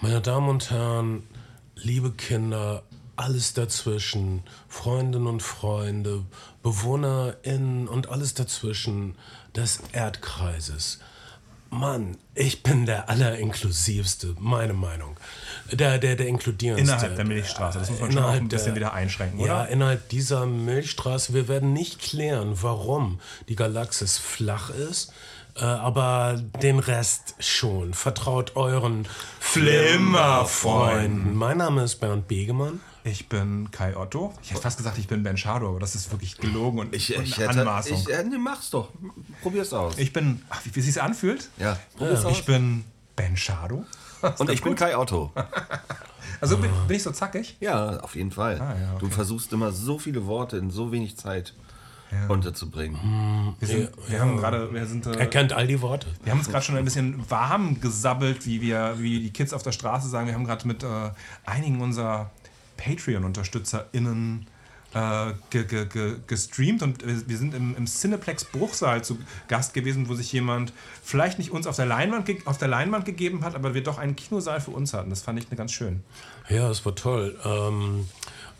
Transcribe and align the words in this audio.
Meine 0.00 0.20
Damen 0.20 0.48
und 0.48 0.70
Herren, 0.70 1.24
liebe 1.74 2.12
Kinder, 2.12 2.84
alles 3.16 3.52
dazwischen, 3.54 4.44
Freundinnen 4.68 5.26
und 5.26 5.42
Freunde, 5.42 6.24
BewohnerInnen 6.62 7.88
und 7.88 8.08
alles 8.08 8.32
dazwischen 8.34 9.16
des 9.56 9.80
Erdkreises. 9.90 11.00
Mann, 11.70 12.16
ich 12.36 12.62
bin 12.62 12.86
der 12.86 13.10
allerinklusivste, 13.10 14.36
meine 14.38 14.72
Meinung. 14.72 15.16
Der, 15.72 15.98
der, 15.98 16.14
der 16.14 16.28
inkludierendste. 16.28 16.94
Innerhalb 16.94 17.16
der 17.16 17.24
Milchstraße, 17.24 17.80
das 17.80 17.90
muss 17.90 18.00
man 18.00 18.12
schon 18.12 18.22
auch 18.22 18.30
ein 18.30 18.48
bisschen 18.48 18.76
wieder 18.76 18.92
einschränken, 18.92 19.40
oder? 19.40 19.48
Ja, 19.48 19.64
innerhalb 19.64 20.08
dieser 20.10 20.46
Milchstraße. 20.46 21.34
Wir 21.34 21.48
werden 21.48 21.72
nicht 21.72 21.98
klären, 21.98 22.56
warum 22.62 23.20
die 23.48 23.56
Galaxis 23.56 24.16
flach 24.16 24.70
ist, 24.70 25.12
aber 25.64 26.40
den 26.62 26.78
Rest 26.78 27.34
schon. 27.38 27.94
Vertraut 27.94 28.56
euren 28.56 29.06
Flimmerfreunden. 29.40 31.36
Mein 31.36 31.58
Name 31.58 31.82
ist 31.84 31.96
Bernd 31.96 32.28
Begemann. 32.28 32.80
Ich 33.04 33.28
bin 33.28 33.70
Kai 33.70 33.96
Otto. 33.96 34.34
Ich 34.42 34.50
hätte 34.50 34.60
fast 34.60 34.76
gesagt, 34.76 34.98
ich 34.98 35.08
bin 35.08 35.22
Ben 35.22 35.36
Schado, 35.36 35.68
aber 35.68 35.80
das 35.80 35.94
ist 35.94 36.10
wirklich 36.10 36.36
gelogen 36.36 36.80
und, 36.80 36.94
Ich, 36.94 37.14
ich 37.14 37.38
hätte, 37.38 37.60
Anmaßung. 37.60 37.96
ich, 37.96 38.10
äh, 38.12 38.22
nee, 38.24 38.36
mach's 38.36 38.70
doch. 38.70 38.88
Probier's 39.42 39.72
aus. 39.72 39.96
Ich 39.96 40.12
bin, 40.12 40.42
ach, 40.50 40.60
wie, 40.64 40.74
wie 40.76 40.80
sich 40.80 41.00
anfühlt? 41.00 41.48
ja, 41.58 41.78
probier's 41.96 42.24
aus. 42.24 42.32
Ich 42.32 42.44
bin 42.44 42.84
Ben 43.16 43.36
Schado. 43.36 43.84
Und 44.38 44.50
ich 44.50 44.62
bin 44.62 44.74
Kai 44.74 44.96
Otto. 44.96 45.32
Also 46.40 46.56
bin, 46.56 46.70
bin 46.86 46.96
ich 46.96 47.02
so 47.02 47.10
zackig? 47.10 47.56
Ja, 47.58 47.98
auf 47.98 48.14
jeden 48.14 48.30
Fall. 48.30 48.60
Ah, 48.60 48.76
ja, 48.80 48.90
okay. 48.92 48.98
Du 49.00 49.08
versuchst 49.10 49.52
immer 49.52 49.72
so 49.72 49.98
viele 49.98 50.26
Worte 50.26 50.56
in 50.56 50.70
so 50.70 50.92
wenig 50.92 51.16
Zeit 51.16 51.52
unterzubringen. 52.28 53.54
Wir, 53.60 53.68
sind, 53.68 53.90
wir 54.08 54.20
haben 54.20 54.36
gerade, 54.38 54.72
wir 54.72 54.86
sind, 54.86 55.06
Er 55.06 55.20
äh, 55.20 55.26
kennt 55.26 55.52
all 55.52 55.66
die 55.66 55.80
Worte. 55.82 56.06
wir 56.24 56.32
haben 56.32 56.38
uns 56.38 56.48
gerade 56.48 56.64
schon 56.64 56.76
ein 56.76 56.84
bisschen 56.84 57.28
warm 57.30 57.80
gesabbelt, 57.80 58.46
wie 58.46 58.60
wir, 58.62 58.94
wie 58.98 59.20
die 59.20 59.30
Kids 59.30 59.52
auf 59.52 59.62
der 59.62 59.72
Straße 59.72 60.08
sagen. 60.08 60.26
Wir 60.26 60.34
haben 60.34 60.44
gerade 60.46 60.66
mit 60.66 60.82
äh, 60.82 60.86
einigen 61.44 61.80
unserer 61.80 62.30
Patreon-UnterstützerInnen 62.76 64.46
äh, 64.94 65.32
ge, 65.50 65.64
ge, 65.64 65.84
ge, 65.86 66.16
gestreamt 66.26 66.82
und 66.82 67.04
wir 67.06 67.36
sind 67.36 67.52
im, 67.54 67.76
im 67.76 67.86
Cineplex 67.86 68.44
Bruchsal 68.46 69.04
zu 69.04 69.18
Gast 69.48 69.74
gewesen, 69.74 70.08
wo 70.08 70.14
sich 70.14 70.32
jemand 70.32 70.72
vielleicht 71.02 71.38
nicht 71.38 71.50
uns 71.50 71.66
auf 71.66 71.76
der 71.76 71.84
Leinwand, 71.84 72.24
ge- 72.24 72.40
auf 72.46 72.56
der 72.56 72.68
Leinwand 72.68 73.04
gegeben 73.04 73.44
hat, 73.44 73.54
aber 73.54 73.74
wir 73.74 73.82
doch 73.82 73.98
einen 73.98 74.16
Kinosaal 74.16 74.62
für 74.62 74.70
uns 74.70 74.94
hatten. 74.94 75.10
Das 75.10 75.20
fand 75.20 75.38
ich 75.38 75.50
ganz 75.54 75.72
schön. 75.72 76.02
Ja, 76.48 76.70
es 76.70 76.86
war 76.86 76.94
toll. 76.94 77.36
Ähm, 77.44 78.08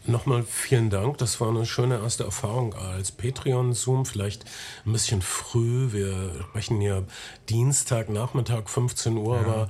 Nochmal 0.07 0.43
vielen 0.43 0.89
Dank. 0.89 1.19
Das 1.19 1.41
war 1.41 1.49
eine 1.49 1.67
schöne 1.67 1.99
erste 1.99 2.25
Erfahrung 2.25 2.75
als 2.75 3.13
Patreon-Zoom. 3.13 4.07
Vielleicht 4.07 4.45
ein 4.87 4.93
bisschen 4.93 5.21
früh. 5.21 5.93
Wir 5.93 6.31
sprechen 6.49 6.81
hier 6.81 7.05
Dienstag, 7.49 8.09
Nachmittag, 8.09 8.71
15 8.71 9.17
Uhr. 9.17 9.39
Aber 9.39 9.69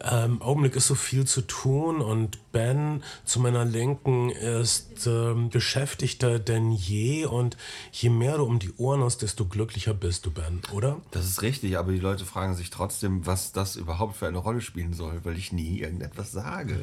ähm, 0.00 0.34
im 0.40 0.42
Augenblick 0.42 0.76
ist 0.76 0.86
so 0.86 0.94
viel 0.94 1.24
zu 1.26 1.42
tun. 1.42 2.00
Und 2.00 2.38
Ben 2.52 3.02
zu 3.24 3.40
meiner 3.40 3.64
Linken 3.64 4.30
ist 4.30 5.06
ähm, 5.06 5.50
beschäftigter 5.50 6.38
denn 6.38 6.72
je. 6.72 7.24
Und 7.26 7.56
je 7.92 8.10
mehr 8.10 8.36
du 8.36 8.44
um 8.44 8.58
die 8.58 8.72
Ohren 8.76 9.02
hast, 9.02 9.22
desto 9.22 9.44
glücklicher 9.44 9.94
bist 9.94 10.26
du, 10.26 10.30
Ben, 10.30 10.60
oder? 10.72 11.00
Das 11.10 11.26
ist 11.26 11.42
richtig, 11.42 11.78
aber 11.78 11.92
die 11.92 11.98
Leute 11.98 12.24
fragen 12.24 12.54
sich 12.54 12.70
trotzdem, 12.70 13.26
was 13.26 13.52
das 13.52 13.76
überhaupt 13.76 14.16
für 14.16 14.26
eine 14.26 14.38
Rolle 14.38 14.60
spielen 14.60 14.94
soll, 14.94 15.20
weil 15.24 15.36
ich 15.36 15.52
nie 15.52 15.80
irgendetwas 15.80 16.32
sage. 16.32 16.78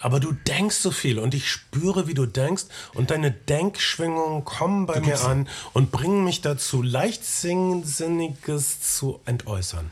Aber 0.00 0.20
du 0.20 0.32
denkst 0.32 0.76
so 0.76 0.90
viel 0.90 1.18
und 1.18 1.34
ich 1.34 1.50
spüre, 1.50 2.06
wie 2.06 2.14
du 2.14 2.26
denkst 2.26 2.51
und 2.94 3.10
deine 3.10 3.30
Denkschwingungen 3.30 4.44
kommen 4.44 4.86
bei 4.86 5.00
mir 5.00 5.20
an 5.24 5.48
und 5.72 5.90
bringen 5.90 6.24
mich 6.24 6.40
dazu, 6.40 6.82
leichtsinniges 6.82 8.80
zu 8.80 9.20
entäußern. 9.24 9.90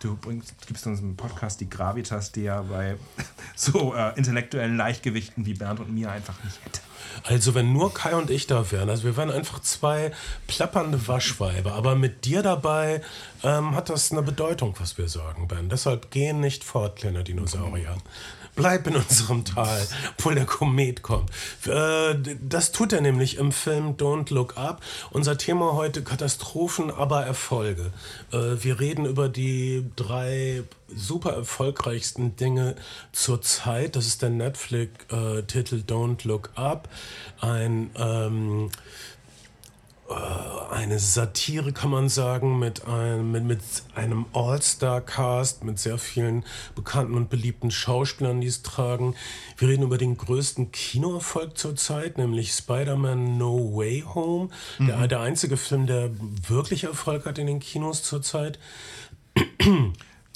Du 0.00 0.16
bringst, 0.16 0.54
gibst 0.68 0.86
uns 0.86 1.00
im 1.00 1.16
Podcast 1.16 1.60
die 1.60 1.68
Gravitas, 1.68 2.30
die 2.30 2.42
ja 2.42 2.62
bei 2.62 2.96
so 3.56 3.94
äh, 3.94 4.16
intellektuellen 4.16 4.76
Leichtgewichten 4.76 5.44
wie 5.44 5.54
Bernd 5.54 5.80
und 5.80 5.92
mir 5.92 6.10
einfach 6.10 6.42
nicht 6.44 6.64
hätte. 6.64 6.80
Also 7.24 7.54
wenn 7.54 7.72
nur 7.72 7.92
Kai 7.92 8.14
und 8.14 8.30
ich 8.30 8.46
da 8.46 8.70
wären, 8.70 8.90
also 8.90 9.04
wir 9.04 9.16
wären 9.16 9.30
einfach 9.30 9.60
zwei 9.60 10.12
plappernde 10.46 11.08
Waschweiber, 11.08 11.72
aber 11.72 11.96
mit 11.96 12.24
dir 12.24 12.42
dabei 12.42 13.02
ähm, 13.42 13.74
hat 13.74 13.90
das 13.90 14.12
eine 14.12 14.22
Bedeutung, 14.22 14.74
was 14.78 14.98
wir 14.98 15.08
sagen, 15.08 15.48
Ben. 15.48 15.68
Deshalb 15.68 16.12
geh 16.12 16.32
nicht 16.32 16.62
fort, 16.62 16.96
kleiner 16.96 17.24
Dinosaurier. 17.24 17.96
Bleib 18.58 18.88
in 18.88 18.96
unserem 18.96 19.44
Tal, 19.44 19.86
obwohl 20.16 20.34
der 20.34 20.44
Komet 20.44 21.02
kommt. 21.02 21.30
Äh, 21.64 22.16
das 22.42 22.72
tut 22.72 22.92
er 22.92 23.00
nämlich 23.00 23.36
im 23.38 23.52
Film 23.52 23.96
Don't 23.96 24.34
Look 24.34 24.56
Up. 24.56 24.82
Unser 25.10 25.38
Thema 25.38 25.74
heute 25.74 26.02
Katastrophen, 26.02 26.90
aber 26.90 27.24
Erfolge. 27.24 27.92
Äh, 28.32 28.56
wir 28.60 28.80
reden 28.80 29.04
über 29.06 29.28
die 29.28 29.84
drei 29.94 30.64
super 30.92 31.34
erfolgreichsten 31.34 32.34
Dinge 32.34 32.74
zur 33.12 33.42
Zeit. 33.42 33.94
Das 33.94 34.06
ist 34.06 34.22
der 34.22 34.30
Netflix-Titel 34.30 35.84
Don't 35.86 36.26
Look 36.26 36.50
Up. 36.56 36.88
Ein 37.40 37.90
ähm, 37.96 38.70
eine 40.08 40.98
Satire, 40.98 41.72
kann 41.72 41.90
man 41.90 42.08
sagen, 42.08 42.58
mit 42.58 42.86
einem, 42.86 43.30
mit, 43.30 43.44
mit 43.44 43.60
einem 43.94 44.26
All-Star-Cast, 44.32 45.64
mit 45.64 45.78
sehr 45.78 45.98
vielen 45.98 46.44
bekannten 46.74 47.14
und 47.14 47.28
beliebten 47.28 47.70
Schauspielern, 47.70 48.40
die 48.40 48.46
es 48.46 48.62
tragen. 48.62 49.14
Wir 49.56 49.68
reden 49.68 49.82
über 49.82 49.98
den 49.98 50.16
größten 50.16 50.72
Kinoerfolg 50.72 51.58
zurzeit, 51.58 52.16
nämlich 52.16 52.52
Spider-Man 52.52 53.36
No 53.36 53.76
Way 53.76 54.04
Home. 54.14 54.48
Der, 54.78 55.08
der 55.08 55.20
einzige 55.20 55.56
Film, 55.56 55.86
der 55.86 56.10
wirklich 56.48 56.84
Erfolg 56.84 57.26
hat 57.26 57.38
in 57.38 57.46
den 57.46 57.60
Kinos 57.60 58.02
zurzeit. 58.02 58.58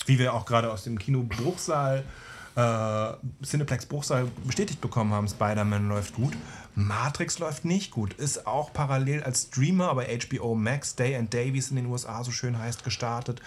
Wie 0.06 0.18
wir 0.18 0.34
auch 0.34 0.44
gerade 0.44 0.70
aus 0.70 0.84
dem 0.84 0.98
Kino 0.98 1.22
Bruchsal, 1.22 2.04
äh, 2.54 3.12
Cineplex 3.44 3.86
Bruchsal 3.86 4.26
bestätigt 4.44 4.80
bekommen 4.80 5.12
haben, 5.12 5.28
Spider-Man 5.28 5.88
läuft 5.88 6.14
gut. 6.14 6.32
Matrix 6.74 7.38
läuft 7.38 7.64
nicht 7.64 7.90
gut. 7.90 8.14
Ist 8.14 8.46
auch 8.46 8.72
parallel 8.72 9.22
als 9.22 9.44
Streamer 9.44 9.94
bei 9.94 10.18
HBO 10.18 10.54
Max, 10.54 10.96
Day 10.96 11.16
and 11.16 11.32
Day, 11.32 11.52
wie 11.52 11.58
es 11.58 11.70
in 11.70 11.76
den 11.76 11.86
USA 11.86 12.24
so 12.24 12.30
schön 12.30 12.58
heißt, 12.58 12.84
gestartet. 12.84 13.42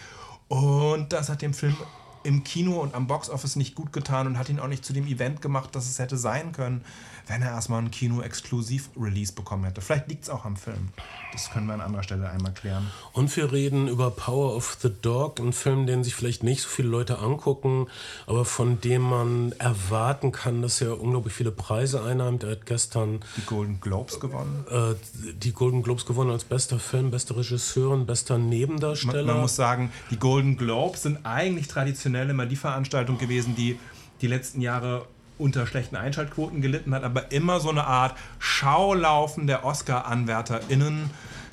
Und 0.47 1.11
das 1.11 1.29
hat 1.29 1.41
dem 1.41 1.53
Film 1.53 1.75
im 2.23 2.43
Kino 2.43 2.81
und 2.81 2.95
am 2.95 3.07
Boxoffice 3.07 3.55
nicht 3.55 3.75
gut 3.75 3.93
getan 3.93 4.27
und 4.27 4.38
hat 4.38 4.49
ihn 4.49 4.59
auch 4.59 4.67
nicht 4.67 4.83
zu 4.83 4.93
dem 4.93 5.05
Event 5.05 5.41
gemacht, 5.41 5.75
das 5.75 5.87
es 5.87 5.99
hätte 5.99 6.17
sein 6.17 6.51
können, 6.51 6.83
wenn 7.28 7.41
er 7.41 7.52
erstmal 7.52 7.80
einen 7.80 7.91
Kino-Exklusiv-Release 7.91 9.34
bekommen 9.34 9.66
hätte. 9.66 9.81
Vielleicht 9.81 10.08
liegt 10.08 10.24
es 10.24 10.30
auch 10.30 10.46
am 10.46 10.56
Film. 10.56 10.90
Das 11.34 11.50
können 11.52 11.68
wir 11.68 11.74
an 11.74 11.81
anderer 11.81 12.03
Stelle 12.03 12.30
einmal 12.30 12.53
klären. 12.53 12.88
Und 13.13 13.36
wir 13.36 13.52
reden 13.52 13.88
über 13.88 14.12
Power 14.12 14.56
of 14.56 14.78
the 14.81 14.91
Dog, 15.02 15.40
ein 15.40 15.53
Film, 15.53 15.85
den 15.88 16.03
sich 16.03 16.16
vielleicht 16.16 16.44
nicht 16.44 16.62
so 16.62 16.69
viele 16.69 16.88
Leute 16.90 17.19
angucken, 17.19 17.88
aber 18.28 18.46
von 18.46 18.80
dem 18.81 19.02
man 19.02 19.52
erwarten 19.59 20.31
kann, 20.31 20.62
dass 20.62 20.81
er 20.81 21.00
unglaublich 21.02 21.34
viele 21.34 21.52
Preise 21.52 22.03
einnimmt. 22.03 22.44
Er 22.44 22.52
hat 22.52 22.66
gestern 22.66 23.19
Die 23.38 23.46
Golden 23.46 23.80
Globes 23.81 24.19
gewonnen. 24.19 24.66
äh, 24.69 24.96
die 25.34 25.52
Golden 25.52 25.84
Globes 25.84 26.06
gewonnen 26.06 26.31
als 26.31 26.44
bester 26.44 26.80
Film, 26.80 27.12
beste 27.12 27.35
Regisseurin, 27.35 28.06
bester 28.06 28.38
Man, 28.38 28.50
Nebendarsteller. 28.50 29.24
man 29.34 29.41
muss 29.41 29.56
sagen, 29.56 29.91
die 30.12 30.18
Golden 30.18 30.58
Globes 30.58 31.03
sind 31.03 31.25
eigentlich 31.25 31.68
traditionell 31.68 32.30
immer 32.30 32.46
die 32.46 32.56
Veranstaltung 32.56 33.18
gewesen, 33.18 33.56
die 33.56 33.80
die 34.22 34.28
letzten 34.28 34.62
Jahre 34.62 35.08
unter 35.38 35.68
schlechten 35.68 35.96
Einschaltquoten 35.96 36.62
gelitten 36.62 36.94
hat, 36.94 37.03
aber 37.03 37.31
immer 37.31 37.59
so 37.59 37.69
eine 37.69 37.85
Art 37.85 38.18
Schaulaufen 38.40 39.47
der 39.47 39.66
Oscar-AnwärterInnen 39.66 41.09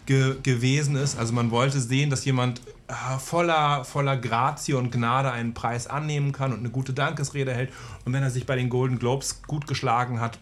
ge 0.06 0.36
gewesen 0.42 0.96
ist. 0.96 1.18
Also 1.18 1.32
man 1.32 1.50
wollte 1.50 1.80
sehen, 1.80 2.10
dass 2.10 2.24
jemand 2.24 2.60
äh, 2.88 3.18
voller, 3.18 3.84
voller 3.84 4.16
Grazie 4.16 4.74
und 4.74 4.90
Gnade 4.90 5.30
einen 5.30 5.54
Preis 5.54 5.86
annehmen 5.86 6.32
kann 6.32 6.52
und 6.52 6.60
eine 6.60 6.70
gute 6.70 6.92
Dankesrede 6.92 7.52
hält. 7.52 7.70
Und 8.04 8.12
wenn 8.12 8.22
er 8.22 8.30
sich 8.30 8.46
bei 8.46 8.56
den 8.56 8.68
Golden 8.68 8.98
Globes 8.98 9.42
gut 9.42 9.66
geschlagen 9.66 10.20
hat, 10.20 10.38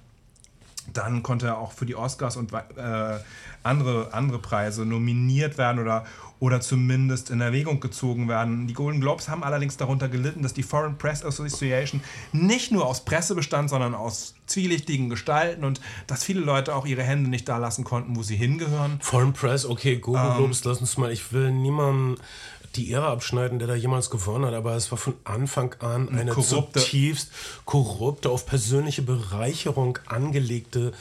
dann 0.93 1.23
konnte 1.23 1.47
er 1.47 1.59
auch 1.59 1.73
für 1.73 1.87
die 1.87 1.95
Oscars 1.95 2.37
und 2.37 2.53
äh, 2.53 3.19
andere, 3.63 4.13
andere 4.13 4.39
Preise 4.39 4.85
nominiert 4.85 5.59
werden 5.59 5.79
oder, 5.79 6.05
oder 6.41 6.61
zumindest 6.61 7.31
in 7.31 7.41
Erwägung 7.41 7.81
gezogen 7.81 8.29
werden. 8.29 8.67
Die 8.67 8.73
Golden 8.73 9.01
Globes 9.01 9.29
haben 9.29 9.45
allerdings 9.45 9.77
darunter 9.77 10.09
gelitten, 10.09 10.43
dass 10.43 10.55
die 10.55 10.63
Foreign 10.63 10.97
Press 10.97 11.23
Association 11.23 12.01
nicht 12.33 12.73
nur 12.73 12.87
aus 12.87 13.05
Presse 13.05 13.35
bestand, 13.35 13.69
sondern 13.71 13.95
aus 13.95 14.35
zwielichtigen 14.47 15.11
Gestalten 15.11 15.65
und 15.65 15.81
dass 16.07 16.25
viele 16.25 16.41
Leute 16.41 16.75
auch 16.75 16.87
ihre 16.87 17.03
Hände 17.03 17.29
nicht 17.31 17.49
da 17.49 17.59
lassen 17.59 17.85
konnten, 17.85 18.17
wo 18.17 18.23
sie 18.23 18.37
hingehören. 18.37 18.99
Foreign 19.03 19.35
Press, 19.35 19.67
okay, 19.67 19.99
Golden 19.99 20.27
Ähm. 20.27 20.37
Globes, 20.39 20.65
lass 20.65 20.81
uns 20.81 20.97
mal, 20.97 21.13
ich 21.13 21.33
will 21.33 21.53
niemandem 21.53 22.17
die 22.77 22.91
Ehre 22.91 23.09
abschneiden, 23.09 23.59
der 23.59 23.69
da 23.69 23.75
jemals 23.75 24.11
gewonnen 24.11 24.47
hat, 24.47 24.55
aber 24.55 24.77
es 24.77 24.91
war 24.91 24.99
von 24.99 25.15
Anfang 25.25 25.75
an 25.81 26.09
eine 26.09 26.33
korrupte- 26.33 26.79
zutiefst 26.79 27.31
korrupte, 27.65 28.31
auf 28.31 28.47
persönliche 28.47 29.03
Bereicherung 29.03 29.99
angelegte 30.07 30.93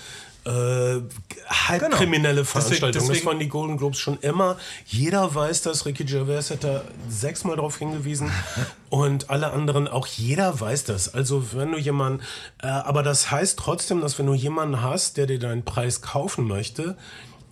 äh, 0.49 1.01
halbkriminelle 1.47 2.45
Veranstaltung. 2.45 2.91
das 2.91 3.07
deswegen- 3.07 3.25
waren 3.27 3.39
die 3.39 3.47
Golden 3.47 3.77
Globes 3.77 3.99
schon 3.99 4.17
immer. 4.21 4.57
Jeder 4.85 5.33
weiß 5.33 5.61
das. 5.61 5.85
Ricky 5.85 6.03
Gervais 6.03 6.49
hat 6.51 6.63
da 6.63 6.81
sechsmal 7.09 7.55
darauf 7.55 7.77
hingewiesen 7.77 8.31
und 8.89 9.29
alle 9.29 9.51
anderen 9.51 9.87
auch. 9.87 10.07
Jeder 10.07 10.59
weiß 10.59 10.85
das. 10.85 11.13
Also 11.13 11.53
wenn 11.53 11.71
du 11.71 11.77
jemanden, 11.77 12.21
äh, 12.61 12.67
aber 12.67 13.03
das 13.03 13.31
heißt 13.31 13.59
trotzdem, 13.59 14.01
dass 14.01 14.17
wenn 14.19 14.25
du 14.25 14.33
jemanden 14.33 14.81
hast, 14.81 15.17
der 15.17 15.27
dir 15.27 15.39
deinen 15.39 15.63
Preis 15.63 16.01
kaufen 16.01 16.47
möchte, 16.47 16.97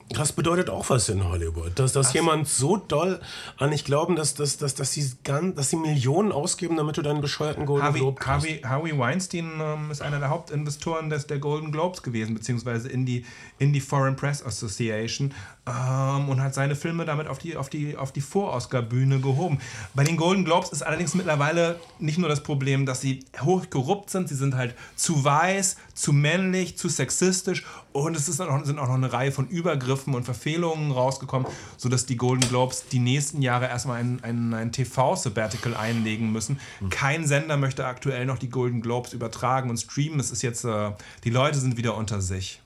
das 0.10 0.32
bedeutet 0.32 0.70
auch 0.70 0.90
was 0.90 1.10
in 1.10 1.28
Hollywood. 1.28 1.78
Dass, 1.78 1.92
dass 1.92 2.14
jemand 2.14 2.48
so 2.48 2.78
doll 2.78 3.20
an 3.58 3.70
nicht 3.70 3.86
glauben, 3.86 4.16
dass, 4.16 4.36
dass, 4.36 4.58
dass, 4.58 4.74
dass, 4.74 4.94
sie 4.94 5.12
ganz, 5.24 5.56
dass 5.56 5.70
sie 5.70 5.76
Millionen 5.76 6.32
ausgeben, 6.32 6.78
damit 6.78 6.98
du 6.98 7.02
deinen 7.02 7.20
bescheuerten 7.20 7.66
Golden 7.66 7.86
Harvey, 7.86 8.00
Globe 8.00 8.20
kriegst. 8.20 8.30
Harvey, 8.30 8.62
Harvey 8.64 8.98
Weinstein 8.98 9.60
ähm, 9.60 9.92
ist 9.92 10.02
einer 10.02 10.20
der 10.20 10.30
Hauptinvestoren 10.30 11.10
des, 11.10 11.28
der 11.28 11.40
Golden 11.40 11.72
Globes 11.72 12.04
gewesen, 12.04 12.34
beziehungsweise 12.36 12.88
in 12.88 13.06
die, 13.06 13.26
in 13.60 13.74
die 13.74 13.82
Foreign 13.82 14.16
Press 14.16 14.44
Association 14.44 15.34
ähm, 15.68 16.30
und 16.30 16.42
hat 16.42 16.54
seine 16.54 16.76
Filme 16.76 17.06
damit 17.06 17.28
auf 17.28 17.40
die, 17.40 17.58
auf 17.58 17.70
die, 17.70 17.98
auf 17.98 18.12
die 18.12 18.22
Vor-Oscar-Bühne 18.22 19.20
gehoben. 19.20 19.60
Bei 19.94 20.04
den 20.04 20.18
Golden 20.18 20.46
Globes 20.46 20.70
ist 20.70 20.82
allerdings 20.82 21.14
mittlerweile 21.14 21.80
nicht 22.00 22.18
nur 22.18 22.30
das 22.30 22.44
Problem, 22.44 22.86
dass 22.86 23.02
sie 23.02 23.26
hoch 23.42 23.70
korrupt 23.70 24.10
sind, 24.10 24.30
sie 24.30 24.36
sind 24.36 24.56
halt 24.56 24.76
zu 24.96 25.24
weiß, 25.24 25.78
zu 25.94 26.14
männlich, 26.14 26.78
zu 26.78 26.90
sexistisch 26.90 27.66
und 27.92 28.16
es 28.16 28.30
ist 28.30 28.40
auch, 28.40 28.64
sind 28.64 28.80
auch 28.80 28.88
noch 28.88 28.96
eine 28.96 29.12
Reihe 29.12 29.32
von 29.32 29.48
Übergriffen 29.48 30.14
und 30.14 30.24
Verfehlungen 30.24 30.92
rausgekommen, 30.92 31.48
sodass 31.78 32.06
die 32.06 32.16
Golden 32.16 32.48
Globes 32.48 32.86
die 32.92 33.00
nächsten 33.00 33.42
Jahre 33.42 33.68
erstmal 33.68 34.00
ein, 34.00 34.20
ein, 34.24 34.54
ein 34.54 34.72
TV-Sabbatical 34.72 35.76
einlegen 35.76 36.32
müssen. 36.32 36.60
Kein 36.90 37.26
Sender 37.26 37.58
möchte 37.58 37.86
aktuell 37.86 38.26
noch 38.26 38.38
die 38.38 38.50
Golden 38.50 38.82
Globes 38.82 39.14
übertragen 39.14 39.70
und 39.70 39.78
streamen. 39.78 40.20
Es 40.20 40.32
ist 40.32 40.44
jetzt, 40.44 40.64
äh, 40.64 40.92
die 41.24 41.30
Leute 41.30 41.60
sind 41.60 41.78
wieder 41.78 41.98
unter 41.98 42.22
sich. 42.22 42.62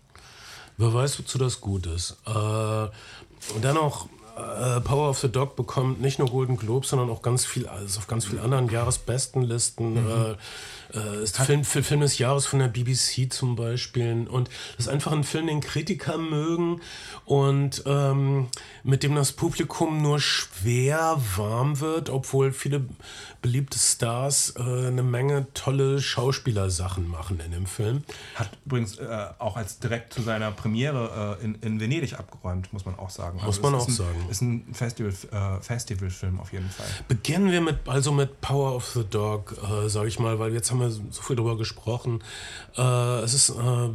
Wer 0.81 0.93
weiß, 0.95 1.19
wozu 1.19 1.37
das 1.37 1.61
gut 1.61 1.85
ist. 1.85 2.17
Äh, 2.25 2.31
und 2.31 3.63
dann 3.63 3.77
auch 3.77 4.07
äh, 4.35 4.81
Power 4.81 5.11
of 5.11 5.19
the 5.19 5.31
Dog 5.31 5.55
bekommt 5.55 6.01
nicht 6.01 6.17
nur 6.17 6.27
Golden 6.27 6.57
Globe, 6.57 6.87
sondern 6.87 7.11
auch 7.11 7.21
ganz 7.21 7.45
viel, 7.45 7.67
also 7.67 7.99
auf 7.99 8.07
ganz 8.07 8.25
vielen 8.25 8.41
anderen 8.41 8.67
Jahresbestenlisten. 8.67 9.97
Äh, 9.97 10.35
äh, 10.93 11.23
ist 11.23 11.37
Film, 11.37 11.63
Film, 11.63 11.83
Film 11.83 12.01
des 12.01 12.17
Jahres 12.17 12.45
von 12.45 12.59
der 12.59 12.67
BBC 12.67 13.31
zum 13.31 13.55
Beispiel. 13.55 14.27
Und 14.29 14.49
das 14.77 14.87
ist 14.87 14.91
einfach 14.91 15.11
ein 15.11 15.23
Film, 15.23 15.47
den 15.47 15.61
Kritiker 15.61 16.17
mögen 16.17 16.81
und 17.25 17.83
ähm, 17.85 18.47
mit 18.83 19.03
dem 19.03 19.15
das 19.15 19.31
Publikum 19.31 20.01
nur 20.01 20.19
schwer 20.19 21.21
warm 21.35 21.79
wird, 21.79 22.09
obwohl 22.09 22.51
viele 22.51 22.85
beliebte 23.41 23.79
Stars 23.79 24.53
äh, 24.57 24.61
eine 24.61 25.03
Menge 25.03 25.47
tolle 25.53 26.01
Schauspielersachen 26.01 27.07
machen 27.07 27.39
in 27.39 27.51
dem 27.51 27.65
Film. 27.65 28.03
Hat 28.35 28.49
übrigens 28.65 28.97
äh, 28.97 29.27
auch 29.39 29.57
als 29.57 29.79
direkt 29.79 30.13
zu 30.13 30.21
seiner 30.21 30.51
Premiere 30.51 31.37
äh, 31.41 31.43
in, 31.43 31.55
in 31.55 31.79
Venedig 31.79 32.17
abgeräumt, 32.17 32.71
muss 32.71 32.85
man 32.85 32.97
auch 32.97 33.09
sagen. 33.09 33.37
Muss 33.37 33.57
Also 33.57 33.61
man 33.61 33.75
auch 33.75 33.87
ist 33.87 33.99
ein, 33.99 34.05
sagen. 34.05 34.25
Ist 34.29 34.41
ein 34.41 34.73
Festival, 34.73 35.13
äh, 35.31 35.61
Festivalfilm 35.61 36.39
auf 36.39 36.53
jeden 36.53 36.69
Fall. 36.69 36.85
Beginnen 37.07 37.51
wir 37.51 37.61
mit, 37.61 37.79
also 37.87 38.11
mit 38.11 38.41
Power 38.41 38.75
of 38.75 38.85
the 38.93 39.03
Dog, 39.03 39.55
äh, 39.63 39.89
sage 39.89 40.07
ich 40.07 40.19
mal, 40.19 40.37
weil 40.39 40.53
jetzt 40.53 40.69
haben 40.71 40.79
wir 40.79 40.91
so 40.91 41.21
viel 41.21 41.35
drüber 41.35 41.57
gesprochen. 41.57 42.23
Äh, 42.77 43.21
es 43.21 43.33
ist 43.33 43.49
äh, 43.49 43.89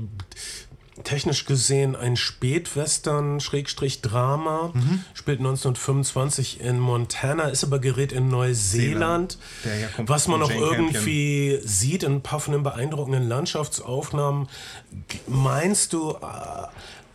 technisch 1.05 1.45
gesehen 1.45 1.97
ein 1.97 2.17
Spätwestern, 2.17 3.41
Schrägstrich 3.41 4.01
Drama, 4.01 4.73
spielt 5.15 5.41
1925 5.41 6.61
in 6.61 6.79
Montana, 6.79 7.45
ist 7.45 7.65
aber 7.65 7.79
gerät 7.79 8.13
in 8.13 8.29
Neuseeland, 8.29 9.39
herkommt 9.63 10.09
was 10.09 10.29
man 10.29 10.43
auch 10.43 10.51
Jane 10.51 10.61
Campion. 10.61 10.87
irgendwie 10.87 11.61
sieht 11.65 12.03
in 12.03 12.15
ein 12.15 12.23
paar 12.23 12.41
von 12.41 12.53
den 12.53 12.63
beeindruckenden 12.63 13.29
Landschaftsaufnahmen. 13.29 14.49
Meinst 15.27 15.93
du, 15.93 16.13
äh, 16.13 16.67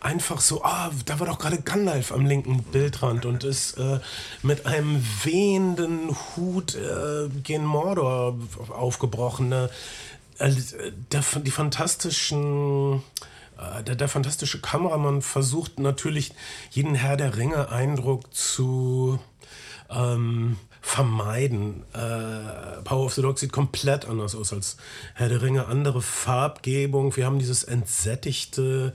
einfach 0.02 0.40
so, 0.40 0.62
ah, 0.64 0.90
da 1.06 1.20
war 1.20 1.26
doch 1.26 1.38
gerade 1.38 1.60
Gandalf 1.60 2.12
am 2.12 2.26
linken 2.26 2.62
Bildrand 2.64 3.24
und 3.24 3.44
ist 3.44 3.78
äh, 3.78 4.00
mit 4.42 4.66
einem 4.66 5.04
wehenden 5.22 6.10
Hut 6.36 6.74
äh, 6.74 7.28
gen 7.42 7.64
Mordor 7.64 8.36
aufgebrochen. 8.70 9.52
Äh, 9.52 9.68
der, 11.12 11.22
die 11.44 11.50
fantastischen 11.50 13.02
der, 13.86 13.94
der 13.94 14.08
fantastische 14.08 14.60
Kameramann 14.60 15.22
versucht 15.22 15.78
natürlich 15.78 16.32
jeden 16.70 16.94
Herr 16.94 17.16
der 17.16 17.36
Ringe 17.36 17.70
Eindruck 17.70 18.34
zu 18.34 19.18
ähm, 19.90 20.56
vermeiden. 20.80 21.84
Äh, 21.94 22.82
Power 22.82 23.06
of 23.06 23.14
the 23.14 23.22
Dog 23.22 23.38
sieht 23.38 23.52
komplett 23.52 24.04
anders 24.04 24.34
aus 24.34 24.52
als 24.52 24.76
Herr 25.14 25.28
der 25.28 25.40
Ringe. 25.40 25.66
Andere 25.66 26.02
Farbgebung. 26.02 27.16
Wir 27.16 27.24
haben 27.24 27.38
dieses 27.38 27.62
entsättigte, 27.62 28.92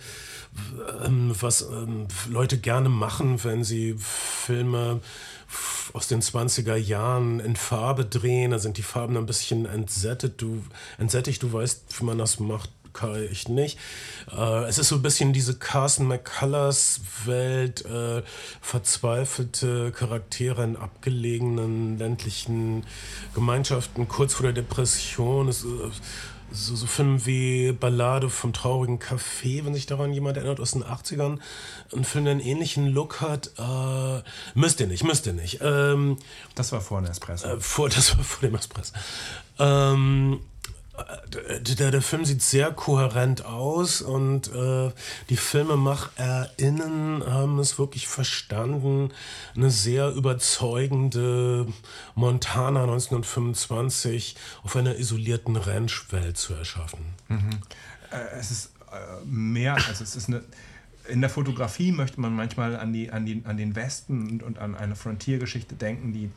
ähm, 1.06 1.33
was 1.39 1.62
ähm, 1.62 2.07
Leute 2.30 2.57
gerne 2.57 2.89
machen, 2.89 3.44
wenn 3.44 3.63
sie 3.63 3.95
Filme 3.98 5.00
aus 5.94 6.07
den 6.07 6.21
20er 6.21 6.75
Jahren 6.75 7.39
in 7.39 7.56
Farbe 7.56 8.06
drehen. 8.06 8.51
Da 8.51 8.59
sind 8.59 8.77
die 8.77 8.83
Farben 8.83 9.15
ein 9.15 9.25
bisschen 9.25 9.65
entsättigt. 9.65 10.42
Du, 10.42 10.62
entsättigt, 10.98 11.42
du 11.42 11.54
weißt, 11.54 12.00
wie 12.00 12.04
man 12.04 12.18
das 12.18 12.39
macht. 12.39 12.69
Kai, 12.98 13.28
ich 13.32 13.48
nicht. 13.48 13.78
Äh, 14.36 14.64
es 14.66 14.80
ist 14.80 14.88
so 14.90 14.96
ein 14.96 15.02
bisschen 15.04 15.32
diese 15.32 15.56
Carson 15.58 16.08
McCullers 16.08 17.02
Welt, 17.26 17.86
äh, 17.86 18.24
verzweifelte 18.60 19.92
Charaktere 19.92 20.64
in 20.64 20.76
abgelegenen 20.76 22.00
ländlichen 22.00 22.84
Gemeinschaften, 23.36 24.08
kurz 24.08 24.34
vor 24.34 24.44
der 24.44 24.54
Depression. 24.54 25.48
Es, 25.48 25.64
äh, 25.64 25.68
so, 26.50 26.76
so 26.76 26.88
Filme 26.88 27.26
wie 27.26 27.72
Ballade 27.74 28.30
vom 28.30 28.54
traurigen 28.54 29.00
Café, 29.00 29.66
wenn 29.66 29.74
sich 29.74 29.86
daran 29.86 30.14
jemand 30.14 30.38
erinnert, 30.38 30.60
aus 30.60 30.72
den 30.72 30.84
80ern. 30.84 31.40
Ein 31.94 32.04
Film, 32.04 32.26
der 32.26 32.32
einen 32.32 32.40
ähnlichen 32.40 32.88
Look 32.88 33.22
hat. 33.22 33.52
Äh, 33.58 34.24
müsst 34.56 34.80
ihr 34.80 34.88
nicht, 34.88 35.04
müsst 35.04 35.26
ihr 35.26 35.34
nicht. 35.34 35.60
Ähm, 35.62 36.18
Das 36.56 36.72
war 36.72 36.82
vor 36.82 37.04
Espresso. 37.04 37.48
äh, 37.48 37.60
vor, 37.60 37.90
das 37.96 38.18
war 38.18 38.24
vor 38.24 38.48
dem 38.48 38.56
Espresso. 38.56 38.94
Ähm, 39.60 40.40
äh, 40.40 40.56
der, 41.60 41.92
der 41.92 42.02
Film 42.02 42.26
sieht 42.26 42.42
sehr 42.42 42.72
kohärent 42.72 43.46
aus 43.46 44.02
und 44.02 44.54
äh, 44.54 44.92
die 45.30 45.38
FilmemacherInnen 45.38 47.26
haben 47.26 47.60
es 47.60 47.78
wirklich 47.78 48.08
verstanden, 48.08 49.12
eine 49.56 49.70
sehr 49.70 50.12
überzeugende 50.12 51.68
Montana 52.16 52.84
1925 52.84 54.36
auf 54.64 54.76
einer 54.76 54.98
isolierten 54.98 55.56
Ranchwelt 55.56 56.38
zu 56.38 56.54
erschaffen. 56.54 57.06
Äh, 58.12 58.40
es 58.40 58.52
ist 58.52 58.72
äh, 58.92 59.26
mehr, 59.26 59.76
also 59.76 60.04
es 60.04 60.16
ist 60.16 60.28
eine. 60.28 60.44
In 61.10 61.22
der 61.22 61.30
Fotografie 61.30 61.94
möchte 61.94 62.20
man 62.20 62.36
manchmal 62.36 62.76
an, 62.76 62.92
die, 62.92 63.10
an, 63.12 63.26
die, 63.26 63.42
an 63.46 63.56
den 63.56 63.78
Westen 63.78 64.30
und, 64.30 64.44
und 64.44 64.60
an 64.60 64.76
eine 64.76 64.98
Frontiergeschichte 64.98 65.76
denken, 65.76 66.12
die, 66.12 66.30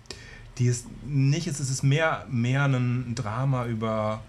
die 0.58 0.66
ist 0.66 0.86
nicht 1.04 1.48
ist. 1.48 1.58
Es 1.58 1.70
ist 1.70 1.82
mehr, 1.82 2.24
mehr 2.30 2.66
ein 2.66 3.16
Drama 3.16 3.66
über 3.66 4.22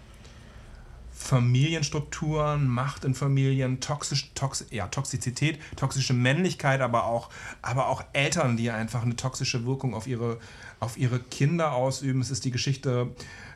Familienstrukturen, 1.21 2.67
Macht 2.67 3.05
in 3.05 3.13
Familien, 3.13 3.79
toxisch, 3.79 4.31
tox, 4.33 4.65
ja, 4.71 4.87
Toxizität, 4.87 5.59
toxische 5.75 6.13
Männlichkeit, 6.13 6.81
aber 6.81 7.05
auch, 7.05 7.29
aber 7.61 7.87
auch 7.87 8.03
Eltern, 8.13 8.57
die 8.57 8.71
einfach 8.71 9.03
eine 9.03 9.15
toxische 9.15 9.65
Wirkung 9.65 9.93
auf 9.93 10.07
ihre, 10.07 10.39
auf 10.79 10.97
ihre 10.97 11.19
Kinder 11.19 11.73
ausüben. 11.73 12.21
Es 12.21 12.31
ist 12.31 12.43
die 12.43 12.51
Geschichte 12.51 13.15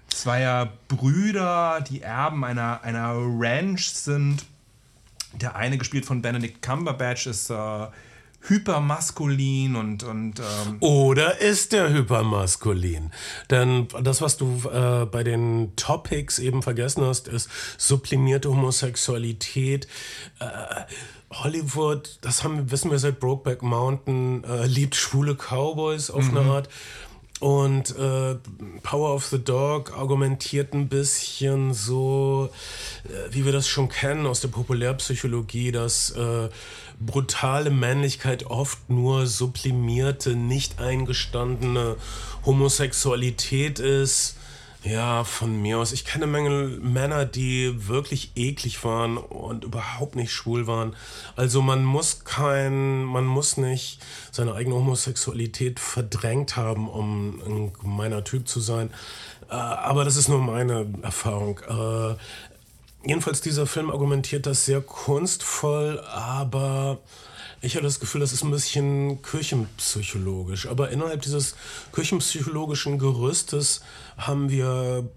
zweier 0.10 0.72
Brüder, 0.88 1.84
die 1.90 2.02
Erben 2.02 2.46
einer, 2.46 2.84
einer 2.84 3.16
Ranch 3.16 3.90
sind. 3.90 4.46
Der 5.34 5.56
eine, 5.56 5.78
gespielt 5.78 6.06
von 6.06 6.22
Benedict 6.22 6.62
Cumberbatch, 6.62 7.26
ist 7.26 7.50
äh, 7.50 7.88
hypermaskulin 8.48 9.76
und, 9.76 10.04
und 10.04 10.40
ähm, 10.40 10.78
Oder 10.80 11.40
ist 11.40 11.74
der 11.74 11.92
hypermaskulin? 11.92 13.12
Denn 13.50 13.88
das, 14.02 14.22
was 14.22 14.38
du 14.38 14.62
äh, 14.72 15.06
bei 15.06 15.24
den 15.24 15.76
Topics 15.76 16.40
eben 16.40 16.62
vergessen 16.62 17.04
hast, 17.06 17.28
ist 17.28 17.50
sublimierte 17.78 18.50
Homosexualität. 18.50 19.88
Äh, 20.40 20.46
Hollywood, 21.32 22.18
das 22.22 22.44
haben, 22.44 22.72
wissen 22.72 22.92
wir 22.92 23.00
seit 23.00 23.20
Brokeback 23.20 23.62
Mountain, 23.62 24.44
äh, 24.44 24.66
liebt 24.68 24.96
schwule 24.96 25.36
Cowboys 25.36 26.10
auf 26.10 26.30
eine 26.30 26.42
Art. 26.42 26.70
Und 27.42 27.98
äh, 27.98 28.36
Power 28.82 29.14
of 29.14 29.26
the 29.26 29.44
Dog 29.44 29.92
argumentiert 29.98 30.74
ein 30.74 30.88
bisschen 30.88 31.74
so, 31.74 32.50
äh, 33.04 33.34
wie 33.34 33.44
wir 33.44 33.52
das 33.52 33.68
schon 33.68 33.90
kennen 33.90 34.26
aus 34.26 34.40
der 34.40 34.48
Populärpsychologie, 34.48 35.74
dass 35.74 36.12
äh, 36.12 36.48
brutale 37.00 37.70
Männlichkeit 37.70 38.46
oft 38.46 38.90
nur 38.90 39.28
sublimierte, 39.28 40.36
nicht 40.36 40.80
eingestandene 40.80 41.98
Homosexualität 42.46 43.80
ist. 43.80 44.38
Ja, 44.84 45.24
von 45.24 45.64
mir 45.64 45.80
aus. 45.80 45.94
Ich 45.94 46.06
kenne 46.06 46.28
Menge 46.28 46.78
Männer, 46.80 47.26
die 47.26 47.88
wirklich 47.88 48.34
eklig 48.36 48.84
waren 48.84 49.18
und 49.18 49.64
überhaupt 49.64 50.16
nicht 50.16 50.32
schwul 50.32 50.68
waren. 50.68 50.96
Also 51.36 51.64
man 51.64 51.84
muss 51.84 52.24
kein, 52.24 53.04
man 53.04 53.26
muss 53.26 53.58
nicht 53.58 54.00
seine 54.32 54.54
eigene 54.54 54.76
Homosexualität 54.76 55.80
verdrängt 55.80 56.56
haben, 56.56 56.88
um 56.88 57.42
ein 57.48 57.74
gemeiner 57.74 58.24
Typ 58.24 58.48
zu 58.48 58.60
sein. 58.60 58.92
Äh, 59.50 59.56
aber 59.56 60.06
das 60.06 60.18
ist 60.18 60.30
nur 60.30 60.40
meine 60.40 60.86
Erfahrung. 61.02 61.60
Jedenfalls 63.06 63.42
dieser 63.42 63.68
Film 63.68 63.92
argumentiert 63.92 64.46
das 64.46 64.66
sehr 64.66 64.82
kunstvoll, 64.82 66.00
aber 66.00 67.00
ich 67.62 67.76
hatte 67.76 67.86
das 67.86 68.00
Gefühl, 68.00 68.22
das 68.22 68.34
ist 68.34 68.44
ein 68.44 68.52
bisschen 68.52 69.22
kirchenpsychologisch. 69.22 70.68
Aber 70.68 70.90
innerhalb 70.90 71.22
dieses 71.22 71.56
kirchenpsychologischen 71.94 72.98
Gerüstes 72.98 73.82
haben 74.18 74.50
wir 74.50 75.08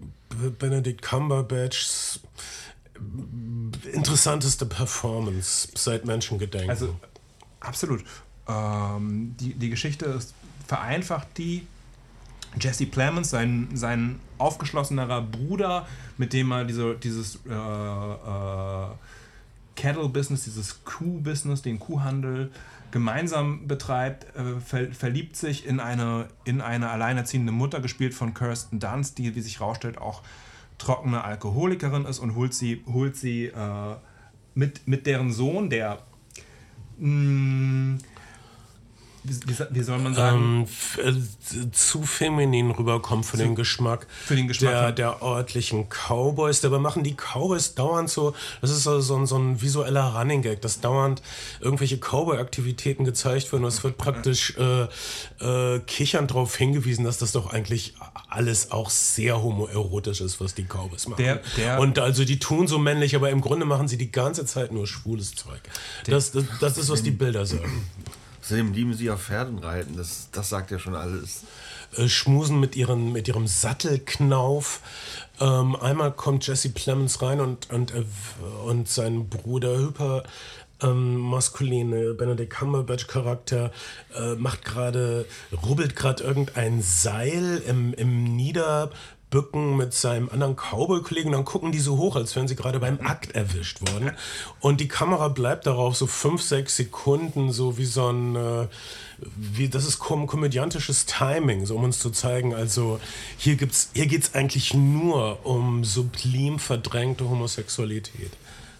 Benedict 0.59 1.01
Cumberbatchs 1.01 2.19
interessanteste 3.91 4.65
Performance 4.65 5.69
seit 5.75 6.05
Menschengedenken. 6.05 6.69
Also 6.69 6.95
Absolut. 7.59 8.03
Ähm, 8.47 9.35
die, 9.39 9.53
die 9.53 9.69
Geschichte 9.69 10.05
ist 10.05 10.33
vereinfacht 10.67 11.27
die. 11.37 11.67
Jesse 12.59 12.87
Plemons, 12.87 13.29
sein, 13.29 13.69
sein 13.75 14.19
aufgeschlossenerer 14.39 15.21
Bruder, 15.21 15.87
mit 16.17 16.33
dem 16.33 16.51
er 16.51 16.65
diese, 16.65 16.95
dieses 16.95 17.39
äh, 17.47 17.53
äh, 17.53 18.87
Cattle-Business, 19.75 20.43
dieses 20.45 20.83
Kuh-Business, 20.83 21.61
den 21.61 21.79
Kuhhandel 21.79 22.51
gemeinsam 22.91 23.67
betreibt, 23.67 24.35
äh, 24.35 24.59
ver 24.59 24.91
verliebt 24.91 25.35
sich 25.35 25.65
in 25.65 25.79
eine, 25.79 26.27
in 26.43 26.61
eine 26.61 26.89
alleinerziehende 26.89 27.51
Mutter, 27.51 27.79
gespielt 27.79 28.13
von 28.13 28.33
Kirsten 28.33 28.79
Dunst, 28.79 29.17
die, 29.17 29.35
wie 29.35 29.41
sich 29.41 29.59
herausstellt, 29.59 29.97
auch 29.99 30.21
trockene 30.77 31.23
Alkoholikerin 31.23 32.05
ist 32.05 32.19
und 32.19 32.35
holt 32.35 32.53
sie, 32.53 32.83
holt 32.91 33.15
sie 33.15 33.45
äh, 33.45 33.95
mit, 34.55 34.87
mit 34.87 35.05
deren 35.05 35.31
Sohn, 35.31 35.69
der 35.69 35.99
mh, 36.97 37.99
wie, 39.23 39.55
wie, 39.71 39.81
soll 39.81 39.99
man 39.99 40.13
sagen? 40.13 40.67
Ähm, 40.97 41.05
äh, 41.05 41.71
zu 41.71 42.03
feminin 42.03 42.71
rüberkommt 42.71 43.25
für 43.25 43.37
zu, 43.37 43.43
den 43.43 43.55
Geschmack, 43.55 44.07
für 44.25 44.35
den 44.35 44.47
Geschmack 44.47 44.71
der, 44.71 44.91
der 44.91 45.21
örtlichen 45.21 45.87
Cowboys. 45.89 46.61
Dabei 46.61 46.79
machen 46.79 47.03
die 47.03 47.15
Cowboys 47.15 47.75
dauernd 47.75 48.09
so, 48.09 48.33
das 48.61 48.71
ist 48.71 48.83
so, 48.83 48.99
so, 49.01 49.17
ein, 49.17 49.25
so 49.25 49.37
ein 49.37 49.61
visueller 49.61 50.15
Running 50.15 50.41
Gag, 50.41 50.61
dass 50.61 50.79
dauernd 50.79 51.21
irgendwelche 51.59 51.97
Cowboy-Aktivitäten 51.97 53.03
gezeigt 53.03 53.51
werden. 53.51 53.65
Es 53.65 53.83
wird 53.83 53.97
praktisch 53.97 54.55
äh, 54.57 54.83
äh, 55.43 55.79
kichernd 55.79 56.31
darauf 56.31 56.55
hingewiesen, 56.55 57.03
dass 57.05 57.17
das 57.17 57.33
doch 57.33 57.51
eigentlich 57.51 57.95
alles 58.29 58.71
auch 58.71 58.89
sehr 58.89 59.41
homoerotisch 59.41 60.21
ist, 60.21 60.39
was 60.39 60.55
die 60.55 60.63
Cowboys 60.63 61.07
machen. 61.07 61.23
Der, 61.23 61.41
der 61.57 61.79
Und 61.79 61.99
also 61.99 62.23
die 62.23 62.39
tun 62.39 62.67
so 62.67 62.79
männlich, 62.79 63.15
aber 63.15 63.29
im 63.29 63.41
Grunde 63.41 63.65
machen 63.65 63.87
sie 63.87 63.97
die 63.97 64.11
ganze 64.11 64.45
Zeit 64.45 64.71
nur 64.71 64.87
schwules 64.87 65.35
Zeug. 65.35 65.61
Das, 66.05 66.31
das, 66.31 66.45
das 66.59 66.77
ist, 66.77 66.89
was 66.89 67.03
die 67.03 67.11
Bilder 67.11 67.45
sagen. 67.45 67.85
Außerdem 68.49 68.73
lieben 68.73 68.95
sie 68.95 69.11
auf 69.11 69.25
Pferden 69.25 69.59
reiten, 69.59 69.95
das, 69.95 70.29
das 70.31 70.49
sagt 70.49 70.71
ja 70.71 70.79
schon 70.79 70.95
alles. 70.95 71.43
Äh, 71.95 72.07
schmusen 72.07 72.59
mit, 72.59 72.75
ihren, 72.75 73.11
mit 73.11 73.27
ihrem 73.27 73.45
Sattelknauf. 73.45 74.81
Ähm, 75.39 75.75
einmal 75.75 76.11
kommt 76.11 76.47
Jesse 76.47 76.69
Plemons 76.69 77.21
rein 77.21 77.41
und, 77.41 77.69
und, 77.69 77.93
äh, 77.93 78.03
und 78.65 78.89
sein 78.89 79.29
Bruder 79.29 79.77
hyper 79.77 80.23
ähm, 80.81 81.17
maskuline 81.17 82.15
Benedict 82.15 82.51
Cumberbatch 82.51 83.05
Charakter 83.05 83.71
äh, 84.15 84.33
macht 84.33 84.65
gerade 84.65 85.27
rubbelt 85.63 85.95
gerade 85.95 86.23
irgendein 86.23 86.81
Seil 86.81 87.61
im, 87.67 87.93
im 87.93 88.35
Nieder 88.35 88.89
bücken 89.29 89.77
mit 89.77 89.93
seinem 89.93 90.29
anderen 90.29 90.55
Cowboy-Kollegen, 90.55 91.31
dann 91.31 91.45
gucken 91.45 91.71
die 91.71 91.79
so 91.79 91.97
hoch, 91.97 92.15
als 92.15 92.35
wären 92.35 92.47
sie 92.47 92.55
gerade 92.55 92.79
beim 92.79 92.99
Akt 93.01 93.31
erwischt 93.31 93.81
worden. 93.81 94.11
Und 94.59 94.81
die 94.81 94.87
Kamera 94.87 95.27
bleibt 95.27 95.67
darauf 95.67 95.95
so 95.95 96.07
fünf, 96.07 96.41
sechs 96.41 96.75
Sekunden, 96.75 97.51
so 97.51 97.77
wie 97.77 97.85
so 97.85 98.09
ein, 98.09 98.35
äh, 98.35 98.67
wie, 99.35 99.69
das 99.69 99.85
ist 99.85 99.99
kom 99.99 100.25
komödiantisches 100.25 101.05
Timing, 101.05 101.65
so 101.65 101.75
um 101.75 101.83
uns 101.83 101.99
zu 101.99 102.09
zeigen, 102.09 102.53
also 102.55 102.99
hier, 103.37 103.57
hier 103.93 104.07
geht 104.07 104.23
es 104.23 104.33
eigentlich 104.33 104.73
nur 104.73 105.45
um 105.45 105.83
sublim 105.83 106.57
verdrängte 106.57 107.29
Homosexualität. 107.29 108.31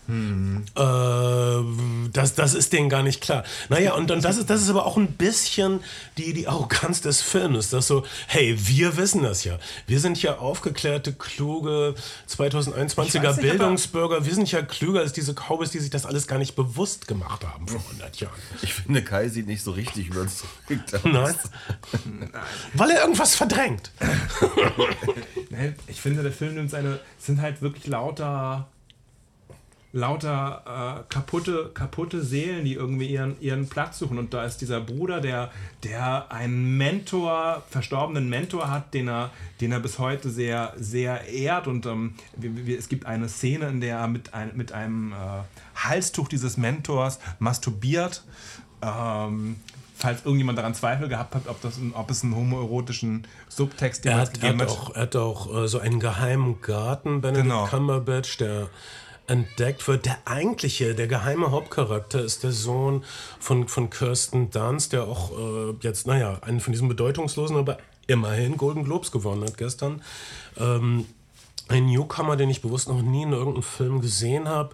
Hm. 0.10 0.66
Äh, 0.76 2.10
das, 2.12 2.34
das 2.34 2.56
ist 2.56 2.74
denen 2.74 2.90
gar 2.90 3.04
nicht 3.04 3.22
klar. 3.22 3.44
Naja, 3.70 3.94
und, 3.94 4.10
und 4.10 4.26
das, 4.26 4.38
ist, 4.38 4.50
das 4.50 4.64
ist 4.64 4.70
aber 4.72 4.88
auch 4.88 4.98
ein 4.98 5.12
bisschen 5.12 5.82
die, 6.18 6.34
die 6.34 6.48
Arroganz 6.48 7.02
des 7.02 7.22
Films. 7.22 7.70
Dass 7.70 7.86
so, 7.86 8.04
hey, 8.26 8.58
wir 8.58 8.98
wissen 8.98 9.22
das 9.22 9.44
ja. 9.44 9.60
Wir 9.86 10.00
sind 10.00 10.20
ja 10.20 10.40
aufgeklärte, 10.40 11.14
kluge 11.14 11.94
2021er 12.28 13.22
nicht, 13.22 13.42
Bildungsbürger. 13.42 14.26
Wir 14.26 14.34
sind 14.34 14.52
ja 14.52 14.64
klüger 14.64 15.02
als 15.02 15.14
diese 15.14 15.36
Cowboys, 15.36 15.70
die 15.70 15.80
sich 15.80 15.92
das 15.92 16.08
alles 16.08 16.26
gar 16.26 16.40
nicht 16.40 16.56
bewusst 16.56 17.08
gemacht 17.08 17.46
haben 17.46 17.68
vor 17.68 17.80
100 17.92 18.20
Jahren. 18.20 18.34
Ich 18.64 18.74
finde, 18.74 19.04
Kai 19.04 19.30
sieht 19.30 19.46
nicht 19.46 19.62
so 19.62 19.72
richtig 19.72 20.08
überzeugt 20.08 20.96
aus. 20.96 21.04
Nein. 21.04 21.36
Weil 22.74 22.90
er 22.90 23.02
irgendwas 23.02 23.36
verdrängt. 23.36 23.92
ich 25.88 26.02
finde, 26.02 26.24
der 26.24 26.32
Film 26.32 26.56
nimmt 26.56 26.72
seine. 26.72 27.00
sind 27.20 27.42
halt 27.42 27.62
wirklich 27.62 27.86
lauter 27.86 28.68
lauter 29.92 31.02
äh, 31.10 31.14
kaputte, 31.14 31.72
kaputte 31.74 32.22
Seelen, 32.22 32.64
die 32.64 32.74
irgendwie 32.74 33.08
ihren, 33.08 33.40
ihren 33.42 33.68
Platz 33.68 34.00
suchen. 34.00 34.20
Und 34.20 34.34
da 34.34 34.46
ist 34.46 34.58
dieser 34.58 34.82
Bruder, 34.82 35.20
der, 35.20 35.52
der 35.84 36.32
einen 36.32 36.78
Mentor, 36.78 37.64
verstorbenen 37.70 38.30
Mentor 38.30 38.70
hat, 38.70 38.94
den 38.94 39.08
er, 39.08 39.32
den 39.62 39.72
er 39.72 39.80
bis 39.80 39.98
heute 39.98 40.30
sehr, 40.30 40.74
sehr 40.78 41.28
ehrt. 41.28 41.68
Und 41.68 41.86
ähm, 41.88 42.14
es 42.68 42.88
gibt 42.88 43.06
eine 43.06 43.30
Szene, 43.30 43.68
in 43.70 43.82
der 43.82 43.98
er 43.98 44.08
mit, 44.08 44.34
ein, 44.34 44.52
mit 44.56 44.72
einem 44.72 45.12
äh, 45.12 45.16
Halstuch 45.76 46.28
dieses 46.28 46.58
Mentors 46.58 47.20
masturbiert. 47.40 48.24
Ähm, 48.82 49.56
falls 50.00 50.24
irgendjemand 50.24 50.58
daran 50.58 50.74
Zweifel 50.74 51.10
gehabt 51.10 51.36
hat, 51.36 51.48
ob, 51.48 51.62
das, 51.62 51.80
ob 51.94 52.10
es 52.10 52.24
einen 52.24 52.36
homoerotischen 52.36 53.28
Subtext 53.50 54.06
er 54.06 54.18
hat, 54.18 54.34
gegeben 54.34 54.62
hat. 54.62 54.70
Auch, 54.70 54.96
er 54.96 55.02
hat 55.02 55.16
auch 55.18 55.64
äh, 55.64 55.68
so 55.68 55.80
einen 55.80 56.00
geheimen 56.00 56.62
Garten, 56.62 57.22
Benedict 57.22 57.44
genau. 57.44 57.66
Cumberbatch, 57.66 58.38
der 58.38 58.70
entdeckt 59.30 59.88
wird. 59.88 60.06
Der 60.06 60.18
eigentliche, 60.26 60.96
der 60.96 61.08
geheime 61.08 61.52
Hauptcharakter 61.52 62.22
ist 62.22 62.44
der 62.44 62.52
Sohn 62.52 63.04
von, 63.40 63.68
von 63.68 63.90
Kirsten 63.90 64.50
Dunst, 64.50 64.94
der 64.94 65.04
auch 65.04 65.32
äh, 65.32 65.74
jetzt, 65.82 66.08
naja, 66.08 66.40
einen 66.42 66.60
von 66.60 66.74
diesen 66.74 66.90
bedeutungslosen, 66.90 67.58
aber 67.58 67.78
immerhin 68.08 68.58
Golden 68.58 68.84
Globes 68.84 69.12
gewonnen 69.12 69.44
hat 69.44 69.58
gestern. 69.58 70.02
Ähm, 70.58 71.06
ein 71.68 71.86
Newcomer, 71.86 72.36
den 72.36 72.50
ich 72.50 72.62
bewusst 72.62 72.90
noch 72.90 73.02
nie 73.02 73.24
in 73.24 73.32
irgendeinem 73.32 73.64
Film 73.64 74.02
gesehen 74.02 74.48
habe. 74.48 74.74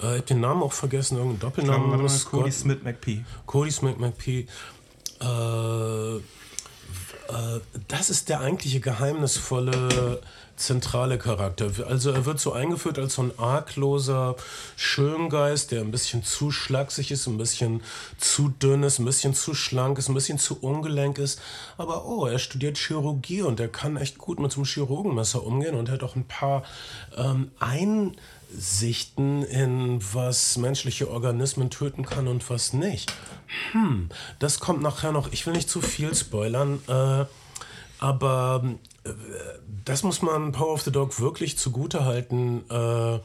Äh, 0.00 0.06
ich 0.06 0.06
habe 0.06 0.22
den 0.22 0.40
Namen 0.40 0.62
auch 0.62 0.72
vergessen, 0.72 1.16
irgendein 1.16 1.40
Doppelnamen. 1.40 1.90
Glaube, 1.98 2.12
Cody 2.30 2.52
Smith 2.52 2.82
McPhee. 2.82 3.24
Cody 3.46 3.70
Smith 3.70 3.96
McPhee. 3.98 4.46
Äh, 5.20 6.16
äh, 6.16 6.20
das 7.86 8.10
ist 8.10 8.28
der 8.28 8.40
eigentliche 8.40 8.80
geheimnisvolle 8.80 10.20
zentrale 10.62 11.18
Charakter. 11.18 11.70
Also 11.88 12.10
er 12.10 12.24
wird 12.24 12.40
so 12.40 12.52
eingeführt 12.52 12.98
als 12.98 13.14
so 13.14 13.22
ein 13.22 13.38
argloser 13.38 14.36
Schöngeist, 14.76 15.70
der 15.70 15.80
ein 15.80 15.90
bisschen 15.90 16.24
zu 16.24 16.50
schlaksig 16.50 17.10
ist, 17.10 17.26
ein 17.26 17.38
bisschen 17.38 17.82
zu 18.18 18.48
dünn 18.48 18.82
ist, 18.82 18.98
ein 18.98 19.04
bisschen 19.04 19.34
zu 19.34 19.54
schlank 19.54 19.98
ist, 19.98 20.08
ein 20.08 20.14
bisschen 20.14 20.38
zu 20.38 20.58
ungelenk 20.60 21.18
ist. 21.18 21.40
Aber 21.76 22.06
oh, 22.06 22.26
er 22.26 22.38
studiert 22.38 22.78
Chirurgie 22.78 23.42
und 23.42 23.60
er 23.60 23.68
kann 23.68 23.96
echt 23.96 24.18
gut 24.18 24.40
mit 24.40 24.52
so 24.52 24.60
einem 24.60 24.66
Chirurgenmesser 24.66 25.44
umgehen 25.44 25.74
und 25.74 25.90
hat 25.90 26.02
auch 26.02 26.16
ein 26.16 26.26
paar 26.26 26.62
ähm, 27.16 27.50
Einsichten 27.58 29.42
in 29.44 30.00
was 30.12 30.56
menschliche 30.56 31.10
Organismen 31.10 31.70
töten 31.70 32.04
kann 32.04 32.28
und 32.28 32.48
was 32.50 32.72
nicht. 32.72 33.12
Hm, 33.72 34.08
das 34.38 34.60
kommt 34.60 34.82
nachher 34.82 35.12
noch. 35.12 35.32
Ich 35.32 35.46
will 35.46 35.52
nicht 35.54 35.68
zu 35.68 35.80
viel 35.80 36.14
spoilern. 36.14 36.80
Äh, 36.88 37.24
aber 38.02 38.64
äh, 39.04 39.10
das 39.84 40.02
muss 40.02 40.22
man 40.22 40.50
Power 40.50 40.72
of 40.72 40.82
the 40.82 40.90
Dog 40.90 41.20
wirklich 41.20 41.56
zugute 41.56 42.04
halten. 42.04 42.64
Äh, 42.68 43.20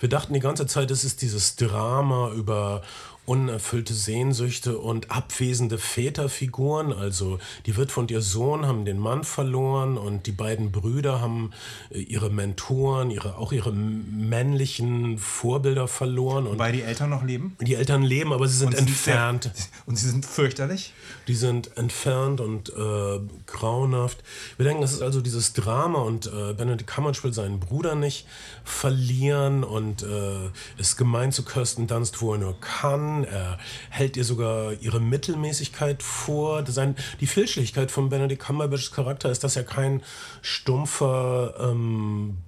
wir 0.00 0.08
dachten 0.08 0.32
die 0.32 0.40
ganze 0.40 0.66
Zeit, 0.66 0.90
es 0.90 1.04
ist 1.04 1.20
dieses 1.20 1.56
Drama 1.56 2.30
über 2.32 2.80
unerfüllte 3.24 3.94
Sehnsüchte 3.94 4.78
und 4.78 5.12
abwesende 5.12 5.78
Väterfiguren. 5.78 6.92
Also 6.92 7.38
die 7.66 7.76
Witwe 7.76 8.00
und 8.00 8.10
ihr 8.10 8.20
Sohn 8.20 8.66
haben 8.66 8.84
den 8.84 8.98
Mann 8.98 9.22
verloren 9.22 9.96
und 9.96 10.26
die 10.26 10.32
beiden 10.32 10.72
Brüder 10.72 11.20
haben 11.20 11.52
äh, 11.90 11.98
ihre 11.98 12.30
Mentoren, 12.30 13.12
ihre, 13.12 13.36
auch 13.36 13.52
ihre 13.52 13.72
männlichen 13.72 15.18
Vorbilder 15.18 15.86
verloren. 15.86 16.46
Und 16.46 16.54
Wobei 16.54 16.72
die 16.72 16.82
Eltern 16.82 17.10
noch 17.10 17.22
leben? 17.22 17.56
Die 17.60 17.76
Eltern 17.76 18.02
leben, 18.02 18.32
aber 18.32 18.48
sie 18.48 18.56
sind, 18.56 18.74
sind 18.74 18.88
entfernt. 18.88 19.44
Sehr, 19.54 19.66
und 19.86 19.96
sie 19.96 20.08
sind 20.08 20.26
fürchterlich? 20.26 20.92
Die 21.28 21.34
sind 21.36 21.76
entfernt 21.76 22.40
und 22.40 22.70
äh, 22.70 23.20
grauenhaft. 23.46 24.18
Wir 24.56 24.64
denken, 24.64 24.82
es 24.82 24.92
ist 24.92 25.02
also 25.02 25.20
dieses 25.20 25.52
Drama 25.52 26.00
und 26.00 26.26
äh, 26.26 26.54
Benedict 26.54 26.88
Cumberbatch 26.88 27.22
will 27.22 27.32
seinen 27.32 27.60
Bruder 27.60 27.94
nicht 27.94 28.26
verlieren 28.64 29.62
und 29.62 30.02
äh, 30.02 30.50
ist 30.78 30.96
gemein 30.96 31.30
zu 31.30 31.44
Kirsten 31.44 31.86
Dunst, 31.86 32.20
wo 32.20 32.32
er 32.32 32.38
nur 32.38 32.58
kann 32.60 33.11
er 33.24 33.58
hält 33.90 34.16
ihr 34.16 34.24
sogar 34.24 34.72
ihre 34.80 35.00
Mittelmäßigkeit 35.00 36.02
vor. 36.02 36.64
Sein, 36.66 36.96
die 37.20 37.26
Filzlichkeit 37.26 37.90
von 37.90 38.08
Benedict 38.08 38.42
Cumberbatchs 38.42 38.92
Charakter 38.92 39.30
ist, 39.30 39.44
dass 39.44 39.56
er 39.56 39.64
kein 39.64 40.02
stumpfer, 40.40 41.54
ähm, 41.60 42.38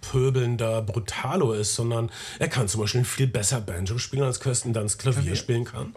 pöbelnder 0.00 0.82
Brutalo 0.82 1.52
ist, 1.52 1.74
sondern 1.74 2.10
er 2.38 2.48
kann 2.48 2.68
zum 2.68 2.80
Beispiel 2.80 3.04
viel 3.04 3.26
besser 3.26 3.60
Banjo 3.60 3.98
spielen, 3.98 4.24
als 4.24 4.40
Kirsten 4.40 4.72
Dunst 4.72 4.98
Klavier, 4.98 5.22
Klavier. 5.22 5.36
spielen 5.36 5.64
kann. 5.64 5.94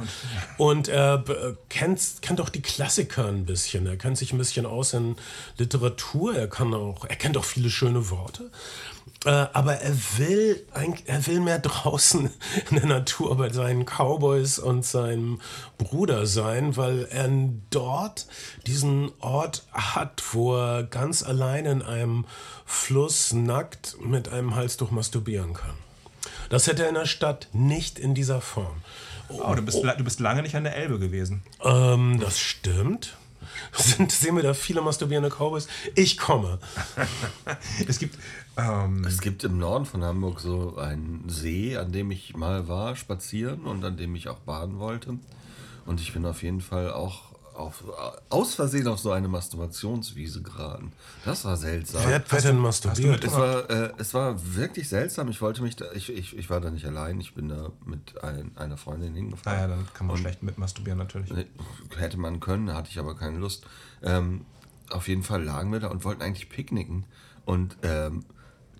Und 0.57 0.87
er 0.87 1.23
äh, 1.27 1.53
kennt, 1.69 2.01
kennt 2.21 2.41
auch 2.41 2.49
die 2.49 2.61
Klassiker 2.61 3.27
ein 3.27 3.45
bisschen. 3.45 3.85
Er 3.87 3.97
kennt 3.97 4.17
sich 4.17 4.33
ein 4.33 4.37
bisschen 4.37 4.65
aus 4.65 4.93
in 4.93 5.15
Literatur. 5.57 6.35
Er 6.35 6.47
kann 6.47 6.73
auch, 6.73 7.05
er 7.05 7.15
kennt 7.15 7.37
auch 7.37 7.45
viele 7.45 7.69
schöne 7.69 8.09
Worte. 8.09 8.49
Äh, 9.23 9.29
aber 9.53 9.75
er 9.75 9.95
will, 10.17 10.65
er 11.05 11.27
will 11.27 11.39
mehr 11.41 11.59
draußen 11.59 12.31
in 12.71 12.75
der 12.77 12.87
Natur 12.87 13.37
bei 13.37 13.49
seinen 13.49 13.85
Cowboys 13.85 14.57
und 14.57 14.83
seinem 14.83 15.39
Bruder 15.77 16.25
sein, 16.25 16.75
weil 16.75 17.05
er 17.11 17.29
dort 17.69 18.25
diesen 18.65 19.11
Ort 19.19 19.63
hat, 19.71 20.23
wo 20.31 20.55
er 20.57 20.83
ganz 20.83 21.21
allein 21.21 21.65
in 21.67 21.81
einem 21.83 22.25
Fluss 22.65 23.31
nackt 23.33 23.95
mit 24.03 24.29
einem 24.29 24.55
Halstuch 24.55 24.89
masturbieren 24.89 25.53
kann. 25.53 25.75
Das 26.49 26.65
hätte 26.65 26.83
er 26.83 26.89
in 26.89 26.95
der 26.95 27.05
Stadt 27.05 27.47
nicht 27.53 27.99
in 27.99 28.15
dieser 28.15 28.41
Form. 28.41 28.81
Oh, 29.29 29.53
du, 29.55 29.61
bist, 29.61 29.81
la- 29.83 29.95
du 29.95 30.03
bist 30.03 30.19
lange 30.19 30.41
nicht 30.41 30.55
an 30.55 30.63
der 30.63 30.75
Elbe 30.75 30.97
gewesen. 30.99 31.43
Ähm, 31.63 32.19
das 32.19 32.39
stimmt. 32.39 33.15
Sind, 33.73 34.11
sehen 34.11 34.35
wir 34.35 34.43
da 34.43 34.53
viele 34.53 34.81
masturbierende 34.81 35.29
Cowboys? 35.29 35.67
Ich 35.95 36.17
komme. 36.17 36.59
Es 37.87 37.99
gibt. 37.99 38.17
Ähm, 38.57 39.03
Es 39.05 39.21
gibt 39.21 39.43
im 39.43 39.57
Norden 39.57 39.85
von 39.85 40.03
Hamburg 40.03 40.39
so 40.39 40.77
einen 40.77 41.29
See, 41.29 41.77
an 41.77 41.91
dem 41.91 42.11
ich 42.11 42.35
mal 42.35 42.67
war, 42.67 42.95
spazieren 42.95 43.61
und 43.61 43.83
an 43.83 43.97
dem 43.97 44.15
ich 44.15 44.27
auch 44.27 44.39
baden 44.39 44.79
wollte. 44.79 45.17
Und 45.85 45.99
ich 46.01 46.13
bin 46.13 46.25
auf 46.25 46.43
jeden 46.43 46.61
Fall 46.61 46.91
auch 46.91 47.31
auf, 47.53 47.83
aus 48.29 48.55
Versehen 48.55 48.87
auf 48.87 48.99
so 48.99 49.11
eine 49.11 49.27
Masturbationswiese 49.27 50.41
geraten. 50.41 50.93
Das 51.25 51.45
war 51.45 51.57
seltsam. 51.57 52.03
Wer, 52.05 52.23
wer 52.29 52.41
denn 52.41 52.57
masturbiert? 52.57 53.23
Es 53.23 53.33
war, 53.33 53.69
äh, 53.69 53.91
es 53.97 54.13
war 54.13 54.55
wirklich 54.55 54.89
seltsam. 54.89 55.29
Ich 55.29 55.41
wollte 55.41 55.61
mich 55.61 55.75
da, 55.75 55.91
ich, 55.93 56.09
ich, 56.09 56.37
ich 56.37 56.49
war 56.49 56.61
da 56.61 56.71
nicht 56.71 56.85
allein. 56.85 57.19
Ich 57.19 57.33
bin 57.35 57.49
da 57.49 57.71
mit 57.85 58.23
ein, 58.23 58.51
einer 58.55 58.77
Freundin 58.77 59.13
hingefahren. 59.13 59.59
naja, 59.59 59.75
dann 59.75 59.87
kann 59.93 60.07
man 60.07 60.17
schlecht 60.17 60.43
mit 60.43 60.57
masturbieren 60.57 60.97
natürlich. 60.97 61.31
Hätte 61.97 62.17
man 62.17 62.39
können, 62.39 62.73
hatte 62.73 62.89
ich 62.89 62.99
aber 62.99 63.15
keine 63.15 63.37
Lust. 63.37 63.65
Ähm, 64.01 64.45
auf 64.89 65.07
jeden 65.07 65.23
Fall 65.23 65.43
lagen 65.43 65.71
wir 65.71 65.79
da 65.79 65.87
und 65.87 66.03
wollten 66.03 66.21
eigentlich 66.21 66.49
picknicken. 66.49 67.05
Und 67.45 67.77
ähm, 67.83 68.25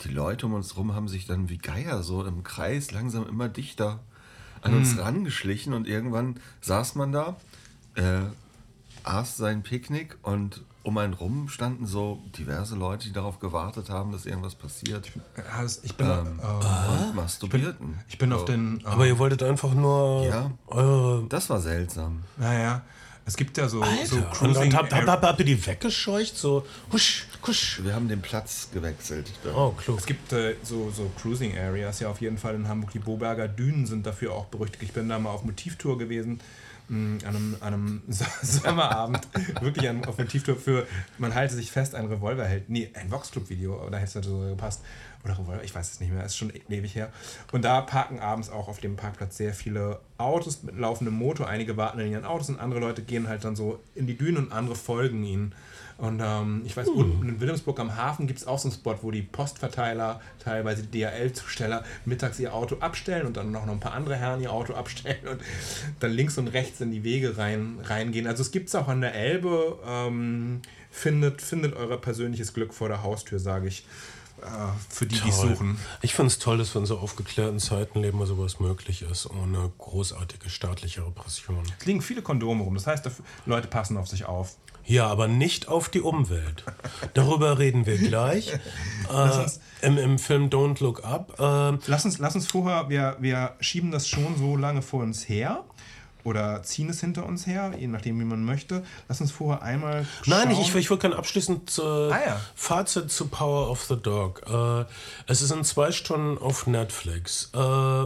die 0.04 0.10
Leute 0.10 0.46
um 0.46 0.54
uns 0.54 0.76
rum 0.78 0.94
haben 0.96 1.08
sich 1.08 1.26
dann 1.28 1.50
wie 1.50 1.58
Geier 1.58 2.04
so 2.04 2.24
im 2.26 2.44
Kreis 2.44 2.92
langsam 2.92 3.28
immer 3.28 3.50
dichter 3.50 4.00
an 4.62 4.74
uns 4.74 4.98
rangeschlichen. 4.98 5.74
Und 5.74 5.88
irgendwann 5.88 6.40
saß 6.62 6.96
man 6.96 7.12
da, 7.12 7.36
äh, 7.96 8.22
aß 9.04 9.38
sein 9.38 9.64
Picknick 9.64 10.18
und 10.22 10.64
um 10.84 10.98
einen 10.98 11.14
rum 11.14 11.48
standen 11.48 11.86
so 11.86 12.24
diverse 12.38 12.76
Leute, 12.76 13.08
die 13.08 13.14
darauf 13.14 13.40
gewartet 13.40 13.90
haben, 13.92 14.12
dass 14.12 14.26
irgendwas 14.26 14.56
passiert. 14.56 15.12
Das- 15.36 15.84
Ich 15.84 15.96
bin, 15.96 16.08
Ähm, 16.08 16.40
äh, 16.42 17.04
und 17.08 17.16
masturbierten. 17.16 18.00
ich 18.10 18.18
bin 18.18 18.34
auf 18.34 18.42
So. 18.42 18.46
den. 18.48 18.82
Äh, 18.82 18.86
Aber 18.86 19.06
ihr 19.06 19.20
wolltet 19.20 19.44
einfach 19.44 19.74
nur 19.76 20.26
Ja. 20.26 20.52
eure. 20.68 21.26
Das 21.30 21.50
war 21.52 21.62
seltsam. 21.62 22.24
naja, 22.38 22.82
es 23.26 23.36
gibt 23.38 23.58
ja 23.58 23.68
so, 23.70 23.84
so 24.06 24.16
und, 24.18 24.32
Cruising. 24.32 24.64
und 24.64 24.74
habt, 24.76 24.94
habt, 24.94 25.08
habt, 25.08 25.24
habt 25.24 25.40
ihr 25.40 25.46
die 25.46 25.66
weggescheucht? 25.68 26.36
So, 26.38 26.66
husch, 26.92 27.28
husch. 27.46 27.80
Wir 27.84 27.94
haben 27.96 28.08
den 28.10 28.22
Platz 28.22 28.70
gewechselt. 28.74 29.32
Oh, 29.56 29.70
klug. 29.72 30.00
Es 30.00 30.06
gibt 30.06 30.34
äh, 30.34 30.56
so, 30.64 30.92
so 30.92 31.10
Cruising 31.22 31.58
Areas 31.58 32.00
ja 32.00 32.10
auf 32.10 32.20
jeden 32.22 32.38
Fall 32.38 32.56
in 32.56 32.68
Hamburg. 32.68 32.92
Die 32.92 33.00
Boberger 33.00 33.48
Dünen 33.48 33.86
sind 33.86 34.06
dafür 34.06 34.34
auch 34.34 34.46
berüchtigt. 34.46 34.84
Ich 34.84 34.92
bin 34.92 35.08
da 35.08 35.20
mal 35.20 35.30
auf 35.30 35.44
Motivtour 35.44 35.98
gewesen. 35.98 36.40
mh, 36.90 37.20
An 37.28 37.36
einem, 37.36 37.58
an 37.62 37.74
einem 37.74 38.02
So- 38.10 38.26
Sommerabend, 38.42 39.22
wirklich 39.62 39.88
an, 39.88 40.04
auf 40.06 40.18
Motivtour 40.18 40.56
für, 40.58 40.88
man 41.18 41.34
halte 41.36 41.56
sich 41.56 41.72
fest, 41.72 41.96
ein 41.96 42.08
Revolver 42.08 42.46
hält. 42.46 42.70
Nee, 42.70 42.90
ein 42.96 43.12
Vox-Club-Video, 43.12 43.88
da 43.90 43.98
hätte 43.98 44.20
es 44.20 44.26
so 44.26 44.40
gepasst. 44.40 44.82
Oder 45.24 45.38
Revolver, 45.38 45.64
ich 45.64 45.76
weiß 45.76 45.92
es 45.92 46.00
nicht 46.00 46.12
mehr, 46.12 46.26
ist 46.26 46.36
schon 46.36 46.52
ewig 46.70 46.96
her. 46.96 47.12
Und 47.52 47.64
da 47.64 47.82
parken 47.82 48.20
abends 48.20 48.50
auch 48.50 48.68
auf 48.68 48.80
dem 48.80 48.96
Parkplatz 48.96 49.38
sehr 49.38 49.54
viele 49.54 50.00
Autos 50.18 50.64
mit 50.64 50.78
laufendem 50.78 51.16
Motor. 51.16 51.48
Einige 51.48 51.78
warten 51.78 52.00
in 52.00 52.12
ihren 52.12 52.26
Autos 52.26 52.50
und 52.50 52.60
andere 52.60 52.80
Leute 52.80 53.04
gehen 53.04 53.28
halt 53.28 53.44
dann 53.44 53.56
so 53.56 53.80
in 53.94 54.08
die 54.08 54.18
Dünen 54.18 54.46
und 54.46 54.52
andere 54.52 54.76
folgen 54.76 55.24
ihnen. 55.24 55.54
Und 55.98 56.20
ähm, 56.20 56.64
ich 56.66 56.76
weiß, 56.76 56.88
unten 56.88 57.30
in 57.30 57.40
Wilhelmsburg 57.40 57.80
am 57.80 57.96
Hafen 57.96 58.26
gibt 58.26 58.40
es 58.40 58.48
auch 58.48 58.58
so 58.58 58.68
einen 58.68 58.76
Spot, 58.76 58.98
wo 59.04 59.12
die 59.12 59.22
Postverteiler, 59.22 60.20
teilweise 60.40 60.82
die 60.82 61.02
DHL-Zusteller, 61.02 61.84
mittags 62.06 62.40
ihr 62.40 62.56
Auto 62.56 62.78
abstellen 62.80 63.28
und 63.28 63.38
dann 63.38 63.52
noch 63.52 63.68
ein 63.68 63.80
paar 63.80 63.94
andere 63.94 64.16
Herren 64.16 64.42
ihr 64.42 64.52
Auto 64.52 64.74
abstellen 64.74 65.28
und 65.30 65.42
dann 66.00 66.12
links 66.12 66.40
und 66.40 66.48
rechts 66.48 66.82
in 66.82 66.90
die 66.92 67.04
Wege 67.04 67.38
rein, 67.38 67.78
reingehen. 67.84 68.26
Also 68.26 68.42
es 68.42 68.50
gibt 68.50 68.70
es 68.70 68.76
auch 68.76 68.88
an 68.88 69.02
der 69.02 69.14
Elbe. 69.14 69.78
Ähm, 69.86 70.62
findet, 70.92 71.42
findet 71.42 71.76
euer 71.76 72.00
persönliches 72.00 72.54
Glück 72.54 72.74
vor 72.74 72.90
der 72.90 73.02
Haustür, 73.02 73.40
sage 73.40 73.68
ich. 73.68 73.86
Äh, 74.42 74.48
für 74.90 75.06
die, 75.06 75.20
die 75.20 75.30
es 75.30 75.40
suchen. 75.40 75.78
Ich 76.02 76.14
finde 76.14 76.28
es 76.28 76.40
toll, 76.40 76.58
dass 76.58 76.74
wir 76.74 76.80
in 76.80 76.86
so 76.86 76.98
aufgeklärten 76.98 77.60
Zeiten 77.60 78.02
leben, 78.02 78.20
wo 78.20 78.26
sowas 78.26 78.60
möglich 78.60 79.04
ist, 79.04 79.30
ohne 79.30 79.72
großartige 79.78 80.50
staatliche 80.50 81.06
Repression. 81.06 81.64
Es 81.80 81.86
liegen 81.86 82.02
viele 82.02 82.22
Kondome 82.22 82.64
rum. 82.64 82.74
Das 82.74 82.88
heißt, 82.88 83.10
Leute 83.46 83.68
passen 83.68 83.98
auf 83.98 84.08
sich 84.08 84.26
auf. 84.26 84.56
Ja, 84.84 85.08
aber 85.08 85.28
nicht 85.28 85.68
auf 85.68 85.90
die 85.90 86.02
Umwelt. 86.02 86.64
Darüber 87.14 87.60
reden 87.60 87.86
wir 87.86 87.98
gleich. 87.98 88.52
äh, 89.14 89.48
im, 89.82 89.98
Im 89.98 90.18
Film 90.18 90.50
Don't 90.50 90.82
Look 90.82 91.04
Up. 91.04 91.40
Äh, 91.40 91.78
Lass 91.86 92.06
uns, 92.06 92.18
lass 92.18 92.36
uns 92.36 92.48
vorher, 92.48 92.90
wir, 92.90 93.18
wir 93.20 93.56
schieben 93.60 93.92
das 93.92 94.08
schon 94.08 94.38
so 94.38 94.58
lange 94.58 94.82
vor 94.82 95.04
uns 95.04 95.30
her 95.30 95.64
oder 96.24 96.64
ziehen 96.64 96.90
es 96.90 97.00
hinter 97.00 97.26
uns 97.26 97.48
her, 97.48 97.74
je 97.78 97.88
nachdem, 97.88 98.20
wie 98.20 98.26
man 98.26 98.44
möchte. 98.44 98.84
Lass 99.08 99.22
uns 99.22 99.32
vorher 99.32 99.62
einmal. 99.62 100.06
Nein, 100.26 100.52
ich, 100.52 100.58
schauen. 100.58 100.66
ich, 100.68 100.76
ich 100.76 100.90
würde 100.90 101.02
gerne 101.02 101.16
abschließend 101.18 101.78
äh, 101.80 101.82
Ah, 101.82 102.20
ja. 102.26 102.42
Fazit 102.56 103.12
zu 103.12 103.28
Power 103.28 103.70
of 103.70 103.84
the 103.84 103.96
Dog. 103.96 104.42
Äh, 104.48 104.86
es 105.28 105.42
ist 105.42 105.52
in 105.52 105.64
zwei 105.64 105.92
Stunden 105.92 106.38
auf 106.38 106.68
Netflix. 106.68 107.50
Äh, 107.54 108.06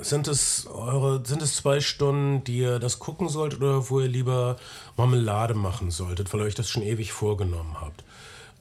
sind 0.00 0.28
es 0.28 0.66
eure, 0.66 1.24
sind 1.26 1.42
es 1.42 1.56
zwei 1.56 1.80
Stunden, 1.80 2.44
die 2.44 2.58
ihr 2.58 2.78
das 2.78 2.98
gucken 2.98 3.28
solltet 3.28 3.60
oder 3.60 3.90
wo 3.90 4.00
ihr 4.00 4.08
lieber 4.08 4.56
Marmelade 4.96 5.54
machen 5.54 5.90
solltet, 5.90 6.32
weil 6.32 6.40
ihr 6.40 6.46
euch 6.46 6.54
das 6.54 6.68
schon 6.68 6.82
ewig 6.82 7.12
vorgenommen 7.12 7.76
habt? 7.80 8.04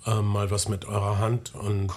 Ähm, 0.07 0.25
mal 0.25 0.49
was 0.49 0.69
mit 0.69 0.85
eurer 0.85 1.19
Hand 1.19 1.53
und 1.53 1.91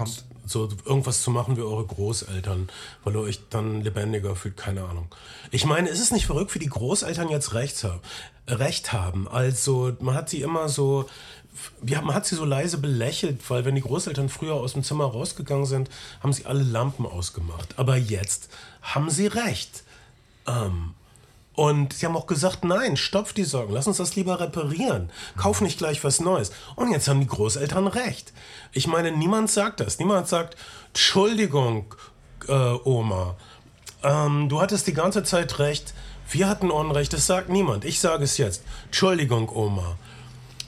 so 0.45 0.69
irgendwas 0.85 1.23
zu 1.23 1.31
machen 1.31 1.57
wie 1.57 1.63
eure 1.63 1.87
Großeltern, 1.87 2.69
weil 3.05 3.15
ihr 3.15 3.21
euch 3.21 3.41
dann 3.51 3.83
lebendiger 3.83 4.35
fühlt, 4.35 4.57
keine 4.57 4.83
Ahnung. 4.85 5.15
Ich 5.53 5.65
meine, 5.65 5.89
ist 5.89 6.01
es 6.01 6.11
nicht 6.11 6.27
verrückt, 6.27 6.53
wie 6.55 6.59
die 6.59 6.67
Großeltern 6.67 7.29
jetzt 7.29 7.55
recht 7.55 7.85
haben? 7.85 8.01
Recht 8.49 8.93
haben. 8.93 9.29
Also, 9.29 9.93
man 10.01 10.17
hat 10.17 10.29
sie 10.29 10.43
immer 10.43 10.69
so, 10.69 11.09
ja, 11.87 12.01
man 12.01 12.17
hat 12.17 12.27
sie 12.27 12.35
so 12.35 12.45
leise 12.45 12.79
belächelt, 12.79 13.49
weil 13.49 13.65
wenn 13.65 13.77
die 13.77 13.81
Großeltern 13.81 14.29
früher 14.29 14.55
aus 14.55 14.73
dem 14.73 14.83
Zimmer 14.83 15.05
rausgegangen 15.05 15.67
sind, 15.67 15.89
haben 16.21 16.33
sie 16.33 16.47
alle 16.47 16.65
Lampen 16.65 17.07
ausgemacht. 17.07 17.79
Aber 17.79 17.97
jetzt 17.97 18.49
haben 18.83 19.11
sie 19.11 19.29
recht. 19.29 19.85
Ähm, 20.49 20.95
und 21.61 21.93
sie 21.93 22.07
haben 22.07 22.17
auch 22.17 22.27
gesagt, 22.27 22.65
nein, 22.65 22.97
stopf 22.97 23.35
die 23.35 23.45
Sorgen, 23.45 23.75
lass 23.75 23.87
uns 23.87 23.99
das 23.99 24.17
lieber 24.17 24.41
reparieren. 24.41 25.11
Kauf 25.37 25.61
nicht 25.61 25.77
gleich 25.77 26.03
was 26.03 26.19
Neues. 26.19 26.53
Und 26.75 26.91
jetzt 26.91 27.07
haben 27.07 27.21
die 27.21 27.27
Großeltern 27.27 27.87
recht. 27.87 28.33
Ich 28.73 28.87
meine, 28.87 29.13
niemand 29.13 29.51
sagt 29.51 29.81
das. 29.81 29.99
Niemand 29.99 30.27
sagt, 30.27 30.57
Entschuldigung, 30.89 31.95
äh, 32.49 32.53
Oma, 32.53 33.37
ähm, 34.03 34.49
du 34.49 34.63
hattest 34.63 34.87
die 34.87 34.95
ganze 34.95 35.23
Zeit 35.23 35.59
recht. 35.59 35.93
Wir 36.31 36.49
hatten 36.49 36.71
Unrecht, 36.71 37.13
das 37.13 37.27
sagt 37.27 37.51
niemand. 37.51 37.85
Ich 37.85 38.01
sage 38.01 38.25
es 38.25 38.39
jetzt. 38.39 38.63
Entschuldigung, 38.87 39.55
Oma. 39.55 39.99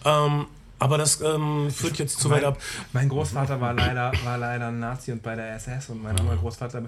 Ähm, 0.05 0.45
aber 0.83 0.99
das 0.99 1.21
ähm, 1.21 1.71
führt 1.71 1.99
jetzt 1.99 2.19
zu 2.19 2.29
weit 2.29 2.43
ab. 2.45 2.59
mein 2.93 3.09
Großvater 3.09 3.61
war 3.61 3.73
leider, 3.73 4.13
war 4.25 4.37
leider 4.37 4.67
ein 4.69 4.81
Nazi 4.81 5.13
und 5.13 5.23
bei 5.23 5.37
der 5.37 5.55
SS 5.55 5.91
und 5.91 6.03
mein 6.03 6.19
anderer 6.19 6.37
Großvater. 6.37 6.83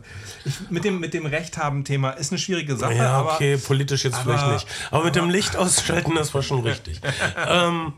Ich, 0.45 0.69
mit, 0.71 0.83
dem, 0.85 0.99
mit 0.99 1.15
dem 1.15 1.27
Recht 1.27 1.57
haben 1.59 1.85
Thema 1.85 2.11
ist 2.11 2.33
eine 2.33 2.41
schwierige 2.41 2.75
Sache, 2.77 2.95
Ja, 2.95 3.19
aber 3.19 3.35
okay, 3.35 3.57
politisch 3.57 4.03
jetzt 4.05 4.15
aber- 4.15 4.37
vielleicht 4.37 4.53
nicht. 4.53 4.67
Aber 4.91 5.05
mit 5.05 5.15
dem 5.15 5.31
Licht 5.31 5.57
ausschalten, 5.57 6.15
das 6.17 6.35
war 6.35 6.43
schon 6.43 6.61
richtig. 6.61 7.01
ähm, 7.49 7.93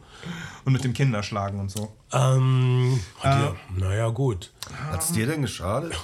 und 0.66 0.72
mit 0.72 0.84
dem 0.84 0.92
Kinderschlagen 0.92 1.60
und 1.60 1.70
so. 1.70 1.96
ähm, 2.12 3.00
hat 3.20 3.40
ja, 3.40 3.54
naja, 3.76 4.08
gut. 4.08 4.52
Hat 4.90 5.00
es 5.00 5.12
dir 5.12 5.26
denn 5.26 5.40
geschadet? 5.42 5.94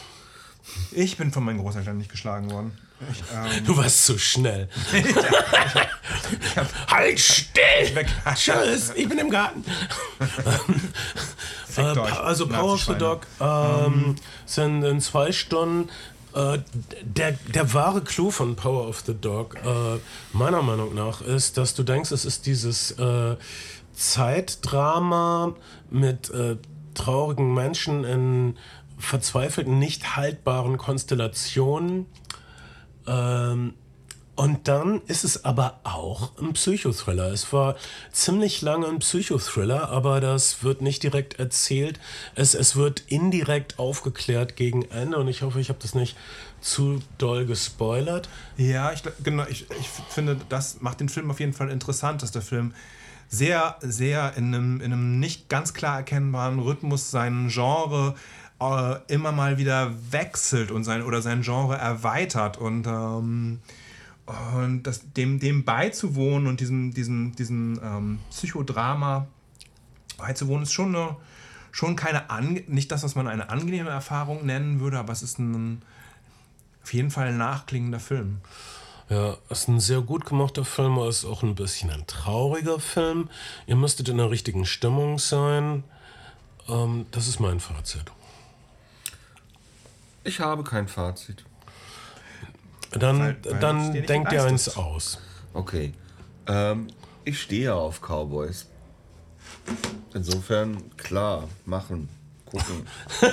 Ich 0.93 1.17
bin 1.19 1.33
von 1.33 1.45
meinen 1.45 1.59
Großeltern 1.59 1.99
nicht 1.99 2.11
geschlagen 2.11 2.51
worden. 2.51 2.79
Ich, 3.11 3.23
ähm, 3.33 3.65
Du 3.65 3.77
warst 3.77 4.05
zu 4.05 4.19
schnell. 4.19 4.69
halt 6.89 7.19
still! 7.19 8.07
Tschüss, 8.35 8.93
ich 8.95 9.09
bin 9.09 9.19
im 9.19 9.31
Garten. 9.31 9.65
äh, 11.77 11.81
also 11.81 12.47
Power 12.47 12.75
of 12.75 12.85
the. 12.85 12.95
Dog 12.95 13.27
ähm, 13.41 14.17
sind 14.47 14.85
in 14.85 15.01
zwei 15.01 15.33
Stunden 15.33 15.89
äh, 16.35 16.59
der, 17.03 17.33
der 17.33 17.75
wahre 17.75 18.03
Clou 18.03 18.31
von 18.31 18.57
Power 18.57 18.89
of 18.89 19.03
the 19.07 19.15
Dog, 19.15 19.57
äh, 19.57 19.99
meiner 20.33 20.63
Meinung 20.63 20.95
nach, 20.95 21.21
ist, 21.21 21.59
dass 21.59 21.75
du 21.75 21.83
denkst, 21.83 22.11
es 22.11 22.25
ist 22.25 22.47
dieses 22.47 22.93
äh, 22.93 23.37
Zeitdrama 23.93 25.55
mit 25.91 26.31
äh, 26.31 26.57
traurigen 26.95 27.53
Menschen 27.53 28.05
in 28.05 28.57
verzweifelten, 28.99 29.79
nicht 29.79 30.17
haltbaren 30.17 30.79
Konstellationen. 30.79 32.07
Ähm, 33.07 33.75
und 34.35 34.67
dann 34.67 35.03
ist 35.09 35.25
es 35.25 35.45
aber 35.45 35.81
auch 35.85 36.39
ein 36.39 36.55
Psychothriller. 36.55 37.31
Es 37.33 37.53
war 37.53 37.77
ziemlich 38.13 38.63
lange 38.63 38.87
ein 38.87 38.99
Psychothriller, 39.01 39.91
aber 39.91 40.21
das 40.21 40.65
wird 40.65 40.81
nicht 40.81 41.03
direkt 41.03 41.39
erzählt. 41.39 42.01
Es, 42.35 42.55
es 42.55 42.75
wird 42.75 43.01
indirekt 43.09 43.79
aufgeklärt 43.79 44.57
gegen 44.57 44.83
Ende 44.91 45.19
und 45.19 45.29
ich 45.29 45.43
hoffe, 45.43 45.61
ich 45.61 45.69
habe 45.69 45.79
das 45.83 45.95
nicht 45.95 46.17
zu 46.63 47.03
doll 47.19 47.45
gespoilert. 47.45 48.31
Ja, 48.57 48.93
ich, 48.93 49.03
genau, 49.23 49.45
ich, 49.51 49.67
ich 49.79 49.89
finde, 50.09 50.39
das 50.49 50.81
macht 50.81 51.01
den 51.01 51.11
Film 51.11 51.31
auf 51.31 51.39
jeden 51.39 51.53
Fall 51.53 51.71
interessant, 51.71 52.23
dass 52.23 52.33
der 52.33 52.43
Film 52.43 52.73
sehr, 53.29 53.77
sehr 53.81 54.35
in 54.37 54.55
einem, 54.55 54.81
in 54.81 54.93
einem 54.93 55.19
nicht 55.19 55.49
ganz 55.51 55.75
klar 55.75 55.99
erkennbaren 55.99 56.59
Rhythmus 56.59 57.11
sein 57.11 57.49
Genre 57.49 58.15
äh, 58.63 59.01
immer 59.09 59.33
mal 59.33 59.59
wieder 59.59 59.93
wechselt 60.11 60.71
und 60.71 60.85
sein 60.85 61.03
oder 61.03 61.23
sein 61.23 61.43
Genre 61.43 61.77
erweitert 61.77 62.59
und 62.59 62.87
ähm, 62.87 63.61
und 64.63 64.85
das, 64.85 65.13
dem, 65.13 65.41
dem 65.41 65.65
beizuwohnen 65.65 66.47
und 66.47 66.61
diesem, 66.61 66.95
diesem, 66.95 67.35
diesem 67.35 67.81
ähm, 67.83 68.19
Psychodrama 68.31 69.27
beizuwohnen, 70.17 70.63
ist 70.63 70.73
schon 70.73 70.95
eine, 70.95 71.17
schon 71.73 71.97
keine, 71.97 72.31
ange 72.31 72.63
nicht 72.69 72.93
das, 72.93 73.03
was 73.03 73.15
man 73.15 73.27
eine 73.27 73.51
angenehme 73.51 73.91
Erfahrung 73.91 74.47
nennen 74.47 74.81
würde, 74.81 74.99
aber 74.99 75.13
es 75.13 75.23
ist 75.23 75.39
ein, 75.39 75.83
Auf 76.83 76.93
jeden 76.95 77.11
Fall 77.11 77.29
ein 77.29 77.39
nachklingender 77.39 78.01
Film. 78.01 78.41
Ja, 79.09 79.37
ist 79.51 79.69
ein 79.69 79.81
sehr 79.81 80.01
gut 80.01 80.25
gemachter 80.25 80.65
Film, 80.65 80.99
aber 80.99 81.09
ist 81.09 81.25
auch 81.25 81.43
ein 81.43 81.55
bisschen 81.55 81.91
ein 81.91 82.07
trauriger 82.07 82.79
Film. 82.79 83.29
Ihr 83.67 83.77
müsstet 83.77 84.09
in 84.09 84.19
der 84.19 84.31
richtigen 84.31 84.65
Stimmung 84.65 85.19
sein. 85.19 85.85
Ähm, 86.69 87.07
das 87.11 87.27
ist 87.27 87.41
mein 87.41 87.61
Fazit. 87.61 88.13
Ich 90.25 90.41
habe 90.41 90.63
kein 90.65 90.89
Fazit. 90.89 91.45
Dann, 92.93 93.19
Weil- 93.21 93.37
weil 93.45 93.55
es 93.55 93.61
dann 93.61 93.93
denkt 94.07 94.33
ihr 94.33 94.45
eins 94.45 94.77
aus. 94.77 95.19
Okay. 95.55 95.93
Ähm, 96.47 96.89
ich 97.25 97.41
stehe 97.41 97.75
auf 97.75 98.01
Cowboys. 98.01 98.67
Insofern, 100.15 100.95
klar, 100.97 101.49
machen, 101.65 102.09
gucken. 102.45 102.87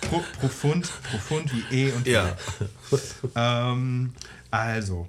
Pro, 0.00 0.22
profund, 0.40 0.90
profund 1.10 1.50
wie 1.52 1.64
E 1.88 1.92
und 1.92 2.06
Ja. 2.06 2.28
E. 2.28 2.34
Ähm, 3.34 4.14
also, 4.50 5.08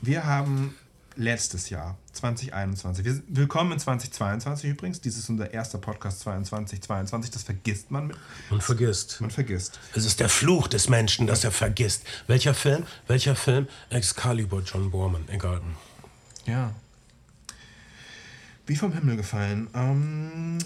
wir 0.00 0.24
haben 0.24 0.74
letztes 1.16 1.70
Jahr, 1.70 1.96
2021, 2.14 3.04
wir, 3.04 3.22
willkommen 3.28 3.72
in 3.72 3.78
2022 3.78 4.70
übrigens, 4.70 5.00
dies 5.00 5.16
ist 5.16 5.28
unser 5.28 5.52
erster 5.52 5.78
Podcast 5.78 6.20
2022, 6.20 7.30
das 7.30 7.42
vergisst 7.42 7.90
man, 7.90 8.08
mit, 8.08 8.16
Und 8.50 8.62
vergisst. 8.62 9.20
man 9.20 9.30
vergisst. 9.30 9.78
Es 9.94 10.04
ist 10.04 10.20
der 10.20 10.28
Fluch 10.28 10.68
des 10.68 10.88
Menschen, 10.88 11.26
dass 11.26 11.44
er 11.44 11.50
vergisst. 11.50 12.04
Welcher 12.26 12.54
Film? 12.54 12.84
Welcher 13.08 13.34
Film? 13.34 13.66
Excalibur, 13.90 14.62
John 14.62 14.90
Borman. 14.90 15.28
Egal. 15.28 15.60
Ja. 16.46 16.72
Wie 18.66 18.76
vom 18.76 18.92
Himmel 18.92 19.16
gefallen. 19.16 19.68
Ähm, 19.74 20.58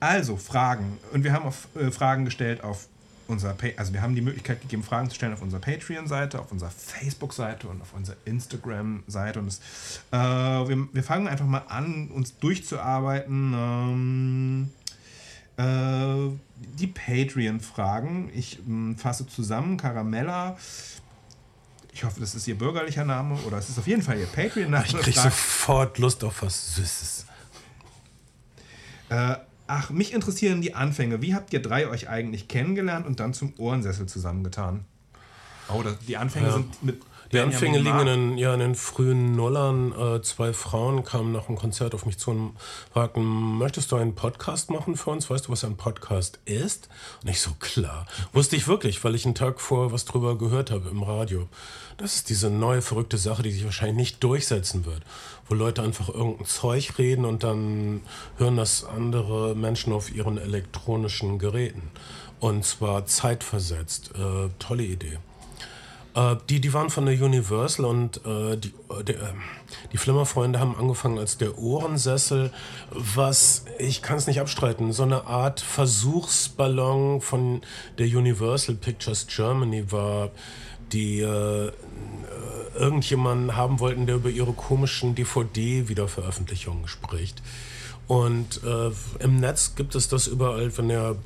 also, 0.00 0.36
Fragen. 0.36 0.98
Und 1.12 1.24
wir 1.24 1.32
haben 1.32 1.44
auf, 1.44 1.68
äh, 1.74 1.90
Fragen 1.90 2.24
gestellt 2.24 2.64
auf 2.64 2.88
unserer, 3.26 3.54
pa 3.54 3.68
also 3.76 3.92
wir 3.92 4.02
haben 4.02 4.14
die 4.14 4.20
Möglichkeit 4.20 4.60
gegeben, 4.60 4.82
Fragen 4.82 5.08
zu 5.08 5.14
stellen 5.14 5.32
auf 5.32 5.42
unserer 5.42 5.60
Patreon-Seite, 5.60 6.40
auf 6.40 6.52
unserer 6.52 6.70
Facebook-Seite 6.70 7.68
und 7.68 7.80
auf 7.80 7.94
unserer 7.94 8.16
Instagram-Seite. 8.24 9.38
Und 9.38 9.48
es, 9.48 9.60
äh, 10.10 10.16
wir, 10.16 10.88
wir 10.92 11.02
fangen 11.02 11.28
einfach 11.28 11.46
mal 11.46 11.64
an, 11.68 12.08
uns 12.08 12.38
durchzuarbeiten. 12.38 13.54
Ähm, 13.54 14.70
äh, 15.56 16.30
die 16.78 16.86
Patreon-Fragen. 16.86 18.30
Ich 18.34 18.58
ähm, 18.66 18.96
fasse 18.96 19.26
zusammen. 19.26 19.76
Caramella. 19.76 20.56
Ich 21.92 22.04
hoffe, 22.04 22.20
das 22.20 22.34
ist 22.34 22.48
ihr 22.48 22.56
bürgerlicher 22.56 23.04
Name 23.04 23.34
oder 23.46 23.58
es 23.58 23.68
ist 23.68 23.78
auf 23.78 23.86
jeden 23.86 24.02
Fall 24.02 24.18
ihr 24.18 24.26
Patreon-Name. 24.26 24.84
Ich 24.86 24.96
krieg 24.96 25.14
fragt, 25.14 25.34
sofort 25.34 25.98
Lust 25.98 26.24
auf 26.24 26.42
was 26.42 26.74
Süßes. 26.76 27.26
Äh, 29.10 29.36
ach, 29.66 29.90
mich 29.90 30.12
interessieren 30.12 30.60
die 30.62 30.74
Anfänge. 30.74 31.22
Wie 31.22 31.34
habt 31.34 31.52
ihr 31.52 31.62
drei 31.62 31.88
euch 31.88 32.08
eigentlich 32.08 32.48
kennengelernt 32.48 33.06
und 33.06 33.20
dann 33.20 33.34
zum 33.34 33.54
Ohrensessel 33.58 34.06
zusammengetan? 34.06 34.84
Oh, 35.68 35.82
das, 35.82 35.98
die 36.00 36.16
Anfänge 36.16 36.48
Ja. 36.48 36.52
sind 36.54 36.82
mit. 36.82 37.00
Die 37.32 37.38
Benjamin 37.38 37.54
Anfänge 37.54 37.78
liegen 37.78 38.00
in 38.00 38.06
den, 38.06 38.36
ja, 38.38 38.52
in 38.52 38.60
den 38.60 38.74
frühen 38.74 39.34
Nullern. 39.34 39.92
Äh, 39.98 40.20
zwei 40.20 40.52
Frauen 40.52 41.02
kamen 41.02 41.32
nach 41.32 41.48
einem 41.48 41.56
Konzert 41.56 41.94
auf 41.94 42.04
mich 42.04 42.18
zu 42.18 42.30
und 42.30 42.52
fragten, 42.92 43.24
möchtest 43.56 43.90
du 43.90 43.96
einen 43.96 44.14
Podcast 44.14 44.68
machen 44.68 44.96
für 44.96 45.08
uns? 45.08 45.30
Weißt 45.30 45.46
du, 45.46 45.52
was 45.52 45.64
ein 45.64 45.78
Podcast 45.78 46.40
ist? 46.44 46.90
Und 47.22 47.30
ich 47.30 47.40
so, 47.40 47.52
klar. 47.58 48.06
Wusste 48.34 48.56
ich 48.56 48.68
wirklich, 48.68 49.02
weil 49.02 49.14
ich 49.14 49.24
einen 49.24 49.34
Tag 49.34 49.62
vorher 49.62 49.92
was 49.92 50.04
drüber 50.04 50.36
gehört 50.36 50.70
habe 50.70 50.90
im 50.90 51.02
Radio. 51.02 51.48
Das 51.96 52.16
ist 52.16 52.28
diese 52.28 52.50
neue 52.50 52.82
verrückte 52.82 53.16
Sache, 53.16 53.42
die 53.42 53.52
sich 53.52 53.64
wahrscheinlich 53.64 53.96
nicht 53.96 54.22
durchsetzen 54.22 54.84
wird. 54.84 55.00
Wo 55.48 55.54
Leute 55.54 55.82
einfach 55.82 56.10
irgendein 56.10 56.44
Zeug 56.44 56.98
reden 56.98 57.24
und 57.24 57.44
dann 57.44 58.02
hören 58.36 58.58
das 58.58 58.84
andere 58.84 59.54
Menschen 59.54 59.94
auf 59.94 60.14
ihren 60.14 60.36
elektronischen 60.36 61.38
Geräten. 61.38 61.92
Und 62.40 62.66
zwar 62.66 63.06
zeitversetzt. 63.06 64.10
Äh, 64.18 64.50
tolle 64.58 64.82
Idee. 64.82 65.16
Äh, 66.14 66.36
die, 66.48 66.60
die 66.60 66.72
waren 66.72 66.90
von 66.90 67.06
der 67.06 67.20
Universal 67.22 67.86
und 67.86 68.18
äh, 68.26 68.56
die, 68.56 68.68
äh, 68.90 69.04
die, 69.04 69.12
ähm, 69.12 69.42
die 69.92 69.96
Flimmerfreunde 69.96 70.60
haben 70.60 70.76
angefangen 70.76 71.18
als 71.18 71.38
der 71.38 71.58
Ohrensessel, 71.58 72.50
was, 72.90 73.64
ich 73.78 74.02
kann 74.02 74.18
es 74.18 74.26
nicht 74.26 74.40
abstreiten, 74.40 74.92
so 74.92 75.04
eine 75.04 75.26
Art 75.26 75.60
Versuchsballon 75.60 77.20
von 77.20 77.62
der 77.98 78.06
Universal 78.06 78.74
Pictures 78.74 79.26
Germany 79.26 79.90
war, 79.90 80.30
die 80.92 81.20
äh, 81.20 81.72
irgendjemanden 82.74 83.56
haben 83.56 83.80
wollten, 83.80 84.06
der 84.06 84.16
über 84.16 84.28
ihre 84.28 84.52
komischen 84.52 85.14
DVD-Wiederveröffentlichungen 85.14 86.88
spricht. 86.88 87.42
Und 88.06 88.62
äh, 88.64 88.90
im 89.22 89.36
Netz 89.36 89.74
gibt 89.74 89.94
es 89.94 90.08
das 90.08 90.26
überall, 90.26 90.76
wenn 90.76 90.90
ihr 90.90 91.16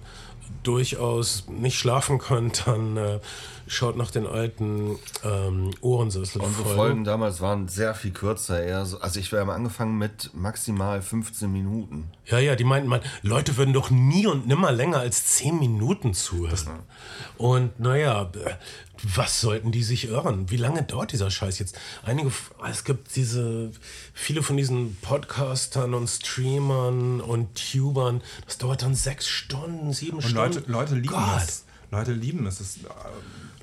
durchaus 0.62 1.46
nicht 1.49 1.79
schlafen 1.79 2.18
könnt, 2.18 2.66
dann 2.66 2.96
äh, 2.96 3.18
schaut 3.66 3.96
nach 3.96 4.11
den 4.11 4.26
alten 4.26 4.98
ähm, 5.24 5.72
Ohrensessel. 5.81 6.40
Unsere 6.40 6.74
Folgen 6.74 7.05
damals 7.05 7.40
waren 7.40 7.68
sehr 7.68 7.94
viel 7.94 8.12
kürzer. 8.12 8.62
Eher 8.62 8.87
so, 8.87 8.98
also 9.00 9.18
ich 9.18 9.33
habe 9.33 9.52
angefangen 9.52 9.98
mit 9.98 10.31
maximal 10.35 11.02
15 11.02 11.50
Minuten. 11.50 12.11
Ja, 12.26 12.38
ja, 12.38 12.57
die 12.57 12.64
meinten 12.64 12.88
mal, 12.88 13.00
Leute 13.22 13.57
würden 13.57 13.74
doch 13.74 13.90
nie 13.90 14.26
und 14.26 14.46
nimmer 14.46 14.72
länger 14.72 14.98
als 14.98 15.26
10 15.26 15.59
Minuten 15.59 16.14
zuhören. 16.14 16.81
Und 17.38 17.79
naja, 17.81 18.31
was 19.02 19.40
sollten 19.40 19.72
die 19.72 19.83
sich 19.83 20.09
irren? 20.09 20.50
Wie 20.50 20.57
lange 20.57 20.83
dauert 20.83 21.12
dieser 21.12 21.31
Scheiß 21.31 21.59
jetzt? 21.59 21.79
Einige, 22.05 22.31
es 22.68 22.85
gibt 22.85 23.14
diese, 23.16 23.70
viele 24.14 24.42
von 24.42 24.57
diesen 24.57 24.96
Podcastern 25.02 25.94
und 25.94 26.09
Streamern 26.09 27.20
und 27.20 27.48
Tubern, 27.72 28.22
das 28.46 28.59
dauert 28.59 28.83
dann 28.83 28.94
sechs 28.94 29.29
Stunden, 29.29 29.92
sieben 29.92 30.16
Und 30.16 30.22
Stunden. 30.22 30.55
Leute, 30.55 30.70
Leute 30.70 30.94
lieben 30.94 31.09
Gott. 31.09 31.42
es. 31.42 31.64
Leute 31.90 32.12
lieben 32.12 32.46
es. 32.46 32.61
es 32.61 32.76
ist, 32.76 32.85
äh, 32.85 32.88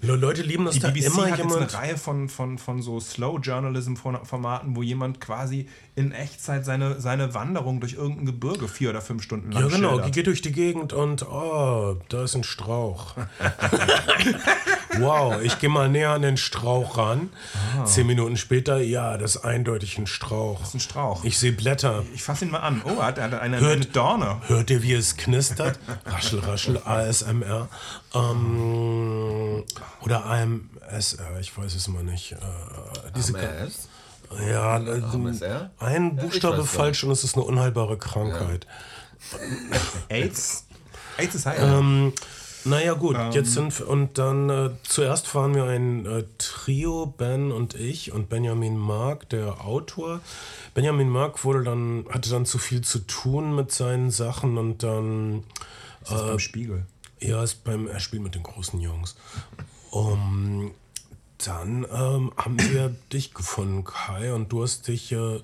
Leute 0.03 0.41
lieben 0.41 0.65
das 0.65 0.75
die 0.75 0.81
da 0.81 0.89
BBC 0.89 1.05
immer 1.05 1.23
hat 1.23 1.29
jetzt 1.29 1.37
jemand. 1.39 1.61
eine 1.61 1.73
Reihe 1.73 1.97
von, 1.97 2.27
von, 2.29 2.57
von 2.57 2.81
so 2.81 2.99
Slow-Journalism-Formaten, 2.99 4.75
wo 4.75 4.83
jemand 4.83 5.21
quasi 5.21 5.67
in 5.95 6.11
Echtzeit 6.11 6.65
seine, 6.65 6.99
seine 6.99 7.33
Wanderung 7.35 7.79
durch 7.79 7.93
irgendein 7.93 8.25
Gebirge 8.25 8.67
vier 8.67 8.89
oder 8.89 9.01
fünf 9.01 9.21
Stunden 9.21 9.51
lang 9.51 9.63
Ja, 9.63 9.67
genau, 9.69 9.89
die 9.89 9.93
schildert. 9.95 10.13
geht 10.15 10.27
durch 10.27 10.41
die 10.41 10.51
Gegend 10.51 10.91
und 10.93 11.21
oh, 11.29 11.97
da 12.09 12.23
ist 12.23 12.35
ein 12.35 12.43
Strauch. 12.43 13.13
wow, 14.99 15.41
ich 15.41 15.59
gehe 15.59 15.69
mal 15.69 15.89
näher 15.89 16.11
an 16.11 16.21
den 16.23 16.37
Strauch 16.37 16.97
ran. 16.97 17.29
Zehn 17.85 18.07
Minuten 18.07 18.37
später, 18.37 18.77
ja, 18.79 19.17
das 19.17 19.35
ist 19.35 19.45
eindeutig 19.45 19.97
ein 19.97 20.07
Strauch. 20.07 20.59
Das 20.59 20.69
ist 20.69 20.73
ein 20.75 20.79
Strauch. 20.79 21.23
Ich 21.23 21.37
sehe 21.37 21.51
Blätter. 21.51 22.03
Ich 22.13 22.23
fasse 22.23 22.45
ihn 22.45 22.51
mal 22.51 22.59
an. 22.59 22.81
Oh, 22.85 23.01
hat 23.01 23.17
er 23.17 23.25
hat 23.25 23.33
eine, 23.35 23.59
Hört- 23.59 23.75
eine 23.75 23.85
Dorne. 23.85 24.41
Hört 24.47 24.69
ihr, 24.69 24.81
wie 24.83 24.93
es 24.93 25.17
knistert? 25.17 25.79
Raschel, 26.05 26.39
raschel, 26.39 26.79
ASMR. 26.83 27.69
Ähm, 28.13 29.63
oder 30.01 30.25
AMSR, 30.25 31.39
ich 31.39 31.55
weiß 31.57 31.75
es 31.75 31.87
immer 31.87 32.03
nicht. 32.03 32.33
Äh, 32.33 32.35
diese 33.15 33.33
AMS? 33.37 33.89
Ja, 34.49 34.79
äh, 34.79 35.01
AMSR? 35.01 35.71
ein 35.79 36.15
Buchstabe 36.15 36.65
falsch 36.65 37.03
und 37.03 37.11
es 37.11 37.23
ist 37.23 37.35
eine 37.35 37.45
unheilbare 37.45 37.97
Krankheit. 37.97 38.67
AIDS? 40.09 40.65
AIDS 41.17 41.35
ist 41.35 41.45
heil. 41.45 41.59
Ähm, 41.61 42.13
naja, 42.65 42.93
gut, 42.93 43.17
jetzt 43.33 43.53
sind 43.53 43.81
und 43.81 44.17
dann 44.17 44.49
äh, 44.49 44.69
zuerst 44.83 45.33
waren 45.35 45.53
wir 45.53 45.65
ein 45.65 46.05
äh, 46.05 46.23
Trio, 46.37 47.05
Ben 47.05 47.51
und 47.51 47.75
ich 47.75 48.13
und 48.13 48.29
Benjamin 48.29 48.77
Mark, 48.77 49.29
der 49.29 49.65
Autor. 49.65 50.21
Benjamin 50.73 51.09
Mark 51.09 51.43
wurde 51.43 51.63
dann, 51.63 52.05
hatte 52.09 52.29
dann 52.29 52.45
zu 52.45 52.57
viel 52.57 52.81
zu 52.81 52.99
tun 52.99 53.53
mit 53.53 53.71
seinen 53.71 54.11
Sachen 54.11 54.57
und 54.57 54.81
dann 54.81 55.43
ist 56.03 56.09
beim 56.09 56.39
Spiegel. 56.39 56.85
ja, 57.19 57.43
ist 57.43 57.63
beim 57.65 57.87
er 57.87 57.99
spielt 57.99 58.23
mit 58.23 58.35
den 58.35 58.43
großen 58.43 58.79
Jungs. 58.79 59.15
Um, 59.91 60.71
dann 61.47 61.85
ähm, 61.91 62.31
haben 62.37 62.59
wir 62.59 62.89
dich 63.13 63.33
gefunden, 63.33 63.83
Kai, 63.83 64.33
und 64.33 64.51
du 64.51 64.63
hast 64.63 64.87
dich 64.87 65.11
äh, 65.11 65.39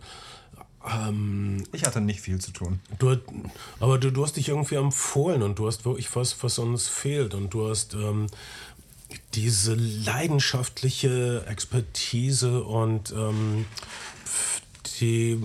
ähm, 0.86 1.64
Ich 1.72 1.86
hatte 1.86 2.02
nicht 2.02 2.22
viel 2.22 2.40
zu 2.40 2.52
tun. 2.52 2.80
Du, 2.98 3.18
aber 3.80 3.98
du, 3.98 4.12
du 4.12 4.24
hast 4.24 4.38
dich 4.38 4.50
irgendwie 4.50 4.76
empfohlen 4.76 5.44
und 5.44 5.60
du 5.60 5.68
hast 5.68 5.86
wirklich 5.86 6.16
was, 6.16 6.42
was 6.44 6.60
uns 6.60 6.88
fehlt. 6.88 7.34
Und 7.34 7.54
du 7.54 7.70
hast 7.70 7.94
ähm, 7.94 8.28
diese 9.34 9.76
leidenschaftliche 9.76 11.46
Expertise 11.48 12.64
und 12.64 13.12
ähm, 13.12 13.66
die 15.00 15.40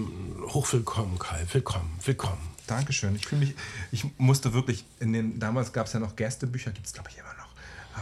hochwillkommen, 0.49 1.19
Kai. 1.19 1.47
Willkommen, 1.53 1.91
willkommen. 2.05 2.55
Dankeschön. 2.67 3.15
Ich 3.15 3.27
fühle 3.27 3.43
mich, 3.43 3.55
ich 3.93 4.05
musste 4.19 4.55
wirklich, 4.55 4.85
in 4.99 5.13
den, 5.13 5.39
damals 5.39 5.73
gab 5.73 5.87
es 5.87 5.93
ja 5.93 6.01
noch 6.01 6.17
Gästebücher, 6.17 6.71
gibt 6.71 6.87
es 6.87 6.93
glaube 6.93 7.11
ich 7.11 7.19
immer 7.19 7.35
noch. 7.35 7.45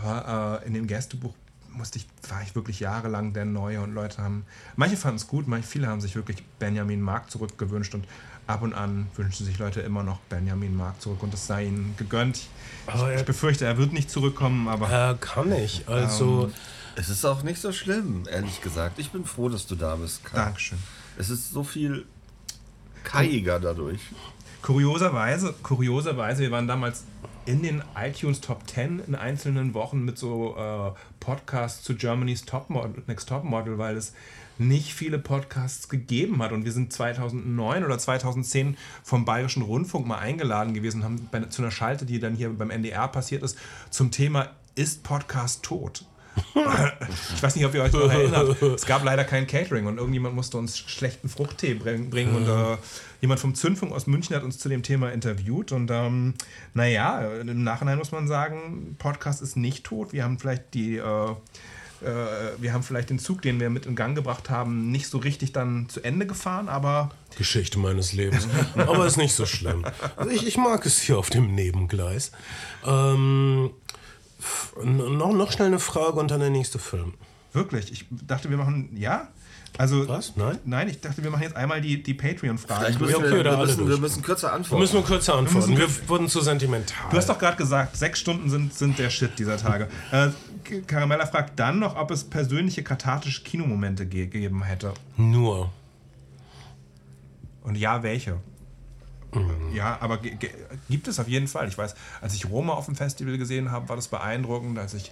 Aber 0.03 0.62
äh, 0.62 0.67
in 0.67 0.75
dem 0.75 0.87
Gästebuch 0.87 1.35
musste 1.72 1.98
ich, 1.98 2.06
war 2.28 2.42
ich 2.42 2.54
wirklich 2.54 2.80
jahrelang 2.80 3.32
der 3.32 3.44
Neue 3.44 3.80
und 3.80 3.92
Leute 3.94 4.22
haben, 4.22 4.44
manche 4.76 4.96
fanden 4.96 5.16
es 5.16 5.26
gut, 5.26 5.48
manche, 5.48 5.66
viele 5.66 5.87
haben 5.87 6.00
sich 6.00 6.14
wirklich 6.16 6.42
Benjamin 6.58 7.00
Mark 7.00 7.30
zurückgewünscht 7.30 7.94
und 7.94 8.04
ab 8.46 8.62
und 8.62 8.74
an 8.74 9.06
wünschen 9.16 9.46
sich 9.46 9.58
Leute 9.58 9.80
immer 9.80 10.02
noch 10.02 10.18
Benjamin 10.28 10.76
Mark 10.76 11.00
zurück 11.00 11.22
und 11.22 11.32
es 11.35 11.46
sei 11.46 11.66
ihnen 11.66 11.94
gegönnt. 11.96 12.37
Ich, 12.38 12.48
Aber 12.92 13.12
ich 13.12 13.20
er- 13.20 13.24
befürchte, 13.24 13.64
er 13.64 13.78
wird 13.78 13.92
nicht 13.92 14.11
zurückkommen, 14.11 14.68
aber 14.68 15.11
Äh, 15.12 15.14
kann 15.20 15.52
ich. 15.52 15.88
Also, 15.88 16.50
Es 16.94 17.08
ist 17.08 17.24
auch 17.24 17.42
nicht 17.42 17.58
so 17.61 17.72
schlimm, 17.72 18.24
ehrlich 18.30 18.61
gesagt. 18.61 18.98
Ich 18.98 19.11
bin 19.12 19.24
froh, 19.24 19.48
dass 19.48 19.66
du 19.66 19.74
da 19.76 19.96
bist. 19.96 20.24
Kai. 20.24 20.37
Dankeschön. 20.37 20.78
Es 21.16 21.30
ist 21.30 21.50
so 21.52 21.64
viel 21.64 22.04
kaiiger 23.04 23.58
dadurch. 23.61 24.00
Kurioserweise, 24.61 25.54
kurioserweise, 25.62 26.42
wir 26.42 26.50
waren 26.50 26.68
damals 26.68 27.04
in 27.44 27.62
den 27.62 27.83
iTunes 27.96 28.40
Top 28.40 28.68
10 28.68 29.02
in 29.07 29.14
einzelnen 29.14 29.74
Wochen 29.74 30.05
mit 30.05 30.18
so 30.18 30.57
äh, 30.57 30.98
Podcasts 31.20 31.83
zu 31.83 31.94
Germany's 31.94 32.44
Top 32.44 32.70
Model, 32.70 33.02
Next 33.07 33.28
Top 33.28 33.44
Model, 33.44 33.78
weil 33.78 33.96
es 33.96 34.12
nicht 34.59 34.94
viele 34.94 35.18
Podcasts 35.18 35.88
gegeben 35.88 36.42
hat. 36.42 36.52
Und 36.52 36.64
wir 36.64 36.72
sind 36.72 36.92
2009 36.92 37.85
oder 37.85 37.98
2010 37.98 38.76
vom 39.02 39.24
Bayerischen 39.24 39.62
Rundfunk 39.62 40.07
mal 40.07 40.18
eingeladen 40.18 40.74
gewesen, 40.74 41.05
haben 41.05 41.28
bei, 41.31 41.40
zu 41.40 41.62
einer 41.62 41.70
Schalte, 41.70 42.07
die 42.07 42.20
dann 42.20 42.35
hier 42.35 42.50
beim 42.50 42.70
NDR 42.70 43.09
passiert 43.09 43.42
ist, 43.42 43.59
zum 43.90 44.11
Thema 44.11 44.50
Ist 44.74 45.02
Podcast 45.02 45.62
tot? 45.62 46.05
ich 47.35 47.42
weiß 47.42 47.57
nicht, 47.57 47.66
ob 47.66 47.74
ihr 47.74 47.83
euch 47.83 47.92
noch 47.92 48.11
erinnert. 48.11 48.62
Es 48.62 48.87
gab 48.87 49.05
leider 49.05 49.24
kein 49.24 49.46
Catering 49.46 49.87
und 49.87 49.98
irgendjemand 49.98 50.35
musste 50.35 50.57
uns 50.57 50.78
schlechten 50.78 51.28
Fruchttee 51.28 51.74
bringen. 51.74 52.35
Und 52.35 52.48
äh, 52.48 52.78
jemand 53.22 53.40
vom 53.40 53.54
Zündfunk 53.54 53.92
aus 53.92 54.06
München 54.06 54.37
hat 54.37 54.42
uns 54.42 54.58
zu 54.58 54.68
dem 54.68 54.82
Thema 54.82 55.11
interviewt. 55.11 55.72
Und 55.72 55.90
ähm, 55.90 56.35
naja, 56.74 57.20
im 57.40 57.62
Nachhinein 57.62 57.96
muss 57.96 58.12
man 58.12 58.28
sagen, 58.28 58.96
Podcast 58.98 59.40
ist 59.40 59.56
nicht 59.56 59.85
tot. 59.85 60.12
Wir 60.12 60.24
haben 60.24 60.38
vielleicht 60.38 60.74
die. 60.74 60.98
Äh, 60.98 61.30
äh, 61.30 62.61
wir 62.61 62.72
haben 62.72 62.82
vielleicht 62.82 63.11
den 63.11 63.20
Zug, 63.20 63.42
den 63.42 63.61
wir 63.61 63.70
mit 63.70 63.87
in 63.87 63.94
Gang 63.94 64.16
gebracht 64.16 64.50
haben, 64.50 64.90
nicht 64.90 65.06
so 65.06 65.18
richtig 65.18 65.52
dann 65.52 65.88
zu 65.88 66.02
Ende 66.02 66.26
gefahren, 66.26 66.68
aber. 66.68 67.12
Geschichte 67.38 67.78
meines 67.78 68.12
Lebens. 68.12 68.48
aber 68.74 69.06
ist 69.06 69.16
nicht 69.16 69.35
so 69.35 69.46
schlimm. 69.46 69.85
Also 70.16 70.30
ich, 70.30 70.44
ich 70.44 70.56
mag 70.56 70.85
es 70.85 71.00
hier 71.00 71.16
auf 71.16 71.30
dem 71.30 71.54
Nebengleis. 71.54 72.32
Ähm, 72.85 73.70
noch, 74.82 75.32
noch 75.32 75.52
schnell 75.52 75.68
eine 75.68 75.78
Frage 75.78 76.18
und 76.18 76.32
dann 76.32 76.40
der 76.40 76.50
nächste 76.50 76.80
Film. 76.80 77.14
Wirklich? 77.52 77.92
Ich 77.92 78.06
dachte, 78.11 78.50
wir 78.50 78.56
machen. 78.56 78.90
Ja? 78.96 79.28
Also, 79.83 80.07
Was? 80.09 80.37
Nein? 80.37 80.59
Nein, 80.64 80.88
ich 80.88 81.01
dachte, 81.01 81.25
wir 81.25 81.31
machen 81.33 81.42
jetzt 81.42 81.57
einmal 81.57 81.81
die, 81.81 82.01
die 82.01 82.14
Patreon-Fragen. 82.14 82.99
Müssen 83.01 83.16
okay, 83.16 83.33
wir, 83.33 83.45
wir, 83.45 83.57
müssen, 83.57 83.88
wir 83.88 83.97
müssen 83.99 84.23
kürzer 84.23 84.47
Wir 84.49 84.53
antworten. 84.53 84.81
müssen 84.81 84.95
nur 84.95 85.05
kürzer 85.05 85.35
antworten. 85.35 85.77
Wir, 85.77 85.87
müssen- 85.88 86.09
wurden 86.09 86.29
zu 86.29 86.40
sentimental. 86.40 87.11
Du 87.11 87.16
hast 87.16 87.29
doch 87.29 87.37
gerade 87.37 87.57
gesagt, 87.57 87.97
sechs 87.97 88.21
Stunden 88.21 88.49
sind, 88.49 88.73
sind 88.73 88.97
der 89.01 89.11
Shit 89.11 89.37
dieser 89.40 89.57
Tage. 89.57 89.88
äh, 90.12 90.29
Caramella 90.87 91.27
fragt 91.27 91.59
dann 91.59 91.81
noch, 91.81 91.97
ob 91.97 92.12
es 92.12 92.23
persönliche 92.23 92.85
kathartische 92.85 93.42
Kinomomente 93.42 94.07
ge 94.07 94.27
gegeben 94.27 94.62
hätte. 94.62 94.95
nur. 95.16 95.73
Und 97.64 97.77
ja, 97.77 98.05
welche? 98.05 98.37
Ja, 99.73 99.97
aber 100.01 100.18
gibt 100.18 101.09
es 101.09 101.18
auf 101.18 101.27
jeden 101.27 101.49
Fall. 101.49 101.66
Ich 101.68 101.79
weiß, 101.79 101.95
als 102.21 102.35
ich 102.35 102.51
Roma 102.51 102.75
auf 102.75 102.85
dem 102.85 102.95
Festival 102.97 103.38
gesehen 103.38 103.71
habe, 103.71 103.88
war 103.88 103.97
das 103.97 104.09
beeindruckend. 104.09 104.79
Als 104.79 104.92
ich 104.92 105.11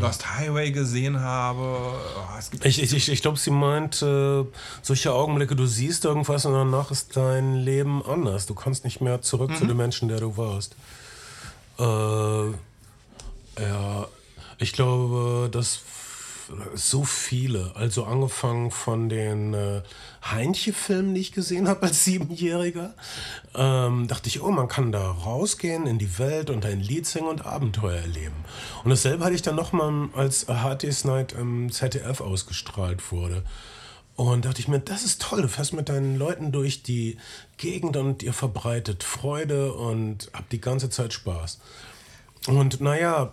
Lost 0.00 0.28
Highway 0.36 0.72
gesehen 0.72 1.20
habe, 1.20 1.60
oh, 1.60 2.56
Ich, 2.64 2.82
ich, 2.82 3.08
ich, 3.08 3.22
glaube, 3.22 3.38
sie 3.38 3.50
meint 3.50 4.02
äh, 4.02 4.44
solche 4.82 5.12
Augenblicke, 5.12 5.54
du 5.54 5.66
siehst 5.66 6.04
irgendwas 6.04 6.44
und 6.46 6.54
danach 6.54 6.90
ist 6.90 7.16
dein 7.16 7.54
Leben 7.56 8.04
anders. 8.04 8.46
Du 8.46 8.54
kannst 8.54 8.84
nicht 8.84 9.00
mehr 9.00 9.22
zurück 9.22 9.50
Mhm. 9.50 9.56
zu 9.56 9.66
dem 9.66 9.76
Menschen, 9.76 10.08
der 10.08 10.18
du 10.18 10.36
warst. 10.36 10.74
Äh, 11.78 11.82
ja, 13.62 14.06
ich 14.58 14.72
glaube, 14.72 15.48
dass 15.50 15.76
f- 15.76 16.03
so 16.74 17.04
viele, 17.04 17.72
also 17.74 18.04
angefangen 18.04 18.70
von 18.70 19.08
den 19.08 19.54
äh, 19.54 19.82
Heinche-Filmen, 20.24 21.14
die 21.14 21.20
ich 21.20 21.32
gesehen 21.32 21.68
habe 21.68 21.82
als 21.82 22.04
Siebenjähriger, 22.04 22.94
ähm, 23.54 24.06
dachte 24.08 24.28
ich, 24.28 24.42
oh, 24.42 24.50
man 24.50 24.68
kann 24.68 24.92
da 24.92 25.10
rausgehen 25.10 25.86
in 25.86 25.98
die 25.98 26.18
Welt 26.18 26.50
und 26.50 26.64
ein 26.64 26.80
Lied 26.80 27.06
singen 27.06 27.28
und 27.28 27.46
Abenteuer 27.46 28.00
erleben. 28.00 28.36
Und 28.82 28.90
dasselbe 28.90 29.24
hatte 29.24 29.34
ich 29.34 29.42
dann 29.42 29.56
nochmal, 29.56 30.08
als 30.14 30.46
Day's 30.46 31.04
Night 31.04 31.32
im 31.32 31.70
ZDF 31.70 32.20
ausgestrahlt 32.20 33.12
wurde. 33.12 33.42
Und 34.16 34.44
dachte 34.44 34.60
ich 34.60 34.68
mir, 34.68 34.78
das 34.78 35.04
ist 35.04 35.20
toll, 35.20 35.42
du 35.42 35.48
fährst 35.48 35.72
mit 35.72 35.88
deinen 35.88 36.16
Leuten 36.16 36.52
durch 36.52 36.84
die 36.84 37.18
Gegend 37.56 37.96
und 37.96 38.22
ihr 38.22 38.32
verbreitet 38.32 39.02
Freude 39.02 39.72
und 39.72 40.30
habt 40.32 40.52
die 40.52 40.60
ganze 40.60 40.88
Zeit 40.88 41.12
Spaß. 41.12 41.58
Und 42.46 42.80
naja, 42.80 43.32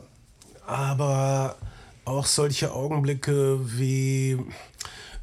aber 0.65 1.55
auch 2.05 2.25
solche 2.25 2.73
Augenblicke 2.73 3.59
wie 3.77 4.37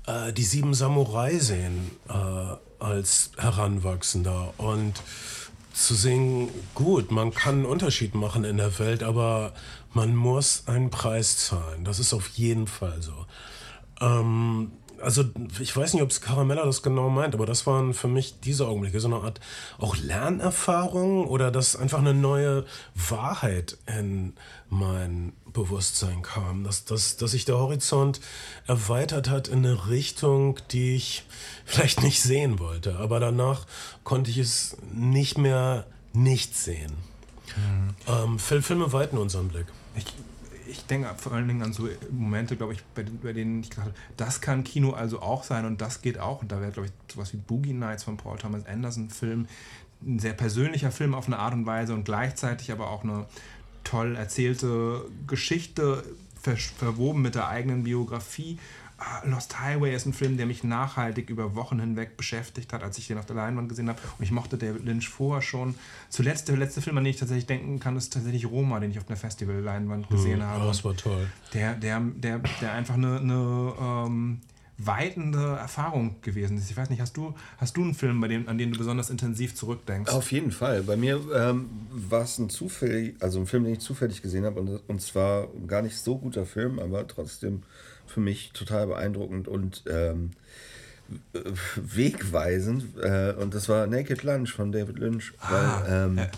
äh, 0.07 0.33
die 0.33 0.45
sieben 0.45 0.75
Samurai 0.75 1.39
sehen 1.39 1.91
äh, 2.09 2.13
als 2.83 3.31
Heranwachsender 3.37 4.55
und 4.59 4.95
zu 5.73 5.95
sehen, 5.95 6.49
gut, 6.75 7.11
man 7.13 7.33
kann 7.33 7.57
einen 7.57 7.65
Unterschied 7.65 8.15
machen 8.15 8.45
in 8.45 8.57
der 8.57 8.79
Welt, 8.79 9.03
aber 9.03 9.53
man 9.95 10.15
muss 10.15 10.65
einen 10.67 10.91
Preis 10.91 11.39
zahlen. 11.39 11.85
Das 11.85 11.99
ist 11.99 12.13
auf 12.13 12.29
jeden 12.31 12.67
Fall 12.67 13.01
so. 13.01 13.27
Ähm, 14.01 14.73
also 15.01 15.25
ich 15.61 15.77
weiß 15.77 15.95
nicht, 15.95 16.03
ob 16.03 16.11
es 16.11 16.21
Caramella 16.21 16.65
das 16.65 16.83
genau 16.83 17.09
meint, 17.09 17.35
aber 17.35 17.47
das 17.47 17.67
waren 17.67 17.95
für 17.95 18.09
mich 18.09 18.41
diese 18.41 18.67
Augenblicke, 18.67 19.01
so 19.01 19.09
eine 19.09 19.25
Art 19.25 19.41
auch 19.79 19.97
Lernerfahrung 19.97 21.27
oder 21.27 21.51
dass 21.51 21.77
einfach 21.77 21.99
eine 21.99 22.15
neue 22.15 22.65
Wahrheit 22.95 23.79
in 23.87 24.35
mein 24.69 25.33
Bewusstsein 25.53 26.23
kam, 26.23 26.65
dass, 26.65 26.85
dass, 26.85 27.17
dass 27.17 27.31
sich 27.33 27.45
der 27.45 27.59
Horizont 27.59 28.21
erweitert 28.67 29.29
hat 29.29 29.49
in 29.49 29.59
eine 29.59 29.89
Richtung, 29.89 30.59
die 30.71 30.95
ich 30.95 31.25
vielleicht 31.65 32.03
nicht 32.03 32.23
sehen 32.23 32.59
wollte, 32.59 32.97
aber 32.99 33.21
danach 33.21 33.67
konnte 34.05 34.31
ich 34.31 34.39
es 34.39 34.77
nicht 34.93 35.39
mehr 35.39 35.87
nicht 36.13 36.57
sehen. 36.57 36.93
Ähm, 38.07 38.39
Fil- 38.39 38.63
Filme 38.63 38.93
weiten 38.93 39.19
unseren 39.19 39.49
Blick. 39.49 39.67
Ich, 39.97 40.05
ich 40.71 40.85
denke 40.85 41.09
vor 41.17 41.33
allen 41.33 41.49
Dingen 41.49 41.63
an 41.63 41.73
so 41.73 41.89
Momente, 42.11 42.57
glaube 42.57 42.75
ich, 42.75 42.85
bei, 42.95 43.05
bei 43.23 43.33
denen 43.33 43.61
ich 43.61 43.71
gesagt 43.71 43.89
habe, 43.89 43.97
das 44.17 44.41
kann 44.41 44.65
Kino 44.65 44.93
also 44.93 45.21
auch 45.21 45.43
sein 45.45 45.65
und 45.65 45.81
das 45.81 46.03
geht 46.03 46.19
auch. 46.19 46.43
Und 46.43 46.53
da 46.53 46.61
wäre, 46.61 46.73
glaube 46.73 46.89
ich, 46.89 47.13
sowas 47.13 47.33
wie 47.33 47.39
Boogie 47.39 47.73
Nights 47.73 48.05
von 48.05 48.17
Paul 48.17 48.39
Thomas 48.39 48.67
Anderson 48.67 49.11
Film, 49.11 49.49
ein 50.03 50.19
sehr 50.19 50.35
persönlicher 50.35 50.93
Film 50.93 51.15
auf 51.15 51.27
eine 51.27 51.39
Art 51.39 51.55
und 51.55 51.67
Weise 51.67 51.95
und 51.95 52.05
gleichzeitig 52.05 52.71
aber 52.71 52.91
auch 52.91 53.03
eine 53.03 53.27
toll 53.89 54.17
erzählte 54.17 55.05
Geschichte, 55.27 56.05
ver 56.41 56.57
verwoben 56.57 57.23
mit 57.23 57.35
der 57.35 57.49
eigenen 57.49 57.85
Biografie. 57.85 58.59
Ah, 59.01 59.23
Lost 59.25 59.61
Highway 59.61 59.95
ist 59.95 60.07
ein 60.07 60.13
Film, 60.13 60.37
der 60.37 60.47
mich 60.47 60.65
nachhaltig 60.65 61.31
über 61.31 61.55
Wochen 61.55 61.79
hinweg 61.79 62.17
beschäftigt 62.17 62.73
hat, 62.73 62.83
als 62.83 62.99
ich 62.99 63.07
den 63.07 63.17
auf 63.17 63.27
der 63.27 63.37
Leinwand 63.37 63.69
gesehen 63.69 63.89
habe. 63.89 64.01
Und 64.19 64.25
ich 64.25 64.33
mochte 64.33 64.59
David 64.59 64.85
Lynch 64.85 65.09
vorher 65.09 65.41
schon. 65.41 65.77
Zuletzt, 66.09 66.49
der 66.49 66.57
letzte 66.57 66.83
Film, 66.83 66.99
an 66.99 67.05
den 67.05 67.13
ich 67.13 67.17
tatsächlich 67.17 67.47
denken 67.47 67.79
kann, 67.79 67.97
ist 67.97 68.13
tatsächlich 68.13 68.47
Roma, 68.47 68.81
den 68.81 68.91
ich 68.91 68.99
auf 68.99 69.09
einer 69.09 69.17
Festival-Leinwand 69.17 70.09
gesehen 70.09 70.43
habe. 70.43 70.57
Aber 70.57 70.67
das 70.67 70.85
war 70.85 70.97
toll. 70.97 71.29
Der, 71.55 71.75
der, 71.75 72.01
der, 72.01 72.41
der 72.61 72.73
einfach 72.73 72.95
eine, 72.95 73.21
eine 73.21 73.73
ähm, 73.81 74.41
weitende 74.79 75.57
Erfahrung 75.57 76.21
gewesen 76.23 76.57
ist. 76.57 76.71
Ich 76.71 76.77
weiß 76.77 76.89
nicht, 76.89 77.01
hast 77.01 77.17
du, 77.17 77.35
hast 77.59 77.77
du 77.77 77.83
einen 77.83 77.95
Film, 77.95 78.21
bei 78.21 78.29
dem, 78.29 78.49
an 78.49 78.59
den 78.59 78.73
du 78.73 78.79
besonders 78.79 79.11
intensiv 79.11 79.55
zurückdenkst? 79.57 80.13
Auf 80.13 80.31
jeden 80.31 80.53
Fall. 80.53 80.85
Bei 80.85 80.97
mir 80.97 81.21
ähm, 81.35 81.69
war 81.91 82.23
es 82.23 82.39
ein 82.39 82.49
zufällig, 82.49 83.17
also 83.21 83.41
ein 83.41 83.47
Film, 83.47 83.65
den 83.65 83.75
ich 83.75 83.81
zufällig 83.81 84.23
gesehen 84.23 84.45
habe 84.45 84.61
und, 84.61 84.81
und 84.87 85.03
zwar 85.03 85.49
gar 85.67 85.83
nicht 85.83 85.99
so 85.99 86.17
guter 86.17 86.47
Film, 86.47 86.79
aber 86.79 87.07
trotzdem 87.09 87.65
für 88.07 88.21
mich 88.21 88.53
total 88.53 88.87
beeindruckend 88.87 89.49
und 89.49 89.83
ähm, 89.91 90.31
äh, 91.33 91.41
wegweisend. 91.77 92.85
Äh, 93.03 93.33
und 93.33 93.55
das 93.55 93.69
war 93.69 93.87
Naked 93.89 94.23
Lunch 94.23 94.53
von 94.53 94.71
David 94.71 94.99
Lynch. 94.99 95.35
Weil, 95.49 96.07
ähm, 96.07 96.19
äh, 96.19 96.29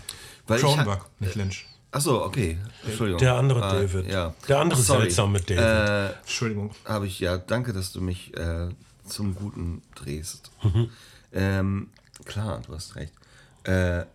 ich 0.55 0.61
Cronenberg, 0.61 1.05
nicht 1.19 1.35
Lynch. 1.35 1.67
Achso, 1.91 2.23
okay. 2.23 2.57
Entschuldigung. 2.85 3.19
Der 3.19 3.35
andere 3.35 3.63
Ah, 3.63 3.73
David. 3.73 4.07
Ja. 4.11 4.33
Der 4.47 4.59
andere 4.59 4.79
Ach, 4.79 4.85
sorry. 4.85 5.01
seltsame 5.03 5.41
David. 5.41 5.59
Äh, 5.63 6.19
Entschuldigung. 6.21 6.71
habe 6.85 7.05
ich 7.07 7.19
ja, 7.19 7.37
danke, 7.37 7.73
dass 7.73 7.91
du 7.91 7.99
mich 8.01 8.35
äh, 8.37 8.69
zum 9.05 9.35
Guten 9.35 9.81
drehst. 9.95 10.51
Mhm. 10.63 10.89
Ähm, 11.33 11.89
klar, 12.25 12.61
du 12.65 12.73
hast 12.73 12.95
recht. 12.95 13.13
Äh, 13.63 14.05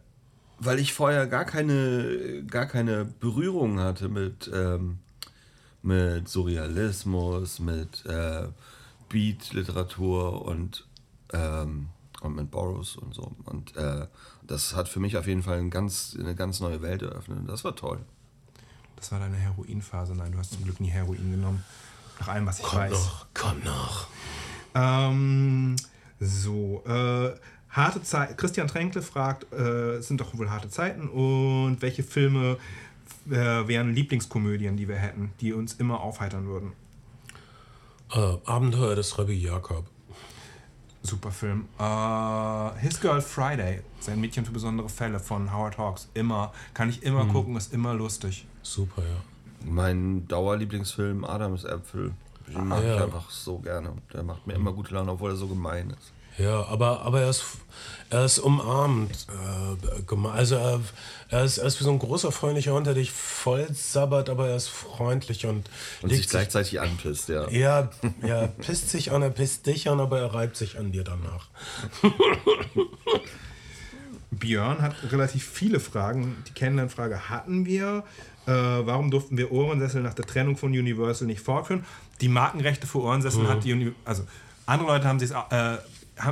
weil 0.59 0.79
ich 0.79 0.95
vorher 0.95 1.27
gar 1.27 1.45
keine, 1.45 2.43
gar 2.49 2.65
keine 2.65 3.05
Berührung 3.05 3.79
hatte 3.79 4.09
mit, 4.09 4.51
ähm, 4.55 4.99
mit 5.83 6.29
Surrealismus, 6.29 7.59
mit 7.61 8.07
äh, 8.07 8.49
Beat-Literatur 9.11 10.47
und, 10.47 10.87
ähm, 11.35 11.89
und 12.23 12.37
mit 12.37 12.51
Boros 12.51 12.97
und 12.97 13.15
so. 13.15 13.33
Und 13.45 13.77
äh, 13.77 14.07
das 14.47 14.75
hat 14.75 14.89
für 14.89 15.01
mich 15.01 15.17
auf 15.17 15.27
jeden 15.27 15.43
Fall 15.43 15.59
ein 15.59 15.71
ganz, 15.71 16.17
eine 16.19 16.35
ganz 16.35 16.61
neue 16.61 16.83
Welt 16.83 17.03
eröffnet. 17.03 17.39
Das 17.49 17.65
war 17.65 17.75
toll. 17.75 18.01
Das 18.97 19.13
war 19.13 19.19
deine 19.19 19.37
Heroinphase. 19.37 20.15
Nein, 20.15 20.33
du 20.33 20.39
hast 20.39 20.53
zum 20.53 20.65
Glück 20.65 20.81
nie 20.81 20.89
Heroin 20.89 21.31
genommen. 21.31 21.65
Nach 22.21 22.29
allem, 22.29 22.47
was 22.47 22.61
ich 22.61 22.65
Kommt 22.65 22.83
weiß. 22.83 22.93
noch, 22.93 23.27
kommt 23.35 23.65
noch. 23.65 24.07
Ähm, 24.75 25.77
so, 26.19 26.83
äh, 26.87 27.35
harte 27.69 28.03
Zeit. 28.03 28.39
Christian 28.39 28.69
Tränkle 28.69 29.03
fragt, 29.03 29.53
äh, 29.53 29.97
es 29.97 30.09
sind 30.09 30.21
doch 30.21 30.37
wohl 30.37 30.51
harte 30.51 30.71
Zeiten 30.71 31.09
und 31.09 31.83
welche 31.83 32.03
Filme 32.03 32.57
äh, 33.29 33.35
wären 33.69 33.93
Lieblingskomödien, 33.93 34.77
die 34.77 34.89
wir 34.89 34.97
hätten, 34.97 35.33
die 35.41 35.53
uns 35.53 35.75
immer 35.75 36.01
aufheitern 36.01 36.47
würden? 36.47 36.73
Äh, 38.13 38.37
Abenteuer 38.45 38.95
des 38.95 39.19
Rabbi 39.19 39.35
Jakob. 39.35 39.87
Super 41.07 41.31
Film. 41.31 41.67
Äh, 41.79 42.81
His 42.81 43.01
Girl 43.01 43.21
Friday, 43.21 43.83
sein 44.01 44.21
Mädchen 44.21 44.45
für 44.45 44.53
besondere 44.53 44.89
Fälle 44.89 45.19
von 45.19 45.53
Howard 45.53 45.79
Hawks. 45.79 46.09
Immer, 46.15 46.53
kann 46.75 46.91
ich 46.91 47.03
immer 47.03 47.27
gucken, 47.27 47.57
ist 47.57 47.73
immer 47.73 47.95
lustig. 47.95 48.47
Super, 48.63 49.03
ja. 49.03 49.69
Mein 49.69 50.27
Dauerlieblingsfilm 50.29 51.25
Adams 51.25 51.65
Äpfel. 51.65 52.13
Den 52.49 52.69
mag 52.69 52.83
ja. 52.85 52.97
ich 52.97 53.03
einfach 53.03 53.31
so 53.31 53.59
gerne. 53.59 53.93
Der 54.13 54.23
macht 54.23 54.47
mir 54.47 54.55
immer 54.55 54.73
gute 54.73 54.95
Laune, 54.95 55.13
obwohl 55.13 55.31
er 55.31 55.37
so 55.37 55.49
gemein 55.49 55.91
ist. 55.91 56.13
Ja, 56.39 56.67
aber, 56.67 57.01
aber 57.03 57.23
er 57.23 57.31
ist, 57.31 57.45
er 58.11 58.25
ist 58.25 58.39
umarmend. 58.39 59.27
Äh, 59.31 60.29
also 60.29 60.57
er, 60.57 60.81
er, 61.29 61.45
ist, 61.45 61.59
er 61.59 61.67
ist 61.67 61.81
wie 61.81 61.85
so 61.85 61.91
ein 61.91 61.99
großer, 61.99 62.31
freundlicher 62.31 62.73
Hund, 62.73 62.87
der 62.87 62.95
dich 62.95 63.11
voll 63.11 63.67
sabbert, 63.73 64.29
aber 64.29 64.49
er 64.49 64.57
ist 64.57 64.69
freundlich 64.69 65.47
und, 65.47 65.69
Und 66.03 66.11
sich 66.11 66.29
gleichzeitig 66.29 66.81
anpisst, 66.81 67.29
ja. 67.29 67.49
Ja, 67.51 67.91
er 68.23 68.49
pisst 68.49 68.91
sich 68.91 69.13
an, 69.13 69.23
er 69.23 69.31
pisst 69.31 69.67
dich 69.67 69.89
an, 69.89 69.99
aber 70.01 70.19
er 70.21 70.35
reibt 70.35 70.57
sich 70.57 70.79
an 70.79 70.93
dir 70.93 71.05
danach. 71.05 71.49
Björn 74.31 74.83
hat 74.83 74.95
relativ 75.11 75.49
viele 75.49 75.81
Fragen. 75.81 76.37
Die 76.49 76.53
Kennenlernfrage 76.53 77.31
hatten 77.31 77.65
wir. 77.65 78.05
Äh, 78.47 78.53
warum 78.53 79.11
durften 79.11 79.39
wir 79.39 79.51
Ohrensessel 79.51 80.03
nach 80.03 80.15
der 80.15 80.27
Trennung 80.27 80.57
von 80.57 80.71
Universal 80.71 81.27
nicht 81.27 81.41
fortführen? 81.41 81.87
Die 82.21 82.29
Markenrechte 82.29 82.87
für 82.87 83.01
Ohrensessel 83.01 83.49
hat 83.49 83.65
die 83.65 83.73
Uni 83.73 83.93
also 84.05 84.25
andere 84.67 84.89
Leute 84.89 85.07
haben 85.07 85.21
sich 85.21 85.31
äh, 85.31 85.77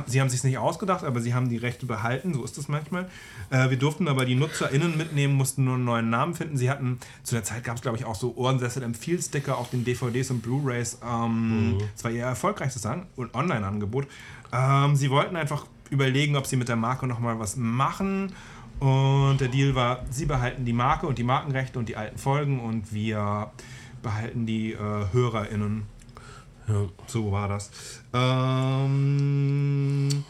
sie 0.07 0.19
haben 0.21 0.29
sich 0.29 0.43
nicht 0.43 0.57
ausgedacht, 0.57 1.03
aber 1.03 1.21
sie 1.21 1.33
haben 1.33 1.49
die 1.49 1.57
Rechte 1.57 1.85
behalten, 1.85 2.33
so 2.33 2.43
ist 2.43 2.57
das 2.57 2.67
manchmal. 2.67 3.07
Äh, 3.49 3.69
wir 3.69 3.77
durften 3.77 4.07
aber 4.07 4.25
die 4.25 4.35
NutzerInnen 4.35 4.97
mitnehmen, 4.97 5.35
mussten 5.35 5.63
nur 5.63 5.75
einen 5.75 5.85
neuen 5.85 6.09
Namen 6.09 6.33
finden. 6.33 6.57
Sie 6.57 6.69
hatten, 6.69 6.99
zu 7.23 7.35
der 7.35 7.43
Zeit 7.43 7.63
gab 7.63 7.75
es 7.75 7.81
glaube 7.81 7.97
ich 7.97 8.05
auch 8.05 8.15
so 8.15 8.35
Ohrensessel 8.35 8.83
Empfehl-Sticker 8.83 9.57
auf 9.57 9.69
den 9.69 9.83
DVDs 9.85 10.31
und 10.31 10.41
Blu-Rays. 10.41 10.99
Ähm, 11.07 11.77
Das 11.93 12.03
war 12.03 12.11
ihr 12.11 12.23
erfolgreichstes 12.23 12.85
An- 12.85 13.05
Online-Angebot. 13.33 14.07
Ähm, 14.51 14.95
sie 14.95 15.09
wollten 15.09 15.35
einfach 15.35 15.65
überlegen, 15.91 16.35
ob 16.35 16.45
sie 16.47 16.55
mit 16.55 16.67
der 16.67 16.75
Marke 16.77 17.05
nochmal 17.07 17.39
was 17.39 17.55
machen. 17.55 18.33
Und 18.79 19.37
der 19.39 19.47
Deal 19.47 19.75
war, 19.75 20.03
sie 20.09 20.25
behalten 20.25 20.65
die 20.65 20.73
Marke 20.73 21.07
und 21.07 21.17
die 21.17 21.23
Markenrechte 21.23 21.79
und 21.79 21.87
die 21.87 21.95
alten 21.95 22.17
Folgen 22.17 22.59
und 22.59 22.93
wir 22.93 23.51
behalten 24.01 24.45
die 24.45 24.73
äh, 24.73 24.77
HörerInnen. 25.13 25.83
Ja. 26.67 26.85
So 27.07 27.31
war 27.31 27.47
das. 27.47 27.69
Ähm, 28.85 30.23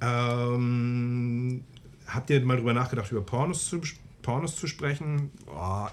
ähm, 0.00 1.64
habt 2.06 2.30
ihr 2.30 2.40
mal 2.44 2.56
drüber 2.56 2.72
nachgedacht, 2.74 3.10
über 3.10 3.22
Pornos 3.22 3.68
zu, 3.68 3.80
Pornos 4.22 4.56
zu 4.56 4.66
sprechen? 4.66 5.30
Oh, 5.46 5.86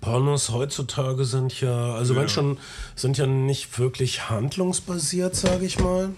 Pornos 0.00 0.50
heutzutage 0.50 1.24
sind 1.24 1.60
ja, 1.60 1.94
also 1.94 2.14
Ja. 2.14 2.20
wenn 2.20 2.28
schon, 2.28 2.58
sind 2.96 3.18
ja 3.18 3.26
nicht 3.26 3.78
wirklich 3.78 4.28
handlungsbasiert, 4.30 5.34
sage 5.36 5.64
ich 5.66 5.78
mal. 5.78 6.10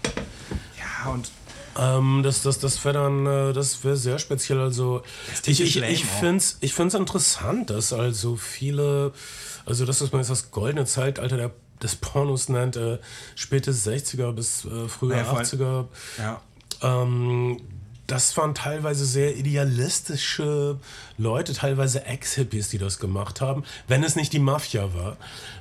ja, 0.77 1.11
und 1.11 1.29
Ähm, 1.75 2.21
das 2.23 2.43
das, 2.43 2.59
das 2.59 2.85
wäre 2.85 2.93
dann, 2.93 3.25
äh, 3.25 3.51
das 3.51 3.83
wäre 3.83 3.97
sehr 3.97 4.19
speziell. 4.19 4.59
Also 4.59 5.01
ich, 5.47 5.59
ich, 5.59 5.81
ich 5.81 6.05
finde 6.05 6.37
es 6.37 6.57
ich 6.61 6.71
find's 6.73 6.93
interessant, 6.93 7.71
dass 7.71 7.91
also 7.93 8.35
viele, 8.35 9.11
also 9.65 9.83
das, 9.83 9.99
man 10.11 10.21
jetzt 10.21 10.29
das 10.29 10.51
goldene 10.51 10.85
Zeitalter 10.85 11.35
der, 11.35 11.51
des 11.83 11.95
Pornos 11.97 12.49
nennt, 12.49 12.75
äh, 12.77 12.97
späte 13.35 13.71
60er 13.71 14.31
bis 14.31 14.65
äh, 14.65 14.87
frühe 14.87 15.15
Ja, 15.17 15.23
vor 15.25 15.37
allem- 15.39 15.45
80er, 15.45 15.85
ja, 16.17 16.41
ähm, 16.81 17.57
das 18.07 18.35
waren 18.35 18.53
teilweise 18.53 19.05
sehr 19.05 19.37
idealistische 19.37 20.77
Leute, 21.17 21.53
teilweise 21.53 22.05
Ex-Hippies, 22.05 22.67
die 22.67 22.77
das 22.77 22.99
gemacht 22.99 23.39
haben. 23.39 23.63
Wenn 23.87 24.03
es 24.03 24.17
nicht 24.17 24.33
die 24.33 24.39
Mafia 24.39 24.93
war, 24.93 25.15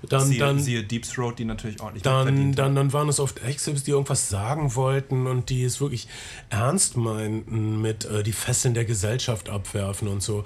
dann, 0.08 0.26
siehe, 0.26 0.40
dann, 0.40 0.58
siehe 0.60 0.82
Deep 0.82 1.04
Throat, 1.08 1.38
die 1.38 1.44
natürlich 1.44 1.80
ordentlich 1.80 2.02
dann, 2.02 2.52
dann, 2.52 2.74
dann 2.74 2.92
waren 2.92 3.08
es 3.08 3.20
oft 3.20 3.38
Ex-Hippies, 3.44 3.84
die 3.84 3.92
irgendwas 3.92 4.28
sagen 4.28 4.74
wollten 4.74 5.28
und 5.28 5.50
die 5.50 5.62
es 5.62 5.80
wirklich 5.80 6.08
ernst 6.50 6.96
meinten 6.96 7.80
mit 7.80 8.06
äh, 8.06 8.24
die 8.24 8.32
Fesseln 8.32 8.74
der 8.74 8.86
Gesellschaft 8.86 9.48
abwerfen 9.48 10.08
und 10.08 10.20
so. 10.22 10.44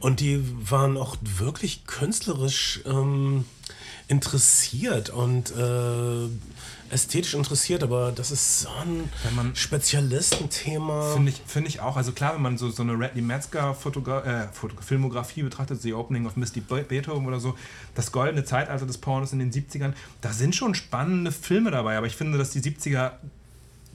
Und 0.00 0.18
die 0.18 0.42
waren 0.68 0.96
auch 0.96 1.16
wirklich 1.22 1.86
künstlerisch 1.86 2.80
ähm, 2.86 3.44
interessiert 4.08 5.10
und 5.10 5.50
äh, 5.56 6.28
ästhetisch 6.94 7.34
interessiert, 7.34 7.82
aber 7.82 8.12
das 8.12 8.30
ist 8.30 8.60
so 8.60 8.68
ein 8.80 9.10
Wenn 9.24 9.34
man- 9.34 9.56
Spezialistenthema. 9.56 11.14
Finde 11.14 11.30
ich, 11.32 11.42
finde 11.46 11.68
ich 11.68 11.80
auch. 11.80 11.96
Also 11.96 12.12
klar, 12.12 12.34
wenn 12.34 12.42
man 12.42 12.56
so, 12.58 12.70
so 12.70 12.82
eine 12.82 12.92
Radley 12.98 13.22
Metzger 13.22 13.74
Fotogra 13.74 14.44
äh, 14.44 14.48
Filmografie 14.80 15.42
betrachtet, 15.42 15.82
The 15.82 15.94
Opening 15.94 16.26
of 16.26 16.36
Misty 16.36 16.60
Be- 16.60 16.84
Beethoven 16.84 17.26
oder 17.26 17.40
so, 17.40 17.56
das 17.94 18.12
goldene 18.12 18.44
Zeitalter 18.44 18.86
des 18.86 18.98
Pornos 18.98 19.32
in 19.32 19.40
den 19.40 19.50
70ern, 19.52 19.92
da 20.20 20.32
sind 20.32 20.54
schon 20.54 20.74
spannende 20.76 21.32
Filme 21.32 21.70
dabei, 21.72 21.96
aber 21.98 22.06
ich 22.06 22.14
finde, 22.16 22.38
dass 22.38 22.50
die 22.50 22.60
70er 22.60 23.12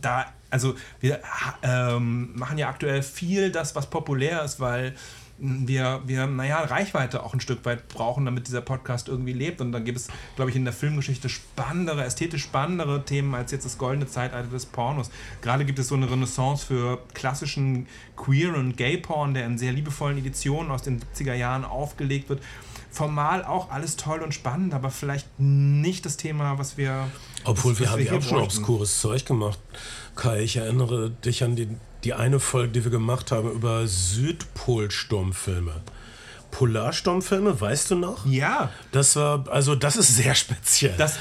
da, 0.01 0.25
also 0.49 0.75
wir 0.99 1.19
ähm, 1.61 2.31
machen 2.37 2.57
ja 2.57 2.67
aktuell 2.69 3.03
viel 3.03 3.51
das, 3.51 3.75
was 3.75 3.89
populär 3.89 4.43
ist, 4.43 4.59
weil 4.59 4.95
wir, 5.43 6.01
wir, 6.05 6.27
naja, 6.27 6.59
Reichweite 6.61 7.23
auch 7.23 7.33
ein 7.33 7.39
Stück 7.41 7.65
weit 7.65 7.87
brauchen, 7.87 8.25
damit 8.25 8.47
dieser 8.47 8.61
Podcast 8.61 9.07
irgendwie 9.07 9.33
lebt. 9.33 9.59
Und 9.59 9.71
da 9.71 9.79
gibt 9.79 9.97
es, 9.97 10.07
glaube 10.35 10.51
ich, 10.51 10.55
in 10.55 10.63
der 10.65 10.73
Filmgeschichte 10.73 11.29
spannendere, 11.29 12.03
ästhetisch 12.05 12.43
spannendere 12.43 13.03
Themen 13.03 13.33
als 13.33 13.51
jetzt 13.51 13.65
das 13.65 13.79
goldene 13.79 14.05
Zeitalter 14.07 14.49
des 14.49 14.67
Pornos. 14.67 15.09
Gerade 15.41 15.65
gibt 15.65 15.79
es 15.79 15.87
so 15.87 15.95
eine 15.95 16.09
Renaissance 16.11 16.63
für 16.65 16.99
klassischen 17.15 17.87
Queer- 18.15 18.55
und 18.55 18.77
Gay-Porn, 18.77 19.33
der 19.33 19.47
in 19.47 19.57
sehr 19.57 19.71
liebevollen 19.73 20.19
Editionen 20.19 20.69
aus 20.71 20.83
den 20.83 20.99
70er 21.01 21.33
Jahren 21.33 21.65
aufgelegt 21.65 22.29
wird. 22.29 22.41
Formal 22.91 23.43
auch 23.43 23.71
alles 23.71 23.95
toll 23.95 24.19
und 24.19 24.33
spannend, 24.33 24.73
aber 24.73 24.91
vielleicht 24.91 25.27
nicht 25.39 26.05
das 26.05 26.17
Thema, 26.17 26.59
was 26.59 26.77
wir. 26.77 27.07
Obwohl 27.45 27.71
was- 27.71 27.79
wir 27.79 27.89
haben 27.89 28.05
ja 28.05 28.13
auch 28.17 28.21
schon 28.21 28.41
obskures 28.43 28.99
Zeug 28.99 29.25
gemacht. 29.25 29.57
Kai, 30.15 30.41
ich 30.41 30.57
erinnere 30.57 31.09
dich 31.09 31.43
an 31.43 31.55
die, 31.55 31.69
die 32.03 32.13
eine 32.13 32.39
Folge, 32.39 32.73
die 32.73 32.83
wir 32.83 32.91
gemacht 32.91 33.31
haben 33.31 33.51
über 33.51 33.87
Südpol-Sturmfilme. 33.87 35.81
Polarsturmfilme, 36.51 37.59
weißt 37.59 37.91
du 37.91 37.95
noch? 37.95 38.25
Ja, 38.25 38.71
Das 38.91 39.15
war, 39.15 39.47
also 39.49 39.75
das 39.75 39.95
ist 39.95 40.15
sehr 40.15 40.35
speziell. 40.35 40.95
das, 40.97 41.15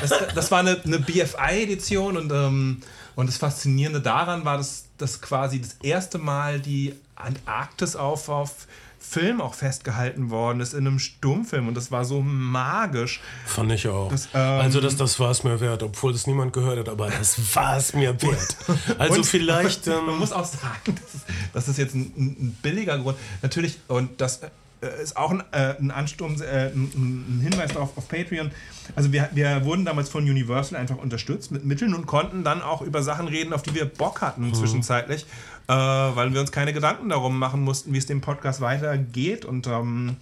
das, 0.00 0.10
das 0.34 0.50
war 0.50 0.60
eine, 0.60 0.80
eine 0.84 0.98
BFI-Edition 1.00 2.16
und, 2.16 2.32
ähm, 2.32 2.80
und 3.14 3.28
das 3.28 3.36
Faszinierende 3.36 4.00
daran 4.00 4.44
war, 4.44 4.56
dass, 4.56 4.86
dass 4.96 5.20
quasi 5.20 5.60
das 5.60 5.76
erste 5.82 6.18
Mal 6.18 6.60
die 6.60 6.94
Antarktis 7.14 7.94
auf, 7.94 8.28
auf 8.28 8.66
Film 9.08 9.40
auch 9.40 9.54
festgehalten 9.54 10.30
worden 10.30 10.60
ist 10.60 10.72
in 10.74 10.86
einem 10.86 10.98
Stummfilm 10.98 11.68
und 11.68 11.74
das 11.76 11.92
war 11.92 12.04
so 12.04 12.20
magisch. 12.22 13.20
Fand 13.46 13.70
ich 13.72 13.86
auch. 13.86 14.10
Das, 14.10 14.28
ähm, 14.34 14.40
also 14.40 14.80
das, 14.80 14.96
das 14.96 15.20
war 15.20 15.30
es 15.30 15.44
mir 15.44 15.60
wert, 15.60 15.82
obwohl 15.82 16.12
das 16.12 16.26
niemand 16.26 16.52
gehört 16.52 16.78
hat, 16.78 16.88
aber 16.88 17.10
das 17.10 17.38
war 17.54 17.76
es 17.76 17.94
mir 17.94 18.20
wert. 18.22 18.56
Also 18.98 19.22
vielleicht... 19.22 19.86
Man 19.86 20.08
Ähm, 20.08 20.18
muss 20.18 20.32
auch 20.32 20.44
sagen, 20.44 20.94
das 21.02 21.14
ist, 21.14 21.24
das 21.52 21.68
ist 21.68 21.78
jetzt 21.78 21.94
ein, 21.94 22.12
ein 22.16 22.58
billiger 22.62 22.98
Grund. 22.98 23.16
Natürlich, 23.42 23.78
und 23.88 24.20
das 24.20 24.40
äh, 24.42 25.02
ist 25.02 25.16
auch 25.16 25.30
ein, 25.30 25.42
äh, 25.52 25.74
ein 25.78 25.90
Ansturm, 25.90 26.34
äh, 26.40 26.66
ein, 26.68 26.90
ein 26.94 27.40
Hinweis 27.42 27.72
darauf 27.72 27.96
auf 27.96 28.08
Patreon. 28.08 28.50
Also 28.96 29.12
wir, 29.12 29.28
wir 29.32 29.64
wurden 29.64 29.84
damals 29.84 30.08
von 30.08 30.24
Universal 30.24 30.78
einfach 30.78 30.96
unterstützt 30.96 31.50
mit 31.52 31.64
Mitteln 31.64 31.94
und 31.94 32.06
konnten 32.06 32.44
dann 32.44 32.62
auch 32.62 32.82
über 32.82 33.02
Sachen 33.02 33.28
reden, 33.28 33.52
auf 33.52 33.62
die 33.62 33.74
wir 33.74 33.84
Bock 33.86 34.20
hatten 34.20 34.48
Mhm. 34.48 34.54
zwischenzeitlich, 34.54 35.26
äh, 35.68 35.72
weil 35.72 36.32
wir 36.34 36.40
uns 36.40 36.52
keine 36.52 36.72
Gedanken 36.72 37.08
darum 37.08 37.38
machen 37.38 37.62
mussten, 37.62 37.92
wie 37.92 37.98
es 37.98 38.06
dem 38.06 38.20
Podcast 38.20 38.60
weitergeht. 38.60 39.44
Und 39.44 39.66
ähm, 39.66 40.16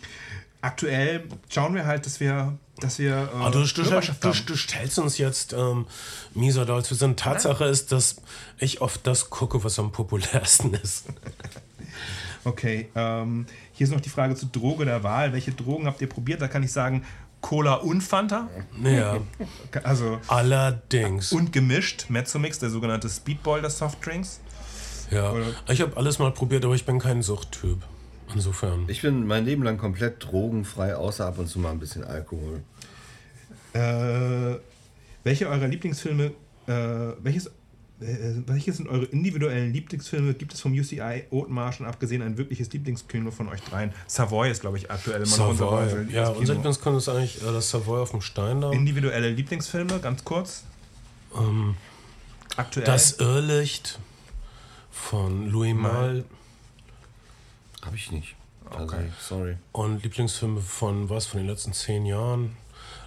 aktuell 0.61 1.24
schauen 1.48 1.74
wir 1.74 1.87
halt, 1.87 2.07
dass 2.07 2.20
wir, 2.20 2.57
dass 2.81 2.98
wir 2.98 3.11
äh, 3.35 3.37
Ah, 3.40 3.50
du, 3.50 3.64
du, 3.64 3.83
du, 3.83 4.31
du 4.46 4.57
stellst 4.57 4.98
uns 4.98 5.18
jetzt 5.18 5.52
ähm, 5.52 5.87
mieser 6.35 6.68
als 6.68 6.90
wir 6.90 6.96
sind. 6.96 7.18
Tatsache 7.18 7.64
ist, 7.64 7.92
dass 7.92 8.16
ich 8.59 8.81
oft 8.81 9.07
das 9.07 9.31
gucke, 9.31 9.62
was 9.64 9.78
am 9.78 9.92
populärsten 9.92 10.74
ist. 10.74 11.07
Okay, 12.44 12.88
ähm, 12.96 13.46
hier 13.72 13.87
ist 13.87 13.92
noch 13.92 14.00
die 14.00 14.09
Frage 14.09 14.35
zur 14.35 14.48
Droge 14.48 14.85
der 14.85 15.02
Wahl. 15.05 15.33
Welche 15.33 15.52
Drogen 15.52 15.87
habt 15.87 16.00
ihr 16.00 16.09
probiert? 16.09 16.40
Da 16.42 16.48
kann 16.48 16.62
ich 16.64 16.72
sagen, 16.72 17.05
Cola 17.40 17.74
und 17.74 18.00
Fanta. 18.00 18.48
Ja, 18.83 19.18
Also 19.85 20.18
allerdings. 20.28 21.33
und 21.33 21.52
gemischt, 21.52 22.07
Mezzomix, 22.09 22.59
der 22.59 22.70
sogenannte 22.70 23.09
Speedball 23.09 23.62
des 23.62 23.78
Softdrinks. 23.78 24.40
Ja, 25.12 25.33
Oder- 25.33 25.46
ich 25.68 25.81
habe 25.81 25.96
alles 25.96 26.18
mal 26.18 26.31
probiert, 26.33 26.64
aber 26.64 26.75
ich 26.75 26.85
bin 26.85 26.98
kein 26.98 27.22
Suchttyp. 27.22 27.79
Insofern. 28.35 28.85
Ich 28.88 29.03
bin 29.03 29.27
mein 29.27 29.44
Leben 29.44 29.62
lang 29.62 29.77
komplett 29.79 30.25
drogenfrei, 30.25 30.96
außer 30.96 31.27
ab 31.27 31.38
und 31.38 31.48
zu 31.48 31.59
mal 31.59 31.70
ein 31.70 31.79
bisschen 31.79 32.03
Alkohol. 32.05 32.62
Äh, 33.75 34.59
welche 35.25 35.48
eurer 35.48 35.66
Lieblingsfilme, 35.68 36.33
äh, 36.66 36.72
welches, 37.22 37.46
äh, 37.46 37.51
welche 38.46 38.72
sind 38.72 38.88
eure 38.88 39.05
individuellen 39.05 39.72
Lieblingsfilme? 39.72 40.35
Gibt 40.35 40.55
es 40.55 40.61
vom 40.61 40.72
UCI 40.72 41.25
Othmarschen 41.31 41.85
abgesehen 41.87 42.22
ein 42.22 42.38
wirkliches 42.38 42.72
Lieblingskino 42.72 43.31
von 43.31 43.48
euch 43.48 43.61
dreien? 43.62 43.92
Savoy 44.07 44.51
ist, 44.51 44.61
glaube 44.62 44.79
ich, 44.79 44.90
aktuell 44.90 45.22
immer 45.22 45.37
noch 45.37 45.48
unser 45.51 45.64
Savoy. 45.66 46.12
Ja, 46.12 46.29
unser 46.31 46.55
Lieblingskino. 46.55 46.96
Ist 46.98 47.09
eigentlich 47.09 47.42
äh, 47.42 47.53
das 47.53 47.68
Savoy 47.70 48.01
auf 48.01 48.11
dem 48.12 48.20
Stein 48.22 48.61
da. 48.62 48.72
Individuelle 48.72 49.31
Lieblingsfilme, 49.31 49.98
ganz 50.01 50.25
kurz. 50.25 50.64
Ähm, 51.37 51.75
Aktuell. 52.57 52.87
das 52.87 53.12
Irrlicht 53.20 53.98
von 54.93 55.51
Louis 55.51 55.74
Malle 55.74 56.24
Hab 57.84 57.95
ich 57.95 58.12
nicht. 58.12 58.36
Also, 58.70 58.84
Okay. 58.84 59.09
sorry. 59.20 59.57
und 59.72 60.03
Lieblingsfilme 60.03 60.61
von 60.61 61.11
was, 61.11 61.26
von 61.26 61.40
den 61.40 61.49
letzten 61.49 61.72
zehn 61.72 62.07
Jahren. 62.07 62.57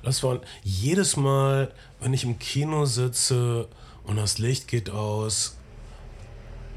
Das 0.04 0.22
waren 0.22 0.40
jedes 0.64 1.16
Mal, 1.16 1.72
wenn 2.00 2.14
ich 2.14 2.24
im 2.24 2.38
Kino 2.38 2.86
sitze 2.86 3.68
und 4.04 4.18
das 4.18 4.38
Licht 4.38 4.68
geht 4.68 4.90
aus, 4.92 5.56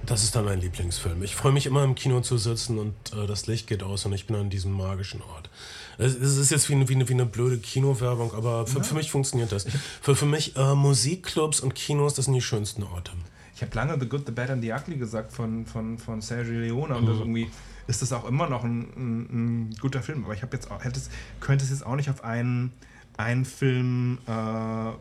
das 0.07 0.23
ist 0.23 0.35
dann 0.37 0.47
mein 0.47 0.61
Lieblingsfilm. 0.61 1.23
Ich 1.23 1.35
freue 1.37 1.53
mich 1.53 1.67
immer 1.67 1.85
im 1.85 1.95
Kino 1.95 2.21
zu 2.23 2.39
sitzen 2.39 2.79
und 2.79 2.95
äh, 3.13 3.27
das 3.27 3.47
Licht 3.47 3.67
geht 3.67 3.83
aus 3.83 4.07
und 4.07 4.13
ich 4.15 4.27
bin 4.27 4.37
an 4.37 4.49
diesem 4.49 4.73
magischen 4.73 5.21
Ort. 5.21 5.51
Es, 5.99 6.15
es 6.15 6.37
ist 6.39 6.51
jetzt 6.51 6.69
wie 6.71 6.75
eine, 6.75 6.89
wie 6.89 6.95
eine, 6.95 7.07
wie 7.09 7.13
eine 7.15 7.27
blöde 7.27 7.59
Kinowerbung, 7.59 8.33
aber 8.33 8.67
für, 8.67 8.83
für 8.83 8.95
mich 8.95 9.11
funktioniert 9.11 9.53
das. 9.53 9.67
Für, 10.01 10.15
für 10.17 10.25
mich 10.27 10.57
äh, 10.57 10.75
Musikclubs 10.75 11.61
und 11.61 11.75
Kinos, 11.75 12.15
das 12.15 12.27
sind 12.27 12.35
die 12.35 12.41
schönsten 12.41 12.85
Orte. 12.85 13.13
Ich 13.59 13.63
habe 13.63 13.75
lange 13.75 13.99
The 13.99 14.09
Good, 14.09 14.23
The 14.25 14.31
Bad 14.31 14.51
and 14.51 14.63
The 14.63 14.73
Ugly 14.73 14.99
gesagt 14.99 15.33
von, 15.33 15.67
von, 15.67 15.99
von 15.99 16.21
Sergio 16.21 16.61
Leone 16.61 16.95
und 16.95 17.07
das 17.07 17.19
irgendwie 17.19 17.51
ist 17.89 18.03
das 18.03 18.13
auch 18.13 18.25
immer 18.25 18.49
noch 18.49 18.63
ein, 18.63 18.87
ein, 18.97 19.21
ein 19.33 19.75
guter 19.81 20.01
Film. 20.01 20.25
Aber 20.25 20.33
ich 20.33 20.43
habe 20.43 20.57
jetzt 20.57 20.71
auch, 20.71 20.85
hätte 20.85 21.01
es, 21.01 21.11
könnte 21.41 21.65
es 21.65 21.71
jetzt 21.71 21.85
auch 21.85 21.97
nicht 21.97 22.09
auf 22.09 22.23
einen, 22.23 22.73
einen 23.17 23.45
Film 23.45 24.19
äh, 24.29 24.93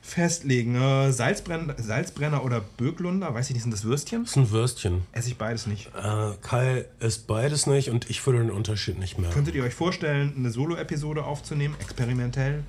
festlegen. 0.00 0.76
Äh, 0.76 1.12
Salzbrenner, 1.12 1.74
Salzbrenner 1.76 2.42
oder 2.42 2.62
Böglunder, 2.62 3.34
weiß 3.34 3.50
ich 3.50 3.52
nicht, 3.52 3.64
sind 3.64 3.72
das 3.72 3.84
Würstchen? 3.84 4.22
Das 4.22 4.30
ist 4.30 4.36
ein 4.38 4.50
Würstchen. 4.50 5.02
Esse 5.12 5.28
ich 5.28 5.36
beides 5.36 5.66
nicht. 5.66 5.88
Äh, 5.88 6.30
Kai 6.40 6.86
isst 7.00 7.26
beides 7.26 7.66
nicht 7.66 7.90
und 7.90 8.08
ich 8.08 8.24
würde 8.24 8.38
den 8.38 8.50
Unterschied 8.50 8.98
nicht 8.98 9.18
merken. 9.18 9.34
Könntet 9.34 9.54
ihr 9.54 9.64
euch 9.64 9.74
vorstellen, 9.74 10.32
eine 10.38 10.50
Solo-Episode 10.50 11.22
aufzunehmen, 11.22 11.74
experimentell? 11.80 12.64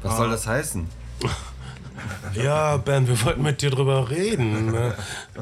Was 0.00 0.16
soll 0.16 0.30
das 0.30 0.46
heißen? 0.46 0.86
Ja, 2.34 2.76
Ben, 2.76 3.08
wir 3.08 3.22
wollten 3.24 3.42
mit 3.42 3.62
dir 3.62 3.70
drüber 3.70 4.10
reden. 4.10 4.72
ne? 4.72 4.94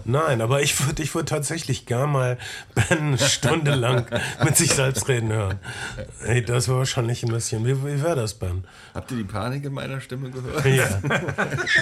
Nein, 0.05 0.41
aber 0.41 0.63
ich 0.63 0.87
würde 0.87 1.03
ich 1.03 1.15
würd 1.15 1.29
tatsächlich 1.29 1.87
gar 1.87 2.07
mal 2.07 2.39
Ben 2.75 2.99
eine 2.99 3.19
Stunde 3.19 3.75
lang 3.75 4.07
mit 4.45 4.57
sich 4.57 4.73
selbst 4.73 5.09
reden 5.09 5.33
hören. 5.33 5.59
Ey, 6.25 6.45
das 6.45 6.69
war 6.69 6.79
wahrscheinlich 6.79 7.23
ein 7.25 7.33
bisschen. 7.33 7.65
Wie, 7.67 7.83
wie 7.85 8.03
wäre 8.03 8.17
das, 8.17 8.35
Ben? 8.35 8.65
Habt 8.95 9.11
ihr 9.11 9.17
die 9.19 9.25
Panik 9.25 9.65
in 9.65 9.73
meiner 9.73 10.01
Stimme 10.01 10.31
gehört? 10.31 10.65
Ja. 10.65 10.89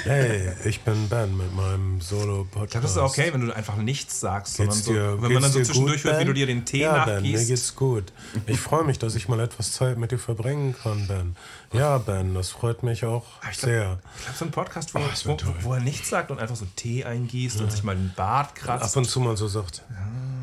Hey, 0.04 0.50
ich 0.64 0.80
bin 0.80 1.08
Ben 1.08 1.36
mit 1.36 1.54
meinem 1.54 1.98
Ich 1.98 2.04
Solo-Podcast. 2.06 2.70
glaube, 2.70 2.82
das 2.86 2.92
ist 2.92 2.98
okay, 2.98 3.30
wenn 3.32 3.46
du 3.46 3.54
einfach 3.54 3.76
nichts 3.76 4.20
sagst, 4.20 4.54
sondern 4.56 4.74
Geht's 4.74 4.86
so, 4.86 4.92
dir, 4.92 5.22
wenn 5.22 5.32
man 5.32 5.42
dann 5.42 5.52
so 5.52 5.60
zwischendurch 5.62 6.02
gut, 6.02 6.12
hört, 6.12 6.20
wie 6.22 6.24
du 6.26 6.32
dir 6.34 6.46
den 6.46 6.64
Tee 6.64 6.80
ja, 6.82 7.04
Ben, 7.04 7.22
mir 7.22 7.32
nachgießt. 7.32 7.48
geht's 7.48 7.76
gut. 7.76 8.12
Ich 8.46 8.58
freue 8.60 8.84
mich, 8.84 8.98
dass 8.98 9.14
ich 9.14 9.28
mal 9.28 9.40
etwas 9.40 9.72
Zeit 9.72 9.98
mit 9.98 10.10
dir 10.12 10.18
verbringen 10.18 10.74
kann, 10.82 11.06
Ben. 11.06 11.36
Ja, 11.72 11.98
Ben, 11.98 12.34
das 12.34 12.50
freut 12.50 12.82
mich 12.82 13.04
auch 13.04 13.24
ich 13.50 13.58
glaub- 13.58 13.70
sehr. 13.70 13.98
Ich 14.16 14.22
glaube, 14.24 14.38
so 14.38 14.44
ein 14.44 14.50
Podcast, 14.50 14.94
wo, 14.94 14.98
Oh, 14.98 15.02
wo, 15.24 15.38
wo 15.60 15.74
er 15.74 15.80
nichts 15.80 16.10
sagt 16.10 16.30
und 16.30 16.38
einfach 16.38 16.56
so 16.56 16.66
Tee 16.76 17.04
eingießt 17.04 17.60
und 17.60 17.72
sich 17.72 17.82
mal 17.82 17.96
den 17.96 18.12
Bart 18.14 18.54
kratzt. 18.54 18.84
Ab 18.84 18.96
und 18.96 19.04
zu 19.04 19.20
mal 19.20 19.36
so 19.36 19.48
sagt. 19.48 19.82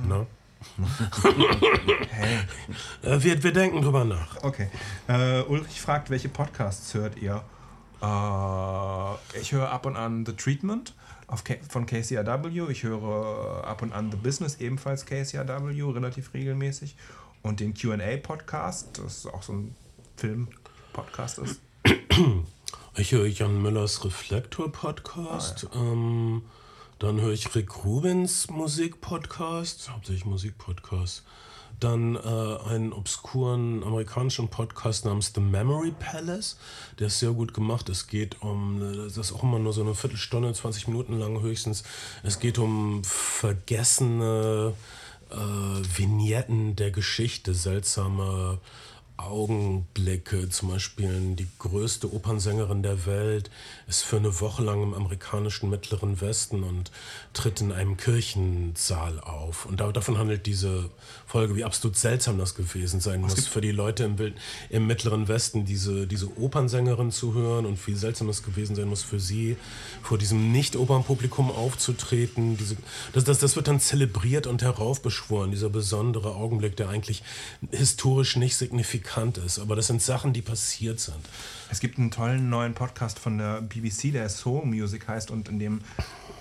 Ne? 0.08 0.26
Hey. 2.10 2.40
Äh, 3.04 3.24
wir, 3.24 3.44
wir 3.44 3.54
denken 3.54 3.82
drüber 3.82 4.04
nach. 4.06 4.44
Okay. 4.44 4.70
Äh, 5.08 5.42
Ulrich 5.44 5.80
fragt, 5.82 6.10
welche 6.10 6.30
Podcasts 6.30 6.94
hört 6.94 7.18
ihr? 7.18 7.44
Äh, 8.02 9.40
ich 9.40 9.52
höre 9.52 9.72
ab 9.72 9.86
und 9.86 9.96
an 9.96 10.26
The 10.26 10.34
Treatment 10.34 10.96
von 11.70 11.86
KCRW. 11.86 12.72
Ich 12.72 12.84
höre 12.84 13.64
ab 13.66 13.82
und 13.82 13.94
an 13.94 14.10
The 14.12 14.18
Business, 14.18 14.56
ebenfalls 14.60 15.06
KCRW, 15.06 15.82
relativ 15.94 16.34
regelmäßig. 16.34 16.96
Und 17.42 17.60
den 17.62 17.74
QA-Podcast, 17.74 18.98
das 18.98 19.18
ist 19.20 19.26
auch 19.28 19.44
so 19.44 19.54
ein 19.54 19.76
Film-Podcast 21.00 21.40
ist. 21.40 21.62
Ich 22.98 23.12
höre 23.14 23.28
Jan 23.28 23.62
Müllers 23.62 24.04
Reflektor-Podcast. 24.04 25.68
Ähm, 25.74 26.42
dann 26.98 27.22
höre 27.22 27.32
ich 27.32 27.56
Rick 27.56 27.86
Rubins 27.86 28.50
Musik-Podcast, 28.50 29.90
hauptsächlich 29.90 30.26
Musik-Podcast. 30.26 31.24
Dann 31.80 32.16
äh, 32.16 32.20
einen 32.20 32.92
obskuren 32.92 33.84
amerikanischen 33.84 34.50
Podcast 34.50 35.06
namens 35.06 35.32
The 35.34 35.40
Memory 35.40 35.94
Palace. 35.98 36.58
Der 37.00 37.08
ist 37.08 37.20
sehr 37.20 37.32
gut 37.32 37.54
gemacht. 37.54 37.88
Es 37.88 38.08
geht 38.08 38.42
um, 38.42 38.82
äh, 38.82 38.98
das 38.98 39.18
ist 39.18 39.32
auch 39.32 39.44
immer 39.44 39.60
nur 39.60 39.72
so 39.72 39.82
eine 39.82 39.96
Viertelstunde, 39.96 40.54
20 40.54 40.90
Minuten 40.90 41.18
lang 41.18 41.40
höchstens. 41.42 41.84
Es 42.24 42.40
geht 42.40 42.58
um 42.58 43.02
vergessene 43.06 44.74
äh, 45.30 45.36
Vignetten 45.36 46.76
der 46.76 46.92
Geschichte, 46.92 47.54
seltsame 47.54 48.60
Augenblicke, 49.20 50.50
zum 50.50 50.70
Beispiel 50.70 51.36
die 51.36 51.48
größte 51.60 52.12
Opernsängerin 52.14 52.84
der 52.84 53.06
Welt 53.06 53.50
ist 53.90 54.04
für 54.04 54.18
eine 54.18 54.40
Woche 54.40 54.64
lang 54.64 54.84
im 54.84 54.94
amerikanischen 54.94 55.68
Mittleren 55.68 56.22
Westen 56.22 56.62
und 56.62 56.92
tritt 57.34 57.60
in 57.60 57.72
einem 57.72 57.98
Kirchensaal 57.98 59.20
auf. 59.20 59.66
Und 59.66 59.80
da, 59.80 59.92
davon 59.92 60.20
handelt 60.20 60.46
diese 60.46 60.92
Folge, 61.26 61.56
wie 61.56 61.64
absolut 61.64 61.98
seltsam 61.98 62.38
das 62.38 62.54
gewesen 62.54 63.00
sein 63.00 63.22
muss 63.22 63.48
für 63.48 63.62
die 63.62 63.72
Leute 63.72 64.04
im, 64.04 64.16
Bild, 64.16 64.36
im 64.70 64.86
Mittleren 64.86 65.28
Westen, 65.28 65.66
diese, 65.66 66.06
diese 66.06 66.38
Opernsängerin 66.38 67.12
zu 67.12 67.34
hören 67.34 67.66
und 67.66 67.86
wie 67.88 67.96
seltsam 67.96 68.30
es 68.30 68.44
gewesen 68.44 68.76
sein 68.76 68.88
muss 68.88 69.02
für 69.02 69.20
sie, 69.20 69.58
vor 70.04 70.20
diesem 70.20 70.52
Nicht-Opernpublikum 70.52 71.50
aufzutreten. 71.50 72.58
Diese, 72.58 72.78
das, 73.14 73.24
das, 73.24 73.40
das 73.40 73.56
wird 73.56 73.68
dann 73.68 73.80
zelebriert 73.80 74.46
und 74.46 74.62
heraufbeschworen, 74.62 75.50
dieser 75.50 75.70
besondere 75.70 76.36
Augenblick, 76.36 76.78
der 76.78 76.90
eigentlich 76.90 77.24
historisch 77.72 78.36
nicht 78.36 78.56
signifikant 78.56 79.40
ist. 79.40 79.58
Aber 79.58 79.76
das 79.76 79.88
sind 79.88 80.04
Sachen, 80.04 80.32
die 80.32 80.44
passiert 80.44 81.00
sind. 81.00 81.26
Es 81.72 81.80
gibt 81.80 82.00
einen 82.00 82.10
tollen 82.10 82.50
neuen 82.50 82.74
Podcast 82.74 83.20
von 83.20 83.38
der 83.38 83.62
BBC, 83.62 84.12
der 84.12 84.28
Soul 84.30 84.66
Music 84.66 85.08
heißt 85.08 85.30
und 85.30 85.50
in 85.50 85.60
dem 85.60 85.82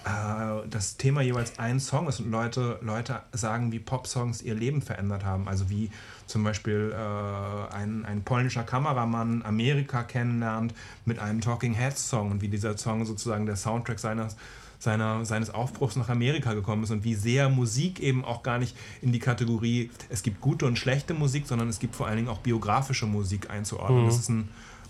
äh, 0.07 0.67
das 0.71 0.97
Thema 0.97 1.21
jeweils 1.21 1.59
ein 1.59 1.81
Song 1.81 2.09
ist 2.09 2.21
und 2.21 2.31
Leute, 2.31 2.79
Leute 2.81 3.21
sagen, 3.33 3.71
wie 3.71 3.79
Pop-Songs 3.79 4.41
ihr 4.41 4.55
Leben 4.55 4.81
verändert 4.81 5.27
haben. 5.27 5.47
Also 5.47 5.69
wie 5.69 5.91
zum 6.27 6.45
Beispiel 6.45 6.95
äh, 6.95 7.75
ein, 7.75 8.07
ein 8.07 8.23
polnischer 8.23 8.63
Kameramann 8.63 9.43
Amerika 9.45 10.03
kennenlernt 10.03 10.73
mit 11.05 11.19
einem 11.19 11.43
Talking 11.43 11.75
Heads 11.75 12.09
Song 12.09 12.31
und 12.31 12.41
wie 12.41 12.49
dieser 12.49 12.79
Song 12.79 13.05
sozusagen 13.05 13.45
der 13.45 13.57
Soundtrack 13.57 13.99
seines 13.99 14.37
seiner, 14.81 15.25
seines 15.25 15.51
Aufbruchs 15.51 15.97
nach 15.97 16.09
Amerika 16.09 16.55
gekommen 16.55 16.85
ist 16.85 16.93
und 16.93 17.03
wie 17.03 17.17
sehr 17.17 17.49
Musik 17.49 17.99
eben 17.99 18.25
auch 18.25 18.45
gar 18.45 18.59
nicht 18.59 18.77
in 19.03 19.11
die 19.11 19.19
Kategorie, 19.19 19.91
es 20.09 20.23
gibt 20.23 20.41
gute 20.41 20.67
und 20.67 20.79
schlechte 20.79 21.15
Musik, 21.15 21.49
sondern 21.49 21.69
es 21.69 21.81
gibt 21.81 21.97
vor 21.97 22.07
allen 22.07 22.17
Dingen 22.17 22.29
auch 22.29 22.39
biografische 22.39 23.07
Musik 23.07 23.51
einzuordnen. 23.51 24.07
Das 24.07 24.19
ist 24.19 24.29
ein 24.29 24.49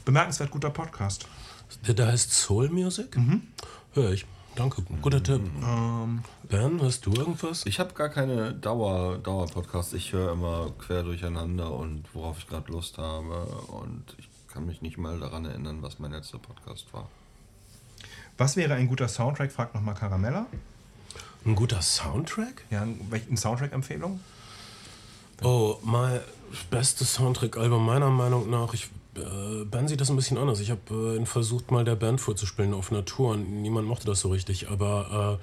bemerkenswert 0.09 0.50
guter 0.50 0.70
Podcast. 0.70 1.26
Der, 1.86 1.92
der 1.92 2.06
heißt 2.06 2.32
Soul 2.32 2.70
Music? 2.70 3.14
Hör 3.92 4.11
ich. 4.11 4.24
Danke, 4.56 4.80
guter 5.02 5.22
Tipp. 5.22 5.42
Ben, 6.48 6.80
hast 6.80 7.04
du 7.04 7.12
irgendwas? 7.12 7.66
Ich 7.66 7.78
habe 7.78 7.92
gar 7.92 8.09
keine 8.09 8.54
Dauer, 8.54 9.18
Dauer-Podcasts. 9.18 9.92
Ich 9.92 10.14
höre 10.14 10.32
immer 10.32 10.72
quer 10.78 11.02
durcheinander 11.02 11.70
und 11.70 12.04
worauf 12.14 12.38
ich 12.38 12.46
gerade 12.46 12.72
Lust 12.72 12.96
habe. 12.96 13.44
Und 13.66 14.16
ich 14.16 14.30
kann 14.50 14.64
mich 14.64 14.80
nicht 14.80 14.96
mal 14.96 15.20
daran 15.20 15.44
erinnern, 15.44 15.82
was 15.82 15.98
mein 15.98 16.12
letzter 16.12 16.38
Podcast 16.38 16.86
war. 16.94 17.11
Was 18.38 18.56
wäre 18.56 18.72
ein 18.72 18.88
guter 18.88 19.09
Soundtrack? 19.09 19.52
Fragt 19.52 19.74
nochmal 19.74 19.94
Caramella. 19.94 20.46
Ein 21.44 21.54
guter 21.54 21.82
Soundtrack? 21.82 22.64
Ja, 22.70 22.86
welche 23.11 23.36
Soundtrack-Empfehlung? 23.36 24.20
Oh, 25.42 25.76
mein 25.82 26.20
bestes 26.70 27.12
Soundtrack-Album 27.12 27.84
meiner 27.84 28.09
Meinung 28.09 28.48
nach. 28.48 28.72
Ich, 28.72 28.88
äh, 29.22 29.64
Ben 29.64 29.88
sieht 29.88 30.00
das 30.00 30.10
ein 30.10 30.16
bisschen 30.16 30.38
anders. 30.38 30.60
Ich 30.60 30.70
habe 30.70 30.80
äh, 30.90 31.16
ihn 31.16 31.26
versucht, 31.26 31.70
mal 31.70 31.84
der 31.84 31.96
Band 31.96 32.20
vorzuspielen 32.20 32.74
auf 32.74 32.90
Natur 32.90 33.32
und 33.32 33.62
niemand 33.62 33.86
mochte 33.86 34.06
das 34.06 34.20
so 34.20 34.28
richtig. 34.28 34.70
Aber 34.70 35.38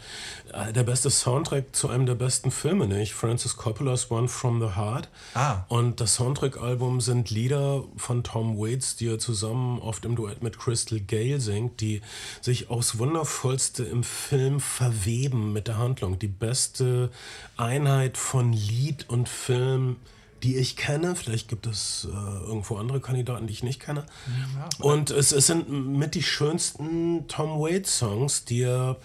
äh, 0.54 0.70
äh, 0.70 0.74
der 0.74 0.84
beste 0.84 1.10
Soundtrack 1.10 1.76
zu 1.76 1.90
einem 1.90 2.06
der 2.06 2.16
besten 2.16 2.52
Filme, 2.52 2.88
nicht? 2.88 3.14
Francis 3.14 3.58
Coppola's 3.58 4.10
One 4.12 4.28
from 4.28 4.62
the 4.62 4.76
Heart. 4.76 5.10
Ah. 5.34 5.66
Und 5.68 6.02
das 6.02 6.16
Soundtrack-Album 6.16 7.02
sind 7.02 7.30
Lieder 7.30 7.84
von 7.98 8.24
Tom 8.24 8.58
Waits, 8.58 8.96
die 8.96 9.08
er 9.08 9.20
zusammen 9.20 9.80
oft 9.80 10.06
im 10.06 10.16
Duett 10.16 10.44
mit 10.44 10.58
Crystal 10.58 11.00
Gale 11.00 11.40
singt, 11.40 11.82
die 11.82 12.02
sich 12.42 12.70
aufs 12.70 12.98
Wundervollste 12.98 13.84
im 13.84 14.04
Film 14.04 14.60
verweben 14.60 15.54
mit 15.54 15.68
der 15.68 15.78
Handlung. 15.78 16.20
Die 16.20 16.28
beste 16.28 17.12
Einheit 17.58 18.18
von 18.18 18.54
Lied 18.54 19.10
und 19.10 19.30
Film, 19.30 19.98
die 20.46 20.58
ich 20.58 20.78
kenne. 20.78 21.16
Vielleicht 21.16 21.48
gibt 21.48 21.66
es 21.66 22.08
äh, 22.10 22.16
irgendwo 22.46 22.78
andere 22.78 23.02
Kandidaten, 23.02 23.48
die 23.48 23.54
ich 23.54 23.64
nicht 23.64 23.80
kenne. 23.80 24.06
und 24.80 25.10
es, 25.10 25.32
es 25.32 25.48
sind 25.48 25.70
mit 25.70 26.14
die 26.14 26.22
schönsten 26.22 27.28
Tom 27.28 27.60
Waits-Songs, 27.60 28.46
die 28.46 28.62
er, 28.62 28.98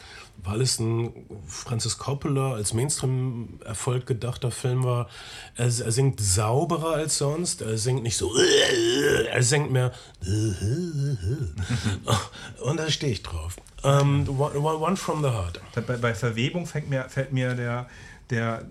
weil 0.45 0.61
es 0.61 0.79
ein 0.79 1.15
Francis 1.47 1.97
Coppola 1.97 2.53
als 2.53 2.75
Mainstream-Erfolg 2.75 4.05
gedachter 4.05 4.51
Film 4.51 4.85
war, 4.85 5.09
er, 5.57 5.65
er 5.65 5.93
singt 5.93 6.21
sauberer 6.21 6.97
als 6.97 7.17
sonst. 7.17 7.63
Er 7.63 7.79
singt 7.79 8.03
nicht 8.03 8.19
so, 8.19 8.31
er 9.33 9.43
singt 9.43 9.71
mehr. 9.71 9.93
Und 12.61 12.77
da 12.79 12.91
stehe 12.91 13.13
ich 13.13 13.23
drauf. 13.23 13.57
Ähm, 13.83 14.29
one, 14.29 14.59
one 14.59 14.97
from 14.97 15.23
the 15.23 15.31
Heart. 15.31 15.59
Bei, 15.87 15.97
bei 15.97 16.13
Verwebung 16.15 16.67
fällt 16.67 16.91
mir, 16.91 17.09
fällt 17.09 17.33
mir 17.33 17.55
der, 17.55 17.89
der 18.29 18.67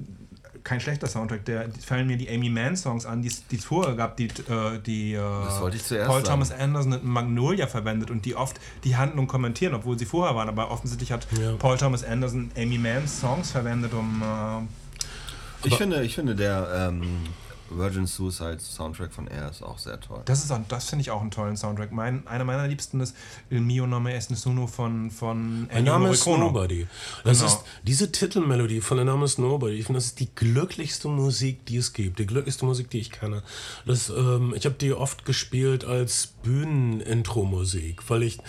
kein 0.64 0.80
schlechter 0.80 1.08
Soundtrack, 1.08 1.46
der 1.46 1.68
die 1.68 1.80
fallen 1.80 2.08
mir 2.08 2.18
die 2.18 2.30
Amy 2.30 2.50
Mann 2.50 2.76
Songs 2.76 3.06
an, 3.06 3.22
die 3.22 3.28
es 3.28 3.48
die 3.48 3.58
es 3.58 3.66
vorher 3.66 3.96
gab, 3.96 4.18
die, 4.18 4.26
äh, 4.26 4.80
die 4.86 5.14
äh, 5.14 5.20
Paul 5.20 5.72
sagen. 5.72 6.24
Thomas 6.24 6.52
Anderson 6.52 6.94
in 6.94 7.08
Magnolia 7.08 7.68
verwendet 7.68 8.12
und 8.12 8.26
die 8.26 8.36
oft 8.36 8.60
die 8.84 8.96
Handlung 8.96 9.28
kommentieren, 9.28 9.74
obwohl 9.74 9.98
sie 9.98 10.06
vorher 10.06 10.36
waren. 10.36 10.50
Aber 10.50 10.72
offensichtlich 10.72 11.12
hat 11.12 11.28
Ja. 11.40 11.54
Paul 11.54 11.78
Thomas 11.78 12.04
Anderson 12.04 12.52
Amy 12.58 12.78
Mann 12.78 13.08
Songs 13.08 13.52
verwendet, 13.52 13.94
um 13.94 14.22
äh, 14.22 15.68
Ich 15.68 15.76
finde, 15.76 16.04
ich 16.04 16.16
finde 16.16 16.36
der, 16.36 16.90
ähm, 16.90 17.24
Virgin 17.72 18.08
Suicide 18.08 18.60
Soundtrack 18.60 19.14
von 19.14 19.28
Air 19.28 19.50
ist 19.50 19.62
auch 19.62 19.78
sehr 19.78 20.00
toll. 20.00 20.22
Das, 20.26 20.44
ist 20.44 20.52
auch- 20.52 20.60
das 20.68 20.90
finde 20.90 21.02
ich 21.02 21.12
auch 21.12 21.22
einen 21.22 21.32
tollen 21.32 21.56
Soundtrack. 21.58 21.92
Mein, 21.92 22.26
einer 22.28 22.44
meiner 22.44 22.68
Liebsten 22.68 23.00
ist 23.00 23.16
Il 23.50 23.62
mio 23.62 23.86
nome 23.88 24.14
es 24.16 24.30
nessuno 24.30 24.68
von, 24.68 25.12
von 25.12 25.62
Mein 25.62 25.70
Ennio 25.70 25.94
Name 25.94 26.10
ist. 26.10 26.26
Nobody. 26.26 26.88
Das 27.24 27.40
Genau. 27.40 27.52
ist 27.52 27.64
diese 27.84 28.12
Titelmelodie 28.12 28.82
von 28.82 28.98
Der 28.98 29.06
Name 29.06 29.26
ist 29.26 29.38
Nobody. 29.40 29.76
Ich 29.76 29.86
finde, 29.86 29.98
das 29.98 30.06
ist 30.08 30.20
die 30.20 30.30
glücklichste 30.34 31.08
Musik, 31.08 31.66
die 31.66 31.78
es 31.78 31.94
gibt. 31.94 32.20
Die 32.20 32.26
glücklichste 32.26 32.66
Musik, 32.66 32.90
die 32.90 33.00
ich 33.00 33.12
kenne. 33.12 33.44
Das, 33.86 34.10
ähm, 34.10 34.54
ich 34.56 34.66
habe 34.66 34.76
die 34.76 34.94
oft 34.94 35.26
gespielt 35.26 35.86
als 35.86 36.34
Bühnenintro-Musik, 36.44 38.10
weil 38.10 38.24
ich, 38.24 38.40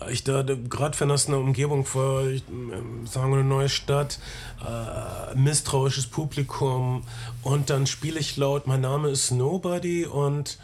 äh, 0.00 0.12
ich 0.12 0.24
da, 0.24 0.42
gerade 0.42 0.98
wenn 1.00 1.08
das 1.08 1.26
eine 1.28 1.38
Umgebung 1.38 1.86
ich, 2.30 2.42
ähm, 2.48 3.06
sagen 3.06 3.30
wir 3.30 3.38
eine 3.38 3.44
neue 3.44 3.68
Stadt, 3.68 4.18
äh, 4.64 5.34
misstrauisches 5.36 6.06
Publikum 6.06 7.04
und 7.42 7.70
dann 7.70 7.86
spiele 7.86 8.18
ich 8.20 8.36
laut, 8.36 8.66
mein 8.66 8.80
Name 8.80 9.10
ist 9.10 9.30
Nobody 9.30 10.06
und 10.06 10.58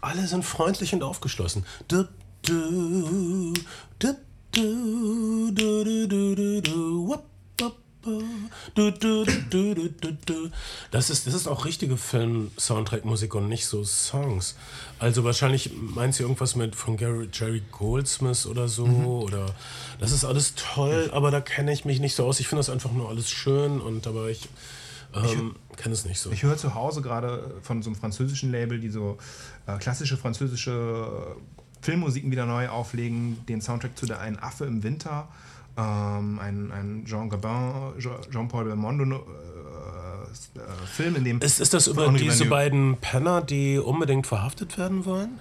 alle 0.00 0.26
sind 0.26 0.44
freundlich 0.44 0.92
und 0.92 1.02
aufgeschlossen. 1.02 1.64
Du, 1.88 2.04
du, 2.42 3.52
du, 3.98 4.14
du, 4.52 5.52
du, 5.52 5.84
du, 5.84 6.06
du, 6.08 6.34
du, 6.34 6.62
du, 6.62 7.16
du, 8.74 8.90
du, 8.90 9.24
du, 9.24 9.74
du, 9.74 9.88
du, 9.88 10.12
du. 10.26 10.50
Das 10.90 11.10
ist, 11.10 11.26
das 11.26 11.34
ist 11.34 11.46
auch 11.46 11.64
richtige 11.64 11.96
Film-Soundtrack-Musik 11.96 13.34
und 13.34 13.48
nicht 13.48 13.66
so 13.66 13.84
Songs. 13.84 14.56
Also 14.98 15.24
wahrscheinlich 15.24 15.72
meint 15.74 16.14
sie 16.14 16.22
irgendwas 16.22 16.56
mit 16.56 16.74
von 16.74 16.96
Gary, 16.96 17.28
Jerry 17.32 17.62
Goldsmith 17.72 18.46
oder 18.46 18.68
so. 18.68 18.86
Oder 18.86 19.46
das 20.00 20.12
ist 20.12 20.24
alles 20.24 20.54
toll, 20.54 21.10
aber 21.12 21.30
da 21.30 21.40
kenne 21.40 21.72
ich 21.72 21.84
mich 21.84 22.00
nicht 22.00 22.14
so 22.14 22.26
aus. 22.26 22.40
Ich 22.40 22.48
finde 22.48 22.60
das 22.60 22.70
einfach 22.70 22.92
nur 22.92 23.08
alles 23.08 23.30
schön 23.30 23.80
und 23.80 24.06
aber 24.06 24.28
ich 24.28 24.48
ähm, 25.14 25.56
kenne 25.76 25.94
es 25.94 26.04
nicht 26.04 26.20
so. 26.20 26.30
Ich 26.30 26.42
höre 26.42 26.56
zu 26.56 26.74
Hause 26.74 27.02
gerade 27.02 27.54
von 27.62 27.82
so 27.82 27.90
einem 27.90 27.96
französischen 27.96 28.50
Label, 28.50 28.78
die 28.80 28.90
so 28.90 29.18
äh, 29.66 29.78
klassische 29.78 30.16
französische 30.16 31.36
äh, 31.36 31.84
Filmmusiken 31.84 32.30
wieder 32.30 32.46
neu 32.46 32.68
auflegen. 32.68 33.44
Den 33.46 33.60
Soundtrack 33.60 33.96
zu 33.96 34.06
Der 34.06 34.20
Ein 34.20 34.38
Affe 34.38 34.64
im 34.64 34.82
Winter. 34.82 35.28
Ähm, 35.78 36.40
ein, 36.40 36.72
ein 36.72 37.04
Jean 37.06 37.28
Gabin, 37.30 37.92
Je- 37.98 38.10
Jean-Paul 38.32 38.64
Belmondo 38.64 39.04
äh, 39.04 40.58
äh, 40.58 40.86
Film, 40.86 41.14
in 41.16 41.24
dem. 41.24 41.38
Ist, 41.40 41.60
ist 41.60 41.72
das 41.72 41.86
über 41.86 42.08
diese 42.12 42.46
beiden 42.46 42.96
Penner, 42.96 43.40
die 43.42 43.78
unbedingt 43.78 44.26
verhaftet 44.26 44.76
werden 44.76 45.04
wollen? 45.06 45.38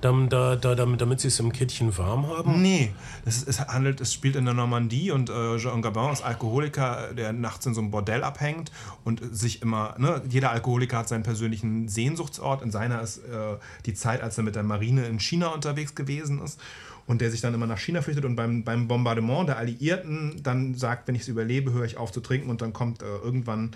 Dam- 0.00 0.28
Da, 0.28 0.54
da, 0.56 0.74
damit, 0.76 1.00
damit 1.00 1.20
sie 1.20 1.28
es 1.28 1.40
im 1.40 1.50
Kittchen 1.52 1.96
warm 1.98 2.28
haben? 2.28 2.62
Nee, 2.62 2.92
es, 3.24 3.42
es 3.44 3.58
handelt, 3.60 4.00
es 4.00 4.12
spielt 4.12 4.36
in 4.36 4.44
der 4.44 4.54
Normandie 4.54 5.10
und 5.10 5.28
äh, 5.30 5.56
Jean 5.58 5.82
Gabin 5.82 6.12
ist 6.12 6.22
Alkoholiker, 6.22 7.12
der 7.14 7.32
nachts 7.32 7.66
in 7.66 7.74
so 7.74 7.80
einem 7.80 7.90
Bordell 7.90 8.22
abhängt 8.22 8.70
und 9.04 9.20
sich 9.34 9.62
immer, 9.62 9.94
ne, 9.98 10.22
jeder 10.28 10.50
Alkoholiker 10.52 10.98
hat 10.98 11.08
seinen 11.08 11.24
persönlichen 11.24 11.88
Sehnsuchtsort. 11.88 12.62
In 12.62 12.70
seiner 12.70 13.00
ist 13.02 13.18
äh, 13.18 13.56
die 13.86 13.94
Zeit, 13.94 14.22
als 14.22 14.38
er 14.38 14.44
mit 14.44 14.54
der 14.54 14.62
Marine 14.62 15.06
in 15.06 15.18
China 15.18 15.48
unterwegs 15.48 15.94
gewesen 15.96 16.40
ist 16.42 16.60
und 17.06 17.20
der 17.20 17.30
sich 17.30 17.40
dann 17.40 17.54
immer 17.54 17.66
nach 17.66 17.78
China 17.78 18.02
flüchtet 18.02 18.24
und 18.24 18.36
beim, 18.36 18.64
beim 18.64 18.88
Bombardement 18.88 19.48
der 19.48 19.58
Alliierten 19.58 20.42
dann 20.42 20.74
sagt, 20.74 21.08
wenn 21.08 21.14
ich 21.14 21.22
es 21.22 21.28
überlebe, 21.28 21.72
höre 21.72 21.84
ich 21.84 21.96
auf 21.96 22.12
zu 22.12 22.20
trinken. 22.20 22.50
Und 22.50 22.62
dann 22.62 22.72
kommt 22.72 23.02
äh, 23.02 23.06
irgendwann 23.06 23.72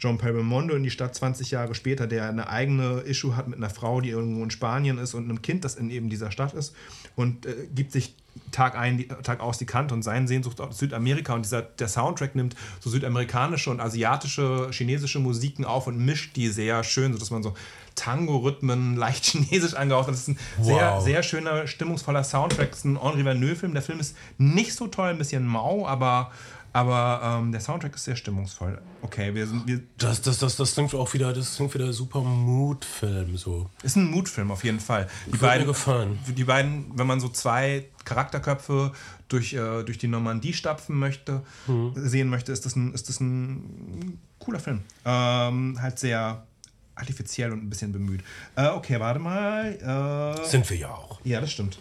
John 0.00 0.18
Belmondo 0.18 0.74
in 0.74 0.82
die 0.82 0.90
Stadt 0.90 1.14
20 1.14 1.50
Jahre 1.50 1.74
später, 1.74 2.06
der 2.06 2.28
eine 2.28 2.48
eigene 2.48 3.00
Issue 3.00 3.36
hat 3.36 3.48
mit 3.48 3.58
einer 3.58 3.70
Frau, 3.70 4.00
die 4.00 4.10
irgendwo 4.10 4.42
in 4.42 4.50
Spanien 4.50 4.98
ist 4.98 5.14
und 5.14 5.24
einem 5.24 5.42
Kind, 5.42 5.64
das 5.64 5.76
in 5.76 5.90
eben 5.90 6.10
dieser 6.10 6.30
Stadt 6.30 6.54
ist 6.54 6.74
und 7.16 7.46
äh, 7.46 7.68
gibt 7.74 7.92
sich 7.92 8.14
Tag 8.52 8.76
ein, 8.76 9.04
Tag 9.22 9.40
aus 9.40 9.58
die 9.58 9.66
Kante 9.66 9.94
und 9.94 10.02
seinen 10.02 10.28
Sehnsucht 10.28 10.60
aus 10.60 10.78
Südamerika. 10.78 11.34
Und 11.34 11.44
dieser, 11.44 11.62
der 11.62 11.88
Soundtrack 11.88 12.34
nimmt 12.34 12.54
so 12.80 12.88
südamerikanische 12.88 13.70
und 13.70 13.80
asiatische, 13.80 14.70
chinesische 14.70 15.18
Musiken 15.18 15.64
auf 15.64 15.86
und 15.86 15.98
mischt 15.98 16.36
die 16.36 16.48
sehr 16.48 16.84
schön, 16.84 17.12
sodass 17.12 17.30
man 17.30 17.42
so 17.42 17.54
Tango-Rhythmen 17.98 18.96
leicht 18.96 19.24
chinesisch 19.30 19.74
angehaucht. 19.74 20.08
Das 20.08 20.20
ist 20.20 20.28
ein 20.28 20.38
sehr, 20.60 20.94
Wow. 20.96 21.02
sehr 21.04 21.22
schöner, 21.22 21.66
stimmungsvoller 21.66 22.24
Soundtrack. 22.24 22.70
Das 22.70 22.78
ist 22.80 22.84
ein 22.84 23.00
Henri 23.02 23.22
Verneuil-Film. 23.22 23.72
Der 23.74 23.82
Film 23.82 24.00
ist 24.00 24.16
nicht 24.38 24.74
so 24.74 24.86
toll, 24.86 25.08
ein 25.10 25.18
bisschen 25.18 25.46
mau, 25.46 25.86
aber, 25.86 26.30
aber 26.72 27.38
ähm, 27.40 27.52
der 27.52 27.60
Soundtrack 27.60 27.94
ist 27.94 28.04
sehr 28.04 28.16
stimmungsvoll. 28.16 28.80
Okay, 29.02 29.34
wir 29.34 29.46
sind, 29.46 29.66
wir, 29.66 29.80
Das, 29.96 30.20
das, 30.22 30.38
das, 30.38 30.56
das 30.56 30.74
klingt 30.74 30.94
auch 30.94 31.12
wieder, 31.14 31.32
das 31.32 31.56
klingt 31.56 31.74
wieder 31.74 31.92
super 31.92 32.20
Mood-Film 32.20 33.36
so. 33.36 33.68
ist 33.82 33.96
ein 33.96 34.10
Mutfilm 34.10 34.50
auf 34.50 34.64
jeden 34.64 34.80
Fall. 34.80 35.08
Die 35.26 35.32
mir 35.32 35.38
beiden, 35.38 35.66
gefallen. 35.66 36.18
die 36.26 36.44
beiden, 36.44 36.86
wenn 36.94 37.06
man 37.06 37.20
so 37.20 37.28
zwei 37.28 37.86
Charakterköpfe 38.04 38.92
durch, 39.28 39.52
äh, 39.54 39.82
durch 39.84 39.98
die 39.98 40.08
Normandie 40.08 40.52
stapfen 40.52 40.96
möchte, 40.98 41.42
Mhm. 41.66 41.92
sehen 41.94 42.28
möchte, 42.28 42.52
ist 42.52 42.64
das 42.66 42.76
ein, 42.76 42.92
ist 42.94 43.08
das 43.08 43.20
ein 43.20 44.18
cooler 44.38 44.58
Film. 44.60 44.80
Ähm, 45.04 45.78
halt 45.80 45.98
sehr 45.98 46.44
artifiziell 46.98 47.52
und 47.52 47.62
ein 47.64 47.70
bisschen 47.70 47.92
bemüht. 47.92 48.22
Äh, 48.56 48.68
okay, 48.68 48.98
warte 49.00 49.20
mal. 49.20 50.36
Äh, 50.42 50.46
Sind 50.46 50.68
wir 50.70 50.76
ja 50.76 50.90
auch. 50.90 51.20
ja, 51.24 51.40
das 51.40 51.50
stimmt. 51.52 51.78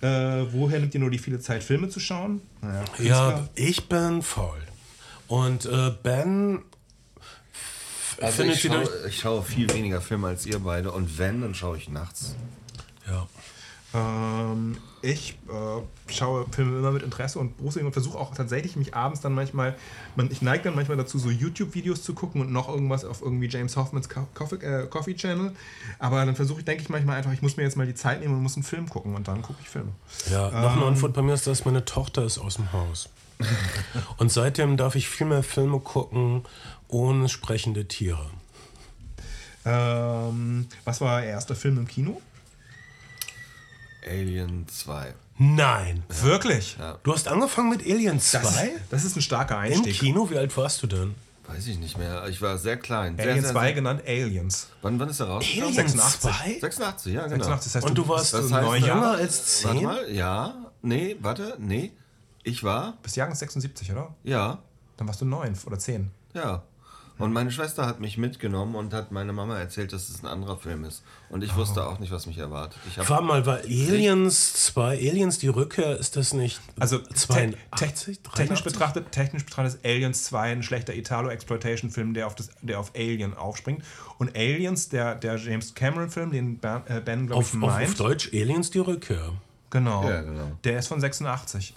Äh, 0.00 0.06
woher 0.52 0.80
nimmt 0.80 0.94
ihr 0.94 1.00
nur 1.00 1.10
die 1.10 1.18
viele 1.18 1.38
Zeit, 1.38 1.62
Filme 1.62 1.88
zu 1.88 2.00
schauen? 2.00 2.40
Naja, 2.60 2.84
Ja, 2.98 3.48
ich 3.54 3.88
bin 3.88 4.22
faul. 4.22 4.58
Und 5.28 5.64
äh, 5.66 5.92
Ben 6.02 6.62
Also 8.20 8.42
findet 8.42 8.56
ich, 8.56 8.62
schaue, 8.62 8.88
ich 9.08 9.18
schaue 9.20 9.42
viel 9.42 9.72
weniger 9.72 10.00
Filme 10.00 10.28
als 10.28 10.44
ihr 10.44 10.58
beide 10.58 10.90
und 10.92 11.18
wenn, 11.18 11.40
dann 11.40 11.54
schaue 11.54 11.76
ich 11.76 11.88
nachts. 11.88 12.34
Ja. 13.08 13.28
Ähm, 13.94 14.76
ich 15.02 15.38
äh, 15.48 16.12
schaue 16.12 16.46
Filme 16.50 16.78
immer 16.78 16.92
mit 16.92 17.02
Interesse 17.02 17.38
und 17.38 17.56
Berufswegen 17.56 17.86
und 17.86 17.92
versuche 17.92 18.16
auch 18.16 18.34
tatsächlich 18.34 18.76
mich 18.76 18.94
abends 18.94 19.20
dann 19.20 19.34
manchmal, 19.34 19.76
man, 20.16 20.30
ich 20.30 20.42
neige 20.42 20.64
dann 20.64 20.74
manchmal 20.74 20.96
dazu, 20.96 21.18
so 21.18 21.28
YouTube-Videos 21.28 22.02
zu 22.02 22.14
gucken 22.14 22.40
und 22.40 22.52
noch 22.52 22.68
irgendwas 22.68 23.04
auf 23.04 23.20
irgendwie 23.20 23.48
James 23.48 23.76
Hoffmans 23.76 24.08
Co 24.08 24.26
Coffee, 24.34 24.56
äh, 24.56 24.86
Coffee 24.86 25.14
Channel. 25.14 25.52
Aber 25.98 26.24
dann 26.24 26.36
versuche 26.36 26.60
ich, 26.60 26.64
denke 26.64 26.82
ich 26.82 26.88
manchmal 26.88 27.16
einfach, 27.16 27.32
ich 27.32 27.42
muss 27.42 27.56
mir 27.56 27.64
jetzt 27.64 27.76
mal 27.76 27.86
die 27.86 27.94
Zeit 27.94 28.20
nehmen 28.20 28.34
und 28.34 28.42
muss 28.42 28.56
einen 28.56 28.64
Film 28.64 28.88
gucken 28.88 29.14
und 29.14 29.28
dann 29.28 29.42
gucke 29.42 29.58
ich 29.60 29.68
Filme. 29.68 29.92
Ja, 30.30 30.50
noch 30.50 30.76
eine 30.76 30.86
Antwort 30.86 31.12
bei 31.12 31.22
mir 31.22 31.34
ist, 31.34 31.46
dass 31.46 31.64
meine 31.64 31.84
Tochter 31.84 32.24
ist 32.24 32.38
aus 32.38 32.56
dem 32.56 32.72
Haus. 32.72 33.08
Und 34.18 34.30
seitdem 34.30 34.76
darf 34.76 34.94
ich 34.94 35.08
viel 35.08 35.26
mehr 35.26 35.42
Filme 35.42 35.80
gucken 35.80 36.44
ohne 36.86 37.28
sprechende 37.28 37.88
Tiere. 37.88 38.30
Ähm, 39.64 40.68
was 40.84 41.00
war 41.00 41.22
Ihr 41.22 41.30
erster 41.30 41.56
Film 41.56 41.78
im 41.78 41.88
Kino? 41.88 42.20
Alien 44.06 44.66
2. 44.68 45.14
Nein. 45.38 46.02
Wirklich? 46.08 46.76
Du 47.02 47.12
hast 47.12 47.28
angefangen 47.28 47.70
mit 47.70 47.82
Alien 47.82 48.20
2? 48.20 48.38
Das, 48.40 48.56
das 48.90 49.04
ist 49.04 49.16
ein 49.16 49.22
starker 49.22 49.54
Im 49.56 49.72
Einstieg. 49.72 49.98
Kino? 49.98 50.28
Wie 50.30 50.36
alt 50.38 50.56
warst 50.56 50.82
du 50.82 50.86
denn? 50.86 51.14
Weiß 51.46 51.66
ich 51.66 51.78
nicht 51.78 51.98
mehr. 51.98 52.26
Ich 52.28 52.40
war 52.40 52.56
sehr 52.58 52.76
klein. 52.76 53.16
Sehr, 53.16 53.26
Alien 53.30 53.42
sehr, 53.44 53.52
2 53.52 53.64
sehr, 53.64 53.72
genannt 53.74 54.02
Aliens. 54.06 54.68
wann, 54.82 54.98
wann 55.00 55.08
ist 55.08 55.20
er 55.20 55.26
rausgekommen? 55.26 55.76
Alien 55.76 55.88
86. 55.88 56.20
2? 56.20 56.58
86, 56.60 57.12
ja, 57.14 57.22
genau. 57.26 57.44
86, 57.44 57.72
das 57.72 57.74
heißt, 57.74 57.86
Und 57.88 57.98
du 57.98 58.08
warst 58.08 58.32
Das 58.34 58.52
heißt, 58.52 58.64
neun 58.64 58.80
jünger 58.82 59.10
als 59.12 59.64
Warte 59.64 59.78
10? 59.78 59.84
mal, 59.86 60.10
ja. 60.12 60.54
Nee, 60.82 61.16
warte, 61.20 61.56
nee. 61.58 61.92
Ich 62.44 62.62
war, 62.64 62.96
Bist 63.02 63.16
Jahrgang 63.16 63.34
76, 63.36 63.90
oder? 63.92 64.14
ja, 64.24 64.58
Dann 64.96 65.06
warst 65.08 65.20
du 65.20 65.24
neun 65.24 65.56
oder 65.66 65.78
zehn. 65.78 66.10
ja. 66.34 66.62
Und 67.22 67.32
meine 67.32 67.52
Schwester 67.52 67.86
hat 67.86 68.00
mich 68.00 68.18
mitgenommen 68.18 68.74
und 68.74 68.92
hat 68.92 69.12
meine 69.12 69.32
Mama 69.32 69.56
erzählt, 69.56 69.92
dass 69.92 70.08
es 70.08 70.22
ein 70.22 70.26
anderer 70.26 70.56
Film 70.58 70.84
ist. 70.84 71.04
Und 71.30 71.44
ich 71.44 71.54
wusste 71.54 71.86
auch 71.86 72.00
nicht, 72.00 72.10
was 72.10 72.26
mich 72.26 72.36
erwartet. 72.38 72.78
Ich 72.88 72.98
Warte 73.08 73.22
mal, 73.24 73.46
war 73.46 73.58
Aliens 73.58 74.54
2, 74.54 74.96
Aliens 74.98 75.38
die 75.38 75.46
Rückkehr, 75.46 75.96
ist 75.98 76.16
das 76.16 76.32
nicht 76.34 76.60
Also 76.80 76.98
te 76.98 77.14
82, 77.14 78.18
technisch 78.34 78.62
83? 78.62 78.64
betrachtet, 78.64 79.12
technisch 79.12 79.44
betrachtet 79.44 79.74
ist 79.74 79.84
Aliens 79.86 80.24
2 80.24 80.52
ein 80.52 80.62
schlechter 80.64 80.94
Italo-Exploitation-Film, 80.94 82.12
der 82.14 82.26
auf, 82.26 82.34
das, 82.34 82.50
der 82.60 82.80
auf 82.80 82.90
Alien 82.96 83.34
aufspringt. 83.34 83.84
Und 84.18 84.36
Aliens, 84.36 84.88
der, 84.88 85.14
der 85.14 85.36
James 85.36 85.74
Cameron-Film, 85.74 86.32
den 86.32 86.58
Ben, 86.58 86.82
äh, 86.88 87.00
ben 87.00 87.28
glaube 87.28 87.42
ich, 87.42 87.48
Auf, 87.48 87.62
auf, 87.62 87.70
auf 87.70 87.76
meint, 87.78 88.00
Deutsch 88.00 88.30
Aliens 88.32 88.70
die 88.70 88.80
Rückkehr. 88.80 89.32
genau, 89.70 90.08
Ja, 90.08 90.22
genau. 90.22 90.50
der 90.64 90.80
ist 90.80 90.88
von 90.88 91.00
86. 91.00 91.74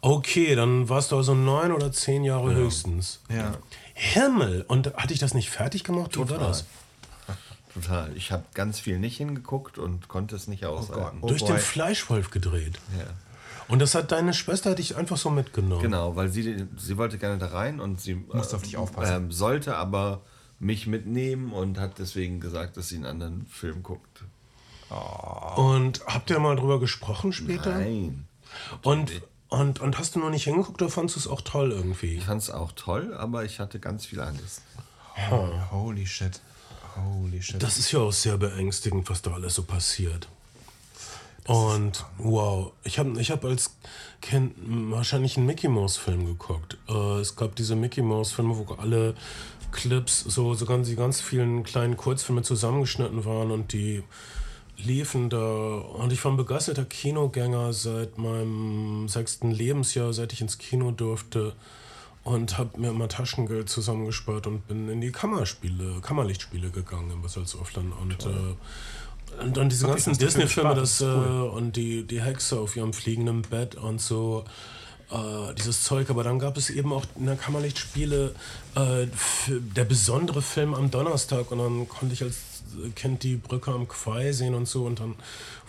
Okay, 0.00 0.54
dann 0.54 0.88
warst 0.88 1.12
du 1.12 1.16
also 1.16 1.34
neun 1.34 1.72
oder 1.72 1.90
zehn 1.92 2.24
Jahre 2.24 2.54
höchstens. 2.54 3.20
Ja. 3.30 3.52
Himmel! 3.98 4.64
Und 4.68 4.94
hatte 4.94 5.12
ich 5.12 5.18
das 5.18 5.34
nicht 5.34 5.50
fertig 5.50 5.82
gemacht? 5.84 6.14
Wie 6.14 6.20
war 6.20 6.26
Total. 6.28 6.48
das? 6.48 6.64
Total. 7.74 8.12
Ich 8.16 8.32
habe 8.32 8.44
ganz 8.54 8.80
viel 8.80 8.98
nicht 8.98 9.16
hingeguckt 9.18 9.78
und 9.78 10.08
konnte 10.08 10.34
es 10.34 10.48
nicht 10.48 10.64
aushalten. 10.64 11.18
Oh 11.20 11.28
Durch 11.28 11.42
boy. 11.42 11.50
den 11.52 11.58
Fleischwolf 11.58 12.30
gedreht. 12.30 12.78
ja. 12.98 13.04
Und 13.68 13.80
das 13.80 13.94
hat 13.94 14.10
deine 14.12 14.32
Schwester 14.32 14.70
hat 14.70 14.78
dich 14.78 14.96
einfach 14.96 15.18
so 15.18 15.28
mitgenommen. 15.28 15.82
Genau, 15.82 16.16
weil 16.16 16.30
sie, 16.30 16.66
sie 16.78 16.96
wollte 16.96 17.18
gerne 17.18 17.36
da 17.36 17.48
rein 17.48 17.80
und 17.80 18.00
sie 18.00 18.14
Musste 18.14 18.56
auf 18.56 18.62
dich 18.62 18.78
aufpassen. 18.78 19.24
Ähm, 19.24 19.30
sollte 19.32 19.76
aber 19.76 20.22
mich 20.58 20.86
mitnehmen 20.86 21.52
und 21.52 21.78
hat 21.78 21.98
deswegen 21.98 22.40
gesagt, 22.40 22.78
dass 22.78 22.88
sie 22.88 22.96
einen 22.96 23.04
anderen 23.04 23.46
Film 23.46 23.82
guckt. 23.82 24.24
Und 25.56 26.00
habt 26.06 26.30
ihr 26.30 26.40
mal 26.40 26.56
drüber 26.56 26.80
gesprochen 26.80 27.32
später? 27.34 27.74
Nein. 27.78 28.26
Und, 28.82 29.22
und, 29.48 29.80
und 29.80 29.98
hast 29.98 30.14
du 30.14 30.18
noch 30.18 30.30
nicht 30.30 30.44
hingeguckt 30.44 30.82
oder 30.82 30.90
fandest 30.90 31.16
du 31.16 31.20
es 31.20 31.26
auch 31.26 31.40
toll 31.40 31.72
irgendwie? 31.72 32.16
Ich 32.16 32.24
fand 32.24 32.42
es 32.42 32.50
auch 32.50 32.72
toll, 32.72 33.14
aber 33.14 33.44
ich 33.44 33.60
hatte 33.60 33.80
ganz 33.80 34.06
viel 34.06 34.20
Angst. 34.20 34.62
Holy 35.70 36.06
shit. 36.06 36.40
Holy 36.96 37.42
shit. 37.42 37.62
Das 37.62 37.78
ist 37.78 37.92
ja 37.92 38.00
auch 38.00 38.12
sehr 38.12 38.36
beängstigend, 38.36 39.08
was 39.08 39.22
da 39.22 39.32
alles 39.32 39.54
so 39.54 39.62
passiert. 39.62 40.28
Und 41.44 42.04
wow, 42.18 42.72
ich 42.84 42.98
habe 42.98 43.18
ich 43.18 43.30
hab 43.30 43.42
als 43.44 43.74
Kind 44.20 44.52
wahrscheinlich 44.90 45.38
einen 45.38 45.46
Mickey 45.46 45.68
Mouse 45.68 45.96
Film 45.96 46.26
geguckt. 46.26 46.76
Äh, 46.88 47.20
es 47.20 47.36
gab 47.36 47.56
diese 47.56 47.74
Mickey 47.74 48.02
Mouse 48.02 48.32
Filme, 48.32 48.54
wo 48.58 48.74
alle 48.74 49.14
Clips, 49.72 50.20
so, 50.20 50.52
so 50.52 50.66
ganz, 50.66 50.88
die 50.88 50.96
ganz 50.96 51.22
vielen 51.22 51.62
kleinen 51.62 51.96
Kurzfilme 51.96 52.42
zusammengeschnitten 52.42 53.24
waren 53.24 53.50
und 53.50 53.72
die 53.72 54.02
liefen 54.78 55.28
da. 55.28 55.76
Und 55.76 56.12
ich 56.12 56.24
war 56.24 56.32
ein 56.32 56.36
begeisterter 56.36 56.84
Kinogänger 56.84 57.72
seit 57.72 58.18
meinem 58.18 59.08
sechsten 59.08 59.50
Lebensjahr, 59.50 60.12
seit 60.12 60.32
ich 60.32 60.40
ins 60.40 60.58
Kino 60.58 60.90
durfte. 60.90 61.54
Und 62.24 62.58
habe 62.58 62.78
mir 62.78 62.90
immer 62.90 63.08
Taschengeld 63.08 63.70
zusammengespart 63.70 64.46
und 64.46 64.68
bin 64.68 64.88
in 64.88 65.00
die 65.00 65.12
Kammerspiele, 65.12 66.00
Kammerlichtspiele 66.02 66.70
gegangen 66.70 67.10
in 67.10 67.24
Wesselsaufland. 67.24 67.92
Und, 68.00 68.26
äh, 68.26 69.42
und 69.42 69.56
dann 69.56 69.68
diese 69.70 69.86
Wirklich, 69.86 70.04
ganzen 70.04 70.18
Disney-Filme, 70.18 70.74
das 70.74 70.98
das, 70.98 71.08
ist 71.08 71.14
äh, 71.14 71.56
und 71.56 71.76
die, 71.76 72.06
die 72.06 72.20
Hexe 72.20 72.58
auf 72.58 72.76
ihrem 72.76 72.92
fliegenden 72.92 73.42
Bett 73.42 73.76
und 73.76 74.00
so 74.00 74.44
äh, 75.10 75.54
dieses 75.54 75.84
Zeug. 75.84 76.10
Aber 76.10 76.22
dann 76.22 76.38
gab 76.38 76.58
es 76.58 76.68
eben 76.68 76.92
auch 76.92 77.04
in 77.16 77.26
der 77.26 77.36
Kammerlichtspiele 77.36 78.34
äh, 78.74 79.06
der 79.48 79.84
besondere 79.84 80.42
Film 80.42 80.74
am 80.74 80.90
Donnerstag 80.90 81.50
und 81.50 81.58
dann 81.58 81.88
konnte 81.88 82.12
ich 82.12 82.22
als 82.22 82.36
Kind 82.94 83.22
die 83.22 83.36
Brücke 83.36 83.72
am 83.72 83.88
Quai 83.88 84.32
sehen 84.32 84.54
und 84.54 84.66
so 84.66 84.84
und 84.84 85.00
dann 85.00 85.14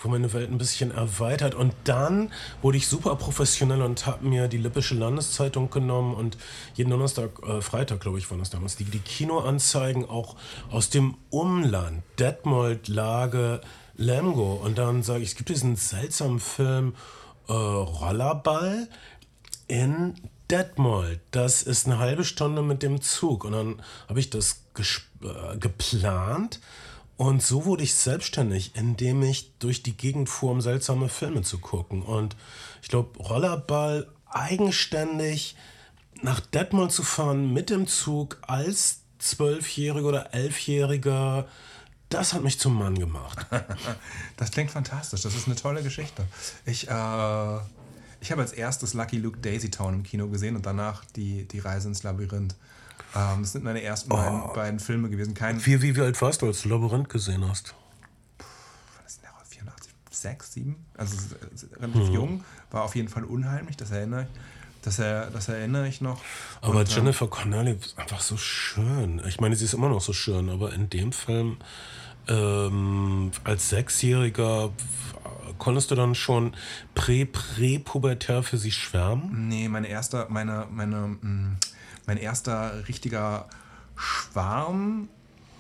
wurde 0.02 0.12
meine 0.12 0.34
Welt 0.34 0.52
ein 0.52 0.58
bisschen 0.58 0.92
erweitert. 0.92 1.56
Und 1.56 1.74
dann 1.84 2.32
wurde 2.62 2.78
ich 2.78 2.88
super 2.88 3.16
professionell 3.16 3.82
und 3.82 4.06
habe 4.06 4.26
mir 4.26 4.48
die 4.48 4.58
Lippische 4.58 4.96
Landeszeitung 4.96 5.70
genommen 5.70 6.14
und 6.14 6.38
jeden 6.76 6.90
Donnerstag, 6.90 7.42
äh, 7.48 7.62
Freitag 7.62 8.00
glaube 8.02 8.20
ich 8.20 8.30
waren 8.30 8.40
das 8.40 8.50
damals, 8.50 8.76
die, 8.76 8.86
die 8.86 9.00
Kinoanzeigen 9.00 10.10
auch 10.10 10.36
aus 10.72 10.90
dem 10.90 11.16
Umland, 11.30 12.04
Detmold, 12.18 12.88
Lage, 12.88 13.62
Lemgo. 13.96 14.54
Und 14.54 14.78
dann 14.78 15.04
sage 15.04 15.24
ich, 15.24 15.30
es 15.30 15.36
gibt 15.36 15.50
diesen 15.50 15.76
seltsamen 15.76 16.40
Film 16.40 16.96
äh, 17.48 17.54
Rollerball 17.54 18.88
in 19.68 20.16
Detmold. 20.50 21.20
Das 21.32 21.62
ist 21.62 21.86
eine 21.86 22.00
halbe 22.00 22.24
Stunde 22.24 22.62
mit 22.62 22.84
dem 22.84 23.02
Zug. 23.02 23.46
Und 23.46 23.52
dann 23.54 23.82
habe 24.08 24.20
ich 24.20 24.30
das 24.30 24.64
äh, 24.78 25.58
geplant. 25.58 26.60
Und 27.18 27.44
so 27.44 27.66
wurde 27.66 27.84
ich 27.84 27.96
selbstständig, 27.96 28.76
indem 28.76 29.22
ich 29.24 29.52
durch 29.60 29.84
die 29.84 29.98
Gegend 29.98 30.30
fuhr, 30.30 30.52
um 30.52 30.62
seltsame 30.62 31.10
Filme 31.10 31.42
zu 31.42 31.60
gucken. 31.60 32.02
Und 32.02 32.36
ich 32.82 32.88
glaube, 32.88 33.20
Rollerball 33.20 34.08
eigenständig 34.26 35.56
nach 36.22 36.40
Detmold 36.40 36.92
zu 36.92 37.04
fahren 37.04 37.54
mit 37.54 37.70
dem 37.70 37.88
Zug 37.88 38.38
als 38.42 39.02
Zwölfjähriger 39.20 40.08
oder 40.08 40.34
Elfjähriger, 40.34 41.48
das 42.10 42.34
hat 42.34 42.44
mich 42.44 42.60
zum 42.60 42.78
Mann 42.78 42.98
gemacht. 42.98 43.46
Das 44.38 44.52
klingt 44.52 44.72
fantastisch. 44.72 45.22
Das 45.24 45.36
ist 45.36 45.48
eine 45.48 45.58
tolle 45.58 45.84
Geschichte. 45.84 46.24
Ich, 46.66 46.88
äh, 46.88 47.58
ich 48.22 48.32
habe 48.32 48.42
als 48.42 48.52
erstes 48.52 48.94
Lucky 48.94 49.18
Luke 49.18 49.40
Daisy 49.40 49.70
Town 49.70 49.94
im 49.94 50.04
Kino 50.04 50.28
gesehen 50.28 50.56
und 50.56 50.66
danach 50.66 51.06
die, 51.16 51.46
die 51.48 51.60
Reise 51.60 51.88
ins 51.88 52.04
Labyrinth. 52.04 52.56
Ähm, 53.16 53.42
das 53.42 53.54
sind 53.54 53.64
meine 53.64 53.82
ersten 53.82 54.10
beiden, 54.10 54.54
beiden 54.54 54.80
Filme 54.80 55.10
gewesen. 55.10 55.34
Kein, 55.34 55.66
Wie, 55.66 55.82
wie, 55.82 55.96
wie 55.96 56.02
alt 56.02 56.22
warst 56.22 56.42
du, 56.42 56.48
als 56.48 56.62
du 56.62 56.70
Labyrinth 56.70 57.10
gesehen 57.10 57.48
hast? 57.48 57.74
was 58.38 59.14
ist 59.14 59.24
denn 59.24 59.30
der? 59.30 59.46
84, 59.48 59.92
6, 60.12 60.54
7? 60.54 60.76
Also 60.98 61.16
relativ 61.80 62.10
jung. 62.10 62.44
War 62.72 62.84
auf 62.84 62.96
jeden 62.96 63.08
Fall 63.10 63.24
unheimlich. 63.24 63.78
Das 63.78 63.92
erinnere 63.92 64.24
ich, 64.24 64.28
das, 64.84 65.00
er, 65.00 65.32
das 65.32 65.50
erinnere 65.50 65.88
ich 65.88 66.02
noch. 66.02 66.22
Aber 66.62 66.80
Und, 66.80 66.90
ähm, 66.90 66.96
Jennifer 66.96 67.28
Connelly 67.28 67.72
ist 67.72 67.98
einfach 67.98 68.22
so 68.22 68.38
schön. 68.38 69.22
Ich 69.28 69.40
meine, 69.40 69.56
sie 69.56 69.66
ist 69.66 69.74
immer 69.74 69.90
noch 69.90 70.02
so 70.02 70.14
schön, 70.14 70.50
aber 70.50 70.74
in 70.74 70.90
dem 70.90 71.12
Film 71.14 71.58
ähm, 72.28 73.32
als 73.44 73.70
Sechsjähriger 73.70 74.72
konntest 75.60 75.92
du 75.92 75.96
dann 75.96 76.16
schon 76.16 76.54
prä-prä-pubertär 76.96 78.44
für 78.44 78.58
sie 78.58 78.72
schwärmen? 78.72 79.48
Nee, 79.50 79.68
mein 79.70 79.84
erster, 79.84 80.28
meine, 80.30 80.66
meine, 80.72 81.18
mh, 81.22 81.58
mein 82.08 82.18
erster 82.18 82.88
richtiger 82.88 83.46
Schwarm, 83.96 85.10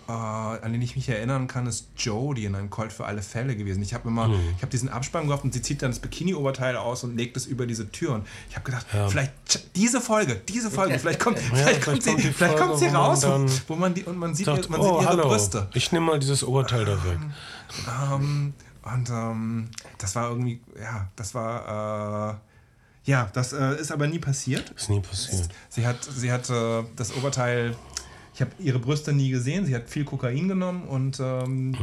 äh, 0.07 0.11
an 0.11 0.71
den 0.71 0.81
ich 0.81 0.95
mich 0.95 1.07
erinnern 1.09 1.47
kann, 1.47 1.67
ist 1.67 1.89
Jodie 1.97 2.45
in 2.45 2.55
einem 2.55 2.69
Colt 2.71 2.91
für 2.91 3.05
alle 3.05 3.21
Fälle 3.21 3.55
gewesen. 3.55 3.83
Ich 3.83 3.93
habe 3.93 4.07
immer, 4.09 4.27
ich 4.55 4.61
habe 4.63 4.71
diesen 4.71 4.89
Abspann 4.89 5.27
gehofft 5.27 5.43
und 5.43 5.53
sie 5.53 5.61
zieht 5.61 5.81
dann 5.83 5.91
das 5.91 5.99
Bikini-Oberteil 5.99 6.77
aus 6.77 7.03
und 7.03 7.15
legt 7.15 7.37
es 7.37 7.45
über 7.45 7.67
diese 7.67 7.91
Tür. 7.91 8.13
Und 8.15 8.25
ich 8.49 8.55
habe 8.55 8.65
gedacht, 8.65 8.87
vielleicht 9.09 9.33
tsch- 9.47 9.59
diese 9.75 10.01
Folge, 10.01 10.35
diese 10.47 10.71
Folge, 10.71 10.97
vielleicht 10.99 11.19
kommt, 11.19 11.37
vielleicht 11.37 11.83
kommt, 11.83 12.01
vielleicht 12.03 12.21
sie, 12.21 12.31
vielleicht 12.33 12.57
kommt 12.57 12.79
sie 12.79 12.87
wo 12.87 12.91
man 12.91 12.95
raus, 13.01 13.25
wo, 13.67 13.75
man 13.75 13.93
die 13.93 14.03
und 14.03 14.17
man 14.17 14.33
sieht, 14.33 14.47
Sagt, 14.47 14.69
man 14.71 14.79
oh, 14.79 14.83
sieht 14.99 15.01
ihre 15.03 15.09
hallo, 15.11 15.27
Brüste. 15.29 15.67
ich 15.75 15.91
nehme 15.91 16.07
mal 16.07 16.17
dieses 16.19 16.43
Oberteil 16.43 16.85
da 16.85 17.03
weg. 17.03 17.19
Ähm, 18.11 18.53
und 18.93 19.09
ähm, 19.09 19.69
das 19.97 20.15
war 20.15 20.29
irgendwie, 20.29 20.61
ja, 20.79 21.07
das 21.15 21.33
war, 21.35 22.35
äh, 23.05 23.09
ja, 23.09 23.29
das 23.33 23.53
äh, 23.53 23.75
ist 23.79 23.91
aber 23.91 24.07
nie 24.07 24.19
passiert. 24.19 24.69
Ist 24.71 24.89
nie 24.89 24.99
passiert. 24.99 25.49
Sie 25.69 25.85
hat, 25.85 26.03
sie 26.03 26.31
hat 26.31 26.49
äh, 26.49 26.83
das 26.95 27.15
Oberteil, 27.15 27.75
ich 28.33 28.41
habe 28.41 28.51
ihre 28.59 28.79
Brüste 28.79 29.11
nie 29.11 29.31
gesehen, 29.31 29.65
sie 29.65 29.75
hat 29.75 29.89
viel 29.89 30.05
Kokain 30.05 30.47
genommen 30.47 30.83
und 30.83 31.19
ähm, 31.19 31.75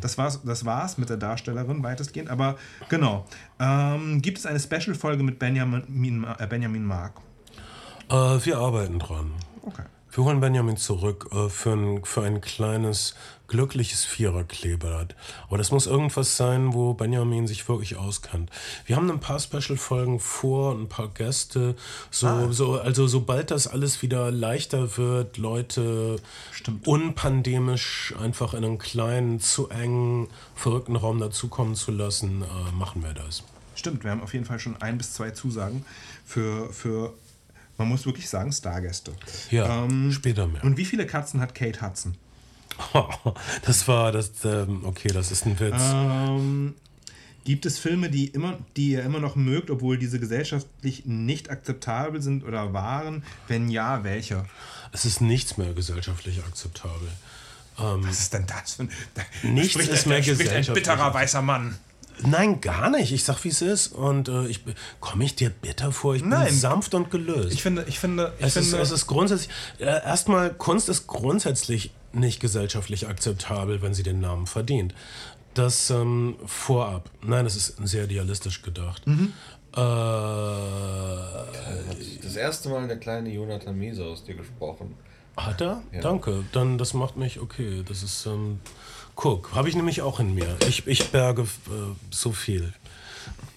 das, 0.00 0.18
war's, 0.18 0.40
das 0.44 0.64
war's 0.64 0.98
mit 0.98 1.08
der 1.08 1.16
Darstellerin 1.16 1.82
weitestgehend. 1.82 2.30
Aber 2.30 2.56
genau, 2.88 3.24
ähm, 3.58 4.22
gibt 4.22 4.38
es 4.38 4.46
eine 4.46 4.60
Special-Folge 4.60 5.22
mit 5.22 5.38
Benjamin, 5.38 6.26
äh, 6.38 6.46
Benjamin 6.46 6.84
Mark? 6.84 7.14
Äh, 8.08 8.14
wir 8.14 8.58
arbeiten 8.58 8.98
dran. 8.98 9.32
Okay. 9.62 9.84
Wir 10.14 10.22
holen 10.22 10.38
Benjamin 10.38 10.76
zurück 10.76 11.28
äh, 11.32 11.48
für, 11.48 11.72
ein, 11.72 12.04
für 12.04 12.22
ein 12.22 12.40
kleines, 12.40 13.16
glückliches 13.48 14.04
Viererkleeblatt. 14.04 15.14
Aber 15.46 15.58
das 15.58 15.70
muss 15.70 15.86
irgendwas 15.86 16.36
sein, 16.36 16.72
wo 16.72 16.94
Benjamin 16.94 17.46
sich 17.46 17.68
wirklich 17.68 17.96
auskennt. 17.96 18.50
Wir 18.86 18.96
haben 18.96 19.10
ein 19.10 19.20
paar 19.20 19.38
Special-Folgen 19.38 20.18
vor, 20.20 20.74
ein 20.74 20.88
paar 20.88 21.08
Gäste. 21.08 21.76
So, 22.10 22.52
so, 22.52 22.80
also 22.80 23.06
sobald 23.06 23.50
das 23.50 23.66
alles 23.66 24.02
wieder 24.02 24.30
leichter 24.30 24.96
wird, 24.96 25.36
Leute 25.36 26.16
unpandemisch 26.84 28.14
einfach 28.18 28.54
in 28.54 28.64
einen 28.64 28.78
kleinen, 28.78 29.40
zu 29.40 29.68
engen, 29.68 30.28
verrückten 30.54 30.96
Raum 30.96 31.20
dazukommen 31.20 31.74
zu 31.74 31.90
lassen, 31.90 32.42
äh, 32.42 32.72
machen 32.72 33.02
wir 33.02 33.12
das. 33.12 33.42
Stimmt, 33.74 34.04
wir 34.04 34.10
haben 34.10 34.22
auf 34.22 34.32
jeden 34.32 34.44
Fall 34.44 34.58
schon 34.58 34.80
ein 34.80 34.98
bis 34.98 35.12
zwei 35.14 35.30
Zusagen 35.30 35.84
für, 36.24 36.72
für 36.72 37.12
man 37.76 37.88
muss 37.88 38.06
wirklich 38.06 38.28
sagen, 38.28 38.52
Stargäste. 38.52 39.12
Ja, 39.50 39.84
Ähm, 39.84 40.12
später 40.12 40.46
mehr. 40.46 40.62
Und 40.62 40.76
wie 40.76 40.84
viele 40.84 41.06
Katzen 41.06 41.40
hat 41.40 41.54
Kate 41.54 41.82
Hudson? 41.82 42.14
Das 43.64 43.88
war 43.88 44.12
das, 44.12 44.30
ähm, 44.44 44.84
okay, 44.84 45.08
das 45.08 45.30
ist 45.30 45.46
ein 45.46 45.58
Witz. 45.58 45.74
Ähm, 45.80 46.74
gibt 47.44 47.66
es 47.66 47.78
Filme, 47.78 48.10
die, 48.10 48.26
immer, 48.26 48.58
die 48.76 48.90
ihr 48.90 49.02
immer 49.02 49.20
noch 49.20 49.36
mögt, 49.36 49.70
obwohl 49.70 49.98
diese 49.98 50.18
gesellschaftlich 50.18 51.06
nicht 51.06 51.50
akzeptabel 51.50 52.22
sind 52.22 52.44
oder 52.44 52.72
waren? 52.72 53.22
Wenn 53.48 53.70
ja, 53.70 54.04
welche? 54.04 54.44
Es 54.92 55.04
ist 55.04 55.20
nichts 55.20 55.56
mehr 55.56 55.72
gesellschaftlich 55.72 56.38
akzeptabel. 56.40 57.08
Was 57.76 58.20
ist 58.20 58.34
denn 58.34 58.46
das 58.46 58.74
für 58.74 58.82
ein. 58.84 58.90
Nichts 59.42 59.72
spricht 59.72 59.90
ist 59.90 60.06
mehr 60.06 60.22
spricht 60.22 60.40
ein 60.40 60.44
gesellschaftlich 60.44 60.86
bitterer 60.86 61.12
weißer 61.12 61.42
Mann. 61.42 61.76
Nein, 62.22 62.60
gar 62.60 62.90
nicht. 62.90 63.12
Ich 63.12 63.24
sag, 63.24 63.42
wie 63.42 63.48
es 63.48 63.60
ist. 63.60 63.88
Und 63.88 64.28
äh, 64.28 64.46
ich 64.46 64.60
komme 65.00 65.24
ich 65.24 65.34
dir 65.34 65.50
bitter 65.50 65.90
vor. 65.90 66.14
Ich 66.14 66.22
bin 66.22 66.30
Nein. 66.30 66.54
sanft 66.54 66.94
und 66.94 67.10
gelöst. 67.10 67.52
Ich 67.52 67.62
finde, 67.62 67.84
ich 67.88 67.98
finde, 67.98 68.32
ich 68.38 68.46
es, 68.46 68.56
ist, 68.56 68.68
finde 68.68 68.82
es 68.82 68.90
ist 68.92 69.06
grundsätzlich. 69.06 69.50
Äh, 69.78 69.86
erstmal, 69.86 70.54
Kunst 70.54 70.88
ist 70.88 71.08
grundsätzlich 71.08 71.90
nicht 72.14 72.40
gesellschaftlich 72.40 73.06
akzeptabel, 73.08 73.82
wenn 73.82 73.94
sie 73.94 74.02
den 74.02 74.20
Namen 74.20 74.46
verdient. 74.46 74.94
Das 75.54 75.90
ähm, 75.90 76.36
vorab. 76.46 77.10
Nein, 77.22 77.44
das 77.44 77.56
ist 77.56 77.76
sehr 77.86 78.04
idealistisch 78.04 78.62
gedacht. 78.62 79.06
Mhm. 79.06 79.32
Äh, 79.72 79.80
Das 82.22 82.36
erste 82.36 82.68
Mal 82.68 82.86
der 82.88 82.98
kleine 82.98 83.30
Jonathan 83.30 83.76
Miese 83.76 84.04
aus 84.04 84.24
dir 84.24 84.34
gesprochen. 84.34 84.94
Hat 85.36 85.60
er? 85.60 85.82
Danke. 86.00 86.44
Dann, 86.52 86.78
das 86.78 86.94
macht 86.94 87.16
mich 87.16 87.40
okay. 87.40 87.82
Das 87.86 88.02
ist, 88.02 88.26
ähm, 88.26 88.60
guck, 89.16 89.52
habe 89.54 89.68
ich 89.68 89.74
nämlich 89.74 90.02
auch 90.02 90.20
in 90.20 90.34
mir. 90.34 90.56
Ich, 90.68 90.86
ich 90.86 91.10
berge 91.10 91.42
äh, 91.42 91.46
so 92.10 92.32
viel. 92.32 92.72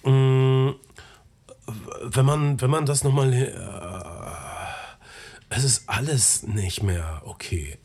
Mm, 0.04 0.70
wenn 2.02 2.26
man, 2.26 2.60
wenn 2.60 2.70
man 2.70 2.86
das 2.86 3.04
nochmal, 3.04 3.32
äh, 3.32 3.52
es 5.50 5.64
ist 5.64 5.88
alles 5.88 6.42
nicht 6.42 6.82
mehr 6.82 7.22
okay. 7.24 7.78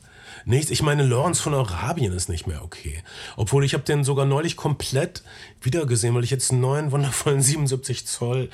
Nichts, 0.45 0.71
ich 0.71 0.81
meine, 0.81 1.03
Lawrence 1.03 1.41
von 1.41 1.53
Arabien 1.53 2.13
ist 2.13 2.29
nicht 2.29 2.47
mehr 2.47 2.63
okay. 2.63 3.03
Obwohl 3.35 3.63
ich 3.63 3.73
habe 3.73 3.83
den 3.83 4.03
sogar 4.03 4.25
neulich 4.25 4.55
komplett 4.55 5.23
wiedergesehen, 5.61 6.13
weil 6.15 6.23
ich 6.23 6.31
jetzt 6.31 6.51
einen 6.51 6.61
neuen, 6.61 6.91
wundervollen 6.91 7.41
77 7.43 8.05
Zoll 8.05 8.49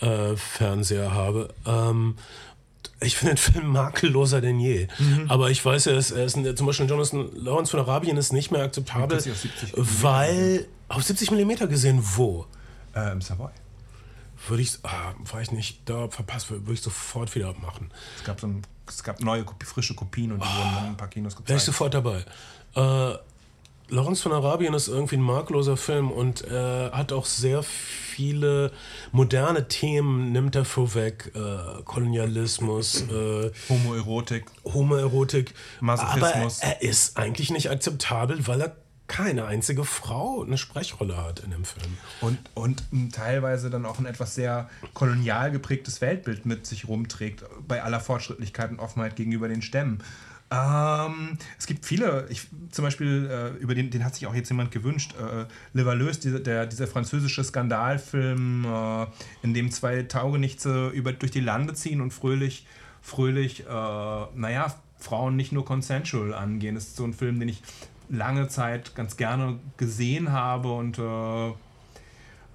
äh, 0.00 0.36
Fernseher 0.36 1.12
habe. 1.12 1.52
Ähm, 1.66 2.16
ich 3.00 3.16
finde 3.16 3.34
den 3.34 3.38
Film 3.38 3.68
makelloser 3.68 4.40
denn 4.40 4.60
je. 4.60 4.86
Aber 5.28 5.50
ich 5.50 5.64
weiß, 5.64 5.86
er 5.86 5.96
ist, 5.96 6.10
er 6.10 6.24
ist 6.24 6.38
zum 6.56 6.66
Beispiel 6.66 6.86
Jonathan 6.86 7.30
Lawrence 7.34 7.70
von 7.70 7.80
Arabien 7.80 8.16
ist 8.18 8.32
nicht 8.32 8.50
mehr 8.50 8.62
akzeptabel, 8.62 9.16
auf 9.16 9.22
70 9.22 9.72
weil 9.76 10.66
auf 10.88 11.02
70 11.02 11.30
mm 11.30 11.68
gesehen, 11.68 12.02
wo? 12.02 12.46
äh, 12.94 13.12
im 13.12 13.20
Savoy. 13.20 13.50
Würde 14.48 14.62
ich, 14.62 14.78
ah, 14.82 15.14
war 15.30 15.42
ich 15.42 15.52
nicht 15.52 15.88
da, 15.88 16.08
verpasst, 16.08 16.50
würde 16.50 16.72
ich 16.72 16.80
sofort 16.82 17.34
wieder 17.34 17.48
abmachen. 17.48 17.90
Es 18.16 18.24
gab, 18.24 18.40
so 18.40 18.46
ein, 18.46 18.62
es 18.86 19.02
gab 19.02 19.20
neue, 19.20 19.44
frische 19.64 19.94
Kopien 19.94 20.32
und 20.32 20.42
die 20.42 20.48
wurden 20.48 20.74
dann 20.74 20.84
in 20.84 20.90
ein 20.90 20.96
paar 20.96 21.08
Kinos 21.08 21.34
Wäre 21.34 21.42
ich 21.42 21.46
gezeigt. 21.46 21.62
sofort 21.66 21.94
dabei. 21.94 22.24
Äh, 22.74 23.18
Lawrence 23.92 24.22
von 24.22 24.32
Arabien 24.32 24.72
ist 24.72 24.88
irgendwie 24.88 25.16
ein 25.16 25.22
makelloser 25.22 25.76
Film 25.76 26.10
und 26.12 26.44
äh, 26.46 26.90
hat 26.90 27.12
auch 27.12 27.24
sehr 27.24 27.62
viele 27.64 28.72
moderne 29.10 29.66
Themen, 29.66 30.30
nimmt 30.32 30.54
er 30.54 30.64
vorweg. 30.64 31.32
Äh, 31.34 31.82
Kolonialismus, 31.82 33.02
äh, 33.02 33.50
Homoerotik. 33.68 34.46
Homoerotik. 34.64 35.54
Masochismus. 35.80 36.62
Aber 36.62 36.72
er 36.72 36.82
ist 36.82 37.16
eigentlich 37.18 37.50
nicht 37.50 37.68
akzeptabel, 37.70 38.46
weil 38.46 38.60
er 38.60 38.76
keine 39.10 39.46
einzige 39.46 39.84
Frau 39.84 40.44
eine 40.44 40.56
Sprechrolle 40.56 41.16
hat 41.16 41.40
in 41.40 41.50
dem 41.50 41.64
Film. 41.64 41.98
Und, 42.20 42.38
und 42.54 42.84
teilweise 43.12 43.68
dann 43.68 43.84
auch 43.84 43.98
ein 43.98 44.06
etwas 44.06 44.36
sehr 44.36 44.70
kolonial 44.94 45.50
geprägtes 45.50 46.00
Weltbild 46.00 46.46
mit 46.46 46.64
sich 46.64 46.86
rumträgt, 46.86 47.44
bei 47.66 47.82
aller 47.82 47.98
Fortschrittlichkeit 47.98 48.70
und 48.70 48.78
Offenheit 48.78 49.16
gegenüber 49.16 49.48
den 49.48 49.62
Stämmen. 49.62 50.00
Ähm, 50.52 51.38
es 51.58 51.66
gibt 51.66 51.86
viele, 51.86 52.26
ich, 52.28 52.46
zum 52.70 52.84
Beispiel, 52.84 53.28
äh, 53.28 53.60
über 53.60 53.74
den, 53.74 53.90
den 53.90 54.04
hat 54.04 54.14
sich 54.14 54.28
auch 54.28 54.34
jetzt 54.34 54.48
jemand 54.48 54.70
gewünscht, 54.70 55.14
äh, 55.20 55.46
Le 55.72 55.86
Valleuse, 55.86 56.20
dieser, 56.20 56.38
der, 56.38 56.66
dieser 56.66 56.86
französische 56.86 57.42
Skandalfilm, 57.42 58.64
äh, 58.64 59.06
in 59.42 59.54
dem 59.54 59.72
zwei 59.72 60.04
Taugenichtse 60.04 60.88
über, 60.90 61.12
durch 61.12 61.32
die 61.32 61.40
Lande 61.40 61.74
ziehen 61.74 62.00
und 62.00 62.12
fröhlich, 62.12 62.64
fröhlich, 63.02 63.66
äh, 63.66 63.66
naja, 63.66 64.72
Frauen 65.00 65.34
nicht 65.34 65.50
nur 65.50 65.64
consensual 65.64 66.34
angehen. 66.34 66.74
Das 66.74 66.84
ist 66.84 66.96
so 66.96 67.04
ein 67.04 67.14
Film, 67.14 67.40
den 67.40 67.48
ich 67.48 67.62
lange 68.10 68.48
Zeit 68.48 68.94
ganz 68.94 69.16
gerne 69.16 69.58
gesehen 69.76 70.32
habe 70.32 70.72
und 70.72 70.98
äh, 70.98 71.52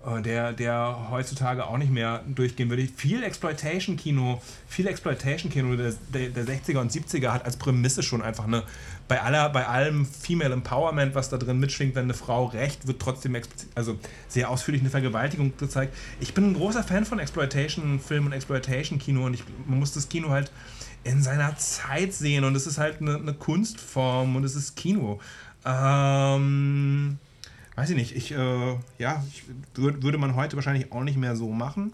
äh, 0.06 0.22
der, 0.22 0.54
der 0.54 1.08
heutzutage 1.10 1.66
auch 1.66 1.78
nicht 1.78 1.92
mehr 1.92 2.24
durchgehen 2.28 2.70
würde. 2.70 2.88
Viel 2.88 3.24
Exploitation-Kino, 3.24 4.42
viel 4.68 4.86
Exploitation-Kino 4.88 5.76
der, 5.76 5.94
der, 6.14 6.30
der 6.30 6.46
60er 6.46 6.80
und 6.80 6.92
70er 6.92 7.30
hat 7.30 7.46
als 7.46 7.58
Prämisse 7.58 8.04
schon 8.04 8.22
einfach 8.22 8.46
eine, 8.46 8.64
bei, 9.08 9.22
aller, 9.22 9.50
bei 9.50 9.66
allem 9.66 10.06
Female 10.06 10.54
Empowerment, 10.54 11.16
was 11.16 11.30
da 11.30 11.38
drin 11.38 11.60
mitschwingt, 11.60 11.96
wenn 11.96 12.04
eine 12.04 12.14
Frau 12.14 12.46
recht, 12.46 12.88
wird 12.88 13.02
trotzdem 13.02 13.36
also 13.74 13.98
sehr 14.28 14.50
ausführlich 14.50 14.82
eine 14.82 14.92
Vergewaltigung 14.92 15.54
gezeigt. 15.58 15.96
Ich 16.20 16.34
bin 16.34 16.52
ein 16.52 16.54
großer 16.54 16.84
Fan 16.84 17.06
von 17.06 17.18
Exploitation-Film 17.18 18.28
und 18.28 18.34
Exploitation-Kino 18.34 19.26
und 19.26 19.34
ich, 19.34 19.44
man 19.66 19.80
muss 19.80 19.94
das 19.94 20.08
Kino 20.10 20.30
halt 20.30 20.52
in 21.04 21.22
seiner 21.22 21.56
Zeit 21.58 22.14
sehen 22.14 22.44
und 22.44 22.56
es 22.56 22.66
ist 22.66 22.80
halt 22.80 23.00
eine, 23.00 23.16
eine 23.16 23.34
Kunstform 23.34 24.36
und 24.36 24.44
es 24.44 24.56
ist 24.56 24.76
Kino. 24.76 25.20
Ähm, 25.66 27.18
weiß 27.76 27.90
ich 27.90 27.96
nicht, 27.96 28.16
ich, 28.16 28.32
äh, 28.32 28.78
ja, 29.00 29.24
ich, 29.30 29.44
würd, 29.74 30.04
würde 30.04 30.18
man 30.18 30.36
heute 30.36 30.56
wahrscheinlich 30.56 30.92
auch 30.92 31.04
nicht 31.04 31.18
mehr 31.18 31.36
so 31.36 31.50
machen. 31.50 31.94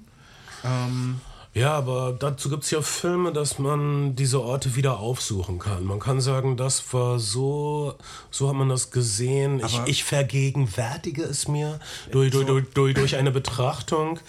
Ähm, 0.63 1.21
ja, 1.53 1.73
aber 1.73 2.15
dazu 2.17 2.49
gibt 2.49 2.63
es 2.63 2.71
ja 2.71 2.81
Filme, 2.81 3.33
dass 3.33 3.59
man 3.59 4.15
diese 4.15 4.41
Orte 4.41 4.75
wieder 4.75 4.99
aufsuchen 4.99 5.59
kann. 5.59 5.83
Man 5.83 5.99
kann 5.99 6.21
sagen, 6.21 6.55
das 6.55 6.93
war 6.93 7.19
so, 7.19 7.95
so 8.29 8.47
hat 8.47 8.55
man 8.55 8.69
das 8.69 8.91
gesehen. 8.91 9.61
Ich, 9.65 9.81
ich 9.85 10.03
vergegenwärtige 10.05 11.23
es 11.23 11.49
mir 11.49 11.79
durch, 12.11 12.31
so 12.33 12.43
durch, 12.43 12.65
durch, 12.73 12.93
durch 12.93 13.15
eine 13.17 13.31
Betrachtung. 13.31 14.19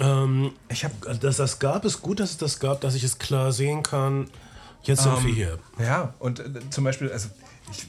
Ähm, 0.00 0.52
ich 0.68 0.84
hab, 0.84 1.20
dass 1.20 1.36
das 1.36 1.60
gab, 1.60 1.84
ist 1.84 2.02
gut, 2.02 2.18
dass 2.18 2.30
es 2.30 2.38
das 2.38 2.58
gab, 2.58 2.80
dass 2.80 2.96
ich 2.96 3.04
es 3.04 3.18
klar 3.18 3.52
sehen 3.52 3.84
kann. 3.84 4.28
Jetzt 4.82 5.04
sind 5.04 5.16
ähm, 5.16 5.26
wir 5.26 5.34
hier. 5.34 5.58
Ja, 5.78 6.14
und 6.18 6.40
äh, 6.40 6.70
zum 6.70 6.82
Beispiel, 6.82 7.12
also 7.12 7.28
ich, 7.70 7.86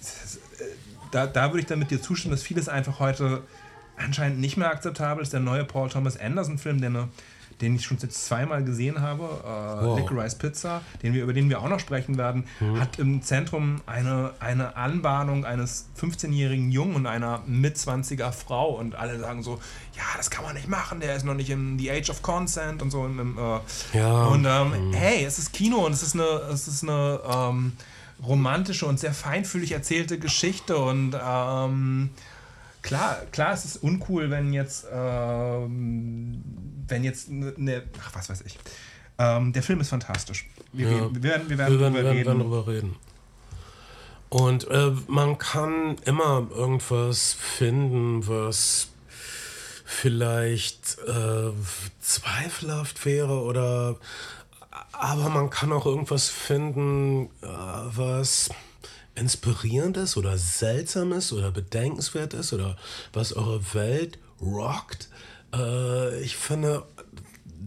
da, 1.11 1.27
da 1.27 1.49
würde 1.49 1.59
ich 1.59 1.65
dann 1.65 1.79
mit 1.79 1.91
dir 1.91 2.01
zustimmen, 2.01 2.31
dass 2.31 2.43
vieles 2.43 2.69
einfach 2.69 2.99
heute 2.99 3.43
anscheinend 3.97 4.39
nicht 4.39 4.57
mehr 4.57 4.69
akzeptabel 4.69 5.23
ist. 5.23 5.33
Der 5.33 5.39
neue 5.39 5.65
Paul 5.65 5.89
Thomas 5.89 6.17
Anderson-Film, 6.17 6.79
der 6.79 6.89
eine 6.89 7.09
den 7.61 7.75
ich 7.75 7.85
schon 7.85 7.97
jetzt 7.97 8.25
zweimal 8.25 8.63
gesehen 8.63 9.01
habe, 9.01 9.23
äh, 9.23 9.85
wow. 9.85 9.99
Licorice 9.99 10.35
Pizza, 10.37 10.81
den 11.03 11.13
wir, 11.13 11.23
über 11.23 11.33
den 11.33 11.49
wir 11.49 11.59
auch 11.59 11.67
noch 11.67 11.79
sprechen 11.79 12.17
werden, 12.17 12.45
mhm. 12.59 12.79
hat 12.79 12.99
im 12.99 13.21
Zentrum 13.21 13.81
eine, 13.85 14.31
eine 14.39 14.77
Anbahnung 14.77 15.45
eines 15.45 15.89
15-jährigen 15.99 16.71
Jungen 16.71 16.95
und 16.95 17.05
einer 17.05 17.41
Mitzwanziger 17.47 18.31
Frau 18.31 18.71
und 18.71 18.95
alle 18.95 19.19
sagen 19.19 19.43
so, 19.43 19.59
ja, 19.95 20.03
das 20.15 20.29
kann 20.29 20.45
man 20.45 20.55
nicht 20.55 20.69
machen, 20.69 21.01
der 21.01 21.15
ist 21.15 21.25
noch 21.25 21.33
nicht 21.33 21.49
in 21.49 21.77
the 21.77 21.91
age 21.91 22.09
of 22.09 22.21
consent 22.21 22.81
und 22.81 22.91
so. 22.91 23.05
Im, 23.05 23.19
im, 23.19 23.37
äh, 23.37 23.97
ja. 23.97 24.25
Und 24.25 24.45
ähm, 24.45 24.89
mhm. 24.89 24.93
hey, 24.93 25.25
es 25.25 25.37
ist 25.37 25.51
Kino 25.51 25.85
und 25.85 25.91
es 25.91 26.03
ist 26.03 26.13
eine, 26.13 26.23
es 26.23 26.67
ist 26.67 26.83
eine 26.83 27.19
ähm, 27.29 27.73
romantische 28.25 28.85
und 28.85 28.99
sehr 28.99 29.13
feinfühlig 29.13 29.71
erzählte 29.71 30.19
Geschichte 30.19 30.77
und 30.77 31.15
ähm, 31.21 32.09
klar, 32.81 33.17
klar 33.31 33.53
ist 33.53 33.65
es 33.65 33.77
uncool, 33.77 34.29
wenn 34.29 34.53
jetzt, 34.53 34.85
ähm, 34.91 36.43
wenn 36.87 37.03
jetzt 37.03 37.29
eine, 37.29 37.53
ne, 37.57 37.83
ach 38.01 38.15
was 38.15 38.29
weiß 38.29 38.41
ich. 38.41 38.57
Ähm, 39.17 39.53
der 39.53 39.63
Film 39.63 39.81
ist 39.81 39.89
fantastisch. 39.89 40.47
Wir, 40.71 40.89
ja. 40.89 41.13
wir 41.13 41.23
werden, 41.23 41.49
wir 41.49 41.57
werden, 41.57 41.73
wir 41.73 41.79
werden, 41.79 41.93
drüber, 41.93 42.03
werden, 42.03 42.39
drüber 42.39 42.67
reden. 42.67 42.95
Und 44.29 44.67
äh, 44.69 44.91
man 45.07 45.37
kann 45.39 45.97
immer 46.05 46.47
irgendwas 46.55 47.33
finden, 47.33 48.27
was 48.27 48.89
vielleicht 49.85 50.99
äh, 51.07 51.51
zweifelhaft 51.99 53.05
wäre 53.05 53.41
oder 53.41 53.97
aber 54.91 55.29
man 55.29 55.49
kann 55.49 55.71
auch 55.71 55.85
irgendwas 55.85 56.29
finden, 56.29 57.27
äh, 57.41 57.47
was 57.47 58.49
inspirierend 59.15 59.97
ist 59.97 60.17
oder 60.17 60.37
seltsam 60.37 61.11
ist 61.11 61.33
oder 61.33 61.51
bedenkenswert 61.51 62.33
ist 62.33 62.53
oder 62.53 62.77
was 63.13 63.33
eure 63.33 63.73
Welt 63.73 64.17
rockt. 64.41 65.09
Äh, 65.53 66.21
ich 66.21 66.37
finde, 66.37 66.85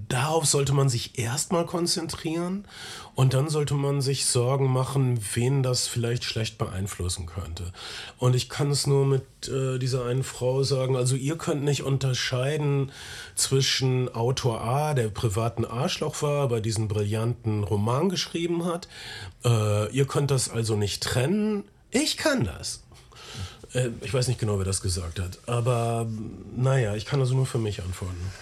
darauf 0.08 0.46
sollte 0.46 0.72
man 0.72 0.88
sich 0.88 1.18
erstmal 1.18 1.66
konzentrieren 1.66 2.66
und 3.14 3.34
dann 3.34 3.50
sollte 3.50 3.74
man 3.74 4.00
sich 4.00 4.24
Sorgen 4.24 4.72
machen, 4.72 5.20
wen 5.34 5.62
das 5.62 5.86
vielleicht 5.86 6.24
schlecht 6.24 6.56
beeinflussen 6.56 7.26
könnte. 7.26 7.72
Und 8.18 8.34
ich 8.34 8.48
kann 8.48 8.70
es 8.70 8.86
nur 8.86 9.04
mit 9.04 9.22
äh, 9.48 9.78
dieser 9.78 10.06
einen 10.06 10.22
Frau 10.22 10.62
sagen, 10.62 10.96
also 10.96 11.14
ihr 11.14 11.36
könnt 11.36 11.62
nicht 11.62 11.82
unterscheiden 11.82 12.90
zwischen 13.34 14.08
Autor 14.14 14.62
A, 14.62 14.94
der 14.94 15.08
privaten 15.08 15.64
Arschloch 15.64 16.22
war, 16.22 16.42
aber 16.42 16.60
diesen 16.60 16.88
brillanten 16.88 17.64
Roman 17.64 18.08
geschrieben 18.08 18.64
hat. 18.64 18.88
Äh, 19.44 19.90
ihr 19.92 20.06
könnt 20.06 20.30
das 20.30 20.48
also 20.48 20.76
nicht 20.76 21.02
trennen. 21.02 21.64
Ich 21.90 22.16
kann 22.16 22.44
das. 22.44 22.82
Äh, 23.74 23.90
ich 24.00 24.14
weiß 24.14 24.28
nicht 24.28 24.40
genau, 24.40 24.58
wer 24.58 24.64
das 24.64 24.80
gesagt 24.80 25.20
hat, 25.20 25.38
aber 25.46 26.06
naja, 26.56 26.94
ich 26.94 27.04
kann 27.04 27.20
also 27.20 27.34
nur 27.34 27.46
für 27.46 27.58
mich 27.58 27.82
antworten. 27.82 28.32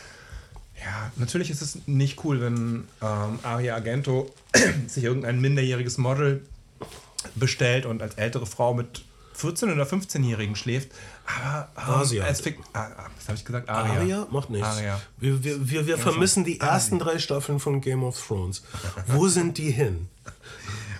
Ja, 0.80 1.12
natürlich 1.16 1.50
ist 1.50 1.62
es 1.62 1.86
nicht 1.86 2.24
cool, 2.24 2.40
wenn 2.40 2.88
ähm, 3.02 3.38
Aria 3.42 3.74
Argento 3.74 4.34
sich 4.86 5.04
irgendein 5.04 5.40
minderjähriges 5.40 5.98
Model 5.98 6.46
bestellt 7.34 7.86
und 7.86 8.02
als 8.02 8.14
ältere 8.14 8.46
Frau 8.46 8.72
mit 8.72 9.04
14- 9.40 9.72
oder 9.72 9.84
15-Jährigen 9.84 10.56
schläft. 10.56 10.90
Aber 11.26 11.68
ähm, 11.76 12.00
Asia. 12.00 12.24
als 12.24 12.40
Fik 12.40 12.58
ah, 12.72 12.88
ah, 12.96 13.06
was 13.16 13.28
habe 13.28 13.38
ich 13.38 13.44
gesagt? 13.44 13.68
Aria. 13.68 13.94
Aria 13.94 14.26
macht 14.30 14.50
nichts. 14.50 14.66
Aria. 14.66 15.00
Wir, 15.18 15.42
wir, 15.44 15.70
wir, 15.70 15.86
wir 15.86 15.98
vermissen 15.98 16.44
die 16.44 16.60
ersten 16.60 16.98
drei 16.98 17.18
Staffeln 17.18 17.60
von 17.60 17.80
Game 17.80 18.02
of 18.02 18.20
Thrones. 18.26 18.62
Wo 19.06 19.28
sind 19.28 19.58
die 19.58 19.70
hin? 19.70 20.08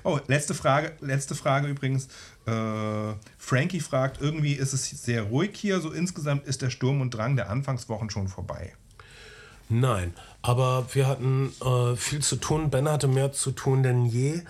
Oh, 0.03 0.19
letzte 0.29 0.55
Frage, 0.55 0.93
letzte 1.01 1.35
Frage 1.35 1.69
übrigens. 1.69 2.09
Äh, 2.47 3.13
Frankie 3.37 3.81
fragt, 3.81 4.19
irgendwie 4.23 4.55
ist 4.55 4.73
es 4.73 4.89
sehr 4.89 5.25
ruhig 5.25 5.51
hier, 5.55 5.81
so 5.83 5.91
insgesamt 5.91 6.47
ist 6.47 6.63
der 6.63 6.71
Sturm 6.71 7.03
und 7.03 7.11
Drang 7.11 7.37
der 7.37 7.51
Anfangswochen 7.51 8.09
schon 8.09 8.27
vorbei. 8.27 8.73
Nein, 9.71 10.15
aber 10.43 10.85
wir 10.93 11.07
hatten 11.07 11.53
äh, 11.65 11.95
viel 11.95 12.21
zu 12.23 12.37
tun. 12.37 12.71
Ben 12.71 12.89
hatte 12.89 13.07
mehr 13.07 13.33
zu 13.33 13.53
tun 13.53 13.83
denn 13.85 14.05
je. 14.05 14.43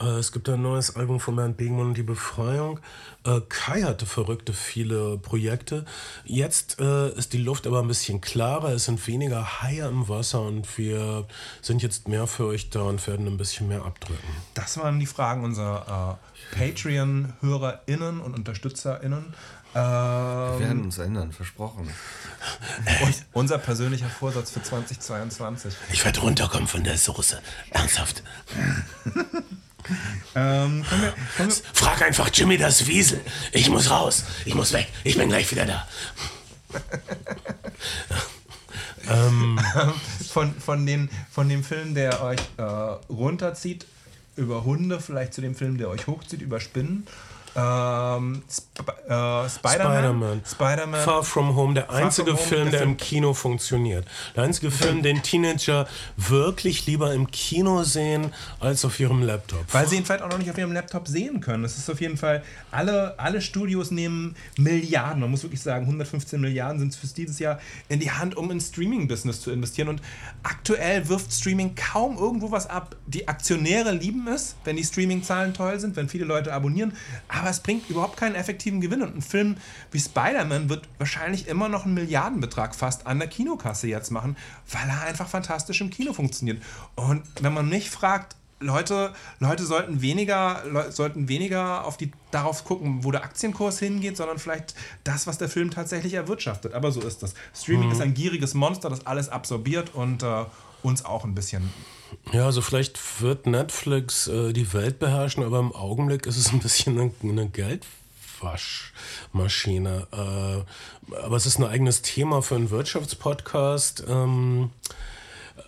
Äh, 0.00 0.04
es 0.18 0.32
gibt 0.32 0.48
ein 0.48 0.62
neues 0.62 0.96
Album 0.96 1.20
von 1.20 1.36
Bernd 1.36 1.56
Begemann, 1.56 1.94
Die 1.94 2.02
Befreiung. 2.02 2.80
Äh, 3.24 3.40
Kai 3.48 3.82
hatte 3.82 4.06
verrückte 4.06 4.52
viele 4.52 5.18
Projekte. 5.18 5.84
Jetzt 6.24 6.80
äh, 6.80 7.10
ist 7.10 7.32
die 7.32 7.38
Luft 7.38 7.66
aber 7.66 7.80
ein 7.80 7.88
bisschen 7.88 8.20
klarer. 8.20 8.70
Es 8.70 8.84
sind 8.84 9.04
weniger 9.06 9.62
Haie 9.62 9.88
im 9.88 10.08
Wasser 10.08 10.42
und 10.42 10.78
wir 10.78 11.26
sind 11.60 11.82
jetzt 11.82 12.08
mehr 12.08 12.26
für 12.26 12.46
euch 12.46 12.70
da 12.70 12.82
und 12.82 13.04
werden 13.06 13.26
ein 13.26 13.36
bisschen 13.36 13.68
mehr 13.68 13.84
abdrücken. 13.84 14.28
Das 14.54 14.78
waren 14.78 15.00
die 15.00 15.06
Fragen 15.06 15.44
unserer 15.44 16.18
äh, 16.54 16.56
Patreon-HörerInnen 16.56 18.20
und 18.20 18.34
UnterstützerInnen. 18.34 19.34
Ähm, 19.74 19.82
Wir 19.82 20.60
werden 20.60 20.84
uns 20.84 20.98
ändern, 20.98 21.32
versprochen. 21.32 21.88
Und 23.02 23.26
unser 23.32 23.58
persönlicher 23.58 24.08
Vorsatz 24.08 24.50
für 24.50 24.62
2022. 24.62 25.74
Ich 25.92 26.04
werde 26.04 26.20
runterkommen 26.20 26.68
von 26.68 26.84
der 26.84 26.96
Soße. 26.96 27.40
Ernsthaft. 27.70 28.22
ähm, 30.34 30.84
können 30.88 31.02
wir, 31.02 31.14
können 31.36 31.50
wir 31.50 31.56
Frag 31.74 32.02
einfach 32.02 32.30
Jimmy 32.32 32.56
das 32.56 32.86
Wiesel. 32.86 33.20
Ich 33.52 33.68
muss 33.68 33.90
raus. 33.90 34.24
Ich 34.44 34.54
muss 34.54 34.72
weg. 34.72 34.88
Ich 35.04 35.16
bin 35.16 35.28
gleich 35.28 35.50
wieder 35.50 35.66
da. 35.66 35.88
ähm. 39.08 39.60
von, 40.30 40.54
von, 40.54 40.86
den, 40.86 41.10
von 41.30 41.48
dem 41.48 41.64
Film, 41.64 41.94
der 41.94 42.22
euch 42.22 42.40
äh, 42.56 42.62
runterzieht, 42.62 43.86
über 44.36 44.64
Hunde, 44.64 45.00
vielleicht 45.00 45.34
zu 45.34 45.40
dem 45.40 45.54
Film, 45.54 45.78
der 45.78 45.88
euch 45.88 46.06
hochzieht, 46.06 46.42
über 46.42 46.60
Spinnen. 46.60 47.06
Ähm, 47.56 48.42
Sp 48.48 48.68
äh, 49.08 49.48
Spider-Man. 49.48 49.48
Spider-Man. 49.48 50.42
Spider-Man. 50.44 51.04
Far 51.04 51.22
From 51.22 51.56
Home, 51.56 51.74
der 51.74 51.90
einzige 51.90 52.32
Home, 52.32 52.40
Film, 52.40 52.70
der 52.70 52.82
im 52.82 52.96
Kino 52.96 53.34
funktioniert. 53.34 54.06
Der 54.36 54.44
einzige 54.44 54.70
Film, 54.70 55.02
den 55.02 55.22
Teenager 55.22 55.86
wirklich 56.16 56.86
lieber 56.86 57.14
im 57.14 57.30
Kino 57.30 57.82
sehen 57.82 58.32
als 58.60 58.84
auf 58.84 59.00
ihrem 59.00 59.22
Laptop. 59.22 59.64
Weil 59.72 59.88
sie 59.88 59.96
ihn 59.96 60.04
vielleicht 60.04 60.22
auch 60.22 60.30
noch 60.30 60.38
nicht 60.38 60.50
auf 60.50 60.58
ihrem 60.58 60.72
Laptop 60.72 61.08
sehen 61.08 61.40
können. 61.40 61.62
Das 61.62 61.78
ist 61.78 61.90
auf 61.90 62.00
jeden 62.00 62.16
Fall, 62.16 62.42
alle, 62.70 63.18
alle 63.18 63.40
Studios 63.40 63.90
nehmen 63.90 64.36
Milliarden, 64.56 65.20
man 65.20 65.30
muss 65.30 65.42
wirklich 65.42 65.62
sagen, 65.62 65.86
115 65.86 66.40
Milliarden 66.40 66.78
sind 66.78 66.92
es 66.92 66.96
für 66.96 67.06
dieses 67.06 67.38
Jahr 67.38 67.60
in 67.88 68.00
die 68.00 68.10
Hand, 68.10 68.36
um 68.36 68.50
ins 68.50 68.68
Streaming-Business 68.68 69.40
zu 69.40 69.50
investieren. 69.50 69.88
Und 69.88 70.02
aktuell 70.42 71.08
wirft 71.08 71.32
Streaming 71.32 71.74
kaum 71.74 72.18
irgendwo 72.18 72.50
was 72.50 72.68
ab. 72.68 72.96
Die 73.06 73.26
Aktionäre 73.28 73.92
lieben 73.92 74.26
es, 74.28 74.56
wenn 74.64 74.76
die 74.76 74.84
Streaming-Zahlen 74.84 75.54
toll 75.54 75.80
sind, 75.80 75.96
wenn 75.96 76.08
viele 76.08 76.24
Leute 76.24 76.52
abonnieren, 76.52 76.92
aber 77.28 77.37
es 77.46 77.60
bringt 77.60 77.88
überhaupt 77.90 78.16
keinen 78.16 78.34
effektiven 78.34 78.80
Gewinn. 78.80 79.02
Und 79.02 79.16
ein 79.16 79.22
Film 79.22 79.56
wie 79.90 80.00
Spider-Man 80.00 80.68
wird 80.68 80.88
wahrscheinlich 80.98 81.46
immer 81.48 81.68
noch 81.68 81.84
einen 81.84 81.94
Milliardenbetrag 81.94 82.74
fast 82.74 83.06
an 83.06 83.18
der 83.18 83.28
Kinokasse 83.28 83.86
jetzt 83.86 84.10
machen, 84.10 84.36
weil 84.72 84.88
er 84.88 85.02
einfach 85.02 85.28
fantastisch 85.28 85.80
im 85.80 85.90
Kino 85.90 86.12
funktioniert. 86.12 86.62
Und 86.96 87.22
wenn 87.40 87.52
man 87.52 87.68
mich 87.68 87.90
fragt, 87.90 88.36
Leute, 88.60 89.12
Leute 89.38 89.64
sollten 89.64 90.02
weniger, 90.02 90.64
Leu- 90.66 90.90
sollten 90.90 91.28
weniger 91.28 91.84
auf 91.84 91.96
die, 91.96 92.10
darauf 92.32 92.64
gucken, 92.64 93.04
wo 93.04 93.12
der 93.12 93.22
Aktienkurs 93.22 93.78
hingeht, 93.78 94.16
sondern 94.16 94.40
vielleicht 94.40 94.74
das, 95.04 95.28
was 95.28 95.38
der 95.38 95.48
Film 95.48 95.70
tatsächlich 95.70 96.14
erwirtschaftet. 96.14 96.74
Aber 96.74 96.90
so 96.90 97.00
ist 97.00 97.22
das. 97.22 97.34
Streaming 97.54 97.92
ist 97.92 98.00
ein 98.00 98.14
gieriges 98.14 98.54
Monster, 98.54 98.90
das 98.90 99.06
alles 99.06 99.28
absorbiert 99.28 99.94
und 99.94 100.24
äh, 100.24 100.44
uns 100.82 101.04
auch 101.04 101.24
ein 101.24 101.36
bisschen. 101.36 101.72
Ja, 102.32 102.46
also 102.46 102.62
vielleicht 102.62 103.22
wird 103.22 103.46
Netflix 103.46 104.26
äh, 104.28 104.52
die 104.52 104.72
Welt 104.72 104.98
beherrschen, 104.98 105.44
aber 105.44 105.58
im 105.58 105.74
Augenblick 105.74 106.26
ist 106.26 106.36
es 106.36 106.52
ein 106.52 106.60
bisschen 106.60 106.98
eine, 106.98 107.10
eine 107.22 107.48
Geldwaschmaschine. 107.48 110.06
Äh, 110.12 110.64
aber 111.16 111.36
es 111.36 111.46
ist 111.46 111.58
ein 111.58 111.64
eigenes 111.64 112.02
Thema 112.02 112.42
für 112.42 112.56
einen 112.56 112.70
Wirtschaftspodcast. 112.70 114.04
Ähm, 114.08 114.70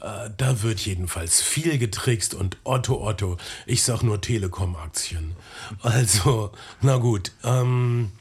äh, 0.00 0.30
da 0.36 0.62
wird 0.62 0.80
jedenfalls 0.80 1.40
viel 1.40 1.78
getrickst 1.78 2.34
und 2.34 2.56
Otto 2.64 3.06
Otto. 3.06 3.36
Ich 3.66 3.82
sag 3.82 4.02
nur 4.02 4.20
Telekom-Aktien. 4.20 5.36
Also, 5.82 6.52
na 6.80 6.96
gut. 6.96 7.32
Ähm, 7.44 8.12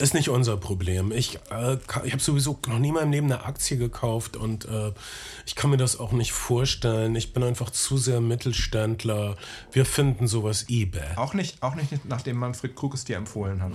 ist 0.00 0.14
nicht 0.14 0.30
unser 0.30 0.56
Problem. 0.56 1.12
Ich, 1.12 1.38
äh, 1.50 1.76
ich 2.04 2.12
habe 2.12 2.22
sowieso 2.22 2.58
noch 2.66 2.78
nie 2.78 2.88
in 2.88 2.94
meinem 2.94 3.12
Leben 3.12 3.30
eine 3.30 3.44
Aktie 3.44 3.76
gekauft 3.76 4.36
und 4.36 4.64
äh, 4.64 4.92
ich 5.46 5.54
kann 5.54 5.70
mir 5.70 5.76
das 5.76 6.00
auch 6.00 6.12
nicht 6.12 6.32
vorstellen. 6.32 7.14
Ich 7.16 7.32
bin 7.32 7.42
einfach 7.42 7.70
zu 7.70 7.98
sehr 7.98 8.20
Mittelständler. 8.20 9.36
Wir 9.72 9.84
finden 9.84 10.26
sowas 10.26 10.66
eBay. 10.68 11.16
Auch 11.16 11.34
nicht, 11.34 11.62
auch 11.62 11.74
nicht 11.74 12.04
nachdem 12.08 12.38
Manfred 12.38 12.74
Krug 12.74 12.94
es 12.94 13.04
dir 13.04 13.16
empfohlen 13.16 13.62
hat. 13.62 13.72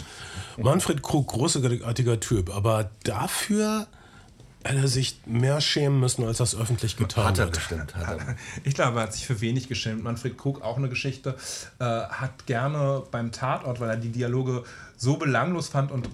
Manfred 0.58 1.02
Krug, 1.04 1.28
großartiger 1.28 2.20
Typ, 2.20 2.50
aber 2.56 2.90
dafür 3.04 3.88
hätte 4.64 4.80
er 4.80 4.88
sich 4.88 5.20
mehr 5.26 5.62
schämen 5.62 6.00
müssen, 6.00 6.26
als 6.26 6.40
er 6.40 6.46
es 6.46 6.56
öffentlich 6.56 6.98
getan 6.98 7.26
Hat 7.26 7.38
er 7.38 7.46
hat. 7.46 7.54
bestimmt. 7.54 7.96
Hat 7.96 8.18
er. 8.20 8.36
Ich 8.64 8.74
glaube, 8.74 8.98
er 9.00 9.04
hat 9.04 9.14
sich 9.14 9.28
für 9.28 9.42
wenig 9.42 9.68
geschämt. 9.68 10.04
Manfred 10.04 10.38
Krug, 10.38 10.64
auch 10.64 10.78
eine 10.78 10.90
Geschichte, 10.90 11.36
äh, 11.80 11.84
hat 11.84 12.48
gerne 12.48 13.04
beim 13.12 13.32
Tatort, 13.32 13.80
weil 13.80 13.90
er 13.90 13.98
die 13.98 14.10
Dialoge 14.12 14.64
so 14.98 15.18
belanglos 15.18 15.68
fand 15.68 15.92
und 15.92 16.10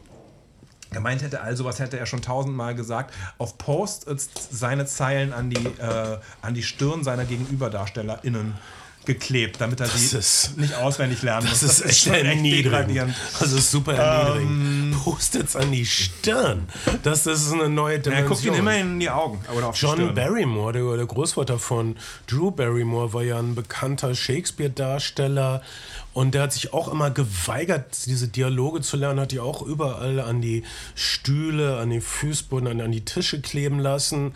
gemeint 0.91 1.21
hätte, 1.21 1.41
also 1.41 1.63
was 1.65 1.79
hätte 1.79 1.97
er 1.97 2.05
schon 2.05 2.21
tausendmal 2.21 2.75
gesagt, 2.75 3.13
auf 3.37 3.57
Post-its 3.57 4.29
seine 4.51 4.85
Zeilen 4.85 5.31
an 5.33 5.49
die, 5.49 5.55
äh, 5.65 6.17
an 6.41 6.53
die 6.53 6.63
Stirn 6.63 7.03
seiner 7.03 7.23
GegenüberdarstellerInnen 7.25 8.55
geklebt, 9.03 9.59
damit 9.59 9.79
er 9.79 9.87
Das 9.87 9.95
die 10.11 10.15
ist- 10.15 10.57
nicht 10.59 10.75
auswendig 10.75 11.23
lernen 11.23 11.49
muss. 11.49 11.61
Das 11.61 11.79
ist 11.79 11.85
echt 11.85 12.07
erniedrigend. 12.07 13.15
Das 13.39 13.51
ist 13.51 13.71
super 13.71 13.95
erniedrigend. 13.95 15.01
Post-its 15.03 15.55
an 15.55 15.71
die 15.71 15.87
Stirn. 15.87 16.67
Das, 17.01 17.23
das 17.23 17.41
ist 17.41 17.51
eine 17.53 17.67
neue 17.67 17.95
Er 17.95 17.99
Dimension. 18.01 18.27
guckt 18.29 18.45
ihn 18.45 18.53
immerhin 18.53 18.91
in 18.91 18.99
die 18.99 19.09
Augen. 19.09 19.43
Oder 19.57 19.71
John. 19.73 20.13
Barrymore, 20.13 20.73
der, 20.73 20.97
der 20.97 21.05
Großvater 21.07 21.57
von 21.57 21.95
Drew 22.27 22.51
Barrymore, 22.51 23.11
war 23.13 23.23
ja 23.23 23.39
ein 23.39 23.55
bekannter 23.55 24.13
Shakespeare-Darsteller 24.13 25.63
und 26.13 26.35
der 26.35 26.43
hat 26.43 26.53
sich 26.53 26.73
auch 26.73 26.91
immer 26.91 27.09
geweigert, 27.09 28.05
diese 28.05 28.27
Dialoge 28.27 28.81
zu 28.81 28.97
lernen, 28.97 29.21
hat 29.21 29.31
die 29.31 29.39
auch 29.39 29.61
überall 29.61 30.19
an 30.19 30.41
die 30.41 30.63
Stühle, 30.93 31.77
an 31.77 31.89
die 31.89 32.01
Fußboden, 32.01 32.67
an, 32.67 32.81
an 32.81 32.91
die 32.91 33.05
Tische 33.05 33.41
kleben 33.41 33.79
lassen. 33.79 34.33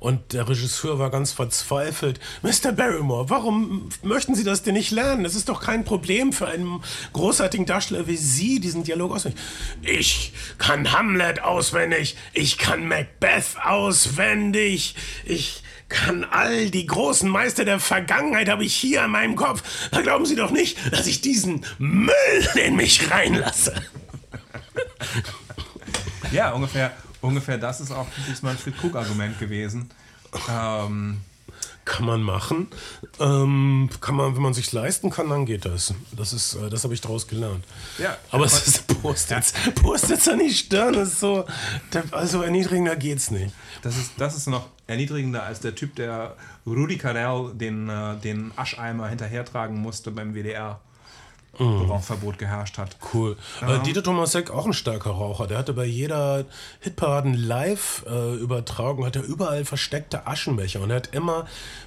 Und 0.00 0.32
der 0.32 0.48
Regisseur 0.48 0.98
war 0.98 1.10
ganz 1.10 1.32
verzweifelt. 1.32 2.20
Mr. 2.42 2.72
Barrymore, 2.72 3.28
warum 3.30 3.88
möchten 4.02 4.34
Sie 4.36 4.44
das 4.44 4.62
denn 4.62 4.74
nicht 4.74 4.92
lernen? 4.92 5.24
Das 5.24 5.34
ist 5.34 5.48
doch 5.48 5.60
kein 5.60 5.84
Problem 5.84 6.32
für 6.32 6.46
einen 6.46 6.82
großartigen 7.12 7.66
Darsteller 7.66 8.06
wie 8.06 8.16
Sie, 8.16 8.60
diesen 8.60 8.84
Dialog 8.84 9.12
auswendig. 9.12 9.40
Ich 9.82 10.32
kann 10.56 10.92
Hamlet 10.92 11.42
auswendig. 11.42 12.16
Ich 12.32 12.58
kann 12.58 12.86
Macbeth 12.86 13.56
auswendig. 13.64 14.94
Ich 15.24 15.62
kann 15.88 16.24
all 16.24 16.70
die 16.70 16.86
großen 16.86 17.28
Meister 17.28 17.64
der 17.64 17.80
Vergangenheit 17.80 18.48
habe 18.48 18.64
ich 18.64 18.74
hier 18.74 19.04
in 19.04 19.10
meinem 19.10 19.36
Kopf. 19.36 19.62
Da 19.90 20.02
glauben 20.02 20.26
Sie 20.26 20.36
doch 20.36 20.50
nicht, 20.50 20.78
dass 20.92 21.06
ich 21.06 21.20
diesen 21.20 21.64
Müll 21.78 22.48
in 22.54 22.76
mich 22.76 23.10
reinlasse. 23.10 23.74
Ja, 26.30 26.52
ungefähr, 26.52 26.92
ungefähr 27.20 27.58
das 27.58 27.80
ist 27.80 27.90
auch 27.90 28.06
dieses 28.26 28.42
Manfred 28.42 28.76
Krug-Argument 28.76 29.38
gewesen. 29.38 29.88
Ähm, 30.50 31.18
Kann 31.88 32.04
man 32.04 32.22
machen. 32.22 32.68
Ähm, 33.18 33.88
kann 34.02 34.14
man, 34.14 34.36
wenn 34.36 34.42
man 34.42 34.52
sich 34.52 34.70
leisten 34.72 35.08
kann, 35.08 35.30
dann 35.30 35.46
geht 35.46 35.64
das. 35.64 35.94
Das 36.14 36.34
ist, 36.34 36.54
äh, 36.54 36.68
das 36.68 36.84
habe 36.84 36.92
ich 36.92 37.00
daraus 37.00 37.26
gelernt. 37.26 37.64
Ja. 37.96 38.16
Aber 38.30 38.44
es 38.46 38.68
ist 38.68 38.86
Post-its. 39.00 39.54
Post-its 39.74 40.28
an 40.28 40.38
die 40.38 40.50
Stirn 40.50 40.94
ist 40.94 41.18
so, 41.18 41.46
also 42.10 42.42
erniedrigender 42.42 42.94
geht's 42.94 43.30
nicht. 43.30 43.54
das, 43.80 43.96
ist, 43.96 44.12
das 44.18 44.36
ist 44.36 44.48
noch 44.48 44.68
erniedrigender 44.86 45.44
als 45.44 45.60
der 45.60 45.74
Typ, 45.74 45.96
der 45.96 46.36
Rudi 46.66 46.98
Carell 46.98 47.52
den, 47.54 47.88
äh, 47.88 48.16
den 48.16 48.52
Ascheimer 48.56 49.08
hinterhertragen 49.08 49.80
musste 49.80 50.10
beim 50.10 50.34
WDR, 50.34 50.80
wo 51.58 51.84
Rauchverbot 51.84 52.38
geherrscht 52.38 52.78
hat. 52.78 52.96
Cool. 53.12 53.36
Äh, 53.60 53.80
Dieter 53.80 54.02
Thomasek, 54.02 54.50
auch 54.50 54.66
ein 54.66 54.72
starker 54.72 55.10
Raucher. 55.10 55.46
Der 55.46 55.58
hatte 55.58 55.72
bei 55.72 55.84
jeder 55.84 56.44
Hitparaden 56.80 57.34
Live-Übertragung, 57.34 59.04
hat 59.06 59.16
er 59.16 59.22
überall 59.22 59.64
versteckte 59.64 60.26
Aschenbecher. 60.26 60.80
Und 60.80 60.90
er 60.90 60.96
hat 60.96 61.14
immer, 61.14 61.46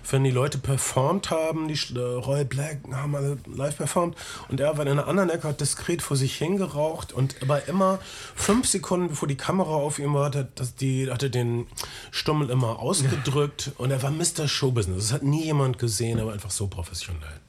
wenn 0.09 0.23
die 0.23 0.31
Leute 0.31 0.57
performt 0.57 1.31
haben, 1.31 1.67
die 1.67 1.79
äh, 1.95 1.99
Roy 1.99 2.43
Black 2.43 2.79
haben 2.91 3.15
alle 3.15 3.37
live 3.45 3.77
performt, 3.77 4.15
und 4.49 4.59
er 4.59 4.77
war 4.77 4.85
in 4.85 4.91
einer 4.91 5.07
anderen 5.07 5.29
Ecke, 5.29 5.47
hat 5.47 5.61
diskret 5.61 6.01
vor 6.01 6.17
sich 6.17 6.35
hingeraucht 6.35 7.13
und 7.13 7.35
aber 7.41 7.67
immer 7.67 7.99
fünf 8.35 8.67
Sekunden, 8.67 9.09
bevor 9.09 9.27
die 9.27 9.35
Kamera 9.35 9.71
auf 9.71 9.99
ihm 9.99 10.13
war, 10.13 10.33
hat, 10.33 10.47
das, 10.55 10.75
die, 10.75 11.09
hat 11.09 11.23
er 11.23 11.29
den 11.29 11.67
Stummel 12.11 12.49
immer 12.49 12.79
ausgedrückt 12.79 13.71
und 13.77 13.91
er 13.91 14.01
war 14.03 14.11
Mr. 14.11 14.47
Showbusiness. 14.47 15.07
Das 15.07 15.13
hat 15.13 15.23
nie 15.23 15.45
jemand 15.45 15.79
gesehen, 15.79 16.19
er 16.19 16.25
war 16.25 16.33
einfach 16.33 16.51
so 16.51 16.67
professionell. 16.67 17.40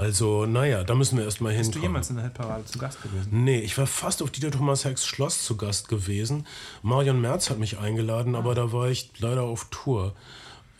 Also, 0.00 0.46
naja, 0.46 0.82
da 0.82 0.94
müssen 0.94 1.18
wir 1.18 1.26
erstmal 1.26 1.54
Bist 1.54 1.74
du 1.74 1.78
jemals 1.78 2.08
in 2.08 2.16
der 2.16 2.24
Hitparade 2.24 2.64
zu 2.64 2.78
Gast 2.78 3.02
gewesen? 3.02 3.28
Nee, 3.44 3.58
ich 3.60 3.76
war 3.76 3.86
fast 3.86 4.22
auf 4.22 4.30
Dieter 4.30 4.50
Thomas 4.50 4.86
Hecks 4.86 5.04
Schloss 5.04 5.44
zu 5.44 5.58
Gast 5.58 5.88
gewesen. 5.88 6.46
Marion 6.82 7.20
Merz 7.20 7.50
hat 7.50 7.58
mich 7.58 7.78
eingeladen, 7.78 8.34
aber 8.34 8.54
da 8.54 8.72
war 8.72 8.88
ich 8.88 9.10
leider 9.18 9.42
auf 9.42 9.66
Tour. 9.70 10.14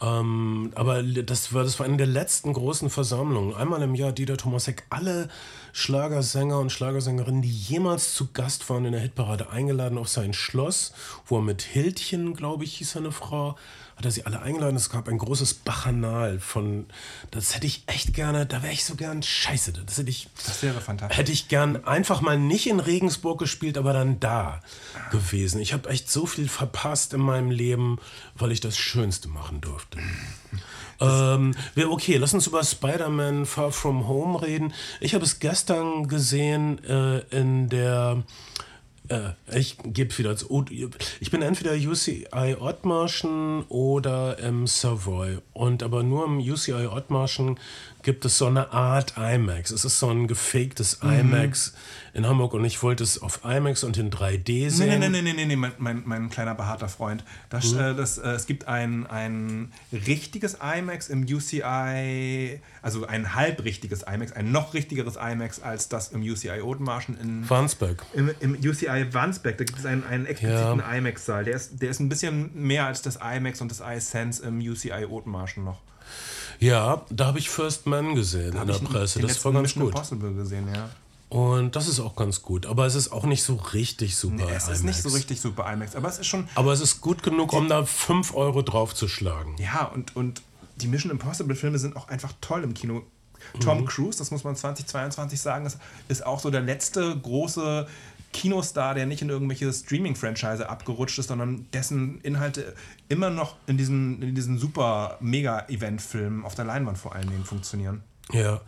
Ähm, 0.01 0.73
aber 0.75 1.03
das 1.03 1.53
war, 1.53 1.65
das 1.65 1.79
war 1.79 1.85
eine 1.85 1.99
der 1.99 2.07
letzten 2.07 2.55
großen 2.55 2.89
Versammlungen. 2.89 3.55
Einmal 3.55 3.83
im 3.83 3.95
Jahr 3.95 4.13
Dieter 4.13 4.39
Thomas 4.39 4.67
Heck 4.67 4.85
alle 4.89 5.29
Schlagersänger 5.75 6.59
und 6.59 6.73
Schlagersängerinnen, 6.73 7.43
die 7.43 7.51
jemals 7.51 8.15
zu 8.15 8.29
Gast 8.33 8.71
waren 8.71 8.87
in 8.87 8.93
der 8.93 9.03
Hitparade, 9.03 9.51
eingeladen 9.51 9.99
auf 9.99 10.09
sein 10.09 10.33
Schloss, 10.33 10.95
wo 11.27 11.37
er 11.37 11.43
mit 11.43 11.61
Hildchen, 11.61 12.33
glaube 12.33 12.65
ich, 12.65 12.77
hieß 12.77 12.93
seine 12.93 13.13
Frau, 13.13 13.57
hat 14.01 14.07
er 14.07 14.11
sie 14.13 14.25
alle 14.25 14.41
eingeladen. 14.41 14.77
Es 14.77 14.89
gab 14.89 15.09
ein 15.09 15.19
großes 15.19 15.53
Bacchanal 15.55 16.41
von, 16.41 16.87
das 17.31 17.55
hätte 17.55 17.67
ich 17.67 17.85
echt 17.87 18.15
gerne, 18.15 18.47
da 18.47 18.63
wäre 18.63 18.73
ich 18.73 18.85
so 18.85 18.95
gern, 18.95 19.23
scheiße, 19.23 19.73
das 19.73 19.99
hätte 19.99 20.09
ich, 20.09 20.29
Das 20.47 20.63
wäre 20.63 20.81
fantastisch. 20.81 21.19
hätte 21.19 21.33
ich 21.33 21.49
gern 21.49 21.85
einfach 21.85 22.23
mal 22.23 22.39
nicht 22.39 22.67
in 22.67 22.81
Regensburg 22.81 23.39
gespielt, 23.39 23.77
aber 23.77 23.93
dann 23.93 24.19
da 24.19 24.63
gewesen. 25.11 25.61
Ich 25.61 25.75
habe 25.75 25.91
echt 25.91 26.11
so 26.11 26.25
viel 26.25 26.49
verpasst 26.49 27.13
in 27.13 27.21
meinem 27.21 27.51
Leben, 27.51 27.99
weil 28.37 28.53
ich 28.53 28.61
das 28.61 28.79
Schönste 28.79 29.29
machen 29.29 29.61
durfte. 29.61 29.99
Ähm, 31.03 31.55
okay, 31.89 32.19
lass 32.19 32.35
uns 32.35 32.47
über 32.47 32.63
Spider-Man 32.63 33.47
Far 33.47 33.73
From 33.73 34.07
Home 34.07 34.43
reden. 34.43 34.75
Ich 35.01 35.15
habe 35.15 35.25
es 35.25 35.39
gestern 35.39 36.09
gesehen 36.09 36.85
äh, 36.85 37.21
in 37.35 37.71
der 37.71 38.23
äh, 39.11 39.33
ich 39.53 39.77
gebe 39.85 40.17
wieder 40.19 40.31
als 40.31 40.47
ich 41.21 41.31
bin 41.31 41.43
entweder 41.43 41.73
UCI 41.73 42.57
Ottmarschen 42.59 43.65
oder 43.69 44.39
im 44.39 44.67
Savoy. 44.67 45.39
Und 45.53 45.83
aber 45.83 46.03
nur 46.03 46.25
im 46.25 46.39
UCI 46.39 46.87
Ottmarschen 46.87 47.59
gibt 48.03 48.25
es 48.25 48.39
so 48.39 48.47
eine 48.47 48.73
Art 48.73 49.15
IMAX. 49.17 49.71
Es 49.71 49.85
ist 49.85 49.99
so 49.99 50.09
ein 50.11 50.27
gefaktes 50.27 51.01
IMAX 51.03 51.75
in 52.13 52.27
Hamburg 52.27 52.55
und 52.55 52.65
ich 52.65 52.83
wollte 52.83 53.05
es 53.05 53.21
auf 53.23 53.41
IMAX 53.45 53.85
und 53.85 53.97
in 53.99 54.11
3D 54.11 54.43
Nee, 54.47 54.69
sehen. 54.69 54.99
nee, 55.01 55.09
nee, 55.09 55.23
nee, 55.23 55.33
nee, 55.33 55.45
nee, 55.47 55.57
mein, 55.57 55.73
mein, 55.79 56.03
mein 56.07 56.31
kleiner 56.31 56.55
behaarter 56.55 56.89
Freund. 56.89 57.25
Das, 57.51 57.73
äh, 57.73 57.95
das, 57.95 58.19
äh, 58.19 58.31
es 58.31 58.47
gibt 58.47 58.67
ein, 58.69 59.07
ein 59.07 59.73
richtiges 59.93 60.57
IMAX 60.63 61.09
im 61.09 61.23
UCI, 61.25 62.61
also 62.83 63.07
ein 63.07 63.35
halbrichtiges 63.35 64.03
IMAX, 64.03 64.33
ein 64.33 64.51
noch 64.53 64.75
richtigeres 64.75 65.17
IMAX 65.17 65.61
als 65.63 65.89
das 65.89 66.09
im 66.09 66.23
UCI 66.23 66.63
Odenmarschen 66.63 67.19
in, 67.21 67.49
Wandsbek. 67.49 68.03
im, 68.15 68.31
im 68.41 68.55
UCI 68.55 69.07
Wandsbek. 69.13 69.59
Da 69.59 69.65
gibt 69.65 69.79
es 69.79 69.87
einen, 69.87 70.05
einen 70.05 70.27
expliziten 70.27 70.79
Ja. 70.81 70.93
IMAX-Saal. 70.97 71.45
Der 71.45 71.55
ist, 71.57 71.81
der 71.81 71.91
ist 71.91 72.01
ein 72.01 72.09
bisschen 72.09 72.51
mehr 72.55 72.87
als 72.87 73.03
das 73.03 73.17
IMAX 73.17 73.61
und 73.61 73.71
das 73.71 73.81
iSense 73.81 74.43
im 74.45 74.59
UCI 74.61 75.05
Odenmarschen 75.09 75.65
noch. 75.65 75.81
Ja, 76.61 77.03
da 77.11 77.27
habe 77.27 77.39
ich 77.39 77.51
First 77.51 77.87
Man 77.87 78.15
gesehen 78.15 78.57
in 78.57 78.67
der 78.67 78.75
Presse. 78.75 79.21
Das 79.21 79.45
war 79.45 79.53
ganz 79.53 79.63
Mission 79.63 79.85
gut. 79.85 79.95
Impossible 79.95 80.35
gesehen, 80.35 80.69
ja. 80.73 80.89
Und 81.31 81.77
das 81.77 81.87
ist 81.87 82.01
auch 82.01 82.17
ganz 82.17 82.43
gut. 82.43 82.67
Aber 82.67 82.87
es 82.87 82.95
ist 82.95 83.13
auch 83.13 83.25
nicht 83.25 83.43
so 83.43 83.55
richtig 83.55 84.17
super. 84.17 84.35
Nee, 84.35 84.51
es 84.51 84.65
ist 84.65 84.83
nicht 84.83 84.99
IMAX. 84.99 85.03
so 85.03 85.09
richtig 85.11 85.41
super 85.41 85.73
IMAX, 85.73 85.95
aber 85.95 86.09
es 86.09 86.19
ist 86.19 86.27
schon 86.27 86.49
Aber 86.57 86.73
es 86.73 86.81
ist 86.81 87.01
gut 87.01 87.23
genug, 87.23 87.53
um 87.53 87.69
da 87.69 87.85
5 87.85 88.35
Euro 88.35 88.63
draufzuschlagen. 88.63 89.57
Ja, 89.59 89.85
und, 89.85 90.17
und 90.17 90.43
die 90.77 90.89
Mission 90.89 91.11
Impossible 91.11 91.55
Filme 91.55 91.79
sind 91.79 91.97
auch 91.97 92.09
einfach 92.09 92.33
toll 92.41 92.65
im 92.65 92.75
Kino. 92.75 93.03
Tom 93.61 93.87
Cruise, 93.87 94.19
das 94.19 94.31
muss 94.31 94.45
man 94.45 94.55
2022 94.55 95.41
sagen, 95.41 95.67
ist, 95.67 95.79
ist 96.09 96.27
auch 96.27 96.41
so 96.41 96.51
der 96.51 96.61
letzte 96.61 97.17
große 97.19 97.87
Kinostar, 98.33 98.95
der 98.95 99.07
nicht 99.07 99.23
in 99.23 99.29
irgendwelche 99.29 99.73
Streaming-Franchise 99.73 100.69
abgerutscht 100.69 101.19
ist, 101.19 101.29
sondern 101.29 101.67
dessen 101.73 102.21
Inhalte 102.21 102.75
immer 103.09 103.31
noch 103.31 103.57
in 103.67 103.77
diesen, 103.77 104.23
in 104.23 104.35
diesen 104.35 104.59
super 104.59 105.19
Mega-Event-Filmen 105.21 106.45
auf 106.45 106.55
der 106.55 106.65
Leinwand 106.65 106.99
vor 106.99 107.15
allen 107.15 107.29
Dingen 107.29 107.45
funktionieren. 107.45 108.03
Ja, 108.33 108.61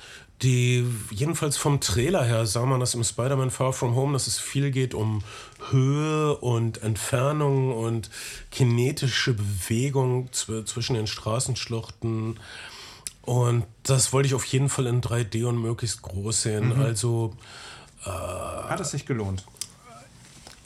die, 0.43 0.85
jedenfalls 1.11 1.57
vom 1.57 1.81
Trailer 1.81 2.25
her 2.25 2.47
sah 2.47 2.67
man 2.67 2.81
das 2.81 2.95
im 2.95 3.05
Spider-Man 3.05 3.53
Far 3.53 3.73
From 3.73 3.95
Home, 3.95 4.15
dass 4.15 4.27
es 4.27 4.41
viel 4.41 4.73
geht 4.73 4.93
um 4.93 5.23
Höhe 5.71 6.37
und 6.37 6.83
Entfernung 6.83 7.73
und 7.73 8.11
kinetische 8.51 9.35
Bewegung 9.35 10.33
zw 10.33 10.65
zwischen 10.65 10.95
den 10.95 11.07
Straßenschluchten. 11.07 12.41
Und 13.23 13.65
das 13.85 14.13
wollte 14.13 14.27
ich 14.27 14.35
auf 14.35 14.45
jeden 14.47 14.69
Fall 14.69 14.89
in 14.89 15.01
3D 15.01 15.45
und 15.45 15.63
möglichst 15.63 16.03
groß 16.03 16.43
sehen. 16.43 16.73
Also 16.73 17.37
Hat 18.05 18.81
es 18.81 18.91
sich 18.91 19.07
gelohnt? 19.07 19.45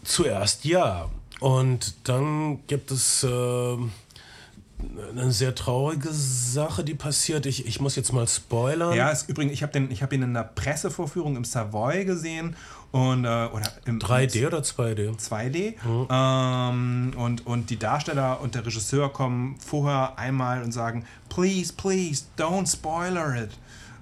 zuerst 0.07 0.65
ja. 0.65 1.09
Und 1.41 2.09
dann 2.09 2.67
gibt 2.67 2.91
es 2.91 3.23
äh, 3.23 3.29
eine 3.29 5.33
sehr 5.33 5.55
traurige 5.55 6.09
Sache, 6.11 6.83
die 6.83 6.95
passiert. 6.95 7.45
Ich, 7.45 7.67
ich 7.67 7.81
muss 7.81 7.97
jetzt 7.97 8.13
mal 8.13 8.27
spoilern. 8.27 8.97
Ja, 8.97 9.11
ist 9.11 9.29
übrigens, 9.29 9.53
ich 9.53 9.63
habe 9.63 9.79
hab 9.79 10.13
ihn 10.13 10.23
in 10.23 10.33
der 10.33 10.45
Pressevorführung 10.45 11.37
im 11.37 11.45
Savoy 11.45 12.07
gesehen 12.07 12.57
und 12.93 13.27
äh, 13.27 13.29
oder 13.29 13.71
im 13.85 13.99
3D 13.99 14.47
oder 14.47 14.61
2D? 14.61 15.19
2D. 15.19 15.75
Ähm, 16.11 17.13
und, 17.17 17.47
und 17.47 17.69
die 17.69 17.79
Darsteller 17.79 18.41
und 18.41 18.55
der 18.55 18.65
Regisseur 18.65 19.13
kommen 19.13 19.57
vorher 19.59 20.19
einmal 20.19 20.63
und 20.63 20.73
sagen, 20.73 21.05
please, 21.29 21.75
please, 21.75 22.25
don't 22.39 22.71
spoiler 22.71 23.37
it. 23.37 23.51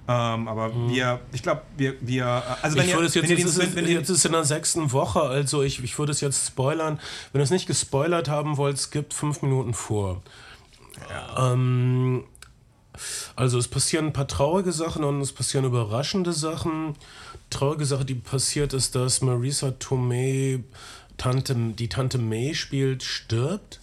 Ähm, 0.07 0.47
aber 0.47 0.71
wir, 0.87 1.19
ich 1.33 1.41
glaube, 1.41 1.63
wir, 1.77 1.95
wir, 2.01 2.43
also 2.61 2.77
wenn 2.77 2.85
ich 2.85 2.91
ihr, 2.91 2.95
würde 2.95 3.07
es 3.07 3.15
jetzt, 3.15 3.29
wenn 3.29 3.37
jetzt, 3.37 3.57
ist, 3.57 3.75
wenn 3.75 3.87
jetzt 3.87 4.09
ist 4.09 4.25
in 4.25 4.33
der 4.33 4.43
sechsten 4.43 4.91
Woche, 4.91 5.21
also 5.21 5.63
ich, 5.63 5.83
ich 5.83 5.97
würde 5.97 6.11
es 6.11 6.21
jetzt 6.21 6.45
spoilern. 6.45 6.99
Wenn 7.31 7.41
ihr 7.41 7.43
es 7.43 7.49
nicht 7.49 7.65
gespoilert 7.65 8.29
haben 8.29 8.57
wollt, 8.57 8.77
skippt 8.77 9.13
fünf 9.13 9.41
Minuten 9.41 9.73
vor. 9.73 10.21
Ähm, 11.37 12.23
also 13.35 13.57
es 13.57 13.67
passieren 13.67 14.07
ein 14.07 14.13
paar 14.13 14.27
traurige 14.27 14.71
Sachen 14.71 15.03
und 15.03 15.21
es 15.21 15.31
passieren 15.31 15.65
überraschende 15.65 16.33
Sachen. 16.33 16.95
Traurige 17.49 17.85
Sache, 17.85 18.05
die 18.05 18.15
passiert 18.15 18.73
ist, 18.73 18.95
dass 18.95 19.21
Marisa 19.21 19.71
Tomei, 19.71 20.63
Tante, 21.17 21.55
die 21.55 21.89
Tante 21.89 22.19
May 22.19 22.53
spielt, 22.53 23.01
stirbt. 23.01 23.79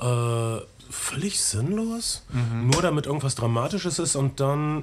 Äh, 0.00 0.60
völlig 0.90 1.40
sinnlos. 1.40 2.24
Nur 2.62 2.82
damit 2.82 3.06
irgendwas 3.06 3.34
Dramatisches 3.36 3.98
ist 3.98 4.16
und 4.16 4.40
dann 4.40 4.82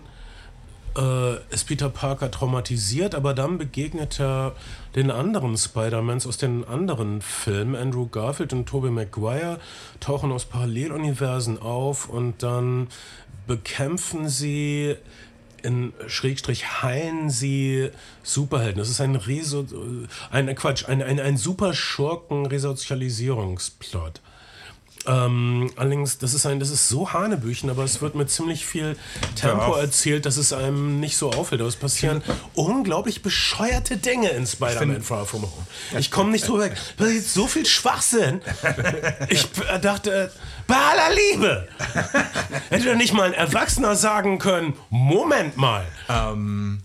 äh, 0.97 1.35
ist 1.53 1.67
Peter 1.67 1.89
Parker 1.89 2.31
traumatisiert, 2.31 3.13
aber 3.15 3.33
dann 3.33 3.57
begegnet 3.57 4.19
er 4.19 4.55
den 4.95 5.11
anderen 5.11 5.57
Spider-Mans 5.57 6.27
aus 6.27 6.37
den 6.37 6.65
anderen 6.65 7.21
Filmen. 7.21 7.75
Andrew 7.75 8.07
Garfield 8.07 8.53
und 8.53 8.67
Tobey 8.67 8.91
Maguire 8.91 9.59
tauchen 9.99 10.31
aus 10.31 10.45
Paralleluniversen 10.45 11.61
auf 11.61 12.07
und 12.09 12.43
dann 12.43 12.87
bekämpfen 13.47 14.29
sie 14.29 14.95
in 15.63 15.93
Schrägstrich 16.07 16.81
heilen 16.81 17.29
sie 17.29 17.91
Superhelden. 18.23 18.79
Das 18.79 18.89
ist 18.89 18.99
ein 18.99 19.15
Reso 19.15 19.63
ein 20.31 20.55
Quatsch, 20.55 20.89
ein, 20.89 21.03
ein, 21.03 21.19
ein 21.19 21.37
super 21.37 21.73
Schurken-Resozialisierungsplot. 21.73 24.21
Ähm, 25.07 25.71
allerdings, 25.77 26.17
das 26.19 26.33
ist 26.33 26.45
ein, 26.45 26.59
das 26.59 26.69
ist 26.69 26.87
so 26.89 27.11
Hanebüchen, 27.11 27.69
aber 27.69 27.83
es 27.83 28.01
wird 28.01 28.13
mit 28.15 28.29
ziemlich 28.29 28.65
viel 28.65 28.95
Tempo 29.35 29.75
Ja. 29.75 29.81
erzählt, 29.81 30.25
dass 30.25 30.37
es 30.37 30.53
einem 30.53 30.99
nicht 30.99 31.17
so 31.17 31.31
auffällt. 31.31 31.61
Aber 31.61 31.67
es 31.69 31.75
passieren 31.75 32.21
unglaublich 32.53 33.21
bescheuerte 33.23 33.97
Dinge 33.97 34.29
in 34.29 34.45
Spider-Man 34.45 35.01
Far 35.01 35.25
From 35.25 35.41
Home. 35.43 35.99
Ich 35.99 36.11
komme 36.11 36.31
nicht 36.31 36.47
drüber 36.47 36.65
weg. 36.65 36.77
Da 36.97 37.05
ist 37.05 37.33
so 37.33 37.47
viel 37.47 37.65
Schwachsinn. 37.65 38.41
Ich 39.29 39.47
äh, 39.73 39.79
dachte, 39.79 40.31
bei 40.67 40.75
aller 40.75 41.15
Liebe, 41.15 41.67
hätte 42.69 42.85
doch 42.89 42.95
nicht 42.95 43.13
mal 43.13 43.23
ein 43.27 43.33
Erwachsener 43.33 43.95
sagen 43.95 44.39
können, 44.39 44.73
Moment 44.89 45.57
mal. 45.57 45.85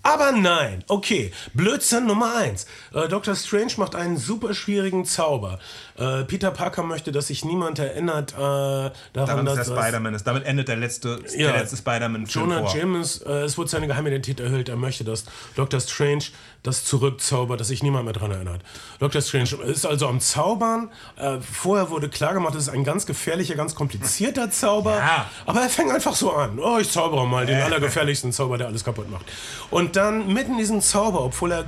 Aber 0.02 0.32
nein, 0.32 0.84
okay. 0.88 1.32
Blödsinn 1.54 2.06
Nummer 2.06 2.36
eins. 2.36 2.66
Äh, 2.94 3.08
Dr. 3.08 3.34
Strange 3.34 3.72
macht 3.76 3.94
einen 3.94 4.16
super 4.16 4.54
schwierigen 4.54 5.04
Zauber. 5.04 5.58
Äh, 5.98 6.24
Peter 6.24 6.50
Parker 6.50 6.82
möchte, 6.82 7.12
dass 7.12 7.28
sich 7.28 7.44
niemand 7.44 7.78
erinnert 7.78 8.32
äh, 8.32 8.36
daran, 8.36 8.92
daran, 9.14 9.46
dass 9.46 9.54
der 9.56 9.64
Spider-Man 9.64 10.14
ist. 10.14 10.26
Damit 10.26 10.44
endet 10.44 10.68
der 10.68 10.76
letzte, 10.76 11.20
Ja. 11.36 11.52
der 11.52 11.60
letzte 11.60 11.76
Spider-Man-Film 11.76 12.50
Jonah. 12.50 12.74
James, 12.74 13.18
äh, 13.22 13.32
es 13.44 13.56
wurde 13.58 13.70
seine 13.70 13.86
Geheimidentität 13.86 14.40
erhöht. 14.40 14.68
Er 14.68 14.76
möchte, 14.76 15.04
dass 15.04 15.24
Dr. 15.54 15.80
Strange 15.80 16.24
das 16.66 16.84
zurückzaubert, 16.84 17.60
dass 17.60 17.68
sich 17.68 17.82
niemand 17.82 18.04
mehr 18.04 18.14
daran 18.14 18.32
erinnert. 18.32 18.62
Dr. 18.98 19.22
Strange 19.22 19.62
ist 19.64 19.86
also 19.86 20.08
am 20.08 20.20
Zaubern. 20.20 20.90
Äh, 21.16 21.38
vorher 21.40 21.90
wurde 21.90 22.08
klar 22.08 22.34
gemacht, 22.34 22.54
es 22.54 22.64
ist 22.64 22.68
ein 22.68 22.84
ganz 22.84 23.06
gefährlicher, 23.06 23.54
ganz 23.54 23.74
komplizierter 23.74 24.50
Zauber. 24.50 24.96
Ja. 24.96 25.30
Aber 25.46 25.60
er 25.60 25.68
fängt 25.68 25.92
einfach 25.92 26.14
so 26.14 26.32
an. 26.32 26.58
Oh, 26.58 26.78
ich 26.78 26.90
zaubere 26.90 27.26
mal 27.26 27.46
den 27.46 27.60
allergefährlichsten 27.60 28.32
Zauber, 28.32 28.58
der 28.58 28.66
alles 28.66 28.84
kaputt 28.84 29.10
macht. 29.10 29.26
Und 29.70 29.96
dann 29.96 30.32
mitten 30.32 30.52
in 30.52 30.58
diesem 30.58 30.80
Zauber, 30.80 31.24
obwohl 31.24 31.52
er 31.52 31.64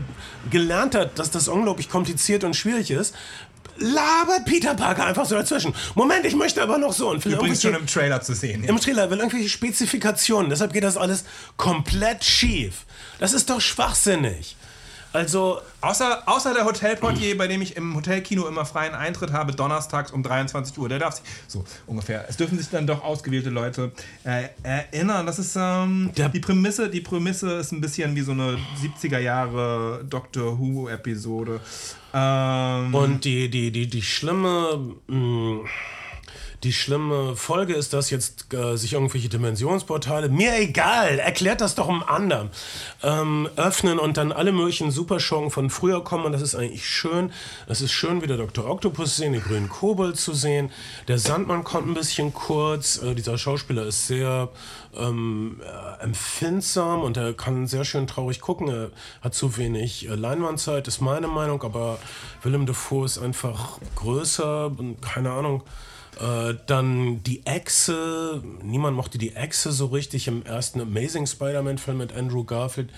gelernt 0.50 0.94
hat, 0.94 1.18
dass 1.18 1.30
das 1.30 1.48
unglaublich 1.48 1.88
kompliziert 1.88 2.44
und 2.44 2.54
schwierig 2.54 2.90
ist, 2.90 3.14
labert 3.78 4.44
Peter 4.44 4.74
Parker 4.74 5.06
einfach 5.06 5.24
so 5.24 5.34
dazwischen. 5.34 5.72
Moment, 5.94 6.24
ich 6.24 6.34
möchte 6.34 6.62
aber 6.62 6.78
noch 6.78 6.92
so. 6.92 7.10
Und 7.10 7.24
Übrigens 7.24 7.62
schon 7.62 7.74
im 7.74 7.86
Trailer 7.86 8.20
zu 8.20 8.34
sehen. 8.34 8.64
im 8.64 8.78
Trailer 8.80 9.10
will 9.10 9.18
irgendwelche 9.18 9.48
Spezifikationen. 9.48 10.50
Deshalb 10.50 10.72
geht 10.72 10.82
das 10.82 10.96
alles 10.96 11.24
komplett 11.56 12.24
schief. 12.24 12.84
Das 13.18 13.32
ist 13.32 13.50
doch 13.50 13.60
schwachsinnig. 13.60 14.56
Also, 15.12 15.60
Außer, 15.80 16.22
außer 16.26 16.54
der 16.54 16.64
Hotelportier, 16.64 17.38
bei 17.38 17.46
dem 17.46 17.62
ich 17.62 17.76
im 17.76 17.94
Hotelkino 17.94 18.46
immer 18.48 18.64
freien 18.64 18.94
Eintritt 18.94 19.32
habe, 19.32 19.52
donnerstags 19.52 20.10
um 20.10 20.22
23 20.24 20.76
Uhr. 20.76 20.88
Der 20.88 20.98
darf 20.98 21.14
sich, 21.14 21.24
so 21.46 21.64
ungefähr. 21.86 22.24
Es 22.28 22.36
dürfen 22.36 22.58
sich 22.58 22.68
dann 22.68 22.86
doch 22.86 23.04
ausgewählte 23.04 23.48
Leute 23.50 23.92
äh, 24.24 24.48
erinnern. 24.64 25.24
Das 25.24 25.38
ist 25.38 25.54
ähm, 25.56 26.10
Der- 26.16 26.28
die 26.28 26.40
Prämisse. 26.40 26.90
Die 26.90 27.00
Prämisse 27.00 27.52
ist 27.58 27.70
ein 27.72 27.80
bisschen 27.80 28.16
wie 28.16 28.22
so 28.22 28.32
eine 28.32 28.58
70er 28.82 29.20
Jahre 29.20 30.04
Doctor 30.08 30.58
Who 30.58 30.88
Episode. 30.88 31.60
Ähm, 32.12 32.92
und 32.94 33.24
die, 33.24 33.48
die, 33.48 33.70
die, 33.70 33.86
die 33.86 34.02
schlimme. 34.02 34.94
Mh, 35.06 35.60
die 36.64 36.72
schlimme 36.72 37.36
Folge 37.36 37.74
ist, 37.74 37.92
dass 37.92 38.10
jetzt 38.10 38.52
äh, 38.52 38.76
sich 38.76 38.94
irgendwelche 38.94 39.28
Dimensionsportale, 39.28 40.28
mir 40.28 40.58
egal, 40.58 41.18
erklärt 41.18 41.60
das 41.60 41.76
doch 41.76 41.88
einem 41.88 42.02
anderen, 42.02 42.50
ähm, 43.02 43.48
öffnen 43.56 43.98
und 43.98 44.16
dann 44.16 44.32
alle 44.32 44.50
möglichen 44.50 44.90
Superschurken 44.90 45.50
von 45.50 45.70
früher 45.70 46.02
kommen. 46.02 46.24
Und 46.24 46.32
das 46.32 46.42
ist 46.42 46.56
eigentlich 46.56 46.88
schön. 46.88 47.32
Es 47.68 47.80
ist 47.80 47.92
schön, 47.92 48.22
wieder 48.22 48.36
Dr. 48.36 48.68
Octopus 48.68 49.14
zu 49.14 49.22
sehen, 49.22 49.32
den 49.34 49.42
grünen 49.42 49.68
Kobold 49.68 50.16
zu 50.16 50.34
sehen. 50.34 50.70
Der 51.06 51.18
Sandmann 51.18 51.62
kommt 51.62 51.86
ein 51.86 51.94
bisschen 51.94 52.34
kurz. 52.34 53.00
Äh, 53.02 53.14
dieser 53.14 53.38
Schauspieler 53.38 53.84
ist 53.86 54.08
sehr 54.08 54.48
ähm, 54.96 55.60
äh, 55.62 56.02
empfindsam 56.02 57.02
und 57.02 57.16
er 57.16 57.34
kann 57.34 57.68
sehr 57.68 57.84
schön 57.84 58.06
traurig 58.08 58.40
gucken. 58.40 58.68
Er 58.68 58.90
hat 59.20 59.34
zu 59.34 59.56
wenig 59.56 60.08
äh, 60.08 60.14
Leinwandzeit, 60.14 60.88
ist 60.88 61.00
meine 61.00 61.28
Meinung, 61.28 61.62
aber 61.62 61.98
Willem 62.42 62.66
Dafoe 62.66 63.04
ist 63.04 63.18
einfach 63.18 63.78
größer 63.94 64.66
und 64.66 65.00
keine 65.00 65.30
Ahnung. 65.30 65.62
Äh, 66.20 66.54
dann 66.66 67.22
die 67.22 67.46
Echse. 67.46 68.42
Niemand 68.62 68.96
mochte 68.96 69.18
die 69.18 69.34
Echse 69.34 69.72
so 69.72 69.86
richtig 69.86 70.28
im 70.28 70.44
ersten 70.44 70.80
Amazing 70.80 71.26
Spider-Man-Film 71.26 71.98
mit 71.98 72.12
Andrew 72.12 72.44
Garfield. 72.44 72.90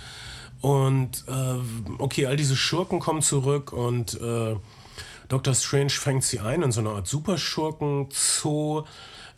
Und 0.61 1.25
äh, 1.27 1.55
okay, 1.99 2.27
all 2.27 2.37
diese 2.37 2.57
Schurken 2.57 3.01
kommen 3.01 3.23
zurück 3.23 3.73
und 3.73 4.21
äh, 4.21 4.57
Dr. 5.29 5.55
Strange 5.55 5.91
fängt 5.91 6.25
sie 6.25 6.41
ein 6.41 6.63
in 6.63 6.73
so 6.73 6.81
einer 6.81 6.91
Art 6.91 7.07
Superschurken-Zoo. 7.07 8.83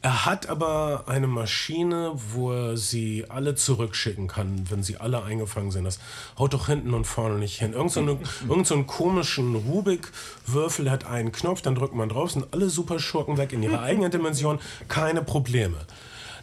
Er 0.04 0.26
hat 0.26 0.48
aber 0.48 1.04
eine 1.06 1.28
Maschine, 1.28 2.12
wo 2.32 2.50
er 2.52 2.76
sie 2.76 3.24
alle 3.28 3.54
zurückschicken 3.54 4.26
kann, 4.26 4.66
wenn 4.68 4.82
sie 4.82 4.96
alle 4.96 5.22
eingefangen 5.22 5.70
sind. 5.70 5.84
Das 5.84 6.00
haut 6.36 6.54
doch 6.54 6.66
hinten 6.66 6.92
und 6.92 7.06
vorne 7.06 7.38
nicht 7.38 7.60
hin. 7.60 7.72
Irgend 7.72 7.92
so, 7.92 8.00
eine, 8.00 8.18
irgend 8.48 8.66
so 8.66 8.74
einen 8.74 8.88
komischen 8.88 9.54
Rubik-Würfel 9.54 10.90
hat 10.90 11.06
einen 11.06 11.30
Knopf, 11.30 11.62
dann 11.62 11.76
drückt 11.76 11.94
man 11.94 12.08
drauf, 12.08 12.32
sind 12.32 12.52
alle 12.52 12.68
Superschurken 12.68 13.38
weg 13.38 13.52
in 13.52 13.62
ihrer 13.62 13.80
eigenen 13.82 14.10
Dimension, 14.10 14.58
keine 14.88 15.22
Probleme. 15.22 15.76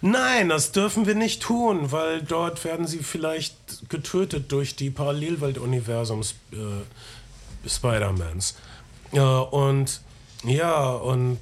Nein, 0.01 0.47
das 0.47 0.71
dürfen 0.71 1.05
wir 1.05 1.15
nicht 1.15 1.41
tun, 1.41 1.91
weil 1.91 2.21
dort 2.21 2.63
werden 2.63 2.87
sie 2.87 2.99
vielleicht 2.99 3.89
getötet 3.89 4.53
durch 4.53 4.77
die 4.77 4.89
Parallelwelt-Universums 4.89 6.35
äh, 6.53 7.67
Spider-Mans. 7.69 8.55
Ja, 9.11 9.39
und 9.39 9.99
ja, 10.45 10.91
und 10.91 11.39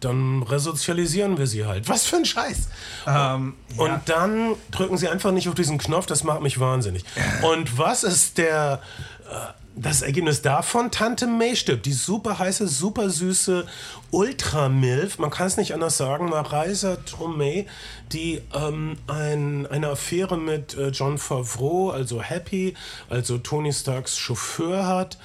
dann 0.00 0.42
resozialisieren 0.42 1.38
wir 1.38 1.46
sie 1.46 1.66
halt. 1.66 1.88
Was 1.88 2.06
für 2.06 2.16
ein 2.16 2.24
Scheiß. 2.24 2.68
Ähm, 3.06 3.54
ja. 3.76 3.82
Und 3.82 4.00
dann 4.06 4.54
drücken 4.70 4.96
sie 4.96 5.08
einfach 5.08 5.32
nicht 5.32 5.48
auf 5.48 5.54
diesen 5.54 5.78
Knopf, 5.78 6.06
das 6.06 6.24
macht 6.24 6.40
mich 6.40 6.60
wahnsinnig. 6.60 7.04
Und 7.42 7.78
was 7.78 8.04
ist 8.04 8.38
der 8.38 8.80
äh, 9.28 9.52
das 9.74 10.02
Ergebnis 10.02 10.42
davon? 10.42 10.90
Tante 10.90 11.26
May 11.26 11.56
stirbt, 11.56 11.86
die 11.86 11.92
super 11.92 12.38
heiße, 12.38 12.68
super 12.68 13.10
süße 13.10 13.66
Ultramilf, 14.10 15.18
man 15.18 15.30
kann 15.30 15.46
es 15.46 15.56
nicht 15.56 15.74
anders 15.74 15.96
sagen, 15.96 16.28
Marisa 16.28 16.96
Tomei, 16.96 17.66
die 18.12 18.40
ähm, 18.54 18.96
ein, 19.06 19.66
eine 19.66 19.88
Affäre 19.88 20.36
mit 20.36 20.76
äh, 20.76 20.88
John 20.88 21.18
Favreau, 21.18 21.90
also 21.90 22.22
Happy, 22.22 22.74
also 23.08 23.38
Tony 23.38 23.72
Starks 23.72 24.16
Chauffeur 24.16 24.86
hat. 24.86 25.18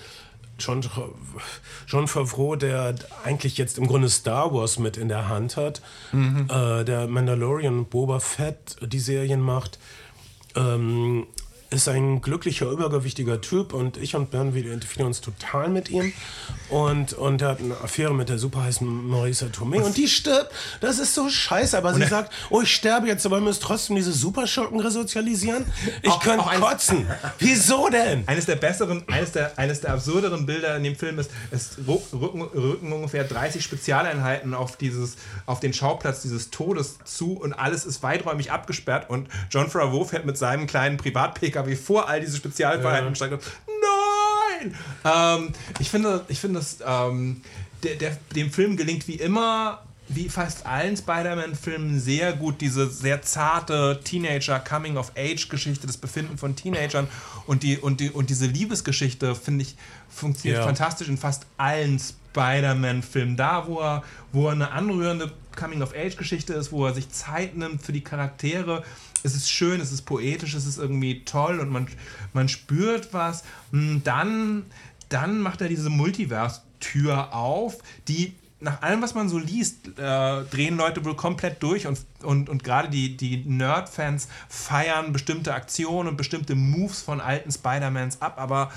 John, 0.60 0.82
John 1.88 2.08
Favreau, 2.08 2.56
der 2.56 2.96
eigentlich 3.24 3.58
jetzt 3.58 3.78
im 3.78 3.88
Grunde 3.88 4.10
Star 4.10 4.54
Wars 4.54 4.80
mit 4.80 4.98
in 4.98 5.08
der 5.10 5.28
Hand 5.28 5.58
hat, 5.58 5.82
äh, 6.14 6.86
der 6.86 7.08
Mandalorian 7.08 7.86
Boba 7.86 8.20
Fett 8.20 8.78
die 8.82 9.00
Serien 9.00 9.42
macht, 9.42 9.80
ähm, 10.56 11.26
ist 11.74 11.88
ein 11.88 12.22
glücklicher, 12.22 12.70
übergewichtiger 12.70 13.42
Typ 13.42 13.74
und 13.74 13.98
ich 13.98 14.16
und 14.16 14.32
Bernd, 14.32 14.54
wir 14.54 14.62
identifizieren 14.64 15.08
uns 15.08 15.22
total 15.22 15.70
mit 15.70 15.90
ihm. 15.90 16.14
Und, 16.70 17.14
und 17.14 17.42
er 17.42 17.50
hat 17.50 17.60
eine 17.60 17.76
Affäre 17.82 18.14
mit 18.14 18.30
der 18.30 18.38
super 18.38 18.64
heißen 18.64 18.88
Marisa 19.08 19.48
Tomei 19.48 19.82
und 19.82 19.96
die 19.98 20.08
stirbt. 20.08 20.52
Das 20.82 21.00
ist 21.00 21.14
so 21.14 21.30
scheiße, 21.30 21.78
aber 21.78 21.94
sie 21.94 22.06
sagt, 22.06 22.32
oh, 22.50 22.62
ich 22.62 22.74
sterbe 22.74 23.08
jetzt, 23.08 23.26
aber 23.26 23.38
wir 23.38 23.42
müssen 23.44 23.62
trotzdem 23.62 23.96
diese 23.96 24.12
Superschurken 24.14 24.80
resozialisieren. 24.80 25.66
Ich 26.02 26.10
Auch- 26.10 26.22
könnte 26.22 26.46
auch 26.46 26.60
kotzen. 26.60 27.06
Wieso 27.40 27.90
denn? 27.90 28.24
Eines 28.28 28.46
der 28.46 28.56
besseren, 28.56 29.04
eines 29.08 29.32
der, 29.32 29.58
eines 29.58 29.82
der 29.82 29.94
absurderen 29.94 30.46
Bilder 30.46 30.76
in 30.78 30.84
dem 30.84 30.96
Film 30.96 31.20
ist, 31.20 31.32
es 31.52 31.78
rücken, 31.88 32.42
rücken 32.42 32.92
ungefähr 32.92 33.24
30 33.24 33.64
Spezialeinheiten 33.64 34.54
auf, 34.54 34.78
dieses, 34.78 35.16
auf 35.46 35.60
den 35.60 35.74
Schauplatz 35.74 36.22
dieses 36.22 36.50
Todes 36.50 36.98
zu 37.06 37.34
und 37.34 37.54
alles 37.54 37.86
ist 37.86 38.04
weiträumig 38.04 38.52
abgesperrt 38.52 39.10
und 39.10 39.28
John 39.52 39.70
Favreau 39.70 40.04
fährt 40.06 40.26
mit 40.26 40.38
seinem 40.38 40.68
kleinen 40.68 40.98
Privat-Pkw 41.64 41.76
vor 41.76 42.10
all 42.10 42.22
diese 42.22 42.38
Spezialeinheiten 42.38 43.08
und 43.08 43.16
steigt 43.16 43.34
auf. 43.34 43.58
Nein! 44.60 44.76
Ähm, 45.06 45.54
ich 45.80 45.90
finde, 45.90 46.24
ich 46.28 46.40
finde 46.40 46.60
das, 46.60 46.78
ähm, 46.86 47.42
der, 47.84 47.96
der, 47.96 48.18
dem 48.36 48.52
Film 48.52 48.78
gelingt 48.78 49.08
wie 49.08 49.16
immer 49.16 49.84
wie 50.10 50.30
fast 50.30 50.66
allen 50.66 50.98
Spider-Man-Filmen 50.98 52.00
sehr 52.00 52.34
gut 52.34 52.60
diese 52.62 52.90
sehr 52.90 53.22
zarte 53.22 54.00
Teenager-Coming-of-Age-Geschichte, 54.04 55.88
das 55.88 55.98
Befinden 55.98 56.38
von 56.38 56.56
Teenagern 56.56 57.08
und, 57.48 57.64
die, 57.64 57.78
und, 57.78 58.00
die, 58.00 58.10
und 58.12 58.30
diese 58.30 58.46
Liebesgeschichte, 58.46 59.34
finde 59.34 59.64
ich, 59.64 59.76
funktioniert 60.10 60.60
Ja. 60.60 60.66
fantastisch 60.66 61.08
in 61.08 61.18
fast 61.18 61.46
allen 61.58 62.00
Spider-Man-Filmen. 62.00 63.38
Da, 63.38 63.66
wo 63.68 63.80
er, 63.80 64.04
wo 64.32 64.48
er 64.48 64.52
eine 64.54 64.72
anrührende 64.72 65.32
Coming-of-Age-Geschichte 65.58 66.54
ist, 66.54 66.72
wo 66.72 66.86
er 66.86 66.94
sich 66.94 67.10
Zeit 67.10 67.56
nimmt 67.56 67.82
für 67.84 67.94
die 67.94 68.02
Charaktere. 68.02 68.84
Es 69.24 69.36
ist 69.36 69.50
schön, 69.50 69.82
es 69.82 69.92
ist 69.92 70.04
poetisch, 70.04 70.54
es 70.54 70.66
ist 70.66 70.78
irgendwie 70.78 71.24
toll 71.26 71.60
und 71.60 71.70
man, 71.70 71.88
man 72.34 72.50
spürt 72.50 73.14
was. 73.14 73.44
Hm, 73.72 74.02
Dann, 74.04 74.66
dann 75.10 75.40
macht 75.40 75.62
er 75.62 75.70
diese 75.70 75.90
Multiverse-Tür 75.90 77.34
auf, 77.34 77.78
die 78.08 78.34
nach 78.60 78.82
allem, 78.82 79.02
was 79.02 79.14
man 79.14 79.28
so 79.28 79.38
liest, 79.38 79.88
äh, 79.98 80.44
drehen 80.46 80.78
Leute 80.78 81.04
wohl 81.04 81.16
komplett 81.16 81.62
durch 81.62 81.86
und, 81.86 82.00
und, 82.24 82.48
und 82.48 82.64
gerade 82.64 82.90
die, 82.90 83.18
die 83.18 83.44
Nerd-Fans 83.46 84.30
feiern 84.48 85.12
bestimmte 85.12 85.54
Aktionen 85.54 86.08
und 86.08 86.16
bestimmte 86.16 86.56
Moves 86.56 87.02
von 87.02 87.20
alten 87.20 87.52
Spider-Mans 87.52 88.22
ab, 88.22 88.36
aber 88.38 88.72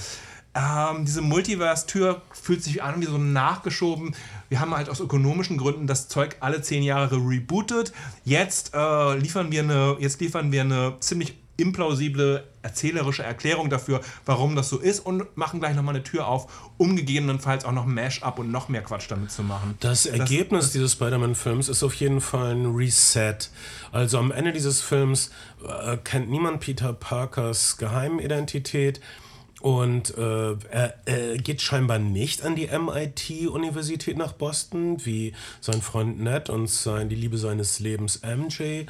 ähm, 0.57 1.05
diese 1.05 1.21
Multiverse-Tür 1.21 2.23
fühlt 2.33 2.65
sich 2.65 2.83
an 2.83 3.01
wie 3.01 3.07
so 3.07 3.19
nachgeschoben. 3.19 4.15
Wir 4.49 4.61
haben 4.61 4.75
halt 4.75 4.89
aus 4.89 5.01
ökonomischen 5.01 5.59
Gründen 5.59 5.87
das 5.87 6.09
Zeug 6.09 6.37
alle 6.41 6.63
zehn 6.63 6.83
Jahre 6.83 7.17
rebootet. 7.17 7.93
Jetzt, 8.25 8.73
äh, 8.75 9.19
liefern, 9.19 9.53
wir 9.53 9.63
eine, 9.63 9.97
jetzt 10.01 10.21
liefern 10.21 10.53
wir 10.53 10.63
eine 10.63 10.95
ziemlich 11.01 11.35
implausible 11.59 12.45
erzählerische 12.63 13.23
Erklärung 13.23 13.71
dafür, 13.71 14.01
warum 14.27 14.57
das 14.57 14.69
so 14.69 14.79
ist 14.79 15.01
und 15.01 15.25
machen 15.37 15.61
gleich 15.61 15.75
nochmal 15.75 15.95
eine 15.95 16.05
Tür 16.05 16.27
auf, 16.27 16.71
um 16.77 16.97
gegebenenfalls 16.97 17.65
auch 17.65 17.73
noch 17.73 17.87
Mash-up 17.87 18.39
und 18.39 18.51
noch 18.51 18.69
mehr 18.69 18.83
Quatsch 18.83 19.07
damit 19.09 19.31
zu 19.31 19.43
machen. 19.43 19.75
Das 19.81 20.07
Ergebnis 20.07 20.73
dieses 20.73 20.93
Spider-Man-Films 20.93 21.69
ist 21.69 21.83
auf 21.83 21.95
jeden 21.95 22.21
Fall 22.21 22.55
ein 22.55 22.75
Reset. 22.75 23.39
Also 23.93 24.19
am 24.19 24.33
Ende 24.33 24.53
dieses 24.53 24.81
Films 24.81 25.31
äh, 25.67 25.97
kennt 25.99 26.29
niemand 26.29 26.61
Peter 26.61 26.93
Parkers 26.93 27.79
Geheimidentität. 27.79 29.01
Und 29.61 30.17
äh, 30.19 30.53
er, 30.71 30.95
er 31.07 31.39
geht 31.39 31.63
scheinbar 31.63 31.99
nicht 31.99 32.45
an 32.45 32.57
die 32.57 32.67
MIT-Universität 32.67 34.17
nach 34.17 34.33
Boston, 34.33 35.05
wie 35.05 35.33
sein 35.61 35.81
Freund 35.83 36.21
Ned 36.21 36.51
und 36.51 36.69
sein, 36.69 37.09
die 37.09 37.15
Liebe 37.17 37.39
seines 37.39 37.81
Lebens 37.81 38.21
MJ. 38.23 38.85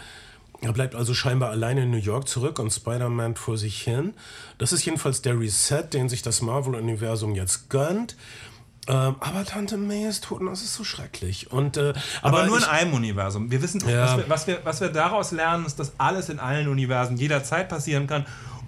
Er 0.63 0.73
bleibt 0.73 0.95
also 0.95 1.15
scheinbar 1.15 1.51
alleine 1.51 1.83
in 1.83 1.91
New 1.91 1.99
York 1.99 2.29
zurück 2.29 2.59
und 2.59 2.71
Spider-Man 2.73 3.37
vor 3.37 3.59
sich 3.59 3.81
hin. 3.83 4.15
Das 4.59 4.73
ist 4.73 4.85
jedenfalls 4.85 5.23
der 5.23 5.39
Reset, 5.39 5.85
den 5.93 6.09
sich 6.09 6.23
das 6.23 6.43
Marvel-Universum 6.43 7.35
jetzt 7.35 7.69
gönnt. 7.71 8.17
Ähm, 8.89 9.17
aber 9.21 9.45
Tante 9.45 9.77
May 9.77 10.07
ist 10.09 10.25
tot 10.25 10.41
und 10.41 10.47
das 10.47 10.63
ist 10.63 10.75
so 10.75 10.85
schrecklich. 10.85 11.51
Und, 11.53 11.77
äh, 11.77 11.93
Aber, 12.23 12.39
aber 12.39 12.47
nur 12.47 12.57
in 12.57 12.63
ich, 12.63 12.69
einem 12.69 12.95
Universum. 12.95 13.51
Wir 13.51 13.61
wissen, 13.61 13.81
Ja. 13.87 14.05
was, 14.05 14.17
wir, 14.17 14.29
was, 14.29 14.47
wir, 14.47 14.61
was 14.65 14.81
wir 14.81 14.89
daraus 14.89 15.33
lernen, 15.33 15.67
ist, 15.67 15.79
dass 15.79 15.93
alles 15.99 16.29
in 16.29 16.39
allen 16.39 16.69
Universen 16.69 17.17
jederzeit 17.17 17.69
passieren 17.69 18.07
kann. 18.07 18.25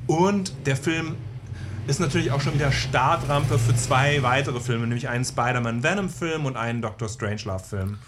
Und 0.07 0.53
der 0.67 0.77
Film 0.77 1.17
ist 1.89 2.01
natürlich 2.01 2.31
auch 2.31 2.41
schon 2.41 2.55
wieder 2.55 2.71
Startrampe 2.71 3.59
für 3.59 3.75
zwei 3.75 4.23
weitere 4.23 4.61
Filme, 4.61 4.87
nämlich 4.87 5.09
einen 5.09 5.25
Spider-Man-Venom-Film 5.25 6.45
und 6.45 6.57
einen 6.57 6.83
Doctor 6.83 7.09
Strangelove-Film. 7.09 7.99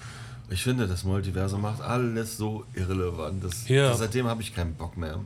Ich 0.50 0.62
finde, 0.62 0.86
das 0.86 1.04
Multiversum 1.04 1.62
macht 1.62 1.80
alles 1.80 2.36
so 2.36 2.64
irrelevant. 2.74 3.42
Das, 3.42 3.68
Ja. 3.68 3.94
Seitdem 3.94 4.26
habe 4.26 4.42
ich 4.42 4.54
keinen 4.54 4.74
Bock 4.74 4.96
mehr. 4.96 5.18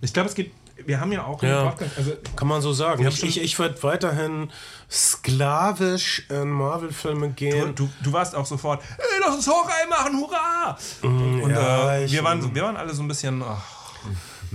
Ich 0.00 0.12
glaube, 0.12 0.28
es 0.28 0.34
geht. 0.34 0.52
Wir 0.84 1.00
haben 1.00 1.12
ja 1.12 1.24
auch 1.24 1.40
Ja. 1.42 1.66
Podcast. 1.70 1.96
Also, 1.96 2.12
kann 2.34 2.48
man 2.48 2.60
so 2.60 2.72
sagen. 2.72 3.06
Ich, 3.06 3.22
ich, 3.22 3.40
ich 3.40 3.58
werde 3.58 3.80
weiterhin 3.84 4.50
sklavisch 4.90 6.26
in 6.28 6.50
Marvel-Filme 6.50 7.28
du, 7.28 7.34
gehen. 7.34 7.74
du, 7.74 7.88
du 8.02 8.12
warst 8.12 8.34
auch 8.34 8.44
sofort, 8.44 8.82
ey, 8.98 9.20
lass 9.24 9.36
uns 9.36 9.46
Hawkeye 9.46 9.88
machen, 9.88 10.18
hurra! 10.18 10.76
und 11.02 11.50
ja, 11.50 11.94
äh, 11.96 12.10
wir, 12.10 12.24
waren, 12.24 12.54
wir 12.54 12.62
waren 12.64 12.76
alle 12.76 12.92
so 12.92 13.02
ein 13.02 13.08
bisschen. 13.08 13.42
Ach, 13.42 13.62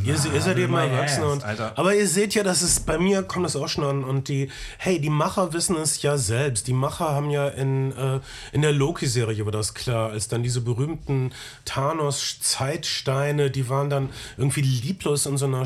Ihr, 0.04 0.18
se- 0.18 0.30
ihr 0.30 0.42
seid 0.42 0.58
eben 0.58 0.74
Erwachsene. 0.74 1.26
ass, 1.26 1.32
Und, 1.34 1.44
Alter. 1.44 1.74
aber 1.76 1.94
ihr 1.96 2.08
seht 2.08 2.34
ja, 2.36 2.44
dass 2.44 2.62
es 2.62 2.80
bei 2.80 2.98
mir 2.98 3.24
kommt 3.24 3.46
das 3.46 3.56
auch 3.56 3.68
schon 3.68 3.84
an. 3.84 4.04
Und 4.04 4.28
die, 4.28 4.50
hey, 4.78 5.00
die 5.00 5.10
Macher 5.10 5.54
wissen 5.54 5.76
es 5.76 6.02
ja 6.02 6.18
selbst. 6.18 6.68
Die 6.68 6.74
Macher 6.74 7.10
haben 7.10 7.30
ja 7.30 7.48
in, 7.48 7.92
äh, 7.96 8.20
in 8.52 8.62
der 8.62 8.72
Loki-Serie 8.72 9.46
war 9.46 9.52
das 9.52 9.74
klar, 9.74 10.12
als 10.12 10.28
dann 10.28 10.44
diese 10.44 10.62
berühmten 10.62 11.32
Thanos-Zeitsteine, 11.66 13.52
die 13.52 13.70
waren 13.70 13.90
dann 13.90 14.10
irgendwie 14.38 14.62
lieblos 14.62 15.26
in 15.26 15.38
so 15.38 15.46
einer 15.46 15.66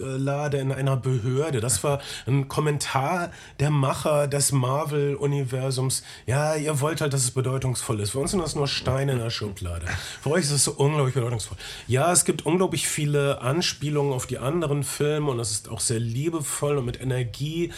Schublade 0.00 0.58
in 0.58 0.72
einer 0.72 0.96
Behörde. 0.96 1.60
Das 1.60 1.84
war 1.84 2.00
ein 2.26 2.48
Kommentar 2.48 3.30
der 3.58 3.70
Macher 3.70 4.28
des 4.28 4.52
Marvel-Universums. 4.52 6.02
Ja, 6.26 6.54
ihr 6.54 6.80
wollt 6.80 7.00
halt, 7.00 7.12
dass 7.12 7.22
es 7.22 7.30
bedeutungsvoll 7.30 8.00
ist. 8.00 8.10
Für 8.10 8.20
uns 8.20 8.30
sind 8.30 8.40
das 8.40 8.54
nur 8.54 8.66
Steine 8.66 9.12
in 9.12 9.18
der 9.18 9.30
Schublade. 9.30 9.86
Für 10.22 10.30
euch 10.30 10.44
ist 10.44 10.52
es 10.52 10.64
so 10.64 10.72
unglaublich 10.72 11.14
bedeutungsvoll. 11.14 11.58
Ja, 11.86 12.12
es 12.12 12.24
gibt 12.24 12.46
unglaublich 12.46 12.88
viele 12.88 13.40
Anspielungen 13.42 14.12
auf 14.12 14.26
die 14.26 14.38
anderen 14.38 14.84
Filme 14.84 15.30
und 15.30 15.38
es 15.38 15.50
ist 15.50 15.68
auch 15.68 15.80
sehr 15.80 16.00
liebevoll 16.00 16.78
und 16.78 16.86
mit 16.86 17.00
Energie. 17.00 17.72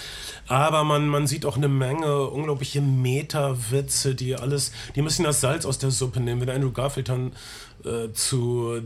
Aber 0.46 0.84
man, 0.84 1.08
man 1.08 1.26
sieht 1.26 1.44
auch 1.44 1.56
eine 1.56 1.68
Menge 1.68 2.28
unglaubliche 2.28 2.80
Meta-Witze, 2.80 4.14
die 4.14 4.36
alles, 4.36 4.72
die 4.94 5.02
müssen 5.02 5.24
das 5.24 5.40
Salz 5.40 5.66
aus 5.66 5.78
der 5.78 5.90
Suppe 5.90 6.20
nehmen. 6.20 6.40
Wenn 6.40 6.50
Andrew 6.50 6.70
Garfield 6.70 7.08
dann 7.08 7.32
äh, 7.84 8.12
zu 8.12 8.82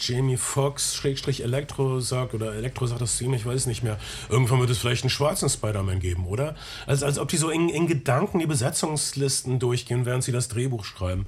Jamie 0.00 0.36
Foxx 0.36 0.94
Schrägstrich 0.94 1.42
Elektro 1.42 2.00
sagt 2.00 2.34
oder 2.34 2.54
Elektro 2.54 2.86
sagt 2.86 3.00
das 3.00 3.16
zu 3.16 3.24
ihm, 3.24 3.34
ich 3.34 3.44
weiß 3.44 3.66
nicht 3.66 3.82
mehr. 3.82 3.98
Irgendwann 4.28 4.60
wird 4.60 4.70
es 4.70 4.78
vielleicht 4.78 5.02
einen 5.02 5.10
schwarzen 5.10 5.48
Spider-Man 5.48 6.00
geben, 6.00 6.26
oder? 6.26 6.54
Also 6.86 7.06
als 7.06 7.18
ob 7.18 7.28
die 7.28 7.36
so 7.36 7.50
in, 7.50 7.68
in 7.68 7.86
Gedanken 7.86 8.38
die 8.38 8.46
Besetzungslisten 8.46 9.58
durchgehen, 9.58 10.06
während 10.06 10.22
sie 10.24 10.32
das 10.32 10.48
Drehbuch 10.48 10.84
schreiben. 10.84 11.26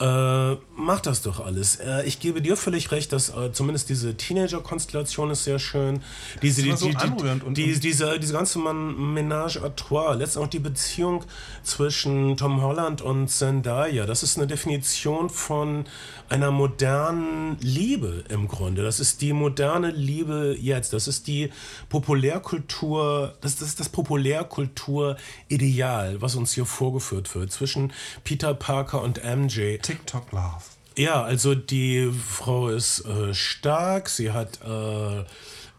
Äh, 0.00 0.56
mach 0.76 1.00
das 1.00 1.22
doch 1.22 1.44
alles. 1.44 1.76
Äh, 1.76 2.04
ich 2.04 2.18
gebe 2.18 2.40
dir 2.40 2.56
völlig 2.56 2.90
recht, 2.92 3.12
dass 3.12 3.28
äh, 3.28 3.52
zumindest 3.52 3.88
diese 3.88 4.16
Teenager-Konstellation 4.16 5.30
ist 5.30 5.44
sehr 5.44 5.58
schön. 5.58 6.00
Diese, 6.40 6.62
die, 6.62 6.72
so 6.72 6.88
die, 6.88 6.96
anrührend 6.96 7.44
und- 7.44 7.56
die, 7.56 7.78
diese, 7.78 8.18
diese 8.18 8.32
ganze 8.32 8.58
Man 8.58 8.94
Ménage 8.96 9.58
à 9.62 9.74
trois, 9.74 10.14
letztendlich 10.14 10.46
auch 10.46 10.50
die 10.50 10.58
Beziehung 10.60 11.24
zwischen 11.62 12.36
Tom 12.36 12.62
Holland 12.62 13.02
und 13.02 13.28
Zendaya, 13.28 14.06
das 14.06 14.22
ist 14.22 14.38
eine 14.38 14.46
Definition 14.46 15.28
von 15.30 15.84
einer 16.32 16.50
modernen 16.50 17.58
Liebe 17.60 18.24
im 18.30 18.48
Grunde. 18.48 18.82
Das 18.82 18.98
ist 19.00 19.20
die 19.20 19.34
moderne 19.34 19.90
Liebe 19.90 20.56
jetzt. 20.58 20.94
Das 20.94 21.06
ist 21.06 21.26
die 21.26 21.50
Populärkultur, 21.90 23.34
das, 23.42 23.56
das 23.56 23.68
ist 23.68 23.80
das 23.80 23.90
Populärkultur-Ideal, 23.90 26.22
was 26.22 26.34
uns 26.34 26.54
hier 26.54 26.64
vorgeführt 26.64 27.34
wird 27.34 27.52
zwischen 27.52 27.92
Peter 28.24 28.54
Parker 28.54 29.02
und 29.02 29.22
MJ. 29.22 29.76
TikTok 29.76 30.32
Love. 30.32 30.62
Ja, 30.96 31.22
also 31.22 31.54
die 31.54 32.10
Frau 32.10 32.68
ist 32.68 33.04
äh, 33.04 33.34
stark, 33.34 34.08
sie 34.08 34.32
hat 34.32 34.58
äh, 34.62 35.24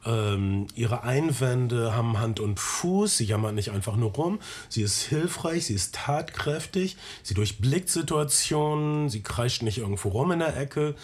ähm, 0.06 0.68
ihre 0.76 1.04
Einwände 1.04 1.96
haben 1.96 2.20
Hand 2.20 2.40
und 2.40 2.60
Fuß, 2.60 3.18
sie 3.18 3.26
jammert 3.26 3.56
nicht 3.56 3.72
einfach 3.72 3.96
nur 3.96 4.12
rum, 4.12 4.40
sie 4.70 4.82
ist 4.82 5.02
hilfreich, 5.04 5.66
sie 5.66 5.76
ist 5.76 5.96
tatkräftig, 5.96 6.98
sie 7.24 7.34
durchblickt 7.34 7.90
Situationen, 7.90 9.10
sie 9.10 9.24
kreischt 9.24 9.64
nicht 9.64 9.78
irgendwo 9.78 10.10
rum 10.10 10.32
in 10.32 10.40
der 10.40 10.58
Ecke, 10.58 10.96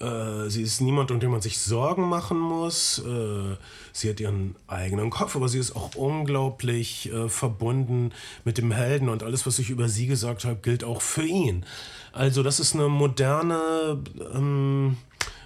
äh, 0.00 0.48
sie 0.48 0.62
ist 0.62 0.80
niemand, 0.80 1.10
um 1.10 1.20
den 1.20 1.30
man 1.30 1.42
sich 1.42 1.58
Sorgen 1.58 2.08
machen 2.08 2.38
muss, 2.38 2.98
äh, 3.00 3.56
sie 3.92 4.08
hat 4.08 4.20
ihren 4.20 4.56
eigenen 4.66 5.10
Kopf, 5.10 5.36
aber 5.36 5.48
sie 5.48 5.58
ist 5.58 5.76
auch 5.76 5.94
unglaublich 5.94 7.12
äh, 7.12 7.28
verbunden 7.28 8.12
mit 8.44 8.58
dem 8.58 8.72
Helden. 8.72 9.08
Und 9.08 9.22
alles, 9.22 9.46
was 9.46 9.58
ich 9.58 9.70
über 9.70 9.88
sie 9.88 10.06
gesagt 10.06 10.44
habe, 10.44 10.56
gilt 10.56 10.84
auch 10.84 11.02
für 11.02 11.24
ihn. 11.24 11.64
Also 12.12 12.42
das 12.42 12.60
ist 12.60 12.74
eine 12.74 12.88
moderne, 12.88 14.02
ähm, 14.34 14.96
äh, 14.96 15.39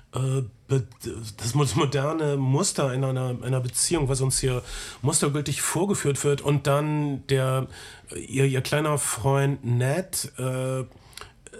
das 1.38 1.54
mo- 1.54 1.66
moderne 1.74 2.36
Muster 2.36 2.92
in 2.94 3.04
einer, 3.04 3.36
einer 3.42 3.60
Beziehung, 3.60 4.08
was 4.08 4.20
uns 4.20 4.38
hier 4.38 4.62
mustergültig 5.02 5.60
vorgeführt 5.60 6.22
wird 6.24 6.40
und 6.40 6.66
dann 6.66 7.26
der, 7.28 7.66
ihr, 8.14 8.44
ihr 8.46 8.60
kleiner 8.60 8.98
Freund 8.98 9.64
Ned 9.64 10.32
äh, 10.38 10.84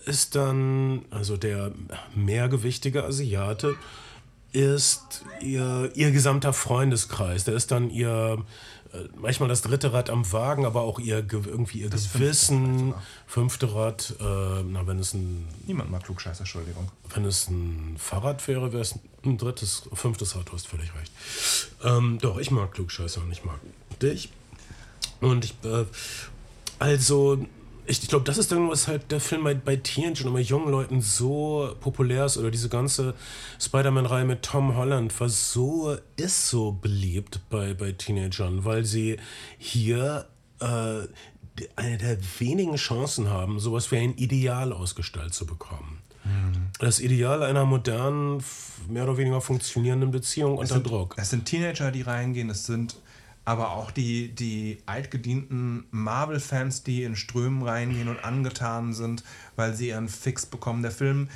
ist 0.09 0.35
dann, 0.37 1.05
also 1.11 1.37
der 1.37 1.73
mehrgewichtige 2.15 3.05
Asiate, 3.05 3.77
ist 4.53 5.25
ihr, 5.41 5.91
ihr 5.95 6.13
gesamter 6.13 6.53
Freundeskreis. 6.53 7.43
Der 7.45 7.55
ist 7.55 7.73
dann 7.73 7.91
ihr, 7.91 8.39
äh, 8.39 8.43
manchmal 9.17 9.49
das 9.49 9.63
dritte 9.63 9.93
Rad 9.93 10.11
am 10.11 10.31
Wagen, 10.33 10.65
aber 10.67 10.83
auch 10.83 10.99
ihr, 10.99 11.23
Ge- 11.23 11.43
irgendwie 11.47 11.81
ihr 11.81 11.91
Gewissen, 11.91 12.95
fünfte 13.27 13.75
Rad, 13.75 14.15
äh, 14.21 14.25
na, 14.25 14.87
wenn 14.87 14.99
es 14.99 15.15
ein 15.15 15.49
Niemand 15.67 15.91
mag 15.91 16.05
Klugscheißer, 16.05 16.41
Entschuldigung. 16.41 16.89
wenn 17.15 17.25
es 17.25 17.49
ein 17.49 17.97
Fahrrad 17.99 18.47
wäre, 18.49 18.73
wäre 18.73 18.83
es 18.83 18.99
ein 19.25 19.39
drittes, 19.39 19.83
fünftes 19.93 20.37
Rad, 20.37 20.49
du 20.49 20.53
hast 20.53 20.67
völlig 20.69 20.91
recht. 20.95 21.13
Ähm, 21.83 22.19
doch, 22.21 22.39
ich 22.39 22.51
mag 22.51 22.73
Klugscheißer 22.73 23.21
und 23.23 23.33
ich 23.33 23.45
mag 23.45 23.59
dich. 24.01 24.31
Und 25.21 25.45
ich, 25.45 25.55
äh, 25.65 25.85
also, 26.79 27.47
ich, 27.87 28.03
ich 28.03 28.09
glaube, 28.09 28.25
das 28.25 28.39
ist 28.39 28.53
dann, 28.53 28.69
was 28.69 28.89
halt 28.89 29.11
der 29.11 29.21
Film 29.21 29.45
bei, 29.45 29.55
bei 29.55 29.77
Teenagern 29.77 30.29
und 30.29 30.35
bei 30.35 30.41
jungen 30.41 30.71
Leuten 30.71 31.01
so 31.01 31.75
populär 31.81 32.27
ist, 32.27 32.37
oder 32.37 32.51
diese 32.51 32.69
ganze 32.69 33.15
Spider-Man-Reihe 33.61 34.25
mit 34.25 34.43
Tom 34.43 34.77
Holland 34.77 35.19
war 35.21 35.29
so, 35.29 35.97
ist 36.17 36.49
so 36.49 36.73
beliebt 36.73 37.41
bei, 37.51 37.75
bei 37.75 37.93
Teenagern, 37.93 38.65
weil 38.65 38.85
sie 38.85 39.19
hier 39.59 40.27
äh, 40.61 40.65
eine 41.77 41.99
der 41.99 42.19
wenigen 42.39 42.77
Chancen 42.77 43.29
haben, 43.29 43.61
sowas 43.61 43.91
wie 43.93 43.99
ein 43.99 44.15
Ideal 44.15 44.73
ausgestaltet 44.73 45.35
zu 45.35 45.47
bekommen. 45.47 46.01
Das 46.79 47.01
Ideal 47.01 47.43
einer 47.43 47.67
modernen, 47.67 48.43
mehr 48.89 49.05
oder 49.05 49.19
weniger 49.19 49.43
funktionierenden 49.43 50.11
Beziehung 50.11 50.57
unter 50.57 50.81
Druck. 50.81 51.15
Es 51.19 51.31
sind 51.31 51.45
Teenager, 51.45 51.91
die 51.91 52.01
reingehen, 52.01 52.49
es 52.49 52.65
sind 52.65 52.97
aber 53.45 53.73
auch 53.73 53.91
die, 53.91 54.35
die 54.35 54.79
altgedienten 54.87 55.87
Marvel-Fans, 55.91 56.83
die 56.83 57.05
in 57.05 57.17
Strömen 57.17 57.63
reingehen 57.63 58.09
und 58.09 58.25
angetan 58.25 58.95
sind, 58.95 59.23
weil 59.57 59.75
sie 59.75 59.89
ihren 59.89 60.09
Fix 60.09 60.47
bekommen. 60.47 60.83
Der 60.83 60.91
Film 60.91 61.29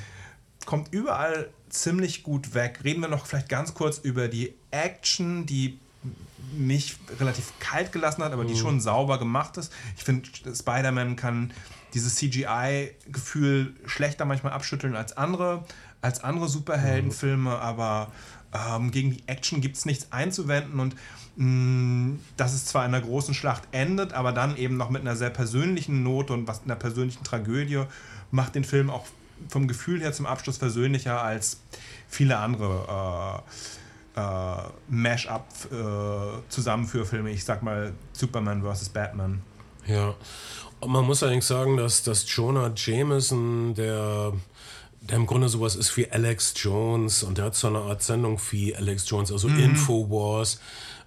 kommt 0.65 0.93
überall 0.93 1.51
ziemlich 1.69 2.23
gut 2.23 2.55
weg. 2.55 2.81
Reden 2.85 3.01
wir 3.03 3.09
noch 3.09 3.27
vielleicht 3.27 3.49
ganz 3.49 3.75
kurz 3.75 3.99
über 3.99 4.29
die 4.29 4.55
Action, 4.71 5.45
die 5.45 5.79
mich 6.57 6.97
relativ 7.21 7.53
kalt 7.61 7.93
gelassen 7.93 8.25
hat, 8.25 8.33
aber 8.33 8.45
die 8.45 8.57
schon 8.57 8.81
sauber 8.81 9.19
gemacht 9.19 9.59
ist. 9.59 9.73
Ich 9.97 10.05
finde, 10.05 10.29
Spider-Man 10.55 11.17
kann 11.17 11.53
dieses 11.95 12.17
CGI-Gefühl 12.17 13.75
schlechter 13.87 14.25
manchmal 14.25 14.53
abschütteln 14.53 14.97
als 14.97 15.17
andere, 15.17 15.65
als 16.01 16.23
andere 16.23 16.49
Superheldenfilme, 16.49 17.59
aber 17.59 18.13
ähm, 18.53 18.91
gegen 18.91 19.13
die 19.13 19.23
Action 19.27 19.61
gibt 19.61 19.77
es 19.77 19.85
nichts 19.85 20.11
einzuwenden 20.11 20.81
und 20.81 20.97
mh, 21.37 22.19
dass 22.37 22.55
es 22.55 22.67
zwar 22.67 22.85
in 22.85 22.95
einer 22.95 23.05
großen 23.05 23.35
Schlacht 23.35 23.65
endet, 23.73 24.13
aber 24.13 24.33
dann 24.33 24.57
eben 24.57 24.77
noch 24.77 24.91
mit 24.91 25.03
einer 25.03 25.17
sehr 25.17 25.31
persönlichen 25.31 26.03
Note 26.03 26.33
und 26.33 26.49
was 26.49 26.63
einer 26.65 26.77
persönlichen 26.77 27.25
Tragödie 27.25 27.85
macht 28.31 28.55
den 28.55 28.65
Film 28.65 28.91
auch 28.91 29.07
vom 29.49 29.69
Gefühl 29.69 30.01
her 30.01 30.13
zum 30.13 30.27
Abschluss 30.27 30.59
versöhnlicher 30.59 31.23
als 31.23 31.61
viele 32.09 32.39
andere 32.39 33.43
äh, 34.17 34.21
äh, 34.21 34.57
Mash-up-Zusammenführfilme. 34.89 37.31
ich 37.31 37.45
sag 37.45 37.63
mal 37.63 37.93
Superman 38.13 38.63
vs. 38.63 38.89
Batman. 38.89 39.43
Ja. 39.87 40.15
Und 40.81 40.91
man 40.91 41.05
muss 41.05 41.23
allerdings 41.23 41.47
sagen, 41.49 41.77
dass, 41.77 42.03
dass 42.03 42.25
Jonah 42.35 42.73
Jameson, 42.75 43.75
der, 43.75 44.33
der 45.01 45.17
im 45.17 45.27
Grunde 45.27 45.49
sowas 45.49 45.77
ist 45.77 45.97
wie 45.97 46.11
Alex 46.11 46.53
Jones 46.57 47.23
und 47.23 47.39
der 47.39 47.47
hat 47.47 47.55
so 47.55 47.69
eine 47.69 47.79
Art 47.79 48.03
Sendung 48.03 48.39
wie 48.51 48.77
Alex 48.77 49.09
Jones, 49.09 49.33
also 49.33 49.49
Infowars, 49.49 50.61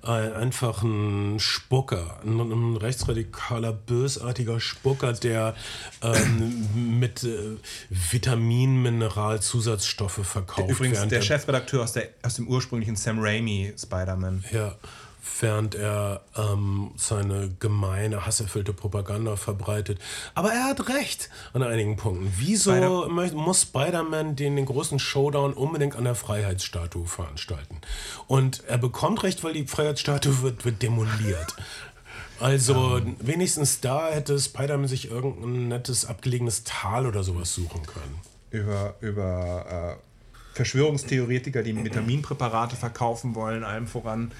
äh, 0.03 0.07
einfach 0.07 0.81
ein 0.81 1.39
Spucker, 1.39 2.19
ein, 2.25 2.39
ein 2.39 2.75
rechtsradikaler, 2.77 3.73
bösartiger 3.73 4.59
Spucker, 4.59 5.13
der 5.13 5.53
ähm, 6.01 6.67
mit 6.99 7.23
äh, 7.23 7.57
Vitamin-Mineral-Zusatzstoffe 7.89 10.21
verkauft 10.25 10.69
Übrigens 10.69 11.07
der 11.07 11.19
er- 11.19 11.23
Chefredakteur 11.23 11.83
aus, 11.83 11.93
der, 11.93 12.09
aus 12.23 12.35
dem 12.35 12.47
ursprünglichen 12.47 12.95
Sam 12.95 13.19
Raimi 13.19 13.73
Spider-Man. 13.77 14.43
Ja, 14.51 14.75
während 15.39 15.75
er 15.75 16.21
ähm, 16.35 16.91
seine 16.95 17.51
gemeine, 17.59 18.25
hasserfüllte 18.25 18.73
Propaganda 18.73 19.35
verbreitet. 19.35 19.99
Aber 20.33 20.51
er 20.51 20.65
hat 20.65 20.89
recht 20.89 21.29
an 21.53 21.63
einigen 21.63 21.95
Punkten. 21.95 22.33
Wieso 22.37 22.71
Spider- 22.71 23.33
muss 23.33 23.61
Spider-Man 23.61 24.35
den, 24.35 24.55
den 24.55 24.65
großen 24.65 24.99
Showdown 24.99 25.53
unbedingt 25.53 25.95
an 25.95 26.05
der 26.05 26.15
Freiheitsstatue 26.15 27.05
veranstalten? 27.05 27.81
Und 28.27 28.63
er 28.67 28.77
bekommt 28.77 29.23
recht, 29.23 29.43
weil 29.43 29.53
die 29.53 29.67
Freiheitsstatue 29.67 30.41
wird, 30.41 30.65
wird 30.65 30.81
demoliert. 30.81 31.55
Also 32.39 32.99
wenigstens 33.19 33.81
da 33.81 34.09
hätte 34.09 34.39
Spider-Man 34.39 34.87
sich 34.87 35.11
irgendein 35.11 35.67
nettes, 35.67 36.05
abgelegenes 36.05 36.63
Tal 36.63 37.05
oder 37.05 37.23
sowas 37.23 37.53
suchen 37.53 37.85
können. 37.85 38.19
Über, 38.49 38.95
über 38.99 39.97
äh, 39.99 40.55
Verschwörungstheoretiker, 40.55 41.61
die 41.61 41.83
Vitaminpräparate 41.83 42.75
verkaufen 42.75 43.35
wollen, 43.35 43.63
allem 43.63 43.87
voran. 43.87 44.31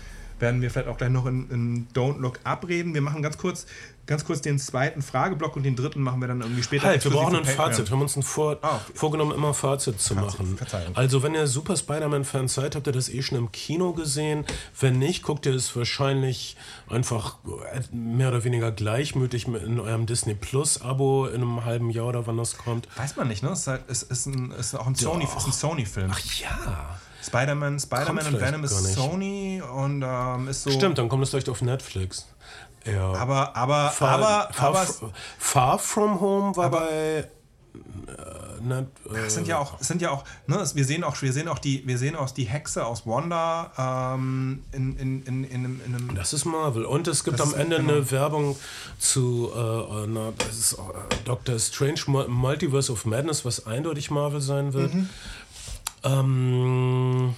Werden 0.42 0.62
wir 0.62 0.72
vielleicht 0.72 0.90
auch 0.90 0.98
gleich 0.98 1.12
noch 1.12 1.26
in, 1.28 1.50
in 1.50 1.88
Don't 1.94 2.20
Look 2.20 2.40
Up 2.44 2.68
reden. 2.68 2.94
Wir 2.94 3.02
machen 3.02 3.22
ganz 3.22 3.38
kurz, 3.38 3.68
ganz 4.08 4.26
kurz 4.26 4.42
den 4.42 4.58
zweiten 4.58 5.02
Frageblock 5.02 5.56
und 5.56 5.64
den 5.64 5.76
dritten 5.76 6.02
machen 6.02 6.20
wir 6.20 6.28
dann 6.28 6.42
irgendwie 6.42 6.64
später. 6.64 6.88
Halt, 6.88 7.04
wir 7.04 7.12
brauchen 7.12 7.36
ein. 7.36 7.46
Fazit. 7.46 7.88
Wir 7.88 7.92
haben 7.92 8.02
uns 8.02 8.16
ein 8.16 8.24
Vor 8.24 8.54
okay. 8.54 8.80
vorgenommen, 8.94 9.34
immer 9.34 9.54
Fazit 9.54 10.02
zu 10.02 10.16
Fazit, 10.16 10.40
machen. 10.40 10.58
Verzeihung. 10.58 10.96
Also, 10.96 11.22
wenn 11.22 11.36
ihr 11.36 11.46
Super 11.48 11.78
Spider-Man-Fans 11.78 12.54
seid, 12.54 12.76
habt 12.76 12.88
ihr 12.88 12.94
das 12.94 13.10
eh 13.10 13.22
schon 13.22 13.38
im 13.38 13.52
Kino 13.52 13.94
gesehen. 13.94 14.46
Wenn 14.80 14.98
nicht, 14.98 15.22
guckt 15.24 15.46
ihr 15.46 15.54
es 15.54 15.76
wahrscheinlich 15.76 16.58
einfach 16.90 17.38
mehr 17.92 18.30
oder 18.30 18.44
weniger 18.44 18.72
gleichmütig 18.72 19.48
mit 19.48 19.64
in 19.64 19.80
eurem 19.80 20.08
Disney 20.08 20.34
Plus-Abo 20.34 21.28
in 21.28 21.36
einem 21.36 21.66
halben 21.66 21.90
Jahr 21.92 22.08
oder 22.08 22.26
wann 22.26 22.38
das 22.38 22.58
kommt. 22.58 22.88
Weiß 22.98 23.16
man 23.16 23.28
nicht, 23.28 23.44
ne? 23.44 23.52
Es 23.52 23.60
ist, 23.60 23.68
halt, 23.68 23.84
es 23.88 24.04
ist, 24.04 24.26
ein, 24.26 24.52
es 24.52 24.68
ist 24.68 24.76
auch 24.76 24.88
ein 24.88 24.96
ein 24.96 25.52
Sony-Film. 25.52 26.12
Ja. 26.40 27.00
Spider-Man 27.24 27.80
Spider 27.80 28.06
Kommt 28.06 28.26
und 28.26 28.40
Venom 28.42 28.64
ist. 28.64 28.94
Sony 28.94 29.62
und 29.62 30.04
ähm, 30.06 30.48
ist 30.48 30.64
so. 30.64 30.72
Stimmt, 30.72 30.98
dann 30.98 31.10
kommt 31.10 31.24
es 31.24 31.30
vielleicht 31.30 31.50
auf 31.50 31.62
Netflix. 31.62 32.28
Ja. 32.86 33.14
Aber, 33.14 33.56
aber, 33.56 33.90
Far, 33.90 34.10
aber, 34.10 34.54
Far, 34.54 34.68
aber 34.70 34.88
Far 35.38 35.78
From 35.80 36.20
Home 36.20 36.56
war 36.56 36.72
bei 36.72 37.28
äh, 37.78 38.62
nett. 38.64 38.88
Äh, 39.14 39.30
sind 39.30 39.48
ja 39.48 39.60
auch, 39.60 39.80
sind 39.80 40.02
ja 40.02 40.10
auch, 40.12 40.24
ne, 40.48 40.64
wir 40.74 40.86
sehen 40.86 41.04
auch, 41.04 41.22
wir 41.22 41.32
sehen 41.32 41.48
auch 41.48 41.60
die, 41.60 41.86
wir 41.88 41.98
sehen 42.00 42.16
auch 42.16 42.32
die 42.32 42.46
Hexe 42.46 42.86
aus 42.86 43.06
Wanda 43.06 44.14
ähm, 44.16 44.64
in, 44.72 44.98
in, 44.98 45.24
in, 45.24 45.44
in, 45.44 45.54
einem- 45.66 45.82
in 45.86 45.96
einem. 45.96 46.16
Das 46.16 46.34
ist 46.34 46.46
Marvel. 46.46 46.86
Und 46.86 47.08
es 47.08 47.24
gibt 47.24 47.40
am 47.40 47.54
Ende 47.54 47.78
genau. 47.78 47.94
eine 47.94 48.12
Werbung 48.12 48.58
zu 49.00 49.52
äh, 49.54 50.04
einer, 50.04 50.34
das 50.40 50.58
ist, 50.58 50.74
äh, 50.74 50.78
Doctor 51.26 51.60
Strange 51.60 52.02
Mul- 52.08 52.28
Multiverse 52.28 52.92
of 52.92 53.06
Madness, 53.06 53.46
was 53.46 53.66
eindeutig 53.68 54.10
Marvel 54.12 54.42
sein 54.42 54.74
wird. 54.74 54.94
Mhm. 54.94 55.10
Ähm, 56.04 57.36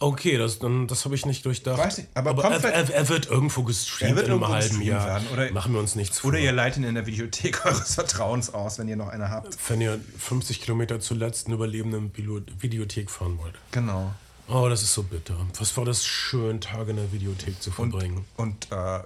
okay, 0.00 0.36
das, 0.36 0.58
das 0.60 1.04
habe 1.04 1.14
ich 1.14 1.26
nicht 1.26 1.44
durchdacht. 1.46 1.78
Weiß 1.78 1.98
nicht, 1.98 2.08
aber 2.14 2.34
kommt 2.34 2.64
er, 2.64 2.72
er, 2.72 2.90
er 2.92 3.08
wird 3.08 3.26
irgendwo 3.26 3.62
gestreamt 3.62 4.16
wird 4.16 4.26
in 4.26 4.32
einem 4.34 4.48
halben 4.48 4.82
Jahr. 4.82 5.06
werden, 5.06 5.28
oder- 5.32 5.50
Machen 5.52 5.72
wir 5.72 5.80
uns 5.80 5.94
nichts 5.94 6.18
vor. 6.20 6.28
Oder 6.30 6.38
ihr 6.40 6.52
leitet 6.52 6.78
ihn 6.78 6.84
in 6.84 6.94
der 6.94 7.06
Videothek 7.06 7.64
eures 7.66 7.94
Vertrauens 7.94 8.52
aus, 8.52 8.78
wenn 8.78 8.88
ihr 8.88 8.96
noch 8.96 9.08
eine 9.08 9.30
habt. 9.30 9.56
Wenn 9.68 9.80
ihr 9.80 10.00
50 10.18 10.60
Kilometer 10.60 11.00
zur 11.00 11.16
letzten 11.16 11.52
überlebenden 11.52 12.12
Videothek 12.60 13.10
fahren 13.10 13.38
wollt. 13.38 13.54
Genau. 13.70 14.12
Oh, 14.48 14.68
das 14.68 14.82
ist 14.82 14.92
so 14.92 15.04
bitter. 15.04 15.36
Was 15.58 15.76
war 15.76 15.84
das 15.84 16.04
schön, 16.04 16.60
Tage 16.60 16.90
in 16.90 16.96
der 16.96 17.12
Videothek 17.12 17.62
zu 17.62 17.70
verbringen? 17.70 18.24
Und 18.36 18.70
äh, 18.70 19.00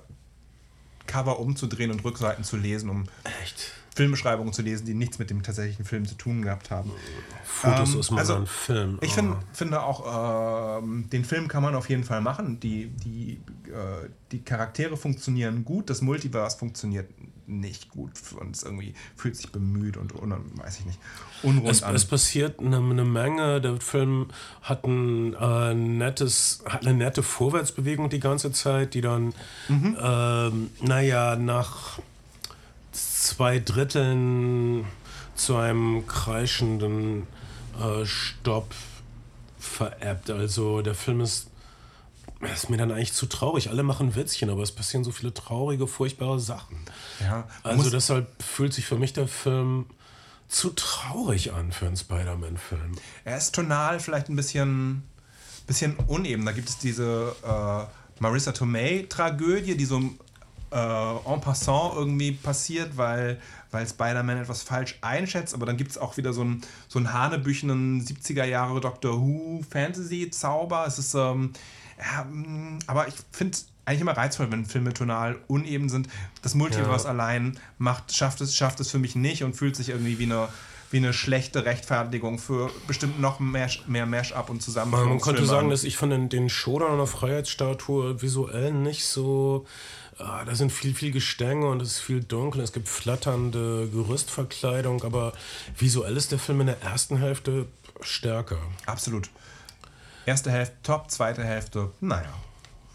Cover 1.06 1.38
umzudrehen 1.38 1.90
und 1.92 2.02
Rückseiten 2.04 2.42
zu 2.42 2.56
lesen, 2.56 2.88
um 2.90 3.04
Echt? 3.42 3.72
Filmbeschreibungen 3.96 4.52
zu 4.52 4.60
lesen, 4.62 4.84
die 4.84 4.92
nichts 4.94 5.18
mit 5.18 5.30
dem 5.30 5.42
tatsächlichen 5.42 5.86
Film 5.86 6.04
zu 6.06 6.14
tun 6.16 6.42
gehabt 6.42 6.70
haben. 6.70 6.92
Fotos 7.44 7.94
Ähm, 7.94 7.98
aus 8.00 8.12
also, 8.12 8.44
Film. 8.44 8.98
Ich 9.00 9.12
Oh. 9.12 9.14
find, 9.14 9.36
finde 9.54 9.82
auch, 9.82 10.78
ähm, 10.82 11.08
den 11.10 11.24
Film 11.24 11.48
kann 11.48 11.62
man 11.62 11.74
auf 11.74 11.88
jeden 11.88 12.04
Fall 12.04 12.20
machen. 12.20 12.60
Die, 12.60 12.88
die, 12.88 13.40
äh, 13.68 14.08
die 14.32 14.40
Charaktere 14.42 14.98
funktionieren 14.98 15.64
gut, 15.64 15.88
das 15.88 16.02
Multiverse 16.02 16.58
funktioniert 16.58 17.08
nicht 17.48 17.88
gut 17.88 18.10
und 18.40 18.56
es 18.56 18.64
irgendwie 18.64 18.92
fühlt 19.14 19.36
sich 19.36 19.50
bemüht 19.52 19.96
und, 19.96 20.14
un, 20.14 20.34
weiß 20.56 20.80
ich 20.80 20.84
nicht, 20.84 20.98
unrund 21.42 21.70
Es, 21.70 21.82
an. 21.82 21.94
es 21.94 22.04
passiert 22.04 22.58
eine, 22.60 22.76
eine 22.78 23.04
Menge. 23.04 23.60
Der 23.62 23.80
Film 23.80 24.26
hat 24.62 24.84
ein 24.84 25.32
äh, 25.34 25.72
nettes, 25.72 26.62
hat 26.68 26.82
eine 26.86 26.94
nette 26.98 27.22
Vorwärtsbewegung 27.22 28.10
die 28.10 28.20
ganze 28.20 28.52
Zeit, 28.52 28.92
die 28.94 29.00
dann, 29.00 29.32
Mhm. 29.68 29.96
ähm, 29.98 30.70
naja, 30.82 31.36
nach 31.36 31.98
zwei 33.26 33.58
Dritteln 33.58 34.84
zu 35.34 35.56
einem 35.56 36.06
kreischenden 36.06 37.26
äh, 37.80 38.06
Stopp 38.06 38.74
verebbt. 39.58 40.30
Also 40.30 40.80
der 40.82 40.94
Film 40.94 41.20
ist, 41.20 41.48
ist 42.54 42.70
mir 42.70 42.76
dann 42.76 42.92
eigentlich 42.92 43.12
zu 43.12 43.26
traurig. 43.26 43.68
Alle 43.68 43.82
machen 43.82 44.14
Witzchen, 44.14 44.48
aber 44.48 44.62
es 44.62 44.72
passieren 44.72 45.04
so 45.04 45.10
viele 45.10 45.34
traurige, 45.34 45.86
furchtbare 45.86 46.38
Sachen. 46.38 46.78
ja, 47.20 47.46
Also 47.62 47.90
deshalb 47.90 48.28
fühlt 48.42 48.72
sich 48.72 48.86
für 48.86 48.96
mich 48.96 49.12
der 49.12 49.28
Film 49.28 49.86
zu 50.48 50.70
traurig 50.70 51.52
an 51.52 51.72
für 51.72 51.86
einen 51.86 51.96
Spider-Man-Film. 51.96 52.92
Er 53.24 53.36
ist 53.36 53.54
tonal 53.54 53.98
vielleicht 53.98 54.28
ein 54.28 54.36
bisschen, 54.36 55.02
bisschen 55.66 55.96
uneben. 56.06 56.46
Da 56.46 56.52
gibt 56.52 56.68
es 56.68 56.78
diese 56.78 57.34
äh, 57.42 58.22
Marissa 58.22 58.52
Tomei-Tragödie, 58.52 59.76
die 59.76 59.84
so 59.84 60.00
äh, 60.76 61.32
en 61.32 61.40
passant 61.40 61.94
irgendwie 61.96 62.32
passiert, 62.32 62.96
weil, 62.98 63.40
weil 63.70 63.86
Spider-Man 63.88 64.36
etwas 64.38 64.62
falsch 64.62 64.98
einschätzt. 65.00 65.54
Aber 65.54 65.64
dann 65.64 65.76
gibt 65.78 65.90
es 65.92 65.98
auch 65.98 66.16
wieder 66.18 66.32
so 66.34 66.42
einen, 66.42 66.60
so 66.88 66.98
einen 66.98 67.12
hanebüchenen 67.12 68.04
70er 68.04 68.44
Jahre 68.44 68.80
Doctor 68.80 69.18
Who 69.20 69.62
Fantasy-Zauber. 69.70 70.84
Es 70.86 70.98
ist, 70.98 71.14
ähm, 71.14 71.52
ja, 71.98 72.24
mh, 72.30 72.80
aber 72.86 73.08
ich 73.08 73.14
finde 73.32 73.54
es 73.54 73.68
eigentlich 73.86 74.00
immer 74.02 74.16
reizvoll, 74.16 74.50
wenn 74.50 74.66
Filme 74.66 74.92
tonal 74.92 75.36
uneben 75.46 75.88
sind. 75.88 76.08
Das 76.42 76.54
Multiverse 76.54 77.04
Ja. 77.04 77.10
allein 77.12 77.58
macht, 77.78 78.14
schafft, 78.14 78.40
es, 78.40 78.54
schafft 78.54 78.80
es 78.80 78.90
für 78.90 78.98
mich 78.98 79.14
nicht 79.16 79.44
und 79.44 79.54
fühlt 79.54 79.76
sich 79.76 79.90
irgendwie 79.90 80.18
wie 80.18 80.24
eine, 80.24 80.48
wie 80.90 80.96
eine 80.98 81.12
schlechte 81.12 81.64
Rechtfertigung 81.64 82.38
für 82.38 82.70
bestimmt 82.86 83.20
noch 83.20 83.38
mehr, 83.40 83.70
mehr 83.86 84.06
Mash-up 84.06 84.50
und 84.50 84.56
Man 84.56 84.60
Zusammenführung. 84.60 85.20
könnte 85.20 85.46
sagen, 85.46 85.70
dass 85.70 85.84
ich 85.84 85.96
von 85.96 86.10
den, 86.10 86.28
den 86.28 86.48
Showdown 86.48 86.96
der 86.98 87.06
Freiheitsstatue 87.06 88.20
visuell 88.20 88.72
nicht 88.72 89.06
so. 89.06 89.66
Ah, 90.18 90.44
da 90.44 90.54
sind 90.54 90.72
viel, 90.72 90.94
viel 90.94 91.12
Gestänge 91.12 91.66
und 91.68 91.80
es 91.82 91.92
ist 91.92 92.00
viel 92.00 92.22
dunkel. 92.22 92.60
Es 92.60 92.72
gibt 92.72 92.88
flatternde 92.88 93.88
Gerüstverkleidung, 93.88 95.02
aber 95.04 95.32
visuell 95.76 96.16
ist 96.16 96.32
der 96.32 96.38
Film 96.38 96.60
in 96.62 96.66
der 96.68 96.82
ersten 96.82 97.18
Hälfte 97.18 97.66
stärker. 98.00 98.58
Absolut. 98.86 99.30
Erste 100.24 100.50
Hälfte 100.50 100.76
top, 100.82 101.10
zweite 101.10 101.44
Hälfte, 101.44 101.90
naja. 102.00 102.32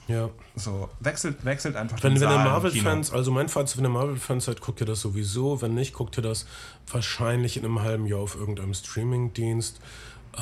Ja. 0.07 0.29
So, 0.55 0.89
wechselt, 0.99 1.45
wechselt 1.45 1.77
einfach 1.77 2.01
Wenn, 2.03 2.13
den 2.13 2.21
wenn 2.21 2.27
ihr 2.27 2.33
Saal 2.33 2.45
im 2.45 2.51
Marvel-Fans, 2.51 3.11
also 3.11 3.31
mein 3.31 3.47
Fazit, 3.47 3.77
wenn 3.77 3.85
ihr 3.85 3.89
Marvel-Fans 3.89 4.45
seid, 4.45 4.59
guckt 4.59 4.81
ihr 4.81 4.87
das 4.87 4.99
sowieso. 4.99 5.61
Wenn 5.61 5.73
nicht, 5.73 5.93
guckt 5.93 6.17
ihr 6.17 6.23
das 6.23 6.45
wahrscheinlich 6.91 7.55
in 7.55 7.63
einem 7.63 7.81
halben 7.81 8.05
Jahr 8.05 8.19
auf 8.19 8.35
irgendeinem 8.35 8.73
Streaming-Dienst. 8.73 9.79
Äh, 10.37 10.41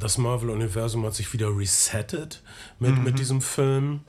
das 0.00 0.18
Marvel-Universum 0.18 1.04
hat 1.04 1.14
sich 1.14 1.32
wieder 1.32 1.56
resettet 1.56 2.42
mit, 2.80 2.98
mit 3.02 3.18
diesem 3.18 3.40
Film. 3.40 4.00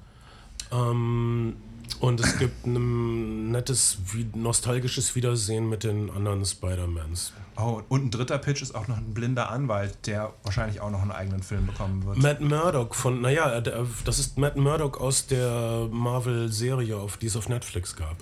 Ähm, 0.71 1.55
und 1.99 2.19
es 2.19 2.37
gibt 2.37 2.65
ein 2.67 3.49
nettes, 3.51 3.97
wie, 4.11 4.27
nostalgisches 4.35 5.15
Wiedersehen 5.15 5.67
mit 5.69 5.83
den 5.83 6.09
anderen 6.11 6.45
Spider-Mans. 6.45 7.33
Oh, 7.55 7.81
und 7.89 8.05
ein 8.05 8.11
dritter 8.11 8.37
Pitch 8.37 8.61
ist 8.61 8.75
auch 8.75 8.87
noch 8.87 8.97
ein 8.97 9.13
blinder 9.15 9.49
Anwalt, 9.49 10.05
der 10.05 10.31
wahrscheinlich 10.43 10.79
auch 10.79 10.91
noch 10.91 11.01
einen 11.01 11.11
eigenen 11.11 11.41
Film 11.41 11.65
bekommen 11.65 12.05
wird. 12.05 12.17
Matt 12.17 12.39
Murdock 12.41 12.93
von, 12.93 13.21
naja, 13.21 13.61
der- 13.61 13.87
das 14.05 14.19
ist 14.19 14.37
Matt 14.37 14.57
Murdock 14.57 14.99
aus 15.01 15.25
der 15.25 15.87
Marvel-Serie, 15.91 16.97
auf 16.97 17.17
die 17.17 17.25
es 17.27 17.35
auf 17.35 17.49
Netflix 17.49 17.95
gab. 17.95 18.17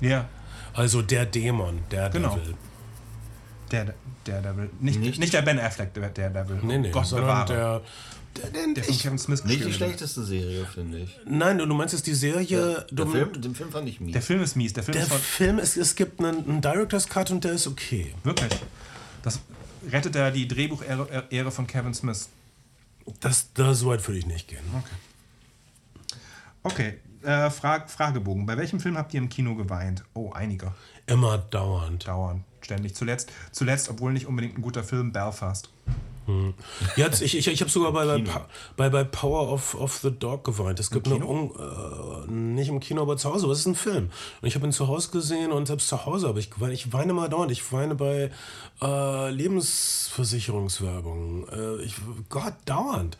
Ja, 0.00 0.26
Also 0.74 1.00
der 1.00 1.24
Dämon, 1.24 1.78
der 1.90 2.10
Genau. 2.10 2.36
Devil. 2.36 2.54
der, 3.72 3.94
der 4.26 4.42
Devil. 4.42 4.70
Nicht, 4.78 5.00
nicht. 5.00 5.18
Nicht- 5.18 5.32
der 5.32 5.40
Ben 5.42 5.58
Affleck, 5.58 5.94
der, 5.94 6.10
der 6.10 6.28
Devil. 6.30 6.60
Nee, 6.62 6.78
nee, 6.78 6.90
Gott 6.90 7.06
sondern 7.06 7.26
bewahre. 7.46 7.46
der, 7.46 7.80
der, 8.38 8.74
der 8.74 8.84
von 8.84 8.98
Kevin 8.98 9.18
Smith 9.18 9.44
Nicht 9.44 9.64
die 9.64 9.72
schlechteste 9.72 10.24
Serie, 10.24 10.66
finde 10.66 10.98
ich. 10.98 11.18
Nein, 11.26 11.58
du, 11.58 11.66
du 11.66 11.74
meinst 11.74 11.94
jetzt 11.94 12.06
die 12.06 12.14
Serie. 12.14 12.86
Der 12.90 13.04
du, 13.04 13.10
Film, 13.10 13.40
den 13.40 13.54
Film 13.54 13.70
fand 13.70 13.88
ich 13.88 14.00
mies. 14.00 14.12
Der 14.12 14.22
Film 14.22 14.42
ist 14.42 14.56
mies. 14.56 14.72
Der 14.72 14.82
Film 14.82 14.96
der 14.96 15.06
ist 15.06 15.14
Film, 15.14 15.58
es, 15.58 15.76
es 15.76 15.94
gibt 15.94 16.20
einen, 16.20 16.48
einen 16.48 16.60
Director's 16.60 17.08
Cut 17.08 17.30
und 17.30 17.44
der 17.44 17.52
ist 17.52 17.66
okay. 17.66 18.14
wirklich. 18.22 18.52
Das 19.22 19.40
rettet 19.90 20.16
er 20.16 20.30
die 20.30 20.48
Drehbuchehre 20.48 21.26
Ehre 21.30 21.50
von 21.50 21.66
Kevin 21.66 21.94
Smith. 21.94 22.28
Das, 23.20 23.52
da 23.54 23.74
so 23.74 23.88
weit 23.88 24.06
würde 24.06 24.18
ich 24.18 24.26
nicht 24.26 24.48
gehen. 24.48 24.60
Okay, 26.62 26.98
äh, 27.22 27.50
Fra 27.50 27.86
Fragebogen. 27.86 28.46
Bei 28.46 28.56
welchem 28.56 28.80
Film 28.80 28.96
habt 28.96 29.14
ihr 29.14 29.18
im 29.18 29.28
Kino 29.28 29.54
geweint? 29.54 30.04
Oh, 30.14 30.32
einige. 30.32 30.72
Immer 31.06 31.38
dauernd. 31.38 32.06
Dauernd. 32.06 32.42
Ständig. 32.60 32.94
Zuletzt, 32.96 33.30
zuletzt, 33.52 33.88
obwohl 33.88 34.12
nicht 34.12 34.26
unbedingt 34.26 34.58
ein 34.58 34.62
guter 34.62 34.82
Film, 34.82 35.12
Belfast. 35.12 35.70
Jetzt, 36.96 37.22
ich 37.22 37.36
ich, 37.36 37.46
ich 37.46 37.60
habe 37.60 37.70
sogar 37.70 37.92
bei, 37.92 38.04
bei, 38.04 38.24
bei, 38.76 38.88
bei 38.88 39.04
Power 39.04 39.52
of, 39.52 39.74
of 39.74 39.96
the 39.98 40.10
Dog 40.10 40.44
geweint. 40.44 40.80
Es 40.80 40.90
gibt 40.90 41.08
eine, 41.08 41.24
Un, 41.24 41.52
äh, 41.56 42.30
nicht 42.30 42.68
im 42.68 42.80
Kino, 42.80 43.02
aber 43.02 43.16
zu 43.16 43.32
Hause. 43.32 43.50
Es 43.50 43.60
ist 43.60 43.66
ein 43.66 43.74
Film. 43.74 44.10
Und 44.40 44.48
ich 44.48 44.54
habe 44.54 44.66
ihn 44.66 44.72
zu 44.72 44.88
Hause 44.88 45.10
gesehen 45.10 45.52
und 45.52 45.66
selbst 45.66 45.88
zu 45.88 46.04
Hause 46.04 46.28
habe 46.28 46.40
ich 46.40 46.50
geweint. 46.50 46.72
Ich 46.72 46.92
weine 46.92 47.12
mal 47.12 47.28
dauernd. 47.28 47.52
Ich 47.52 47.72
weine 47.72 47.94
bei 47.94 48.30
äh, 48.82 49.30
Lebensversicherungswerbung. 49.30 51.48
Äh, 51.48 51.82
ich, 51.82 51.94
Gott, 52.28 52.54
dauernd. 52.64 53.16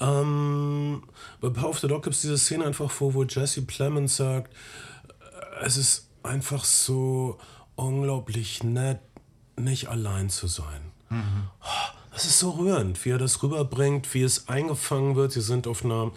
Ähm, 0.00 1.02
bei 1.40 1.50
Power 1.50 1.70
of 1.70 1.80
the 1.80 1.88
Dog 1.88 2.04
gibt 2.04 2.16
es 2.16 2.22
diese 2.22 2.38
Szene 2.38 2.64
einfach 2.64 2.90
vor, 2.90 3.14
wo 3.14 3.24
Jesse 3.24 3.62
Plemons 3.62 4.16
sagt, 4.16 4.52
äh, 4.52 5.64
es 5.64 5.76
ist 5.76 6.08
einfach 6.22 6.64
so 6.64 7.38
unglaublich 7.76 8.62
nett, 8.62 9.00
nicht 9.56 9.88
allein 9.88 10.30
zu 10.30 10.46
sein. 10.46 10.92
Das 12.12 12.24
ist 12.24 12.38
so 12.38 12.50
rührend, 12.50 13.04
wie 13.04 13.10
er 13.10 13.18
das 13.18 13.42
rüberbringt, 13.42 14.12
wie 14.14 14.22
es 14.22 14.48
eingefangen 14.48 15.16
wird. 15.16 15.32
Sie 15.32 15.40
sind 15.40 15.66
auf 15.66 15.84
einer 15.84 16.10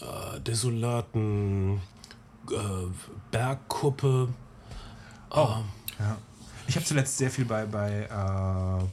äh, 0.00 0.40
desolaten 0.40 1.80
äh, 2.50 2.54
Bergkuppe. 3.30 4.28
Ja. 5.98 6.16
Ich 6.68 6.76
habe 6.76 6.86
zuletzt 6.86 7.18
sehr 7.18 7.30
viel 7.30 7.44
bei, 7.44 7.66
bei 7.66 8.02
äh, 8.02 8.84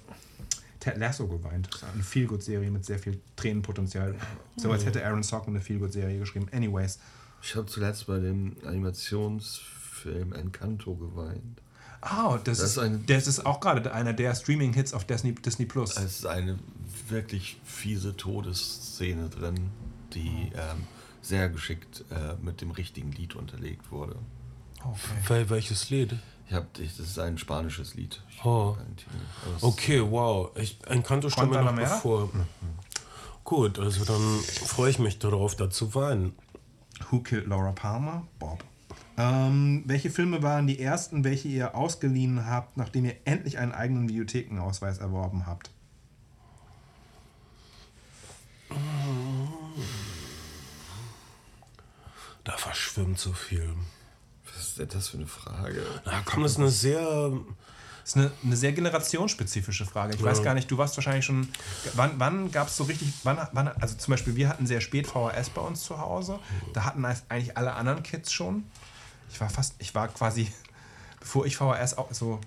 Ted 0.80 0.98
Lasso 0.98 1.28
geweint. 1.28 1.68
Das 1.68 1.84
ist 1.84 1.88
eine 1.94 2.04
Feelgood-Serie 2.04 2.72
mit 2.72 2.86
sehr 2.86 3.00
viel 3.00 3.20
Tränenpotenzial. 3.36 4.16
So 4.56 4.72
als 4.72 4.86
hätte 4.86 5.06
Aaron 5.06 5.24
Sorkin 5.24 5.54
eine 5.54 5.62
Feelgood-Serie 5.62 6.20
geschrieben. 6.20 6.48
Anyways. 6.52 7.00
Ich 7.42 7.56
habe 7.56 7.68
zuletzt 7.68 8.08
bei 8.08 8.20
dem 8.20 8.56
Animationsfilm 8.66 10.34
Encanto 10.34 10.96
geweint. 10.96 11.62
Ah, 12.02 12.38
das, 12.44 12.60
Das 12.60 12.72
ist, 12.72 12.78
ein- 12.78 13.06
das 13.08 13.28
ist 13.28 13.46
auch 13.46 13.60
gerade 13.60 13.94
einer 13.94 14.14
der 14.14 14.34
Streaming-Hits 14.36 14.94
auf 14.94 15.06
Disney, 15.06 15.34
Disney 15.36 15.66
Plus. 15.66 15.98
Es 15.98 16.20
ist 16.20 16.26
eine 16.26 16.58
wirklich 17.10 17.58
fiese 17.64 18.16
Todesszene 18.16 19.30
drin, 19.30 19.70
die 20.14 20.52
ähm, 20.56 20.84
sehr 21.22 21.50
geschickt 21.50 22.06
äh, 22.12 22.36
mit 22.44 22.62
dem 22.62 22.72
richtigen 22.72 23.12
Lied 23.12 23.36
unterlegt 23.36 23.92
wurde. 23.92 24.16
Okay. 24.84 24.98
Wel 25.28 25.50
welches 25.50 25.90
Lied? 25.90 26.16
Ich 26.48 26.54
hab, 26.56 26.80
ich, 26.80 26.96
das 26.98 27.08
ist 27.08 27.20
ein 27.20 27.38
spanisches 27.38 27.96
Lied. 27.96 28.22
Ich 28.30 28.44
Oh. 28.46 28.78
Okay, 29.62 30.02
wow. 30.10 30.50
Ich, 30.56 30.80
Encanto 30.88 31.30
stand 31.30 31.52
mir 31.52 31.62
noch 31.62 31.76
bevor. 31.76 32.30
Gut, 33.44 33.78
also 33.80 34.06
dann 34.06 34.40
freue 34.66 34.90
ich 34.92 35.00
mich 35.00 35.20
darauf, 35.20 35.56
da 35.56 35.70
zu 35.70 35.94
weinen. 35.96 36.34
Who 37.10 37.20
Killed 37.20 37.48
Laura 37.48 37.72
Palmer? 37.72 38.26
Bob. 38.40 38.64
Ähm, 39.20 39.84
welche 39.86 40.10
Filme 40.10 40.42
waren 40.44 40.66
die 40.66 40.80
ersten, 40.80 41.26
welche 41.26 41.50
ihr 41.50 41.76
ausgeliehen 41.76 42.46
habt, 42.46 42.78
nachdem 42.78 43.04
ihr 43.04 43.18
endlich 43.26 43.58
einen 43.58 43.74
eigenen 43.74 44.08
Videothekenausweis 44.08 45.00
erworben 45.00 45.46
habt? 45.46 45.72
Da 52.46 52.56
verschwimmt 52.56 53.20
so 53.20 53.34
viel. 53.34 53.74
Was 54.46 54.70
ist 54.70 54.80
denn 54.80 54.88
das 54.88 55.10
für 55.10 55.18
eine 55.18 55.28
Frage? 55.28 55.86
Na 56.06 56.22
komm, 56.24 56.44
das 56.44 56.54
ist 56.54 56.60
eine 56.60 56.70
sehr. 56.70 57.32
Das 58.04 58.16
ist 58.16 58.18
eine, 58.18 58.32
eine 58.44 58.56
sehr 58.56 58.72
generationsspezifische 58.72 59.86
Frage. 59.86 60.16
Ich 60.16 60.24
weiß 60.24 60.42
gar 60.42 60.54
nicht, 60.54 60.72
du 60.72 60.78
warst 60.78 60.96
wahrscheinlich 60.96 61.26
schon. 61.26 61.50
Wann, 61.94 62.14
wann 62.18 62.52
gab 62.52 62.70
es 62.70 62.78
so 62.78 62.86
richtig. 62.86 63.12
Wann, 63.24 63.38
wann, 63.52 63.68
also 63.68 63.98
zum 63.98 64.12
Beispiel, 64.12 64.36
wir 64.38 64.48
hatten 64.48 64.66
sehr 64.66 64.80
spät 64.80 65.08
VHS 65.08 65.50
bei 65.54 65.62
uns 65.62 65.84
zu 65.84 66.00
Hause. 66.00 66.40
Da 66.74 66.86
hatten 66.86 67.04
eigentlich 67.06 67.58
alle 67.58 67.74
anderen 67.74 68.02
Kids 68.02 68.32
schon. 68.32 68.64
Ich 69.32 69.40
war 69.40 69.50
fast. 69.50 69.76
Ich 69.80 69.94
war 69.96 70.08
quasi. 70.08 70.52
Bevor 71.20 71.46
ich 71.46 71.58
VHS 71.58 71.98
auch 71.98 72.12
so. 72.14 72.40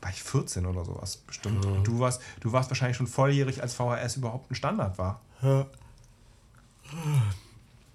War 0.00 0.10
ich 0.10 0.22
14 0.22 0.66
oder 0.66 0.84
sowas 0.84 1.16
bestimmt. 1.16 1.64
Und 1.64 1.84
Du 1.84 1.98
warst, 1.98 2.20
du 2.40 2.52
warst 2.52 2.70
wahrscheinlich 2.70 2.96
schon 2.96 3.06
volljährig, 3.06 3.62
als 3.62 3.74
VHS 3.74 4.16
überhaupt 4.16 4.50
ein 4.50 4.54
Standard 4.54 4.98
war. 4.98 5.20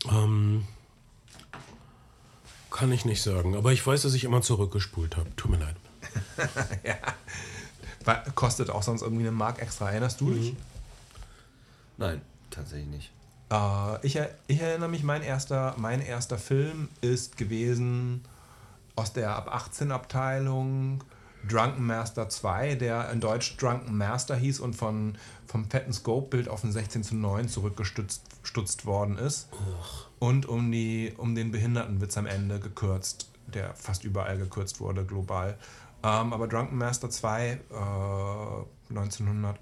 Ähm, 0.09 0.65
kann 2.71 2.91
ich 2.91 3.05
nicht 3.05 3.21
sagen. 3.21 3.55
Aber 3.55 3.71
ich 3.71 3.85
weiß, 3.85 4.01
dass 4.01 4.13
ich 4.13 4.23
immer 4.23 4.41
zurückgespult 4.41 5.15
habe. 5.15 5.33
Tut 5.35 5.51
mir 5.51 5.57
leid. 5.57 5.75
War, 8.05 8.23
kostet 8.31 8.69
auch 8.71 8.81
sonst 8.83 9.03
irgendwie 9.03 9.23
eine 9.23 9.31
Mark 9.31 9.61
extra. 9.61 9.91
Erinnerst 9.91 10.19
du 10.21 10.33
dich? 10.33 10.55
Nein, 11.97 12.21
tatsächlich 12.49 12.87
nicht. 12.87 13.11
Äh, 13.51 14.05
ich, 14.05 14.19
ich 14.47 14.61
erinnere 14.61 14.89
mich, 14.89 15.03
mein 15.03 15.21
erster, 15.21 15.75
mein 15.77 16.01
erster 16.01 16.37
Film 16.37 16.89
ist 17.01 17.37
gewesen 17.37 18.23
aus 18.95 19.13
der 19.13 19.35
ab 19.35 19.53
18 19.53 19.91
Abteilung 19.91 21.03
Drunken 21.47 21.85
Master 21.85 22.29
2, 22.29 22.75
der 22.75 23.09
in 23.09 23.19
Deutsch 23.19 23.57
Drunken 23.57 23.97
Master 23.97 24.35
hieß 24.35 24.59
und 24.59 24.75
von, 24.75 25.17
vom 25.47 25.69
fetten 25.69 25.91
Scope-Bild 25.91 26.47
auf 26.47 26.63
ein 26.63 26.71
16 26.71 27.03
zu 27.03 27.15
9 27.15 27.47
zurückgestutzt 27.47 28.21
stutzt 28.43 28.85
worden 28.85 29.17
ist. 29.17 29.49
Und 30.19 30.45
um, 30.47 30.71
die, 30.71 31.13
um 31.17 31.35
den 31.35 31.51
Behindertenwitz 31.51 32.17
am 32.17 32.25
Ende 32.25 32.59
gekürzt, 32.59 33.29
der 33.47 33.73
fast 33.75 34.03
überall 34.03 34.37
gekürzt 34.37 34.79
wurde, 34.79 35.03
global. 35.03 35.57
Ähm, 36.03 36.33
aber 36.33 36.47
Drunken 36.47 36.77
Master 36.77 37.09
2, 37.09 37.51
äh, 37.51 38.93
1994er, 38.93 39.55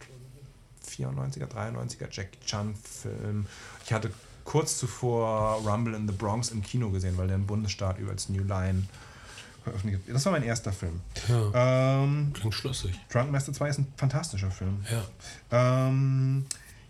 93er 1.48 2.08
Jackie 2.12 2.40
Chan 2.46 2.76
Film. 2.76 3.48
Ich 3.90 3.94
hatte 3.94 4.12
kurz 4.44 4.78
zuvor 4.78 5.64
Rumble 5.66 5.96
in 5.96 6.08
the 6.08 6.14
Bronx 6.14 6.52
im 6.52 6.62
Kino 6.62 6.92
gesehen, 6.92 7.18
weil 7.18 7.26
der 7.26 7.38
im 7.38 7.48
Bundesstaat 7.48 7.98
über 7.98 8.12
als 8.12 8.30
New 8.30 8.44
Line 8.44 8.84
veröffentlicht 9.64 10.06
wird. 10.06 10.16
Das 10.16 10.24
war 10.26 10.32
mein 10.32 10.44
erster 10.44 10.72
Film. 10.72 11.02
Ähm, 11.56 12.32
Klingt 12.34 12.54
schlüssig. 12.54 12.94
Drunken 13.10 13.32
Master 13.32 13.52
2 13.52 13.70
ist 13.70 13.80
ein 13.80 13.92
fantastischer 13.98 14.52
Film. 14.52 14.86
Ja. 14.92 15.88
Ähm, 15.90 16.46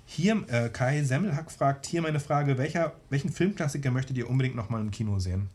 hier, 0.06 0.44
äh, 0.50 0.68
Kai 0.68 1.02
Semmelhack 1.04 1.50
fragt 1.50 1.86
hier 1.86 2.02
meine 2.02 2.20
Frage: 2.20 2.58
welcher, 2.58 2.92
Welchen 3.10 3.32
Filmklassiker 3.32 3.92
möchtet 3.92 4.18
ihr 4.18 4.30
unbedingt 4.30 4.58
nochmal 4.58 4.82
im 4.82 4.92
Kino 4.92 5.20
sehen? 5.20 5.50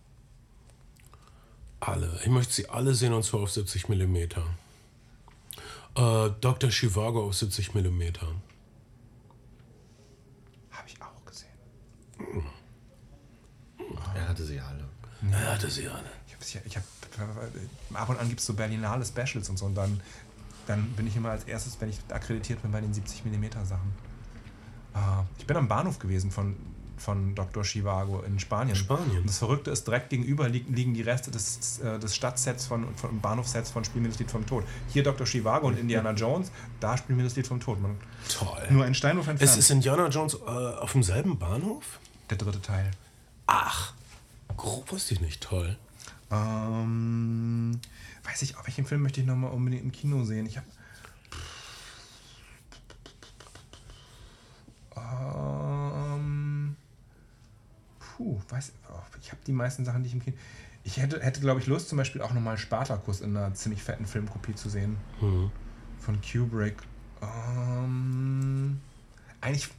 Alle. 1.80 2.18
Ich 2.22 2.30
möchte 2.30 2.54
sie 2.54 2.70
alle 2.70 2.94
sehen 2.94 3.12
und 3.12 3.22
zwar 3.22 3.40
auf 3.40 3.50
70 3.50 3.90
mm. 3.90 4.16
Äh, 5.96 6.30
Dr. 6.40 6.70
Chivago 6.70 7.26
auf 7.26 7.34
70 7.34 7.74
mm. 7.74 8.02
Habe 10.70 10.88
ich 10.88 11.02
auch 11.02 11.24
gesehen. 11.24 11.48
Er 14.14 14.23
hatte 14.35 14.44
sie 14.44 14.61
alle. 14.61 14.85
Er 15.31 15.52
hatte 15.52 15.70
sie 15.70 15.89
alle. 15.89 16.11
Ich 16.27 16.35
hab's 16.35 16.52
ja, 16.52 16.61
ich 16.65 16.77
hab, 16.77 16.82
ab 17.94 18.09
und 18.09 18.19
an 18.19 18.28
gibt 18.28 18.40
es 18.40 18.47
so 18.47 18.55
Berlinale 18.55 19.05
Specials 19.05 19.48
und 19.48 19.59
so 19.59 19.66
und 19.66 19.74
dann, 19.74 20.01
dann 20.66 20.90
bin 20.93 21.06
ich 21.06 21.16
immer 21.16 21.31
als 21.31 21.44
erstes, 21.44 21.81
wenn 21.81 21.89
ich 21.89 21.98
akkreditiert 22.11 22.61
bin, 22.62 22.73
bei 22.73 22.81
den 22.81 22.93
70 22.93 23.24
mm 23.24 23.44
Sachen. 23.65 23.94
Äh, 24.94 24.98
ich 25.39 25.47
bin 25.47 25.56
am 25.56 25.69
Bahnhof 25.69 25.98
gewesen 26.01 26.31
von, 26.32 26.56
von 26.97 27.35
Dr. 27.36 27.62
Chivago 27.62 28.23
in 28.23 28.40
Spanien. 28.40 28.77
Spanien? 28.77 29.19
Und 29.19 29.28
das 29.28 29.39
Verrückte 29.39 29.70
ist, 29.70 29.86
direkt 29.86 30.11
gegenüber 30.11 30.48
liegen, 30.48 30.74
liegen 30.74 30.94
die 30.94 31.02
Reste 31.02 31.31
des, 31.31 31.78
äh, 31.78 31.98
des 31.98 32.15
Stadtsets 32.15 32.66
von, 32.66 32.94
von 32.97 33.20
Bahnhofsets 33.20 33.70
von 33.70 33.85
Spiel 33.85 34.02
mir 34.02 34.09
das 34.09 34.19
Lied 34.19 34.31
vom 34.31 34.44
Tod. 34.44 34.65
Hier 34.89 35.05
Dr. 35.05 35.27
Chivago 35.27 35.69
und 35.69 35.78
Indiana 35.78 36.11
Jones, 36.16 36.51
da 36.81 36.97
spielen 36.97 37.19
wir 37.19 37.24
das 37.24 37.36
Lied 37.36 37.47
vom 37.47 37.61
Tod. 37.61 37.81
Man, 37.81 37.97
Toll. 38.28 38.66
nur 38.70 38.85
ein 38.85 38.94
Steinwurf 38.94 39.28
entfernt. 39.28 39.52
Ist, 39.52 39.59
ist 39.59 39.70
Indiana 39.70 40.09
Jones 40.09 40.35
äh, 40.35 40.48
auf 40.48 40.93
demselben 40.93 41.39
Bahnhof? 41.39 42.01
der 42.31 42.39
dritte 42.39 42.61
Teil. 42.61 42.90
Ach, 43.47 43.93
grob 44.65 44.91
wusste 44.93 45.15
ich 45.15 45.20
nicht. 45.20 45.43
Toll. 45.43 45.77
Ähm, 46.31 47.78
weiß 48.24 48.43
ich, 48.43 48.57
auch 48.57 48.66
welchen 48.66 48.86
Film 48.86 49.03
möchte 49.03 49.20
ich 49.20 49.27
nochmal 49.27 49.53
unbedingt 49.53 49.82
im 49.82 49.93
Kino 49.93 50.24
sehen? 50.24 50.47
Ich 50.47 50.57
habe. 50.57 50.66
Ähm, 54.97 56.77
puh, 57.99 58.41
weiß 58.49 58.73
oh, 58.91 59.01
ich 59.20 59.31
habe 59.32 59.41
die 59.47 59.53
meisten 59.53 59.85
Sachen, 59.85 60.03
die 60.03 60.09
ich 60.09 60.15
im 60.15 60.23
Kino. 60.23 60.36
Ich 60.82 60.97
hätte, 60.97 61.20
hätte 61.23 61.41
glaube 61.41 61.61
ich, 61.61 61.66
Lust, 61.66 61.89
zum 61.89 61.99
Beispiel 61.99 62.23
auch 62.23 62.32
nochmal 62.32 62.59
Spartacus 62.59 63.20
in 63.20 63.36
einer 63.36 63.55
ziemlich 63.55 63.82
fetten 63.82 64.07
Filmkopie 64.07 64.55
zu 64.55 64.69
sehen. 64.69 64.97
Von 66.01 66.20
Kubrick. 66.20 66.77
Ähm, 67.23 68.81
eigentlich 69.41 69.70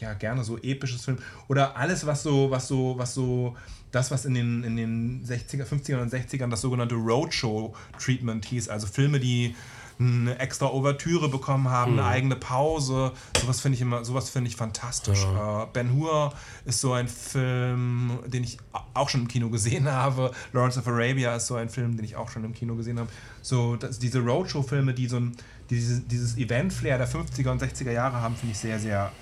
ja 0.00 0.14
gerne 0.14 0.44
so 0.44 0.58
episches 0.58 1.04
Film 1.04 1.18
oder 1.48 1.76
alles 1.76 2.06
was 2.06 2.22
so 2.22 2.50
was 2.50 2.68
so 2.68 2.94
was 2.98 3.14
so 3.14 3.56
das 3.92 4.10
was 4.10 4.24
in 4.24 4.34
den 4.34 4.64
in 4.64 4.76
den 4.76 5.24
60er 5.24 5.64
50er 5.64 6.00
und 6.00 6.12
60ern 6.12 6.50
das 6.50 6.60
sogenannte 6.60 6.94
Roadshow 6.94 7.74
Treatment 7.98 8.44
hieß 8.44 8.68
also 8.68 8.86
Filme 8.86 9.20
die 9.20 9.54
eine 10.00 10.38
extra 10.38 10.66
Ouvertüre 10.66 11.28
bekommen 11.28 11.68
haben, 11.68 11.98
eine 11.98 12.08
eigene 12.08 12.36
Pause. 12.36 13.12
Sowas 13.38 13.60
finde 13.60 13.76
ich 13.76 13.82
immer, 13.82 14.02
sowas 14.02 14.30
finde 14.30 14.48
ich 14.48 14.56
fantastisch. 14.56 15.24
Äh, 15.24 15.66
ben 15.74 15.92
Hur 15.92 16.32
ist 16.64 16.80
so 16.80 16.94
ein 16.94 17.06
Film, 17.06 18.18
den 18.26 18.42
ich 18.42 18.56
auch 18.94 19.10
schon 19.10 19.22
im 19.22 19.28
Kino 19.28 19.50
gesehen 19.50 19.86
habe. 19.92 20.30
Lawrence 20.54 20.78
of 20.78 20.88
Arabia 20.88 21.36
ist 21.36 21.48
so 21.48 21.56
ein 21.56 21.68
Film, 21.68 21.96
den 21.96 22.04
ich 22.04 22.16
auch 22.16 22.30
schon 22.30 22.44
im 22.44 22.54
Kino 22.54 22.76
gesehen 22.76 22.98
habe. 22.98 23.10
So, 23.42 23.76
das, 23.76 23.98
diese 23.98 24.20
Roadshow-Filme, 24.20 24.94
die 24.94 25.06
so 25.06 25.16
ein, 25.16 25.36
die 25.68 25.74
dieses, 25.74 26.06
dieses 26.06 26.38
Event-Flair 26.38 26.96
der 26.96 27.08
50er 27.08 27.50
und 27.50 27.62
60er 27.62 27.92
Jahre 27.92 28.22
haben, 28.22 28.36
finde 28.36 28.52
ich 28.52 28.58
sehr, 28.58 28.78
sehr 28.78 29.12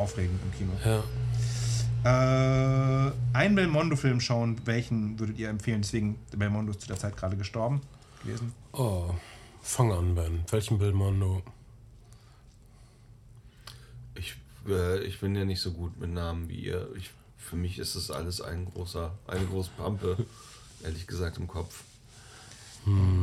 aufregend 0.00 0.40
im 0.42 0.52
Kino. 0.58 0.72
Ja. 0.84 1.04
Äh, 2.02 3.12
einen 3.34 3.54
Belmondo-Film 3.54 4.20
schauen, 4.20 4.60
welchen 4.64 5.18
würdet 5.18 5.38
ihr 5.38 5.50
empfehlen? 5.50 5.82
Deswegen, 5.82 6.18
Belmondo 6.34 6.72
ist 6.72 6.80
zu 6.80 6.88
der 6.88 6.98
Zeit 6.98 7.16
gerade 7.16 7.36
gestorben 7.36 7.82
gewesen. 8.22 8.52
Oh, 8.72 9.10
fang 9.60 9.92
an, 9.92 10.14
Ben. 10.14 10.44
Welchen 10.50 10.78
Belmondo? 10.78 11.42
Ich, 14.14 14.36
äh, 14.66 15.00
ich 15.04 15.20
bin 15.20 15.34
ja 15.34 15.44
nicht 15.44 15.60
so 15.60 15.72
gut 15.72 15.98
mit 15.98 16.10
Namen 16.10 16.48
wie 16.48 16.60
ihr. 16.60 16.88
Ich, 16.96 17.10
für 17.36 17.56
mich 17.56 17.78
ist 17.78 17.96
das 17.96 18.10
alles 18.10 18.40
ein 18.40 18.64
großer, 18.64 19.12
eine 19.26 19.44
große 19.44 19.70
Pampe, 19.76 20.16
ehrlich 20.82 21.06
gesagt, 21.06 21.36
im 21.36 21.48
Kopf. 21.48 21.84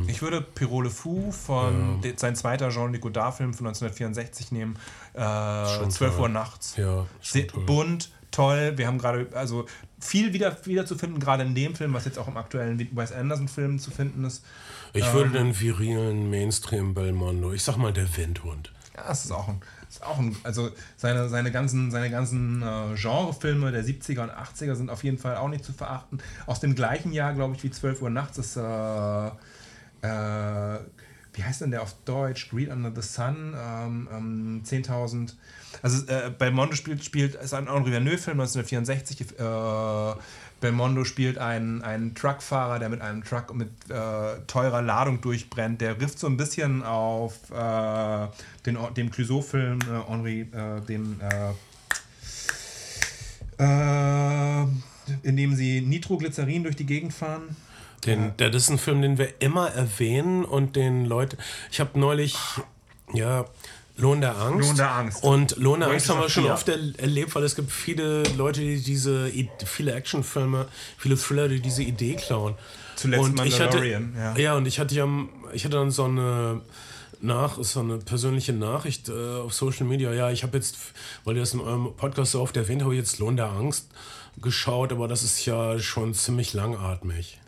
Ich 0.08 0.22
würde 0.22 0.42
Pirole 0.42 0.90
Fou 0.90 1.32
von 1.32 2.02
de, 2.02 2.14
sein 2.16 2.36
zweiter 2.36 2.70
Jean-Luc 2.70 3.02
Godard-Film 3.02 3.54
von 3.54 3.68
1964 3.68 4.52
nehmen. 4.52 4.78
Äh, 5.14 5.20
12 5.20 5.98
toll. 5.98 6.20
Uhr 6.20 6.30
nachts. 6.30 6.76
Ja, 6.78 7.06
toll. 7.24 7.66
bunt, 7.66 8.12
toll. 8.32 8.74
Wir 8.78 8.88
haben 8.88 9.00
gerade, 9.00 9.28
also 9.34 9.66
viel 10.00 10.34
wieder, 10.34 10.56
wieder 10.66 10.86
zu 10.86 10.96
finden, 10.98 11.20
gerade 11.20 11.44
in 11.44 11.56
dem 11.56 11.76
Film, 11.76 11.94
was 11.94 12.06
jetzt 12.06 12.20
auch 12.20 12.28
im 12.28 12.38
aktuellen 12.38 12.80
Wes 12.96 13.12
Anderson-Film 13.12 13.80
zu 13.80 13.92
finden 13.92 14.24
ist. 14.26 14.46
Ich 14.94 15.12
würde 15.14 15.32
den 15.32 15.60
virilen 15.60 16.30
Mainstream 16.30 16.94
Belmondo. 16.94 17.52
Ich 17.52 17.64
sag 17.64 17.78
mal 17.78 17.94
der 17.94 18.16
Windhund. 18.16 18.72
Ja, 18.96 19.12
es 19.12 19.26
ist 19.26 19.32
auch 19.32 19.48
ein, 19.48 19.62
ist 19.98 20.06
auch 20.06 20.20
ein 20.20 20.36
also 20.44 20.72
seine, 20.96 21.30
seine 21.30 21.52
ganzen, 21.52 21.92
seine 21.92 22.10
ganzen 22.10 22.62
äh, 22.62 22.96
Genrefilme 22.96 23.72
der 23.72 23.84
70er 23.84 24.24
und 24.24 24.32
80er 24.32 24.76
sind 24.76 24.90
auf 24.90 25.04
jeden 25.04 25.18
Fall 25.18 25.38
auch 25.38 25.50
nicht 25.50 25.64
zu 25.64 25.74
verachten. 25.74 26.20
Aus 26.46 26.60
dem 26.60 26.76
gleichen 26.76 27.12
Jahr, 27.14 27.34
glaube 27.34 27.56
ich, 27.56 27.64
wie 27.64 27.72
12 27.72 28.02
Uhr 28.02 28.10
nachts 28.10 28.38
ist, 28.38 28.58
äh, 28.58 29.28
äh, 30.02 30.80
wie 31.34 31.44
heißt 31.44 31.62
denn 31.62 31.72
der 31.72 31.84
auf 31.84 31.96
Deutsch? 32.06 32.50
Greed 32.50 32.70
Under 32.70 32.92
the 32.96 33.02
Sun, 33.02 33.56
ähm, 33.56 34.08
ähm, 34.12 34.62
10.000. 34.66 35.34
Also 35.84 36.08
äh, 36.08 36.32
Belmondo 36.32 36.76
spielt, 36.76 37.04
spielt, 37.04 37.36
ist 37.36 37.54
ein 37.54 37.72
Henri 37.72 37.92
Verneuil-Film 37.92 38.40
1964. 38.40 39.38
Belmondo 40.60 41.04
spielt 41.04 41.38
einen, 41.38 41.82
einen 41.84 42.16
Truckfahrer, 42.16 42.80
der 42.80 42.90
mit 42.90 43.02
einem 43.02 43.24
Truck 43.24 43.54
mit 43.54 43.70
äh, 43.90 44.40
teurer 44.48 44.82
Ladung 44.82 45.22
durchbrennt. 45.22 45.82
Der 45.82 46.00
rifft 46.02 46.20
so 46.20 46.28
ein 46.28 46.38
bisschen 46.38 46.84
auf 46.84 47.34
äh, 47.52 48.28
den, 48.66 48.78
dem 48.96 49.12
Clouseau-Film, 49.12 49.80
äh, 49.82 50.10
Henri, 50.12 50.42
äh, 50.42 50.82
dem 50.88 51.20
äh, 51.22 51.54
äh, 53.60 54.66
in 55.24 55.38
dem 55.38 55.56
sie 55.56 55.82
Nitroglycerin 55.82 56.64
durch 56.64 56.76
die 56.76 56.86
Gegend 56.86 57.14
fahren. 57.14 57.56
Den, 58.06 58.36
der, 58.38 58.50
das 58.50 58.64
ist 58.64 58.70
ein 58.70 58.78
Film, 58.78 59.02
den 59.02 59.18
wir 59.18 59.42
immer 59.42 59.70
erwähnen 59.70 60.46
und 60.46 60.76
den 60.76 61.06
Leute. 61.06 61.38
Ich 61.72 61.80
habe 61.80 62.00
neulich, 62.00 62.38
ja, 63.14 63.46
Lohn 63.98 64.22
der 64.22 64.38
Angst. 64.38 64.68
Lohn 64.68 64.78
der 64.78 64.92
Angst. 64.92 65.24
Und 65.24 65.58
Lohn 65.58 65.80
der 65.80 65.90
Angst 65.90 66.10
haben 66.10 66.22
wir 66.22 66.30
schon 66.30 66.44
Fear. 66.44 66.54
oft 66.54 66.70
er 66.70 66.78
erlebt, 67.00 67.34
weil 67.36 67.44
es 67.44 67.56
gibt 67.56 67.72
viele 67.72 68.24
Leute, 68.38 68.62
die 68.62 68.80
diese, 68.80 69.32
viele 69.66 69.94
Actionfilme, 69.94 70.68
viele 70.98 71.18
Thriller, 71.18 71.48
die 71.48 71.60
diese 71.60 71.84
Idee 71.84 72.16
klauen. 72.16 72.56
Zuletzt 72.96 73.24
und 73.24 73.46
ich 73.46 73.60
hatte, 73.60 73.78
Mandalorian, 73.78 74.16
ja. 74.16 74.38
ja. 74.38 74.56
und 74.56 74.68
ich 74.68 74.80
hatte 74.80 74.96
ja, 74.96 75.08
ich 75.54 75.66
hatte 75.66 75.78
dann 75.78 75.92
so 75.92 76.06
eine 76.06 76.62
nach, 77.22 77.58
so 77.64 77.80
eine 77.80 77.98
persönliche 77.98 78.54
Nachricht 78.54 79.10
äh, 79.10 79.38
auf 79.38 79.54
Social 79.54 79.86
Media. 79.86 80.14
Ja, 80.14 80.32
ich 80.32 80.44
habe 80.44 80.58
jetzt, 80.58 80.78
weil 81.24 81.36
ihr 81.36 81.42
das 81.42 81.54
in 81.54 81.60
eurem 81.60 81.96
Podcast 81.96 82.32
so 82.32 82.42
oft 82.42 82.56
erwähnt, 82.58 82.84
habe 82.84 82.94
ich 82.94 83.00
jetzt 83.00 83.20
Lohn 83.20 83.36
der 83.36 83.48
Angst 83.48 83.88
geschaut, 84.42 84.92
aber 84.92 85.08
das 85.08 85.24
ist 85.24 85.44
ja 85.46 85.80
schon 85.80 86.14
ziemlich 86.14 86.54
langatmig. 86.54 87.40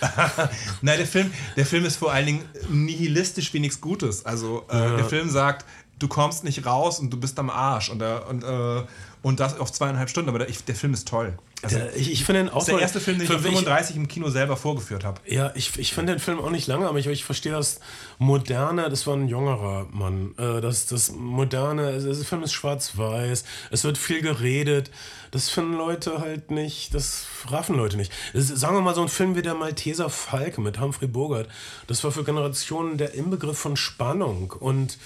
Nein, 0.80 0.98
der 0.98 1.06
Film, 1.06 1.32
der 1.56 1.66
Film 1.66 1.84
ist 1.84 1.96
vor 1.96 2.12
allen 2.12 2.26
Dingen 2.26 2.44
nihilistisch 2.68 3.52
wie 3.52 3.60
nichts 3.60 3.80
Gutes. 3.80 4.24
Also 4.24 4.64
äh, 4.68 4.96
der 4.96 5.04
Film 5.04 5.28
sagt, 5.28 5.64
du 5.98 6.08
kommst 6.08 6.44
nicht 6.44 6.64
raus 6.66 6.98
und 7.00 7.10
du 7.10 7.18
bist 7.18 7.38
am 7.38 7.50
Arsch. 7.50 7.90
Und, 7.90 7.98
der, 8.00 8.28
und, 8.28 8.42
äh, 8.44 8.82
und 9.22 9.40
das 9.40 9.58
auf 9.58 9.72
zweieinhalb 9.72 10.08
Stunden. 10.10 10.28
Aber 10.28 10.38
der, 10.38 10.48
ich, 10.48 10.64
der 10.64 10.74
Film 10.74 10.94
ist 10.94 11.08
toll. 11.08 11.36
Also, 11.60 11.76
Der, 11.76 11.96
ich 11.96 12.12
ich 12.12 12.24
finde 12.24 12.42
den 12.44 12.48
auch 12.50 12.58
das 12.60 12.68
ist 12.68 12.72
der 12.74 12.80
erste 12.80 13.00
Film, 13.00 13.18
den 13.18 13.24
ich 13.24 13.32
mich- 13.32 13.42
35 13.42 13.96
im 13.96 14.06
Kino 14.06 14.30
selber 14.30 14.56
vorgeführt 14.56 15.04
habe. 15.04 15.20
Ja, 15.26 15.50
ich, 15.56 15.76
ich 15.76 15.92
finde 15.92 16.12
den 16.12 16.20
Film 16.20 16.38
auch 16.38 16.50
nicht 16.50 16.68
lange, 16.68 16.86
aber 16.88 16.98
ich, 17.00 17.06
ich 17.08 17.24
verstehe 17.24 17.50
das 17.50 17.80
Moderne, 18.18 18.88
das 18.90 19.06
war 19.08 19.14
ein 19.16 19.26
jüngerer 19.28 19.86
Mann. 19.90 20.34
Äh, 20.38 20.60
das, 20.60 20.86
das 20.86 21.10
Moderne, 21.12 21.86
also 21.88 22.12
der 22.14 22.24
Film 22.24 22.44
ist 22.44 22.52
schwarz-weiß, 22.52 23.44
es 23.72 23.84
wird 23.84 23.98
viel 23.98 24.22
geredet. 24.22 24.90
Das 25.30 25.50
finden 25.50 25.74
Leute 25.74 26.20
halt 26.20 26.50
nicht, 26.50 26.94
das 26.94 27.24
raffen 27.48 27.76
Leute 27.76 27.96
nicht. 27.96 28.12
Ist, 28.32 28.56
sagen 28.56 28.76
wir 28.76 28.80
mal, 28.80 28.94
so 28.94 29.02
ein 29.02 29.08
Film 29.08 29.34
wie 29.36 29.42
der 29.42 29.54
Malteser 29.54 30.08
Falke 30.10 30.60
mit 30.60 30.80
Humphrey 30.80 31.06
Bogart, 31.08 31.48
das 31.86 32.02
war 32.04 32.12
für 32.12 32.24
Generationen 32.24 32.96
der 32.98 33.14
Inbegriff 33.14 33.58
von 33.58 33.76
Spannung 33.76 34.52
und 34.58 34.96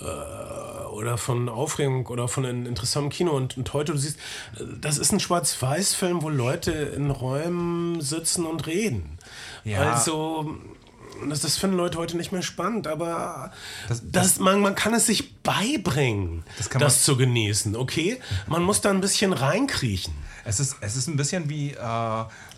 äh, 0.00 0.84
oder 0.92 1.18
von 1.18 1.48
Aufregung 1.48 2.06
oder 2.06 2.28
von 2.28 2.46
einem 2.46 2.66
interessanten 2.66 3.10
Kino. 3.10 3.32
Und, 3.32 3.56
und 3.56 3.72
heute, 3.72 3.92
du 3.92 3.98
siehst, 3.98 4.18
äh, 4.58 4.64
das 4.80 4.98
ist 4.98 5.12
ein 5.12 5.20
Schwarz-Weiß-Film, 5.20 6.22
wo 6.22 6.28
Leute 6.28 6.72
in 6.72 7.10
Räumen 7.10 8.00
sitzen 8.00 8.46
und 8.46 8.66
reden. 8.66 9.18
Ja. 9.64 9.92
Also, 9.92 10.56
das, 11.28 11.40
das 11.40 11.56
finden 11.58 11.76
Leute 11.76 11.98
heute 11.98 12.16
nicht 12.16 12.32
mehr 12.32 12.42
spannend, 12.42 12.86
aber 12.86 13.52
Das- 13.88 14.02
das, 14.10 14.38
man, 14.38 14.60
man 14.60 14.74
kann 14.74 14.94
es 14.94 15.06
sich 15.06 15.34
beibringen, 15.42 16.44
Das 16.58 16.72
man- 16.74 16.90
zu 16.90 17.16
genießen, 17.16 17.76
okay? 17.76 18.18
Man 18.46 18.62
muss 18.62 18.80
da 18.80 18.90
ein 18.90 19.00
bisschen 19.00 19.32
reinkriechen. 19.32 20.12
Es 20.44 20.58
ist, 20.58 20.76
es 20.80 20.96
ist 20.96 21.06
ein 21.08 21.16
bisschen 21.16 21.48
wie 21.48 21.70
äh, 21.70 21.76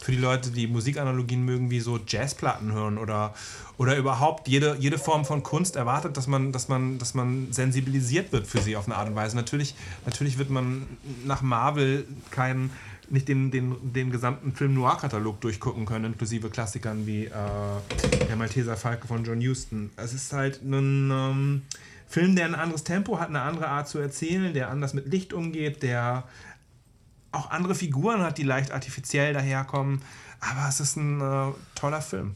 für 0.01 0.11
die 0.13 0.17
Leute, 0.17 0.51
die 0.51 0.67
Musikanalogien 0.67 1.45
mögen, 1.45 1.71
wie 1.71 1.81
so 1.81 1.99
Jazzplatten 2.07 2.73
hören 2.73 2.97
oder, 2.97 3.35
oder 3.77 3.97
überhaupt 3.97 4.49
jede, 4.49 4.77
jede 4.81 4.97
Form 4.97 5.27
von 5.27 5.43
Kunst 5.43 5.77
erwartet, 5.77 6.17
dass 6.17 6.27
man, 6.27 6.51
dass, 6.53 6.69
man, 6.69 6.99
dass 6.99 7.13
man 7.13 7.53
sensibilisiert 7.53 8.33
wird 8.33 8.47
für 8.47 8.61
sie 8.63 8.77
auf 8.77 8.87
eine 8.87 8.97
Art 8.97 9.09
und 9.09 9.17
Weise. 9.17 9.37
Natürlich, 9.37 9.75
natürlich 10.07 10.39
wird 10.39 10.49
man 10.49 10.87
nach 11.27 11.43
Marvel 11.43 12.07
keinen 12.31 12.71
nicht 13.15 13.29
den, 13.29 13.51
den, 13.51 13.93
den 13.93 14.11
gesamten 14.11 14.53
Film-Noir-Katalog 14.53 15.41
durchgucken 15.41 15.87
können, 15.87 16.05
inklusive 16.05 16.51
Klassikern 16.51 17.07
wie 17.07 17.27
äh, 17.27 17.31
Der 18.29 18.37
Malteser 18.37 18.77
Falke 18.77 19.07
von 19.07 19.25
John 19.25 19.41
Huston. 19.41 19.91
Es 19.97 20.13
ist 20.13 20.33
halt 20.33 20.61
ein 20.63 21.11
ähm, 21.11 21.63
Film, 22.07 22.37
der 22.37 22.45
ein 22.45 22.55
anderes 22.55 22.85
Tempo 22.85 23.19
hat, 23.19 23.29
eine 23.29 23.41
andere 23.41 23.69
Art 23.69 23.89
zu 23.89 23.99
erzählen, 23.99 24.53
der 24.53 24.69
anders 24.69 24.93
mit 24.93 25.07
Licht 25.07 25.33
umgeht, 25.33 25.83
der 25.83 26.25
auch 27.33 27.51
andere 27.51 27.75
Figuren 27.75 28.21
hat, 28.21 28.37
die 28.37 28.43
leicht 28.43 28.71
artifiziell 28.71 29.33
daherkommen. 29.33 30.03
Aber 30.41 30.69
es 30.69 30.81
ist 30.81 30.97
ein 30.97 31.21
äh, 31.21 31.53
toller 31.75 32.03
Film. 32.03 32.35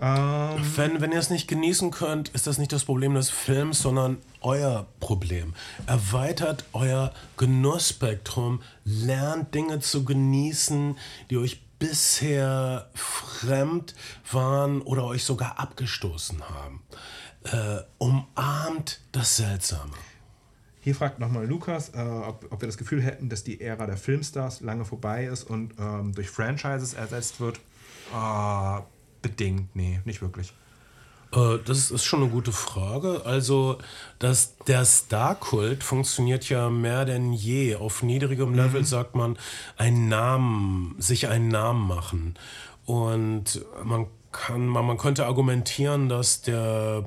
Ähm, 0.00 0.60
Wenn, 0.76 1.00
wenn 1.00 1.12
ihr 1.12 1.18
es 1.18 1.30
nicht 1.30 1.48
genießen 1.48 1.90
könnt, 1.90 2.28
ist 2.30 2.46
das 2.46 2.58
nicht 2.58 2.72
das 2.72 2.84
Problem 2.84 3.14
des 3.14 3.30
Films, 3.30 3.80
sondern 3.80 4.18
euer 4.40 4.86
Problem. 5.00 5.54
Erweitert 5.86 6.64
euer 6.72 7.12
Genussspektrum, 7.36 8.62
lernt 8.84 9.54
Dinge 9.54 9.80
zu 9.80 10.04
genießen, 10.04 10.96
die 11.30 11.36
euch 11.38 11.62
bisher 11.78 12.90
fremd 12.94 13.94
waren 14.30 14.82
oder 14.82 15.04
euch 15.04 15.24
sogar 15.24 15.58
abgestoßen 15.58 16.42
haben. 16.48 16.82
Äh, 17.44 17.82
umarmt 17.98 19.00
das 19.12 19.36
Seltsame. 19.36 19.92
hier 20.80 20.94
fragt 20.94 21.18
nochmal 21.18 21.46
Lukas, 21.46 21.90
äh, 21.90 21.98
ob, 22.00 22.46
ob 22.50 22.60
wir 22.60 22.66
das 22.66 22.78
Gefühl 22.78 23.02
hätten, 23.02 23.28
dass 23.28 23.44
die 23.44 23.60
Ära 23.60 23.86
der 23.86 23.96
Filmstars 23.96 24.60
lange 24.60 24.84
vorbei 24.84 25.24
ist 25.26 25.44
und 25.44 25.74
ähm, 25.78 26.14
durch 26.14 26.30
Franchises 26.30 26.94
ersetzt 26.94 27.40
wird. 27.40 27.58
Äh, 28.12 28.80
bedingt, 29.22 29.74
nee, 29.74 30.00
nicht 30.04 30.22
wirklich. 30.22 30.52
Äh, 31.32 31.58
Das 31.64 31.90
ist 31.90 32.04
schon 32.04 32.22
eine 32.22 32.30
gute 32.30 32.52
Frage. 32.52 33.22
Also, 33.24 33.78
das, 34.18 34.56
der 34.66 34.84
Star-Kult 34.84 35.82
funktioniert 35.82 36.48
ja 36.48 36.70
mehr 36.70 37.04
denn 37.04 37.32
je. 37.32 37.76
Auf 37.76 38.02
niedrigem 38.02 38.54
Level 38.54 38.84
sagt 38.84 39.14
man, 39.14 39.38
einen 39.76 40.08
Namen, 40.08 40.94
sich 40.98 41.28
einen 41.28 41.48
Namen 41.48 41.86
machen. 41.86 42.34
Und 42.86 43.64
man 43.84 44.06
kann, 44.32 44.66
man, 44.66 44.86
man 44.86 44.96
könnte 44.96 45.26
argumentieren, 45.26 46.08
dass 46.08 46.42
der, 46.42 47.04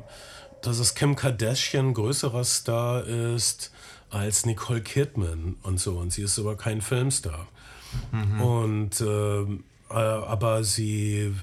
dass 0.61 0.77
es 0.79 0.93
Kim 0.93 1.15
Kardashian 1.15 1.93
größerer 1.93 2.43
Star 2.43 3.03
ist 3.05 3.71
als 4.11 4.45
Nicole 4.45 4.81
Kidman 4.81 5.55
und 5.63 5.79
so. 5.79 5.97
Und 5.97 6.11
sie 6.11 6.21
ist 6.21 6.37
aber 6.37 6.55
kein 6.55 6.81
Filmstar. 6.81 7.47
Und 8.39 9.01
ähm, 9.01 9.63
äh, 9.63 9.70
aber 9.99 10.63
sie, 10.63 11.33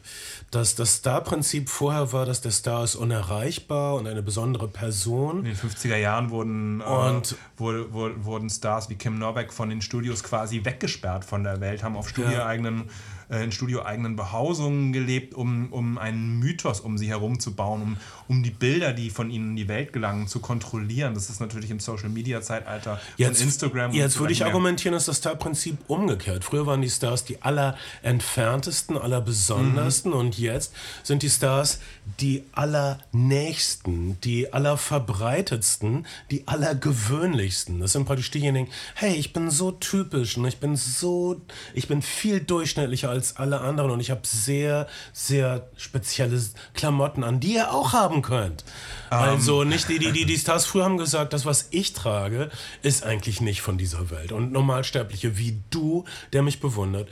das, 0.50 0.74
das 0.74 0.94
Star-Prinzip 0.96 1.68
vorher 1.68 2.12
war, 2.12 2.26
dass 2.26 2.40
der 2.40 2.50
Star 2.52 2.84
ist 2.84 2.94
unerreichbar 2.96 3.94
und 3.96 4.06
eine 4.06 4.22
besondere 4.22 4.68
Person. 4.68 5.38
In 5.38 5.44
den 5.44 5.56
50er 5.56 5.96
Jahren 5.96 6.30
wurden, 6.30 6.80
äh, 6.80 6.84
Und- 6.84 7.36
wurde, 7.56 7.92
wurde, 7.92 8.24
wurden 8.24 8.50
Stars 8.50 8.88
wie 8.90 8.94
Kim 8.94 9.18
Novak 9.18 9.52
von 9.52 9.68
den 9.70 9.82
Studios 9.82 10.22
quasi 10.22 10.64
weggesperrt 10.64 11.24
von 11.24 11.44
der 11.44 11.60
Welt, 11.60 11.82
haben 11.82 11.96
auf 11.96 12.08
studioeigenen, 12.08 12.90
äh, 13.28 13.44
in 13.44 13.52
studioeigenen 13.52 14.16
Behausungen 14.16 14.92
gelebt, 14.92 15.34
um, 15.34 15.72
um 15.72 15.98
einen 15.98 16.38
Mythos 16.38 16.80
um 16.80 16.96
sie 16.96 17.08
herum 17.08 17.40
zu 17.40 17.54
bauen, 17.54 17.82
um, 17.82 17.96
um 18.26 18.42
die 18.42 18.50
Bilder, 18.50 18.92
die 18.92 19.10
von 19.10 19.30
ihnen 19.30 19.50
in 19.50 19.56
die 19.56 19.68
Welt 19.68 19.92
gelangen, 19.92 20.28
zu 20.28 20.40
kontrollieren. 20.40 21.14
Das 21.14 21.28
ist 21.28 21.40
natürlich 21.40 21.70
im 21.70 21.80
Social-Media-Zeitalter 21.80 23.00
Jetzt, 23.16 23.42
Instagram. 23.42 23.92
jetzt 23.92 24.18
würde 24.18 24.32
ich 24.32 24.44
argumentieren, 24.44 24.96
ist 24.96 25.08
das 25.08 25.18
Star-Prinzip 25.18 25.76
umgekehrt. 25.88 26.44
Früher 26.44 26.66
waren 26.66 26.82
die 26.82 26.90
Stars 26.90 27.24
die 27.24 27.42
allerentferntesten, 27.42 28.96
allerbesondersten 28.96 30.12
und 30.12 30.38
jetzt 30.38 30.72
sind 31.02 31.22
die 31.22 31.30
Stars 31.30 31.80
die 32.20 32.44
allernächsten, 32.52 34.18
die 34.22 34.52
allerverbreitetsten, 34.52 36.06
die 36.30 36.48
allergewöhnlichsten. 36.48 37.80
Das 37.80 37.92
sind 37.92 38.06
praktisch 38.06 38.30
diejenigen, 38.30 38.68
hey, 38.94 39.14
ich 39.14 39.32
bin 39.32 39.50
so 39.50 39.72
typisch 39.72 40.36
und 40.36 40.46
ich 40.46 40.58
bin 40.58 40.76
so, 40.76 41.40
ich 41.74 41.88
bin 41.88 42.00
viel 42.02 42.40
durchschnittlicher 42.40 43.10
als 43.10 43.17
alle 43.36 43.60
anderen 43.60 43.90
und 43.90 44.00
ich 44.00 44.10
habe 44.10 44.20
sehr, 44.24 44.86
sehr 45.12 45.68
spezielle 45.76 46.40
Klamotten 46.74 47.24
an, 47.24 47.40
die 47.40 47.54
ihr 47.54 47.72
auch 47.72 47.92
haben 47.92 48.22
könnt. 48.22 48.64
Also 49.10 49.64
nicht 49.64 49.88
die, 49.88 49.98
die, 49.98 50.12
die, 50.12 50.24
die 50.24 50.36
Stars 50.36 50.66
früher 50.66 50.84
haben 50.84 50.98
gesagt, 50.98 51.32
das, 51.32 51.46
was 51.46 51.68
ich 51.70 51.92
trage, 51.92 52.50
ist 52.82 53.04
eigentlich 53.04 53.40
nicht 53.40 53.62
von 53.62 53.78
dieser 53.78 54.10
Welt. 54.10 54.32
Und 54.32 54.52
Normalsterbliche 54.52 55.38
wie 55.38 55.60
du, 55.70 56.04
der 56.32 56.42
mich 56.42 56.60
bewundert, 56.60 57.08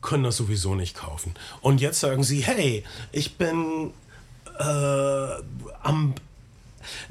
können 0.00 0.24
das 0.24 0.36
sowieso 0.36 0.74
nicht 0.74 0.96
kaufen. 0.96 1.34
Und 1.60 1.80
jetzt 1.80 2.00
sagen 2.00 2.22
sie, 2.22 2.40
hey, 2.40 2.84
ich 3.12 3.36
bin 3.36 3.92
äh, 4.58 4.64
am 5.82 6.14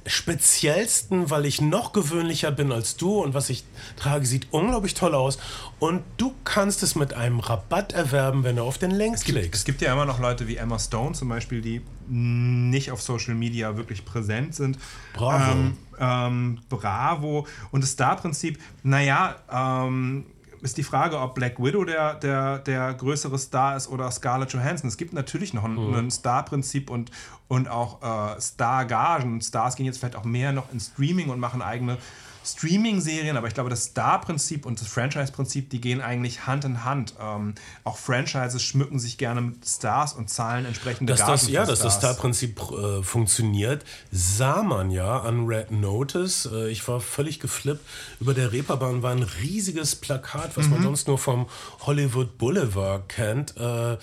speziellsten, 0.05 1.29
weil 1.29 1.45
ich 1.45 1.61
noch 1.61 1.93
gewöhnlicher 1.93 2.51
bin 2.51 2.71
als 2.71 2.97
du 2.97 3.21
und 3.21 3.33
was 3.33 3.49
ich 3.49 3.63
trage, 3.97 4.25
sieht 4.25 4.47
unglaublich 4.51 4.93
toll 4.93 5.15
aus. 5.15 5.37
Und 5.79 6.03
du 6.17 6.33
kannst 6.43 6.83
es 6.83 6.95
mit 6.95 7.13
einem 7.13 7.39
Rabatt 7.39 7.93
erwerben, 7.93 8.43
wenn 8.43 8.55
du 8.55 8.63
auf 8.63 8.77
den 8.77 8.91
Link 8.91 9.15
Es 9.15 9.23
klickst. 9.23 9.65
gibt 9.65 9.81
ja 9.81 9.93
immer 9.93 10.05
noch 10.05 10.19
Leute 10.19 10.47
wie 10.47 10.57
Emma 10.57 10.79
Stone 10.79 11.13
zum 11.13 11.29
Beispiel, 11.29 11.61
die 11.61 11.81
nicht 12.07 12.91
auf 12.91 13.01
Social 13.01 13.35
Media 13.35 13.77
wirklich 13.77 14.05
präsent 14.05 14.55
sind. 14.55 14.77
Bravo. 15.13 15.51
Ähm, 15.51 15.77
ähm, 15.99 16.59
bravo. 16.69 17.47
Und 17.71 17.81
das 17.81 17.91
Star-Prinzip, 17.91 18.59
naja, 18.83 19.35
ähm, 19.51 20.25
ist 20.63 20.77
die 20.77 20.83
Frage, 20.83 21.19
ob 21.19 21.35
Black 21.35 21.59
Widow 21.61 21.83
der, 21.83 22.15
der, 22.15 22.59
der 22.59 22.93
größere 22.93 23.37
Star 23.37 23.75
ist 23.75 23.89
oder 23.89 24.09
Scarlett 24.11 24.53
Johansson. 24.53 24.87
Es 24.87 24.97
gibt 24.97 25.13
natürlich 25.13 25.53
noch 25.53 25.65
ein, 25.65 25.77
ein 25.93 26.09
Star-Prinzip 26.09 26.89
und, 26.89 27.11
und 27.47 27.67
auch 27.67 28.01
äh, 28.01 28.39
Star-Gagen. 28.39 29.41
Stars 29.41 29.75
gehen 29.75 29.85
jetzt 29.85 29.99
vielleicht 29.99 30.15
auch 30.15 30.23
mehr 30.23 30.53
noch 30.53 30.71
in 30.71 30.79
Streaming 30.79 31.29
und 31.29 31.39
machen 31.39 31.61
eigene 31.61 31.97
Streaming-Serien, 32.45 33.37
aber 33.37 33.47
ich 33.47 33.53
glaube, 33.53 33.69
das 33.69 33.85
Star-Prinzip 33.85 34.65
und 34.65 34.79
das 34.81 34.87
Franchise-Prinzip, 34.87 35.69
die 35.69 35.79
gehen 35.81 36.01
eigentlich 36.01 36.45
Hand 36.47 36.65
in 36.65 36.83
Hand. 36.83 37.13
Ähm, 37.19 37.55
auch 37.83 37.97
Franchises 37.97 38.61
schmücken 38.61 38.99
sich 38.99 39.17
gerne 39.17 39.41
mit 39.41 39.65
Stars 39.67 40.13
und 40.13 40.29
zahlen 40.29 40.65
entsprechende 40.65 41.11
Dass 41.11 41.21
Gagen 41.21 41.31
das, 41.33 41.49
ja, 41.49 41.61
für 41.63 41.71
dass 41.71 41.79
das 41.79 41.95
Stars. 41.95 42.13
Star-Prinzip 42.15 42.59
äh, 42.71 43.03
funktioniert, 43.03 43.85
sah 44.11 44.63
man 44.63 44.91
ja 44.91 45.21
an 45.21 45.45
Red 45.45 45.71
Notice. 45.71 46.49
Äh, 46.51 46.69
ich 46.69 46.87
war 46.87 46.99
völlig 46.99 47.39
geflippt. 47.39 47.81
Über 48.19 48.33
der 48.33 48.51
Reeperbahn 48.51 49.01
war 49.03 49.11
ein 49.11 49.23
riesiges 49.23 49.95
Plakat, 49.95 50.55
was 50.57 50.65
Mhm. 50.65 50.71
man 50.71 50.83
sonst 50.83 51.07
nur 51.07 51.17
vom 51.17 51.47
Hollywood 51.81 52.37
Boulevard 52.37 53.07
kennt. 53.09 53.55
Äh, 53.57 53.97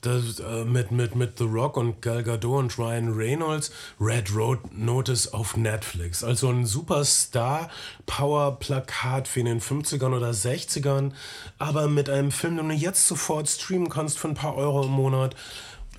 das, 0.00 0.40
äh, 0.40 0.64
mit, 0.64 0.90
mit, 0.90 1.14
mit 1.14 1.36
The 1.38 1.44
Rock 1.44 1.76
und 1.76 2.00
Gal 2.00 2.22
Gadot 2.22 2.58
und 2.58 2.78
Ryan 2.78 3.12
Reynolds, 3.12 3.70
Red 4.00 4.34
Road 4.34 4.72
Notice 4.72 5.30
auf 5.32 5.54
Netflix. 5.56 6.24
Also 6.24 6.48
ein 6.48 6.66
super 6.66 7.04
Star-Power-Plakat 7.04 9.32
wie 9.34 9.40
in 9.40 9.46
den 9.46 9.60
50ern 9.60 10.16
oder 10.16 10.30
60ern, 10.30 11.12
aber 11.58 11.88
mit 11.88 12.08
einem 12.08 12.30
Film, 12.32 12.56
den 12.56 12.70
du 12.70 12.74
jetzt 12.74 13.06
sofort 13.06 13.46
streamen 13.48 13.90
kannst 13.90 14.18
für 14.18 14.28
ein 14.28 14.34
paar 14.34 14.56
Euro 14.56 14.84
im 14.84 14.92
Monat. 14.92 15.36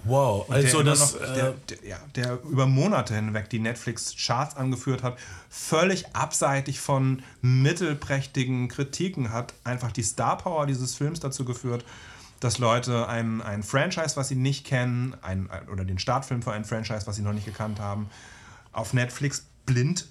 Wow, 0.04 0.50
also 0.50 0.82
der 0.82 0.94
das. 0.94 1.14
noch, 1.14 1.22
äh, 1.22 1.34
der, 1.36 1.54
der, 1.70 1.78
ja, 1.88 2.00
der 2.16 2.40
über 2.44 2.66
Monate 2.66 3.14
hinweg 3.14 3.52
die 3.52 3.60
Netflix-Charts 3.60 4.58
angeführt 4.58 5.04
hat, 5.04 5.20
völlig 5.50 6.16
abseitig 6.16 6.80
von 6.80 7.22
mittelprächtigen 7.42 8.68
Kritiken, 8.68 9.32
hat 9.32 9.54
einfach 9.64 9.92
die 9.92 10.02
Star 10.02 10.40
Power 10.40 10.66
dieses 10.66 10.96
Films 10.96 11.20
dazu 11.20 11.46
geführt, 11.46 11.86
dass 12.42 12.58
Leute 12.58 13.08
ein, 13.08 13.42
ein 13.42 13.64
Franchise, 13.64 14.18
was 14.18 14.28
sie 14.28 14.36
nicht 14.36 14.66
kennen, 14.66 15.16
ein, 15.22 15.50
oder 15.72 15.86
den 15.86 16.00
Startfilm 16.00 16.42
für 16.42 16.52
ein 16.52 16.66
Franchise, 16.66 17.08
was 17.08 17.16
sie 17.16 17.22
noch 17.22 17.34
nicht 17.34 17.46
gekannt 17.46 17.80
haben, 17.80 18.10
auf 18.74 18.94
Netflix 18.94 19.46
blind 19.66 20.08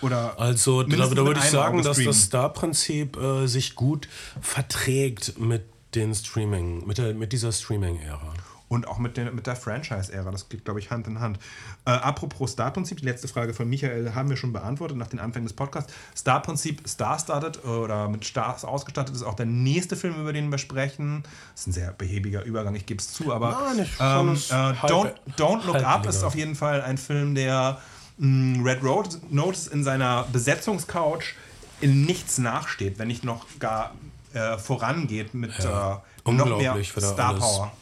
oder. 0.00 0.40
Also 0.40 0.82
da, 0.82 0.96
da 0.96 1.26
würde 1.26 1.40
ich 1.40 1.50
sagen, 1.50 1.82
dass 1.82 2.02
das 2.02 2.22
Star-Prinzip 2.22 3.16
äh, 3.16 3.46
sich 3.46 3.74
gut 3.74 4.08
verträgt 4.40 5.38
mit 5.38 5.64
den 5.94 6.14
Streaming, 6.14 6.86
mit, 6.86 6.98
der, 6.98 7.14
mit 7.14 7.32
dieser 7.32 7.52
Streaming-Ära. 7.52 8.34
Und 8.68 8.88
auch 8.88 8.98
mit, 8.98 9.16
den, 9.16 9.32
mit 9.32 9.46
der 9.46 9.54
Franchise-Ära. 9.54 10.30
Das 10.32 10.48
geht, 10.48 10.64
glaube 10.64 10.80
ich, 10.80 10.90
Hand 10.90 11.06
in 11.06 11.20
Hand. 11.20 11.38
Äh, 11.84 11.90
apropos 11.90 12.50
Star-Prinzip, 12.50 12.98
die 12.98 13.04
letzte 13.04 13.28
Frage 13.28 13.54
von 13.54 13.68
Michael 13.68 14.14
haben 14.14 14.28
wir 14.28 14.36
schon 14.36 14.52
beantwortet 14.52 14.96
nach 14.96 15.06
den 15.06 15.20
Anfängen 15.20 15.46
des 15.46 15.54
Podcasts. 15.54 15.92
Star-Prinzip, 16.16 16.86
Star-Started 16.88 17.64
oder 17.64 18.08
mit 18.08 18.24
Stars 18.24 18.64
ausgestattet 18.64 19.14
ist 19.14 19.22
auch 19.22 19.34
der 19.34 19.46
nächste 19.46 19.94
Film, 19.94 20.20
über 20.20 20.32
den 20.32 20.50
wir 20.50 20.58
sprechen. 20.58 21.22
Das 21.52 21.60
ist 21.60 21.66
ein 21.68 21.72
sehr 21.74 21.92
behäbiger 21.92 22.42
Übergang, 22.42 22.74
ich 22.74 22.86
gebe 22.86 23.00
es 23.00 23.12
zu, 23.12 23.32
aber 23.32 23.56
Nein, 23.76 23.88
ähm, 24.00 24.30
äh, 24.34 24.86
Don't, 24.86 25.12
Don't 25.36 25.64
Look 25.64 25.84
Up 25.84 26.06
ist 26.06 26.24
auf 26.24 26.34
jeden 26.34 26.56
Fall 26.56 26.82
ein 26.82 26.98
Film, 26.98 27.36
der 27.36 27.78
mh, 28.18 28.64
Red 28.68 28.82
Road 28.82 29.18
Notice 29.30 29.68
in 29.68 29.84
seiner 29.84 30.24
Besetzungscouch 30.32 31.34
in 31.80 32.04
nichts 32.04 32.38
nachsteht, 32.38 32.98
wenn 32.98 33.08
nicht 33.08 33.22
noch 33.22 33.46
gar 33.60 33.94
äh, 34.32 34.58
vorangeht 34.58 35.34
mit 35.34 35.56
Ja, 35.62 36.02
äh, 36.26 36.32
noch 36.32 36.58
mehr 36.58 36.76
Star. 36.82 37.34
Power. 37.34 37.72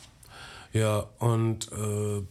Ja, 0.75 1.09
und 1.21 1.71
äh, 1.71 2.23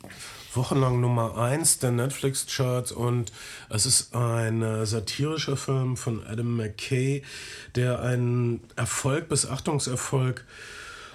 wochenlang 0.53 0.99
Nummer 0.99 1.37
1 1.37 1.79
der 1.79 1.91
Netflix-Charts 1.91 2.91
und 2.91 3.31
es 3.69 3.85
ist 3.85 4.13
ein 4.13 4.61
äh, 4.61 4.85
satirischer 4.85 5.55
Film 5.55 5.95
von 5.95 6.21
Adam 6.27 6.57
McKay, 6.57 7.23
der 7.75 8.01
einen 8.01 8.59
Erfolg 8.75 9.29
bis 9.29 9.45
Achtungserfolg 9.49 10.43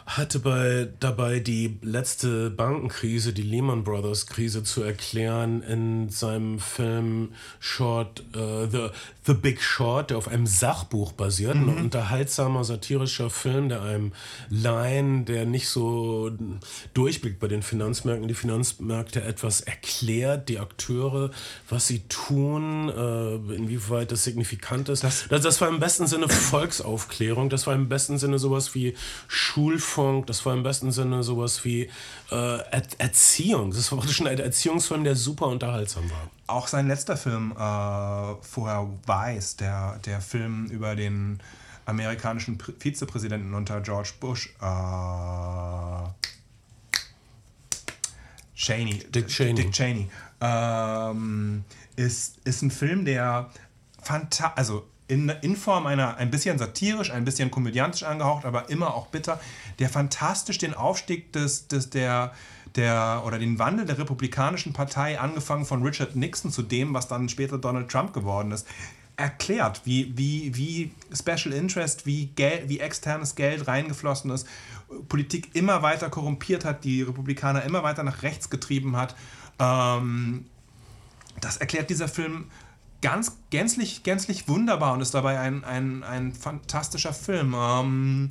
hatte 0.09 0.39
bei, 0.39 0.89
dabei 1.01 1.39
die 1.39 1.78
letzte 1.82 2.48
Bankenkrise, 2.48 3.35
die 3.35 3.43
Lehman 3.43 3.85
Brothers 3.85 4.26
Krise 4.26 4.62
zu 4.62 4.82
erklären 4.82 5.62
in 5.62 6.09
seinem 6.09 6.59
Film 6.60 7.32
Short, 7.60 8.24
äh, 8.35 8.66
The, 8.70 8.89
The 9.24 9.35
Big 9.35 9.60
Short, 9.60 10.09
der 10.09 10.16
auf 10.16 10.28
einem 10.28 10.47
Sachbuch 10.47 11.12
basiert, 11.12 11.56
ein 11.56 11.68
unterhaltsamer 11.68 12.64
satirischer 12.64 13.28
Film, 13.28 13.68
der 13.68 13.82
einem 13.82 14.12
Laien, 14.48 15.26
der 15.26 15.44
nicht 15.44 15.68
so 15.68 16.30
durchblickt 16.94 17.39
bei 17.39 17.48
den 17.48 17.60
Finanzmärkten, 17.62 18.28
die 18.28 18.35
Finanzmärkte 18.35 19.22
etwas 19.22 19.60
erklärt, 19.60 20.48
die 20.48 20.59
Akteure, 20.59 21.30
was 21.68 21.86
sie 21.86 22.01
tun, 22.09 22.89
äh, 22.89 23.35
inwieweit 23.55 24.10
das 24.10 24.24
signifikant 24.24 24.89
ist. 24.89 25.05
Das, 25.05 25.26
das, 25.28 25.60
war 25.60 25.68
im 25.68 25.80
besten 25.80 26.06
Sinne 26.06 26.30
Volksaufklärung, 26.30 27.51
das 27.51 27.66
war 27.66 27.74
im 27.74 27.90
besten 27.90 28.16
Sinne 28.16 28.39
sowas 28.39 28.74
wie 28.74 28.94
Schulfunk, 29.99 30.27
das 30.27 30.45
war 30.47 30.55
im 30.55 30.62
besten 30.62 30.93
Sinne 30.93 31.23
sowas 31.23 31.65
wie 31.65 31.83
äh, 32.31 32.59
er 32.70 32.83
Erziehung. 32.99 33.70
Das 33.73 33.91
war 33.91 33.99
praktisch 33.99 34.20
ein 34.20 34.27
Erziehungsfilm, 34.39 35.05
der 35.05 35.16
super 35.16 35.47
unterhaltsam 35.47 36.09
war. 36.11 36.31
Auch 36.47 36.69
sein 36.69 36.87
letzter 36.89 37.16
Film, 37.16 37.53
äh, 37.53 37.55
vorher 37.57 38.89
Weiß, 39.07 39.57
der, 39.57 39.99
der 40.05 40.20
Film 40.20 40.66
über 40.66 40.95
den 40.95 41.41
amerikanischen 41.87 42.59
Pr- 42.59 42.75
Vizepräsidenten 42.79 43.55
unter 43.55 43.81
George 43.81 44.12
Bush, 44.20 44.55
äh, 44.61 46.09
Cheney. 48.55 48.99
Dick 49.11 49.29
Cheney. 49.29 49.55
Dick 49.55 49.73
Cheney. 49.73 50.09
Ähm, 50.41 51.65
ist, 51.97 52.39
ist 52.45 52.62
ein 52.62 52.70
Film, 52.70 53.05
der 53.05 53.51
fanta 54.01 54.53
also 54.55 54.87
in, 55.09 55.30
in 55.40 55.56
Form 55.56 55.86
einer 55.86 56.18
ein 56.18 56.30
bisschen 56.30 56.59
satirisch, 56.59 57.10
ein 57.10 57.24
bisschen 57.24 57.51
komödiantisch 57.51 58.02
angehaucht, 58.02 58.44
aber 58.44 58.68
immer 58.68 58.94
auch 58.94 59.09
bitter, 59.09 59.40
der 59.78 59.89
fantastisch 59.89 60.59
den 60.59 60.74
Aufstieg 60.74 61.32
des, 61.32 61.66
des 61.66 61.90
der, 61.90 62.32
der 62.76 63.22
oder 63.24 63.39
den 63.39 63.59
Wandel 63.59 63.86
der 63.86 63.98
Republikanischen 63.98 64.74
Partei, 64.74 65.18
angefangen 65.18 65.64
von 65.64 65.82
Richard 65.82 66.14
Nixon 66.14 66.52
zu 66.52 66.62
dem, 66.62 66.93
was 66.94 67.09
dann 67.09 67.28
später 67.28 67.59
Donald 67.59 67.90
Trump 67.90 68.12
geworden 68.12 68.52
ist, 68.52 68.66
erklärt, 69.16 69.80
wie, 69.85 70.16
wie, 70.16 70.55
wie 70.55 70.93
Special 71.12 71.52
Interest, 71.52 72.06
wie, 72.06 72.26
Geld, 72.26 72.68
wie 72.68 72.78
externes 72.78 73.35
Geld 73.35 73.66
reingeflossen 73.66 74.30
ist, 74.30 74.47
Politik 75.09 75.55
immer 75.55 75.82
weiter 75.82 76.09
korrumpiert 76.09 76.64
hat, 76.64 76.85
die 76.85 77.02
Republikaner 77.02 77.64
immer 77.64 77.82
weiter 77.82 78.05
nach 78.05 78.22
rechts 78.22 78.48
getrieben 78.48 78.97
hat. 78.97 79.16
Ähm, 79.59 80.47
das 81.40 81.56
erklärt 81.56 81.90
dieser 81.90 82.09
Film 82.09 82.47
ganz 83.01 83.37
gänzlich, 83.51 84.03
gänzlich 84.03 84.49
wunderbar 84.49 84.93
und 84.93 85.01
ist 85.01 85.15
dabei 85.15 85.39
ein, 85.39 85.65
ein, 85.65 86.03
ein 86.03 86.33
fantastischer 86.33 87.12
Film. 87.12 87.55
Ähm, 87.57 88.31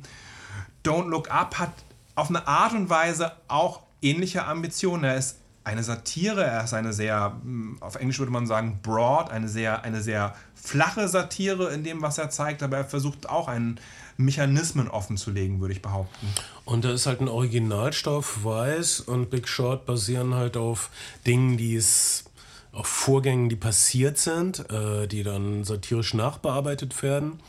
Don't 0.84 1.08
Look 1.08 1.30
Up 1.30 1.58
hat 1.58 1.72
auf 2.14 2.28
eine 2.28 2.46
Art 2.46 2.72
und 2.74 2.90
Weise 2.90 3.32
auch 3.48 3.82
ähnliche 4.02 4.44
Ambitionen. 4.44 5.04
Er 5.04 5.16
ist 5.16 5.38
eine 5.64 5.82
Satire, 5.82 6.44
er 6.44 6.64
ist 6.64 6.74
eine 6.74 6.92
sehr, 6.92 7.36
hm, 7.42 7.76
auf 7.80 7.96
Englisch 7.96 8.18
würde 8.18 8.32
man 8.32 8.46
sagen, 8.46 8.80
broad, 8.82 9.30
eine 9.30 9.48
sehr, 9.48 9.84
eine 9.84 10.00
sehr 10.00 10.34
flache 10.54 11.08
Satire 11.08 11.72
in 11.72 11.84
dem, 11.84 12.02
was 12.02 12.18
er 12.18 12.30
zeigt, 12.30 12.62
aber 12.62 12.78
er 12.78 12.84
versucht 12.84 13.28
auch 13.28 13.48
einen 13.48 13.78
Mechanismen 14.16 14.90
legen, 15.26 15.60
würde 15.60 15.74
ich 15.74 15.82
behaupten. 15.82 16.26
Und 16.64 16.84
da 16.84 16.92
ist 16.92 17.06
halt 17.06 17.20
ein 17.20 17.28
Originalstoff, 17.28 18.44
Weiß 18.44 19.00
und 19.00 19.30
Big 19.30 19.46
Short 19.46 19.86
basieren 19.86 20.34
halt 20.34 20.56
auf 20.56 20.90
Dingen, 21.26 21.56
die 21.56 21.76
es 21.76 22.24
auf 22.72 22.86
Vorgängen, 22.86 23.48
die 23.48 23.56
passiert 23.56 24.18
sind, 24.18 24.70
äh, 24.70 25.06
die 25.06 25.22
dann 25.22 25.64
satirisch 25.64 26.14
nachbearbeitet 26.14 27.02
werden. 27.02 27.40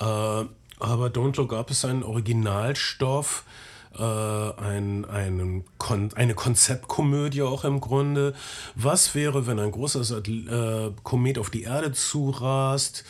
Äh, 0.00 0.04
aber 0.04 1.06
Don't 1.08 1.36
Look 1.36 1.52
Up 1.52 1.70
ist 1.70 1.84
ein 1.84 2.02
Originalstoff, 2.02 3.44
äh, 3.96 4.02
ein, 4.02 5.04
ein 5.04 5.64
Kon 5.78 6.10
eine 6.14 6.34
Konzeptkomödie 6.34 7.42
auch 7.42 7.64
im 7.64 7.80
Grunde. 7.80 8.34
Was 8.74 9.14
wäre, 9.14 9.46
wenn 9.46 9.58
ein 9.58 9.72
großer 9.72 10.04
Satel 10.04 10.48
äh, 10.48 10.92
Komet 11.02 11.38
auf 11.38 11.50
die 11.50 11.62
Erde 11.62 11.92
zurast? 11.92 13.04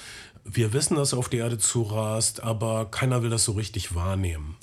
Wir 0.44 0.72
wissen, 0.72 0.96
dass 0.96 1.12
er 1.12 1.18
auf 1.18 1.28
die 1.28 1.38
Erde 1.38 1.58
zurast, 1.58 2.42
aber 2.42 2.86
keiner 2.90 3.22
will 3.22 3.28
das 3.28 3.44
so 3.44 3.52
richtig 3.52 3.94
wahrnehmen. 3.94 4.56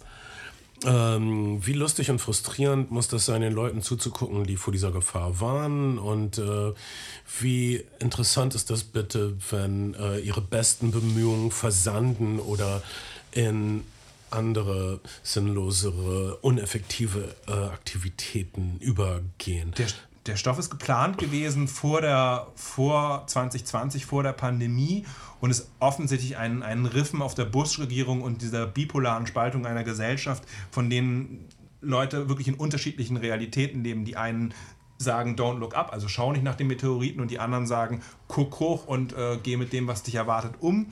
Ähm, 0.84 1.66
wie 1.66 1.74
lustig 1.74 2.10
und 2.12 2.20
frustrierend 2.20 2.92
muss 2.92 3.08
das 3.08 3.26
sein, 3.26 3.42
den 3.42 3.54
Leuten 3.54 3.82
zuzugucken, 3.82 4.44
die 4.46 4.58
vor 4.58 4.74
dieser 4.74 4.92
Gefahr 4.92 5.40
warnen? 5.40 5.98
Und 5.98 6.38
äh, 6.38 6.74
wie 7.40 7.84
interessant 8.00 8.56
ist 8.56 8.70
das 8.70 8.84
bitte, 8.84 9.38
wenn 9.50 9.94
äh, 9.96 10.20
ihre 10.20 10.42
besten 10.42 10.92
Bemühungen 10.92 11.52
versanden 11.52 12.40
oder 12.40 12.84
in 13.32 13.84
andere 14.32 15.00
sinnlosere, 15.24 16.38
uneffektive 16.38 17.36
äh, 17.48 17.52
Aktivitäten 17.52 18.78
übergehen? 18.80 19.74
Der, 19.78 19.88
der 20.26 20.36
Stoff 20.38 20.58
ist 20.58 20.70
geplant 20.70 21.18
gewesen 21.18 21.68
vor, 21.68 22.02
der, 22.02 22.48
vor 22.56 23.24
2020, 23.28 24.06
vor 24.06 24.24
der 24.24 24.34
Pandemie 24.34 25.06
und 25.40 25.52
ist 25.52 25.70
offensichtlich 25.80 26.38
ein, 26.38 26.64
ein 26.64 26.86
Riffen 26.86 27.22
auf 27.22 27.36
der 27.36 27.46
Bush-Regierung 27.46 28.22
und 28.22 28.42
dieser 28.42 28.66
bipolaren 28.66 29.28
Spaltung 29.28 29.66
einer 29.66 29.84
Gesellschaft, 29.84 30.44
von 30.72 30.90
denen 30.90 31.48
Leute 31.82 32.28
wirklich 32.30 32.48
in 32.48 32.56
unterschiedlichen 32.56 33.18
Realitäten 33.18 33.84
leben. 33.84 34.06
Die 34.06 34.18
einen 34.18 34.54
sagen, 34.98 35.36
don't 35.36 35.60
look 35.60 35.76
up, 35.76 35.92
also 35.94 36.08
schau 36.08 36.32
nicht 36.32 36.44
nach 36.44 36.56
den 36.56 36.68
Meteoriten 36.68 37.22
und 37.22 37.30
die 37.30 37.40
anderen 37.40 37.68
sagen, 37.68 38.02
guck 38.28 38.60
hoch 38.60 38.88
und 38.88 39.14
äh, 39.14 39.38
geh 39.44 39.58
mit 39.58 39.74
dem, 39.74 39.88
was 39.88 40.04
dich 40.04 40.16
erwartet, 40.16 40.56
um. 40.60 40.88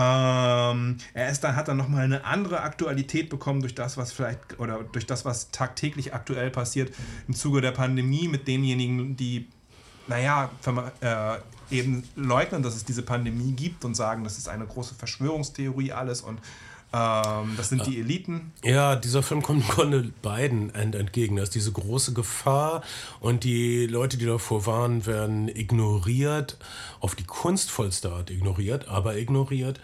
Ähm, 0.00 0.96
er 1.12 1.28
ist 1.28 1.42
dann, 1.42 1.56
hat 1.56 1.66
dann 1.66 1.76
nochmal 1.76 2.04
eine 2.04 2.24
andere 2.24 2.60
Aktualität 2.60 3.28
bekommen 3.28 3.60
durch 3.60 3.74
das, 3.74 3.96
was 3.96 4.12
vielleicht, 4.12 4.60
oder 4.60 4.84
durch 4.84 5.06
das, 5.06 5.24
was 5.24 5.50
tagtäglich 5.50 6.14
aktuell 6.14 6.50
passiert 6.50 6.94
im 7.26 7.34
Zuge 7.34 7.60
der 7.60 7.72
Pandemie 7.72 8.28
mit 8.28 8.46
denjenigen, 8.46 9.16
die, 9.16 9.48
naja, 10.06 10.50
äh, 11.00 11.38
eben 11.76 12.08
leugnen, 12.14 12.62
dass 12.62 12.76
es 12.76 12.84
diese 12.84 13.02
Pandemie 13.02 13.52
gibt 13.52 13.84
und 13.84 13.96
sagen, 13.96 14.22
das 14.22 14.38
ist 14.38 14.48
eine 14.48 14.66
große 14.66 14.94
Verschwörungstheorie 14.94 15.90
alles 15.90 16.20
und 16.20 16.38
ähm, 16.92 17.54
das 17.56 17.68
sind 17.68 17.86
die 17.86 18.00
Eliten. 18.00 18.52
Ja, 18.64 18.96
dieser 18.96 19.22
Film 19.22 19.42
kommt 19.42 19.68
Grunde 19.68 20.10
beiden 20.22 20.74
ent 20.74 20.94
entgegen. 20.94 21.36
Da 21.36 21.42
ist 21.42 21.54
diese 21.54 21.72
große 21.72 22.14
Gefahr 22.14 22.82
und 23.20 23.44
die 23.44 23.86
Leute, 23.86 24.16
die 24.16 24.26
davor 24.26 24.66
warnen, 24.66 25.04
werden 25.04 25.48
ignoriert, 25.48 26.56
auf 27.00 27.14
die 27.14 27.24
kunstvollste 27.24 28.10
Art 28.12 28.30
ignoriert, 28.30 28.88
aber 28.88 29.16
ignoriert. 29.16 29.80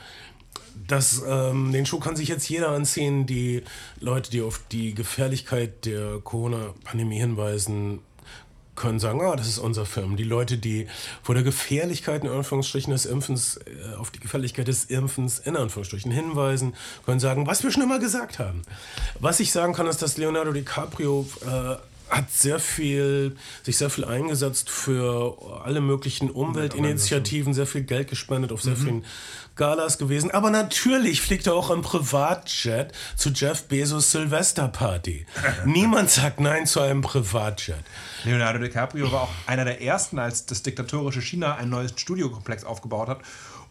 das, 0.87 1.23
ähm, 1.27 1.73
den 1.73 1.87
Schuh 1.87 2.01
kann 2.01 2.17
sich 2.17 2.29
jetzt 2.29 2.49
jeder 2.49 2.71
anziehen. 2.71 3.27
Die 3.27 3.63
Leute, 4.01 4.31
die 4.31 4.43
auf 4.43 4.61
die 4.73 4.95
Gefährlichkeit 4.95 5.85
der 5.85 6.19
Corona-Pandemie 6.21 7.19
hinweisen, 7.19 8.01
können 8.75 8.99
sagen, 8.99 9.21
ah, 9.21 9.37
das 9.37 9.49
ist 9.49 9.59
unser 9.59 9.87
Film. 9.87 10.17
Die 10.17 10.25
Leute, 10.25 10.59
die 10.59 10.87
vor 11.23 11.35
der 11.35 11.45
Gefährlichkeit 11.45 12.25
in 12.25 12.31
Anführungsstrichen 12.31 12.93
des 12.93 13.07
Impfens, 13.07 13.59
äh, 13.59 13.97
auf 13.97 14.11
die 14.11 14.21
Gefährlichkeit 14.21 14.69
des 14.69 14.85
Impfens 14.85 15.39
in 15.39 15.57
Anführungsstrichen 15.57 16.11
hinweisen, 16.11 16.75
können 17.05 17.21
sagen, 17.21 17.47
was 17.47 17.63
wir 17.63 17.71
schon 17.71 17.83
immer 17.83 17.99
gesagt 17.99 18.39
haben. 18.39 18.63
Was 19.21 19.41
ich 19.41 19.53
sagen 19.53 19.75
kann, 19.75 19.87
ist, 19.87 20.03
dass 20.03 20.17
Leonardo 20.17 20.53
DiCaprio 20.53 21.27
äh, 21.47 21.77
hat 22.11 22.31
sehr 22.31 22.61
viel, 22.61 23.37
sich 23.63 23.77
sehr 23.77 23.91
viel 23.91 24.05
eingesetzt 24.05 24.71
für 24.71 25.63
alle 25.65 25.81
möglichen 25.81 26.31
Umweltinitiativen, 26.31 27.55
sehr 27.55 27.67
viel 27.67 27.83
Geld 27.83 28.09
gespendet 28.09 28.53
auf 28.53 28.63
sehr 28.63 28.77
mhm. 28.77 28.83
vielen 28.83 29.05
Galas 29.57 29.99
gewesen. 29.99 30.31
Aber 30.31 30.51
natürlich 30.51 31.21
fliegt 31.21 31.47
er 31.47 31.55
auch 31.55 31.71
im 31.71 31.83
Privatjet 31.83 32.93
zu 33.17 33.31
Jeff 33.31 33.65
Bezos 33.65 34.11
Silvesterparty. 34.11 35.27
Niemand 35.65 36.11
sagt 36.11 36.41
Nein 36.41 36.67
zu 36.67 36.81
einem 36.81 37.01
Privatjet. 37.01 37.85
Leonardo 38.25 38.59
DiCaprio 38.59 39.13
war 39.13 39.23
auch 39.23 39.31
einer 39.47 39.65
der 39.65 39.83
ersten, 39.83 40.19
als 40.19 40.47
das 40.47 40.63
diktatorische 40.63 41.21
China 41.21 41.57
ein 41.57 41.69
neues 41.69 41.93
Studiokomplex 41.97 42.65
aufgebaut 42.65 43.09
hat 43.09 43.21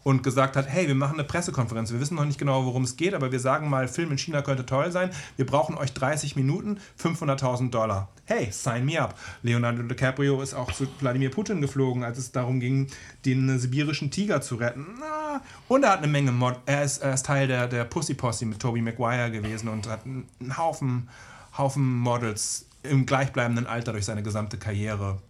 und 0.04 0.22
gesagt 0.22 0.54
hat, 0.54 0.68
hey, 0.68 0.86
wir 0.86 0.94
machen 0.94 1.14
eine 1.14 1.24
Pressekonferenz. 1.24 1.90
Wir 1.90 1.98
wissen 1.98 2.14
noch 2.14 2.26
nicht 2.26 2.38
genau, 2.38 2.64
worum 2.64 2.84
es 2.84 2.96
geht, 2.96 3.14
aber 3.14 3.32
wir 3.32 3.40
sagen 3.40 3.68
mal, 3.68 3.88
Film 3.88 4.12
in 4.12 4.18
China 4.18 4.42
könnte 4.42 4.64
toll 4.64 4.92
sein. 4.92 5.10
Wir 5.36 5.46
brauchen 5.46 5.76
euch 5.76 5.92
30 5.92 6.36
Minuten, 6.36 6.78
500.000 7.02 7.70
Dollar. 7.70 8.10
Hey, 8.26 8.48
sign 8.52 8.84
me 8.84 9.00
up. 9.00 9.18
Leonardo 9.42 9.82
DiCaprio 9.82 10.40
ist 10.40 10.54
auch 10.54 10.70
zu 10.70 10.86
Wladimir 11.00 11.30
Putin 11.30 11.60
geflogen, 11.60 12.04
als 12.04 12.18
es 12.18 12.30
darum 12.30 12.60
ging, 12.60 12.88
den 13.24 13.58
sibirischen 13.58 14.10
Tiger 14.10 14.40
zu 14.40 14.56
retten. 14.56 14.86
Na, 15.00 15.40
und 15.68 15.82
er 15.82 15.92
hat 15.92 15.98
eine 15.98 16.08
Menge 16.08 16.32
Mod. 16.32 16.56
Er 16.66 16.84
ist, 16.84 16.98
er 16.98 17.14
ist 17.14 17.26
Teil 17.26 17.48
der, 17.48 17.66
der 17.66 17.84
Pussy 17.84 18.14
Posse 18.14 18.46
mit 18.46 18.60
Tobey 18.60 18.82
Maguire 18.82 19.30
gewesen 19.30 19.68
und 19.68 19.88
hat 19.88 20.04
einen 20.04 20.56
Haufen, 20.56 21.08
Haufen 21.56 21.98
Models 21.98 22.66
im 22.84 23.06
gleichbleibenden 23.06 23.66
Alter 23.66 23.92
durch 23.92 24.04
seine 24.04 24.22
gesamte 24.22 24.58
Karriere 24.58 25.20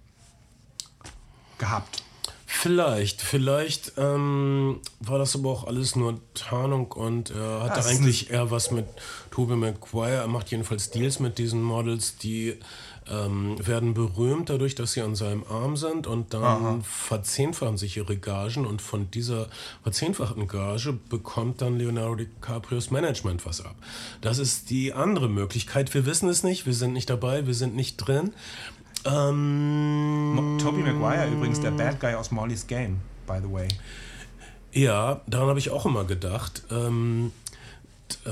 gehabt. 1.59 2.03
Vielleicht, 2.47 3.21
vielleicht 3.21 3.93
ähm, 3.99 4.81
war 5.01 5.19
das 5.19 5.35
aber 5.35 5.51
auch 5.51 5.67
alles 5.67 5.97
nur 5.97 6.21
Tarnung 6.35 6.93
und 6.93 7.31
er 7.31 7.65
hatte 7.65 7.75
das 7.75 7.89
eigentlich 7.89 8.31
eher 8.31 8.51
was 8.51 8.71
mit 8.71 8.87
Tobey 9.31 9.57
Maguire. 9.57 10.23
Er 10.23 10.29
macht 10.29 10.51
jedenfalls 10.51 10.91
Deals 10.91 11.21
mit 11.21 11.37
diesen 11.39 11.63
Models, 11.63 12.17
die 12.17 12.59
ähm, 13.11 13.57
werden 13.67 13.95
berühmt 13.95 14.51
dadurch, 14.51 14.75
dass 14.75 14.93
sie 14.93 15.03
an 15.03 15.15
seinem 15.15 15.45
Arm 15.49 15.77
sind 15.77 16.07
und 16.07 16.33
dann 16.33 16.43
Aha. 16.43 16.79
verzehnfachen 16.83 17.77
sich 17.77 17.97
ihre 17.97 18.17
Gagen 18.17 18.67
und 18.67 18.81
von 18.81 19.11
dieser 19.11 19.49
verzehnfachten 19.83 20.49
Gage 20.49 20.99
bekommt 21.11 21.61
dann 21.61 21.79
Leonardo 21.79 22.15
DiCaprios 22.17 22.91
Management 22.91 23.45
was 23.45 23.61
ab. 23.61 23.75
Das 24.21 24.39
ist 24.39 24.71
die 24.71 24.93
andere 24.93 25.29
Möglichkeit. 25.29 25.93
Wir 25.93 26.07
wissen 26.07 26.29
es 26.29 26.43
nicht, 26.43 26.67
wir 26.67 26.75
sind 26.75 26.93
nicht 26.93 27.11
dabei, 27.11 27.47
wir 27.47 27.55
sind 27.55 27.77
nicht 27.77 27.97
drin. 27.97 28.33
Ähm, 29.05 30.59
Toby 30.63 30.81
Maguire 30.81 31.29
übrigens, 31.31 31.61
der 31.61 31.73
Bad 31.73 32.01
Guy 32.01 32.15
aus 32.15 32.31
Molly's 32.31 32.67
Game, 32.67 33.01
by 33.27 33.39
the 33.43 33.53
way. 33.53 33.69
Ja, 34.73 35.21
daran 35.27 35.49
habe 35.49 35.59
ich 35.59 35.71
auch 35.71 35.85
immer 35.85 36.05
gedacht. 36.05 36.63
Ähm, 36.71 37.33
äh, 38.25 38.31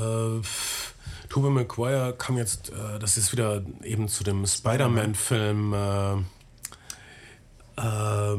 Tobey 1.33 1.49
Maguire 1.49 2.15
kam 2.19 2.37
jetzt, 2.37 2.69
äh, 2.69 2.99
das 2.99 3.17
ist 3.17 3.33
wieder 3.33 3.63
eben 3.85 4.07
zu 4.07 4.23
dem 4.23 4.47
Spider-Man-Film. 4.47 5.73
Äh, 5.73 6.13
äh, 7.81 8.37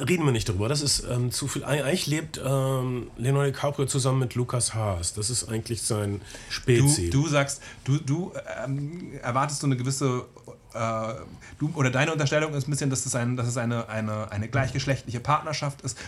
reden 0.00 0.24
wir 0.24 0.32
nicht 0.32 0.48
darüber. 0.48 0.66
Das 0.70 0.80
ist 0.80 1.04
ähm, 1.10 1.30
zu 1.30 1.46
viel. 1.46 1.62
Eigentlich 1.62 2.06
lebt 2.06 2.40
ähm, 2.42 3.10
Leonardo 3.18 3.50
DiCaprio 3.50 3.84
zusammen 3.84 4.20
mit 4.20 4.34
Lukas 4.34 4.72
Haas. 4.72 5.12
Das 5.12 5.28
ist 5.28 5.50
eigentlich 5.50 5.82
sein 5.82 6.22
Spezi. 6.48 7.10
Du, 7.10 7.24
du 7.24 7.28
sagst, 7.28 7.60
du, 7.84 7.98
du 7.98 8.32
ähm, 8.64 9.12
erwartest 9.20 9.60
so 9.60 9.66
eine 9.66 9.76
gewisse 9.76 10.24
äh, 10.72 11.14
du, 11.58 11.70
oder 11.74 11.90
deine 11.90 12.12
Unterstellung 12.12 12.54
ist 12.54 12.66
ein 12.66 12.70
bisschen, 12.70 12.88
dass 12.88 13.04
es, 13.04 13.14
ein, 13.14 13.36
dass 13.36 13.46
es 13.46 13.58
eine, 13.58 13.90
eine, 13.90 14.32
eine 14.32 14.48
gleichgeschlechtliche 14.48 15.20
Partnerschaft 15.20 15.82
ist. 15.82 15.98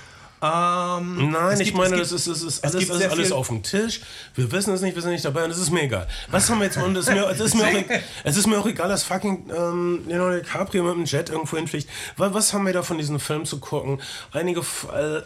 Ähm, 0.45 1.31
Nein, 1.31 1.59
ich 1.59 1.69
gibt, 1.69 1.79
meine, 1.79 1.97
es 1.97 2.13
ist, 2.13 2.27
es 2.27 2.43
ist 2.43 2.65
alles, 2.65 2.91
es 2.91 2.91
ist 2.91 3.11
alles 3.11 3.33
auf 3.33 3.49
dem 3.49 3.63
Tisch. 3.63 4.01
Wir 4.35 4.51
wissen 4.53 4.75
es 4.75 4.83
nicht, 4.83 4.95
wir 4.95 5.01
sind 5.01 5.13
nicht 5.13 5.25
dabei 5.25 5.45
und 5.45 5.51
es 5.51 5.59
ist 5.59 5.71
mir 5.71 5.85
egal. 5.85 6.07
Was 6.31 6.51
haben 6.51 6.59
wir 6.59 6.67
jetzt? 6.67 6.77
Und 6.77 6.95
es 6.97 7.07
ist 7.09 7.15
mir, 7.15 7.27
es 7.31 7.41
ist 7.41 7.55
mir, 7.55 7.65
auch, 7.65 8.01
es 8.25 8.37
ist 8.37 8.47
mir 8.47 8.59
auch 8.59 8.67
egal, 8.67 8.89
dass 8.89 9.05
fucking 9.05 9.51
ähm, 9.57 10.03
Leonardo 10.07 10.37
DiCaprio 10.37 10.83
mit 10.83 10.97
dem 10.97 11.05
Jet 11.07 11.31
irgendwo 11.31 11.57
hinfliegt. 11.57 11.89
Was, 12.19 12.35
was 12.35 12.53
haben 12.53 12.67
wir 12.67 12.75
da 12.75 12.83
von 12.83 12.99
diesem 12.99 13.21
Film 13.21 13.47
zu 13.47 13.59
gucken? 13.59 14.03
Einige, 14.33 14.61
äh, 14.61 15.23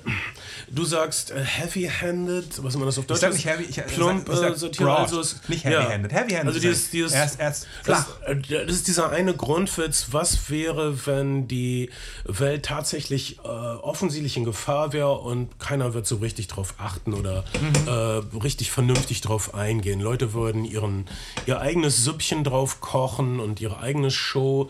du 0.69 0.85
sagst 0.85 1.33
äh, 1.33 1.43
heavy-handed, 1.43 2.63
was 2.63 2.77
immer 2.77 2.87
das 2.87 2.99
auf 2.99 3.07
Deutsch? 3.07 3.17
Ich 3.17 3.21
sag 3.23 3.33
nicht 3.33 3.47
heavy, 3.47 3.65
ich, 3.65 3.85
plump, 3.87 4.29
ich 4.29 4.37
sag, 4.37 4.53
ich 4.53 4.61
sag 4.61 4.73
broad, 4.73 4.99
also 4.99 5.21
ist, 5.21 5.49
nicht 5.49 5.65
heavy-handed. 5.65 6.13
Ja. 6.13 6.19
Heavy-handed. 6.19 6.49
Also 6.49 6.61
dieses, 6.61 6.91
dieses, 6.91 7.13
erst, 7.13 7.41
erst 7.41 7.67
flach. 7.83 8.07
Das, 8.25 8.37
äh, 8.37 8.67
das, 8.67 8.77
ist 8.77 8.87
dieser 8.87 9.11
eine 9.11 9.35
Grundwitz. 9.35 10.09
Was 10.13 10.49
wäre, 10.49 11.07
wenn 11.07 11.49
die 11.49 11.91
Welt 12.25 12.67
tatsächlich 12.67 13.39
äh, 13.39 13.49
offensichtlich 13.49 14.37
in 14.37 14.45
Gefahr 14.45 14.93
wäre? 14.93 15.08
Und 15.11 15.59
keiner 15.59 15.95
wird 15.95 16.07
so 16.07 16.17
richtig 16.17 16.49
drauf 16.49 16.75
achten 16.79 17.15
oder 17.15 17.45
mhm. 17.61 17.89
äh, 17.89 18.39
richtig 18.43 18.71
vernünftig 18.71 19.21
drauf 19.21 19.55
eingehen. 19.55 20.01
Leute 20.01 20.33
würden 20.33 20.65
ihren, 20.65 21.07
ihr 21.47 21.61
eigenes 21.61 22.05
Süppchen 22.05 22.45
drauf 22.45 22.81
kochen 22.81 23.41
und 23.41 23.61
ihre 23.61 23.81
eigene 23.81 24.11
Show 24.11 24.69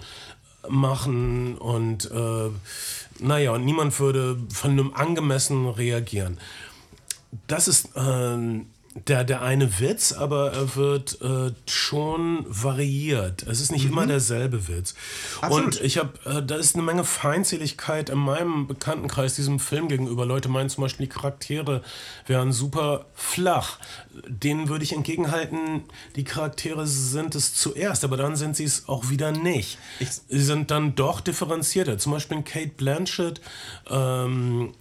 machen 0.68 1.56
und 1.56 2.10
äh, 2.10 2.50
naja, 3.20 3.52
und 3.52 3.64
niemand 3.64 3.98
würde 3.98 4.38
von 4.52 4.72
einem 4.72 4.94
angemessen 4.94 5.68
reagieren. 5.68 6.38
Das 7.46 7.68
ist 7.68 7.96
äh, 7.96 8.36
der, 8.94 9.24
der 9.24 9.42
eine 9.42 9.80
Witz, 9.80 10.12
aber 10.12 10.52
er 10.52 10.74
wird 10.74 11.20
äh, 11.20 11.52
schon 11.66 12.44
variiert. 12.48 13.42
Es 13.44 13.60
ist 13.60 13.70
nicht 13.70 13.84
mhm. 13.84 13.92
immer 13.92 14.06
derselbe 14.06 14.68
Witz. 14.68 14.94
Absolut. 15.40 15.76
Und 15.76 15.84
ich 15.84 15.98
habe, 15.98 16.12
äh, 16.24 16.42
da 16.42 16.56
ist 16.56 16.74
eine 16.74 16.82
Menge 16.84 17.04
Feindseligkeit 17.04 18.10
in 18.10 18.18
meinem 18.18 18.66
Bekanntenkreis 18.66 19.34
diesem 19.34 19.60
Film 19.60 19.88
gegenüber. 19.88 20.26
Leute 20.26 20.48
meinen 20.48 20.68
zum 20.68 20.82
Beispiel, 20.82 21.06
die 21.06 21.12
Charaktere 21.12 21.82
wären 22.26 22.52
super 22.52 23.06
flach. 23.14 23.78
Denen 24.26 24.68
würde 24.68 24.84
ich 24.84 24.92
entgegenhalten, 24.92 25.84
die 26.16 26.24
Charaktere 26.24 26.86
sind 26.86 27.34
es 27.34 27.54
zuerst, 27.54 28.04
aber 28.04 28.16
dann 28.16 28.36
sind 28.36 28.56
sie 28.56 28.64
es 28.64 28.88
auch 28.88 29.10
wieder 29.10 29.32
nicht. 29.32 29.78
Ich 30.00 30.08
sie 30.10 30.42
sind 30.42 30.70
dann 30.70 30.94
doch 30.94 31.20
differenzierter. 31.20 31.98
Zum 31.98 32.12
Beispiel 32.12 32.42
Kate 32.42 32.72
Blanchett. 32.76 33.40
Ähm, 33.88 34.74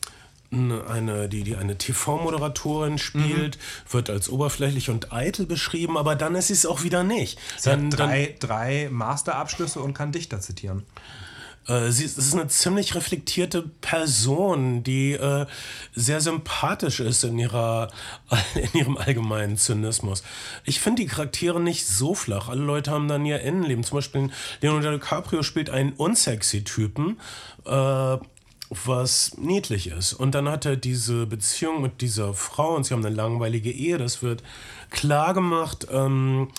eine, 0.51 1.27
die, 1.27 1.43
die 1.43 1.55
eine 1.55 1.77
TV-Moderatorin 1.77 2.97
spielt, 2.97 3.57
mhm. 3.57 3.93
wird 3.93 4.09
als 4.09 4.29
oberflächlich 4.29 4.89
und 4.89 5.11
eitel 5.11 5.45
beschrieben, 5.45 5.97
aber 5.97 6.15
dann 6.15 6.35
ist 6.35 6.47
sie 6.47 6.53
es 6.53 6.65
auch 6.65 6.83
wieder 6.83 7.03
nicht. 7.03 7.39
Sie 7.57 7.69
dann, 7.69 7.87
hat 7.87 7.99
drei, 7.99 8.35
dann, 8.39 8.49
drei 8.49 8.89
Masterabschlüsse 8.91 9.81
und 9.81 9.93
kann 9.93 10.11
Dichter 10.11 10.39
zitieren. 10.39 10.83
Äh, 11.67 11.91
sie 11.91 12.05
ist 12.05 12.33
eine 12.33 12.47
ziemlich 12.47 12.95
reflektierte 12.95 13.63
Person, 13.81 14.83
die 14.83 15.13
äh, 15.13 15.45
sehr 15.93 16.21
sympathisch 16.21 17.01
ist 17.01 17.23
in, 17.23 17.37
ihrer, 17.37 17.89
in 18.55 18.79
ihrem 18.79 18.97
allgemeinen 18.97 19.57
Zynismus. 19.57 20.23
Ich 20.63 20.79
finde 20.79 21.01
die 21.01 21.07
Charaktere 21.07 21.59
nicht 21.59 21.85
so 21.85 22.15
flach. 22.15 22.47
Alle 22.47 22.63
Leute 22.63 22.91
haben 22.91 23.07
dann 23.07 23.25
ihr 23.25 23.41
Innenleben. 23.41 23.83
Zum 23.83 23.97
Beispiel 23.97 24.29
Leonardo 24.61 24.97
DiCaprio 24.97 25.43
spielt 25.43 25.69
einen 25.69 25.93
unsexy 25.93 26.63
Typen. 26.63 27.19
Äh, 27.65 28.17
was 28.69 29.37
niedlich 29.37 29.87
ist. 29.87 30.13
Und 30.13 30.35
dann 30.35 30.49
hat 30.49 30.65
er 30.65 30.75
diese 30.75 31.25
Beziehung 31.25 31.81
mit 31.81 32.01
dieser 32.01 32.33
Frau 32.33 32.75
und 32.75 32.85
sie 32.85 32.93
haben 32.93 33.05
eine 33.05 33.15
langweilige 33.15 33.71
Ehe. 33.71 33.97
Das 33.97 34.21
wird 34.21 34.43
klar 34.89 35.33
gemacht. 35.33 35.87
Ähm, 35.91 36.49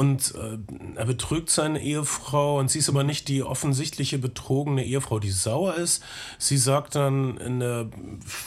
und 0.00 0.34
äh, 0.34 0.56
er 0.96 1.04
betrügt 1.04 1.50
seine 1.50 1.78
Ehefrau 1.78 2.58
und 2.58 2.70
sie 2.70 2.78
ist 2.78 2.88
aber 2.88 3.04
nicht 3.04 3.28
die 3.28 3.42
offensichtliche 3.42 4.16
betrogene 4.16 4.82
Ehefrau, 4.82 5.18
die 5.18 5.30
sauer 5.30 5.74
ist. 5.74 6.02
Sie 6.38 6.56
sagt 6.56 6.94
dann 6.94 7.36
in 7.36 7.60
der 7.60 7.86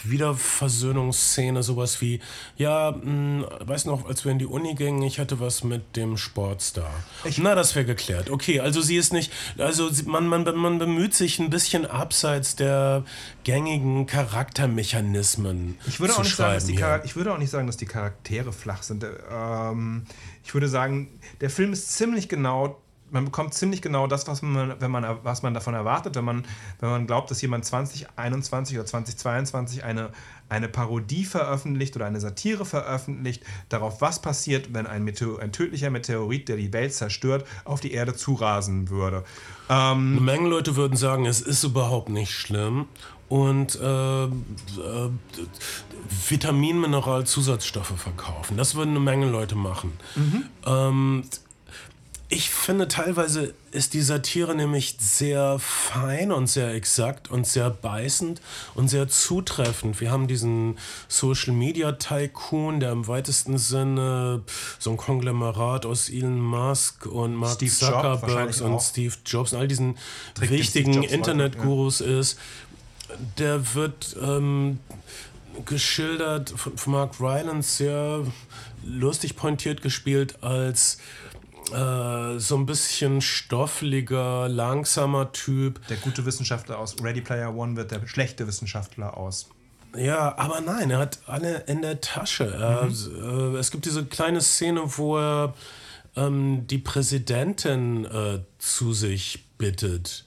Wiederversöhnungsszene 0.03 1.61
sowas 1.61 2.01
wie, 2.01 2.21
ja, 2.57 2.89
mh, 2.89 3.03
hm, 3.03 3.45
weißt 3.67 3.85
du 3.85 3.91
noch, 3.91 4.07
als 4.07 4.25
wir 4.25 4.31
in 4.31 4.39
die 4.39 4.47
Uni 4.47 4.73
gingen, 4.73 5.03
ich 5.03 5.19
hatte 5.19 5.39
was 5.39 5.63
mit 5.63 5.95
dem 5.95 6.17
Sportstar. 6.17 6.89
Ich 7.23 7.37
Na, 7.37 7.53
das 7.53 7.75
wäre 7.75 7.85
geklärt. 7.85 8.31
Okay, 8.31 8.59
also 8.59 8.81
sie 8.81 8.95
ist 8.95 9.13
nicht, 9.13 9.31
also 9.59 9.91
man, 10.07 10.25
man, 10.25 10.43
man 10.55 10.79
bemüht 10.79 11.13
sich 11.13 11.37
ein 11.37 11.51
bisschen 11.51 11.85
abseits 11.85 12.55
der 12.55 13.03
gängigen 13.43 14.07
Charaktermechanismen 14.07 15.77
ich 15.85 15.99
würde, 15.99 16.13
zu 16.13 16.21
auch 16.21 16.23
nicht 16.23 16.35
sagen, 16.35 16.55
dass 16.55 16.65
die 16.65 17.07
ich 17.07 17.15
würde 17.15 17.31
auch 17.31 17.37
nicht 17.37 17.51
sagen, 17.51 17.67
dass 17.67 17.77
die 17.77 17.85
Charaktere 17.85 18.51
flach 18.51 18.81
sind. 18.81 19.05
Ähm, 19.31 20.07
ich 20.43 20.53
würde 20.53 20.67
sagen, 20.67 21.09
der 21.43 21.49
Film 21.49 21.73
ist 21.73 21.91
ziemlich 21.91 22.29
genau 22.29 22.79
man 23.13 23.25
bekommt 23.25 23.53
ziemlich 23.53 23.81
genau 23.81 24.07
das, 24.07 24.27
was 24.27 24.41
man, 24.41 24.75
wenn 24.79 24.89
man, 24.89 25.05
was 25.23 25.43
man 25.43 25.53
davon 25.53 25.75
erwartet, 25.75 26.15
wenn 26.15 26.25
man, 26.25 26.45
wenn 26.79 26.89
man 26.89 27.05
glaubt, 27.05 27.29
dass 27.29 27.41
jemand 27.41 27.63
2021 27.63 28.75
oder 28.77 28.87
2022 28.87 29.83
eine, 29.83 30.09
eine 30.49 30.67
Parodie 30.67 31.23
veröffentlicht 31.23 31.95
oder 31.95 32.07
eine 32.07 32.19
Satire 32.19 32.65
veröffentlicht, 32.65 33.43
darauf, 33.69 34.01
was 34.01 34.19
passiert, 34.19 34.73
wenn 34.73 34.87
ein, 34.87 35.03
Meteor, 35.03 35.39
ein 35.39 35.51
tödlicher 35.51 35.91
Meteorit, 35.91 36.49
der 36.49 36.57
die 36.57 36.73
Welt 36.73 36.93
zerstört, 36.93 37.45
auf 37.65 37.79
die 37.79 37.93
Erde 37.93 38.15
zurasen 38.15 38.89
würde. 38.89 39.23
Ähm, 39.69 40.13
Eine 40.13 40.21
Menge 40.21 40.49
Leute 40.49 40.75
würden 40.75 40.97
sagen, 40.97 41.25
es 41.25 41.39
ist 41.39 41.63
überhaupt 41.63 42.09
nicht 42.09 42.31
schlimm. 42.31 42.87
Und 43.33 43.79
äh, 43.81 44.25
äh, 44.25 44.29
Vitamin, 46.29 46.79
Mineral, 46.79 47.25
Zusatzstoffe 47.25 47.95
verkaufen. 47.97 48.57
Das 48.57 48.75
würden 48.75 48.91
eine 48.91 48.99
Menge 48.99 49.27
Leute 49.27 49.55
machen. 49.55 49.93
Mhm. 50.13 50.43
Ähm, 50.67 51.23
ich 52.29 52.51
finde, 52.51 52.87
teilweise 52.87 53.55
ist 53.71 53.95
die 53.95 54.01
Satire 54.01 54.53
nämlich 54.53 54.97
sehr 54.99 55.57
fein 55.57 56.31
und 56.31 56.45
sehr 56.45 56.75
exakt 56.75 57.31
und 57.31 57.47
sehr 57.47 57.71
beißend 57.71 58.39
und 58.75 58.87
sehr 58.87 59.07
zutreffend. 59.07 59.99
Wir 59.99 60.11
haben 60.11 60.27
diesen 60.27 60.77
Social 61.07 61.53
Media 61.53 61.93
Tycoon, 61.93 62.79
der 62.79 62.91
im 62.91 63.07
weitesten 63.07 63.57
Sinne 63.57 64.43
so 64.77 64.91
ein 64.91 64.97
Konglomerat 64.97 65.87
aus 65.87 66.07
Elon 66.09 66.39
Musk 66.39 67.07
und 67.07 67.33
Mark 67.33 67.53
Steve 67.53 67.71
Zuckerberg 67.71 68.61
und 68.61 68.79
Steve 68.79 69.15
Jobs 69.25 69.53
und 69.53 69.59
all 69.59 69.67
diesen 69.67 69.97
Trägt 70.35 70.51
wichtigen 70.51 71.01
Internetgurus 71.01 71.97
ja. 71.97 72.19
ist. 72.19 72.37
Der 73.37 73.75
wird 73.75 74.15
ähm, 74.21 74.79
geschildert 75.65 76.51
von, 76.51 76.93
Mark 76.93 77.19
Rylance 77.19 77.77
sehr 77.77 78.25
lustig 78.85 79.35
pointiert 79.35 79.81
gespielt 79.81 80.43
als 80.43 80.97
äh, 81.71 82.39
so 82.39 82.57
ein 82.57 82.65
bisschen 82.65 83.21
stoffliger, 83.21 84.49
langsamer 84.49 85.31
Typ. 85.31 85.85
Der 85.87 85.97
gute 85.97 86.25
Wissenschaftler 86.25 86.79
aus 86.79 86.95
Ready 87.01 87.21
Player 87.21 87.55
One 87.55 87.75
wird 87.75 87.91
der 87.91 88.05
schlechte 88.07 88.47
Wissenschaftler 88.47 89.17
aus. 89.17 89.49
Ja, 89.95 90.37
aber 90.37 90.61
nein, 90.61 90.89
er 90.89 90.97
hat 90.99 91.19
alle 91.27 91.63
in 91.67 91.81
der 91.81 92.01
Tasche. 92.01 92.45
Er, 92.45 92.85
mhm. 92.85 93.55
äh, 93.55 93.59
es 93.59 93.71
gibt 93.71 93.85
diese 93.85 94.05
kleine 94.05 94.41
Szene, 94.41 94.81
wo 94.97 95.17
er 95.17 95.53
ähm, 96.15 96.65
die 96.67 96.79
Präsidentin 96.79 98.05
äh, 98.05 98.39
zu 98.57 98.93
sich 98.93 99.45
bittet, 99.57 100.25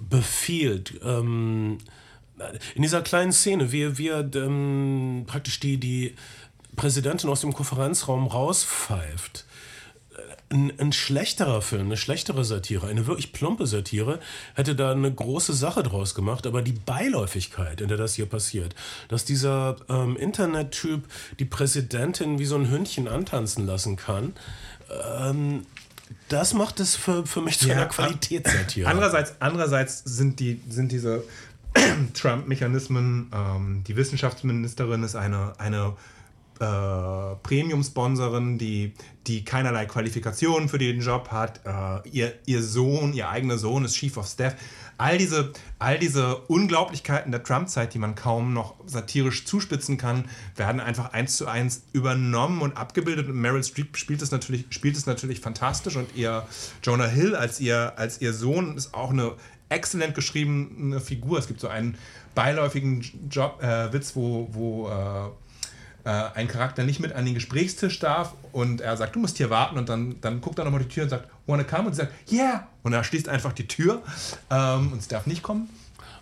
befiehlt. 0.00 1.00
Ähm, 1.02 1.78
in 2.74 2.82
dieser 2.82 3.02
kleinen 3.02 3.32
Szene, 3.32 3.72
wie, 3.72 4.08
er 4.08 4.34
ähm, 4.34 5.24
praktisch 5.26 5.58
die, 5.60 5.78
die 5.78 6.14
Präsidentin 6.76 7.30
aus 7.30 7.40
dem 7.40 7.54
Konferenzraum 7.54 8.26
rauspfeift 8.26 9.46
ein, 10.48 10.72
ein, 10.78 10.92
schlechterer 10.92 11.60
Film, 11.60 11.86
eine 11.86 11.96
schlechtere 11.96 12.44
Satire, 12.44 12.86
eine 12.86 13.06
wirklich 13.06 13.32
plumpe 13.32 13.66
Satire, 13.66 14.20
hätte 14.54 14.76
da 14.76 14.92
eine 14.92 15.12
große 15.12 15.52
Sache 15.52 15.82
draus 15.82 16.14
gemacht. 16.14 16.46
Aber 16.46 16.62
die 16.62 16.72
Beiläufigkeit, 16.72 17.80
in 17.80 17.88
der 17.88 17.96
das 17.96 18.14
hier 18.14 18.26
passiert, 18.26 18.74
dass 19.08 19.24
dieser 19.24 19.76
ähm, 19.88 20.16
Internet-Typ 20.16 21.04
die 21.38 21.44
Präsidentin 21.44 22.38
wie 22.38 22.44
so 22.44 22.56
ein 22.56 22.70
Hündchen 22.70 23.08
antanzen 23.08 23.66
lassen 23.66 23.96
kann, 23.96 24.34
ähm, 25.20 25.66
das 26.28 26.54
macht 26.54 26.80
es 26.80 26.96
für, 26.96 27.26
für 27.26 27.40
mich 27.40 27.58
zu 27.58 27.68
ja, 27.68 27.76
einer 27.76 27.86
Qualitätssatire. 27.86 28.88
Andererseits, 28.88 29.34
andererseits 29.40 30.02
sind, 30.04 30.40
die, 30.40 30.60
sind 30.68 30.92
diese 30.92 31.24
Trump-Mechanismen, 32.14 33.30
ähm, 33.34 33.84
die 33.86 33.96
Wissenschaftsministerin 33.96 35.02
ist 35.02 35.16
eine, 35.16 35.54
eine 35.58 35.94
äh, 36.58 37.36
Premium-Sponsorin, 37.42 38.58
die, 38.58 38.94
die 39.26 39.44
keinerlei 39.44 39.86
Qualifikationen 39.86 40.68
für 40.68 40.78
den 40.78 41.00
Job 41.00 41.28
hat. 41.30 41.60
Äh, 41.64 42.08
ihr, 42.08 42.32
ihr 42.46 42.62
Sohn, 42.62 43.12
ihr 43.12 43.28
eigener 43.28 43.58
Sohn 43.58 43.84
ist 43.84 43.94
Chief 43.94 44.16
of 44.16 44.26
Staff. 44.26 44.56
All 44.98 45.18
diese, 45.18 45.52
all 45.78 45.98
diese 45.98 46.36
Unglaublichkeiten 46.36 47.30
der 47.30 47.42
Trump-Zeit, 47.42 47.92
die 47.92 47.98
man 47.98 48.14
kaum 48.14 48.54
noch 48.54 48.74
satirisch 48.86 49.44
zuspitzen 49.44 49.98
kann, 49.98 50.24
werden 50.56 50.80
einfach 50.80 51.12
eins 51.12 51.36
zu 51.36 51.46
eins 51.46 51.82
übernommen 51.92 52.62
und 52.62 52.76
abgebildet. 52.76 53.28
Und 53.28 53.36
Meryl 53.36 53.62
Streep 53.62 53.96
spielt 53.96 54.22
es 54.22 54.30
natürlich, 54.30 54.64
spielt 54.70 54.96
es 54.96 55.06
natürlich 55.06 55.40
fantastisch 55.40 55.96
und 55.96 56.16
ihr 56.16 56.46
Jonah 56.82 57.06
Hill 57.06 57.36
als 57.36 57.60
ihr, 57.60 57.98
als 57.98 58.20
ihr 58.20 58.32
Sohn 58.32 58.76
ist 58.76 58.94
auch 58.94 59.10
eine 59.10 59.34
exzellent 59.68 60.14
geschriebene 60.14 61.00
Figur. 61.00 61.38
Es 61.38 61.46
gibt 61.46 61.60
so 61.60 61.68
einen 61.68 61.98
beiläufigen 62.34 63.04
Job, 63.30 63.62
äh, 63.62 63.92
Witz, 63.92 64.14
wo, 64.14 64.48
wo 64.52 64.88
äh, 64.88 65.30
äh, 66.06 66.30
ein 66.34 66.46
Charakter 66.46 66.84
nicht 66.84 67.00
mit 67.00 67.12
an 67.12 67.24
den 67.24 67.34
Gesprächstisch 67.34 67.98
darf 67.98 68.34
und 68.52 68.80
er 68.80 68.96
sagt, 68.96 69.16
du 69.16 69.18
musst 69.18 69.38
hier 69.38 69.50
warten 69.50 69.76
und 69.76 69.88
dann, 69.88 70.20
dann 70.20 70.40
guckt 70.40 70.56
er 70.56 70.64
nochmal 70.64 70.80
die 70.80 70.88
Tür 70.88 71.02
und 71.02 71.08
sagt, 71.10 71.28
wanna 71.46 71.64
come? 71.64 71.88
Und 71.88 71.94
sie 71.94 72.02
sagt, 72.02 72.12
yeah! 72.30 72.68
Und 72.84 72.92
er 72.92 73.02
schließt 73.02 73.28
einfach 73.28 73.52
die 73.52 73.66
Tür 73.66 74.02
ähm, 74.48 74.92
und 74.92 75.02
sie 75.02 75.08
darf 75.08 75.26
nicht 75.26 75.42
kommen. 75.42 75.68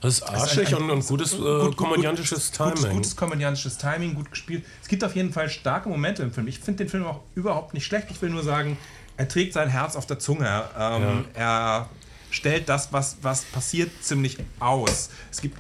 Das 0.01 0.15
ist 0.15 0.23
arschig 0.23 0.71
das 0.71 0.73
ist 0.73 0.79
ein, 0.79 0.85
ein, 0.85 0.91
und, 0.91 1.07
gutes 1.07 1.35
äh, 1.35 1.37
gut, 1.37 1.77
komödiantisches 1.77 2.51
gut, 2.51 2.57
Timing. 2.57 2.75
Gutes, 2.75 2.91
gutes 2.93 3.17
komödiantisches 3.17 3.77
Timing, 3.77 4.15
gut 4.15 4.31
gespielt. 4.31 4.65
Es 4.81 4.89
gibt 4.89 5.05
auf 5.05 5.15
jeden 5.15 5.35
Fall 5.35 5.51
starke 5.51 5.91
Momente 5.91 6.23
im 6.23 6.33
Film. 6.33 6.49
Ich 6.49 6.61
finde 6.61 6.85
den 6.85 6.89
Film 6.89 7.05
auch 7.05 7.21
überhaupt 7.35 7.75
nicht 7.75 7.85
schlecht. 7.85 8.07
Ich 8.11 8.23
will 8.23 8.31
nur 8.31 8.43
sagen, 8.43 8.79
er 9.19 9.29
trägt 9.29 9.53
sein 9.53 9.69
Herz 9.69 9.97
auf 9.97 10.07
der 10.07 10.19
Zunge. 10.19 10.65
Ähm, 10.79 11.27
ja. 11.37 11.79
Er 11.79 11.89
stellt 12.31 12.71
das, 12.71 12.91
was, 12.93 13.19
was 13.21 13.45
passiert, 13.45 13.91
ziemlich 14.03 14.39
aus. 14.61 15.11
Es 15.31 15.43
gibt. 15.43 15.59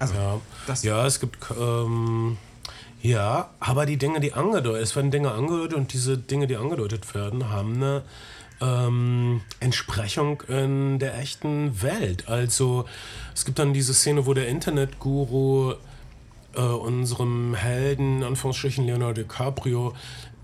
Also, 0.00 0.14
ja. 0.14 0.40
ja, 0.82 1.06
es 1.06 1.20
gibt. 1.20 1.38
Ähm 1.56 2.36
ja, 3.02 3.50
aber 3.60 3.86
die 3.86 3.96
Dinge, 3.96 4.20
die 4.20 4.32
angedeutet, 4.32 4.82
es 4.82 4.96
werden 4.96 5.10
Dinge 5.10 5.32
angedeutet 5.32 5.74
und 5.74 5.92
diese 5.92 6.18
Dinge, 6.18 6.46
die 6.46 6.56
angedeutet 6.56 7.14
werden, 7.14 7.48
haben 7.50 7.76
eine 7.76 8.02
ähm, 8.60 9.40
Entsprechung 9.58 10.42
in 10.48 10.98
der 10.98 11.18
echten 11.18 11.82
Welt. 11.82 12.28
Also 12.28 12.84
es 13.34 13.44
gibt 13.44 13.58
dann 13.58 13.72
diese 13.72 13.94
Szene, 13.94 14.26
wo 14.26 14.34
der 14.34 14.48
Internetguru 14.48 15.74
äh, 16.54 16.60
unserem 16.60 17.54
Helden, 17.54 18.22
Anführungsstrichen 18.22 18.86
Leonardo 18.86 19.22
DiCaprio, 19.22 19.94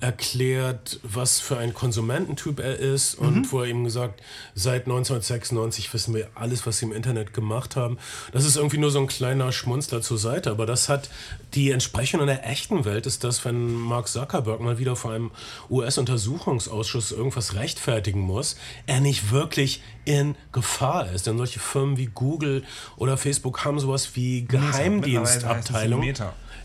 erklärt, 0.01 1.01
was 1.03 1.41
für 1.41 1.57
ein 1.59 1.73
Konsumententyp 1.73 2.61
er 2.61 2.79
ist 2.79 3.21
mhm. 3.21 3.27
und 3.27 3.53
wo 3.53 3.61
er 3.61 3.67
ihm 3.67 3.85
gesagt, 3.85 4.23
seit 4.55 4.83
1996 4.83 5.93
wissen 5.95 6.15
wir 6.15 6.29
alles, 6.35 6.67
was 6.67 6.79
sie 6.79 6.87
im 6.87 6.93
Internet 6.93 7.33
gemacht 7.33 7.77
haben. 7.77 7.99
Das 8.33 8.45
ist 8.45 8.57
irgendwie 8.57 8.79
nur 8.79 8.91
so 8.91 9.01
ein 9.01 9.07
kleiner 9.07 9.53
Schmunzler 9.53 10.03
zur 10.03 10.19
Seite, 10.19 10.51
aber 10.51 10.67
das 10.67 10.89
hat 10.89 11.09
die 11.55 11.71
Entsprechung 11.71 12.21
in 12.21 12.27
der 12.27 12.47
echten 12.47 12.85
Welt 12.85 13.07
ist 13.07 13.25
das, 13.25 13.45
wenn 13.45 13.73
Mark 13.73 14.09
Zuckerberg 14.09 14.61
mal 14.61 14.79
wieder 14.79 14.97
vor 14.97 15.13
einem 15.13 15.31
US-Untersuchungsausschuss 15.71 17.13
irgendwas 17.13 17.55
rechtfertigen 17.55 18.21
muss, 18.21 18.57
er 18.87 19.01
nicht 19.01 19.31
wirklich 19.31 19.83
in 20.05 20.37
Gefahr 20.53 21.11
ist. 21.11 21.27
Denn 21.27 21.39
solche 21.39 21.61
Firmen 21.61 21.97
wie 21.97 22.07
Google 22.07 22.65
oder 22.97 23.17
Facebook 23.17 23.65
haben 23.65 23.81
sowas 23.81 24.15
wie 24.15 24.45
Geheimdienstabteilung. 24.45 26.03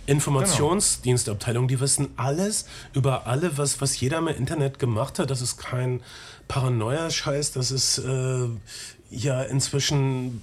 Informationsdienstabteilung, 0.06 1.68
die 1.68 1.80
wissen 1.80 2.10
alles 2.18 2.66
über 2.94 3.28
alle, 3.28 3.58
was, 3.58 3.82
was 3.82 4.00
jeder 4.00 4.18
im 4.18 4.28
Internet 4.28 4.80
gemacht 4.80 5.20
hat. 5.20 5.30
Das 5.30 5.42
ist 5.42 5.58
kein 5.58 6.02
Paranoia-Scheiß, 6.48 7.52
das 7.54 7.72
ist 7.72 8.00
äh, 8.00 8.48
ja 9.10 9.42
inzwischen 9.44 10.42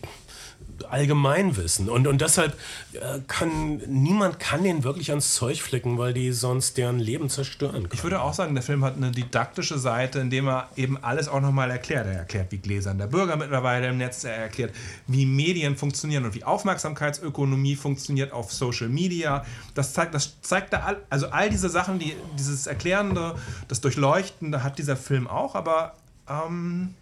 Allgemeinwissen. 0.84 1.88
Und, 1.88 2.06
und 2.06 2.20
deshalb 2.20 2.58
äh, 2.92 3.20
kann 3.26 3.80
niemand 3.86 4.38
kann 4.38 4.62
den 4.62 4.84
wirklich 4.84 5.10
ans 5.10 5.34
Zeug 5.34 5.60
flicken, 5.60 5.98
weil 5.98 6.12
die 6.12 6.32
sonst 6.32 6.76
deren 6.76 6.98
Leben 6.98 7.28
zerstören 7.28 7.82
können. 7.84 7.90
Ich 7.92 8.02
würde 8.02 8.20
auch 8.20 8.34
sagen, 8.34 8.54
der 8.54 8.62
Film 8.62 8.84
hat 8.84 8.96
eine 8.96 9.10
didaktische 9.10 9.78
Seite, 9.78 10.20
indem 10.20 10.48
er 10.48 10.68
eben 10.76 10.96
alles 11.02 11.28
auch 11.28 11.40
nochmal 11.40 11.70
erklärt. 11.70 12.06
Er 12.06 12.14
erklärt, 12.14 12.52
wie 12.52 12.58
gläsern 12.58 12.98
der 12.98 13.06
Bürger 13.06 13.36
mittlerweile 13.36 13.88
im 13.88 13.98
Netz, 13.98 14.24
er 14.24 14.34
erklärt, 14.34 14.74
wie 15.06 15.26
Medien 15.26 15.76
funktionieren 15.76 16.24
und 16.24 16.34
wie 16.34 16.44
Aufmerksamkeitsökonomie 16.44 17.76
funktioniert 17.76 18.32
auf 18.32 18.52
Social 18.52 18.88
Media. 18.88 19.44
Das 19.74 19.92
zeigt, 19.92 20.14
das 20.14 20.40
zeigt 20.42 20.72
da 20.72 20.80
all, 20.80 20.96
also 21.10 21.28
all 21.28 21.50
diese 21.50 21.68
Sachen, 21.68 21.98
die, 21.98 22.14
dieses 22.38 22.66
Erklärende, 22.66 23.34
das 23.68 23.80
Durchleuchtende 23.80 24.62
hat 24.62 24.78
dieser 24.78 24.96
Film 24.96 25.26
auch, 25.26 25.54
aber 25.54 25.94
ähm, 26.28 26.94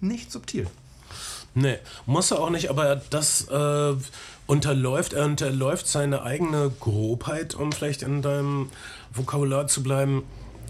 nicht 0.00 0.32
subtil. 0.32 0.66
Nee, 1.54 1.78
muss 2.06 2.30
er 2.30 2.40
auch 2.40 2.50
nicht, 2.50 2.70
aber 2.70 2.96
das 3.10 3.48
äh, 3.48 3.94
unterläuft, 4.46 5.12
er 5.12 5.26
unterläuft 5.26 5.86
seine 5.86 6.22
eigene 6.22 6.70
Grobheit, 6.80 7.54
um 7.54 7.72
vielleicht 7.72 8.02
in 8.02 8.22
deinem 8.22 8.70
Vokabular 9.12 9.66
zu 9.66 9.82
bleiben, 9.82 10.24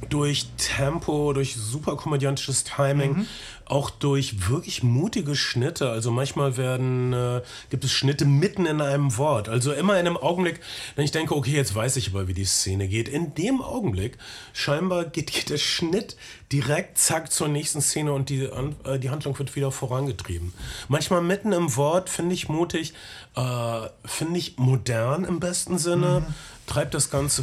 durch 0.08 0.46
Tempo, 0.56 1.32
durch 1.32 1.54
super 1.56 1.96
komödiantisches 1.96 2.64
Timing, 2.64 3.12
mhm 3.12 3.26
auch 3.72 3.90
durch 3.90 4.50
wirklich 4.50 4.82
mutige 4.82 5.34
Schnitte. 5.34 5.90
Also 5.90 6.10
manchmal 6.10 6.56
werden, 6.56 7.12
äh, 7.12 7.40
gibt 7.70 7.84
es 7.84 7.92
Schnitte 7.92 8.26
mitten 8.26 8.66
in 8.66 8.80
einem 8.80 9.16
Wort. 9.16 9.48
Also 9.48 9.72
immer 9.72 9.94
in 9.94 10.06
einem 10.06 10.18
Augenblick, 10.18 10.60
wenn 10.94 11.04
ich 11.04 11.10
denke, 11.10 11.34
okay, 11.34 11.52
jetzt 11.52 11.74
weiß 11.74 11.96
ich 11.96 12.10
aber, 12.10 12.28
wie 12.28 12.34
die 12.34 12.44
Szene 12.44 12.86
geht. 12.86 13.08
In 13.08 13.34
dem 13.34 13.62
Augenblick 13.62 14.18
scheinbar 14.52 15.06
geht, 15.06 15.32
geht 15.32 15.48
der 15.48 15.56
Schnitt 15.56 16.16
direkt 16.52 16.98
zack 16.98 17.32
zur 17.32 17.48
nächsten 17.48 17.80
Szene 17.80 18.12
und 18.12 18.28
die, 18.28 18.42
äh, 18.42 18.98
die 18.98 19.08
Handlung 19.08 19.38
wird 19.38 19.56
wieder 19.56 19.72
vorangetrieben. 19.72 20.52
Manchmal 20.88 21.22
mitten 21.22 21.52
im 21.52 21.74
Wort 21.76 22.10
finde 22.10 22.34
ich 22.34 22.50
mutig, 22.50 22.92
äh, 23.36 23.88
finde 24.04 24.38
ich 24.38 24.58
modern 24.58 25.24
im 25.24 25.40
besten 25.40 25.78
Sinne, 25.78 26.26
mhm. 26.28 26.34
treibt 26.66 26.92
das 26.92 27.08
Ganze 27.08 27.42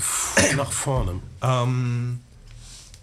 nach 0.56 0.72
vorne. 0.72 1.16
Ähm 1.42 2.20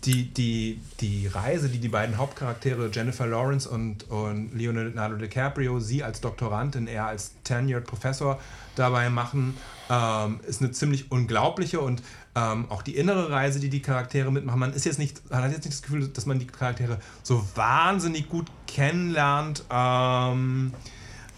die, 0.06 0.32
die, 0.32 0.80
die 1.00 1.26
Reise, 1.26 1.68
die 1.68 1.78
die 1.78 1.88
beiden 1.88 2.16
Hauptcharaktere 2.16 2.90
Jennifer 2.92 3.26
Lawrence 3.26 3.68
und, 3.68 4.08
und 4.08 4.56
Leonardo 4.56 5.16
DiCaprio, 5.16 5.80
sie 5.80 6.04
als 6.04 6.20
Doktorandin, 6.20 6.86
er 6.86 7.06
als 7.06 7.34
Tenured 7.42 7.84
Professor 7.84 8.38
dabei 8.76 9.10
machen, 9.10 9.56
ähm, 9.90 10.40
ist 10.46 10.62
eine 10.62 10.70
ziemlich 10.70 11.10
unglaubliche 11.10 11.80
und 11.80 12.02
ähm, 12.36 12.66
auch 12.68 12.82
die 12.82 12.96
innere 12.96 13.30
Reise, 13.30 13.58
die 13.58 13.68
die 13.68 13.82
Charaktere 13.82 14.30
mitmachen. 14.30 14.60
Man 14.60 14.72
ist 14.72 14.84
jetzt 14.84 14.98
nicht, 14.98 15.28
man 15.30 15.42
hat 15.42 15.50
jetzt 15.50 15.64
nicht 15.64 15.74
das 15.74 15.82
Gefühl, 15.82 16.06
dass 16.08 16.26
man 16.26 16.38
die 16.38 16.46
Charaktere 16.46 16.98
so 17.22 17.44
wahnsinnig 17.56 18.28
gut 18.28 18.46
kennenlernt. 18.68 19.64
Ähm, 19.70 20.72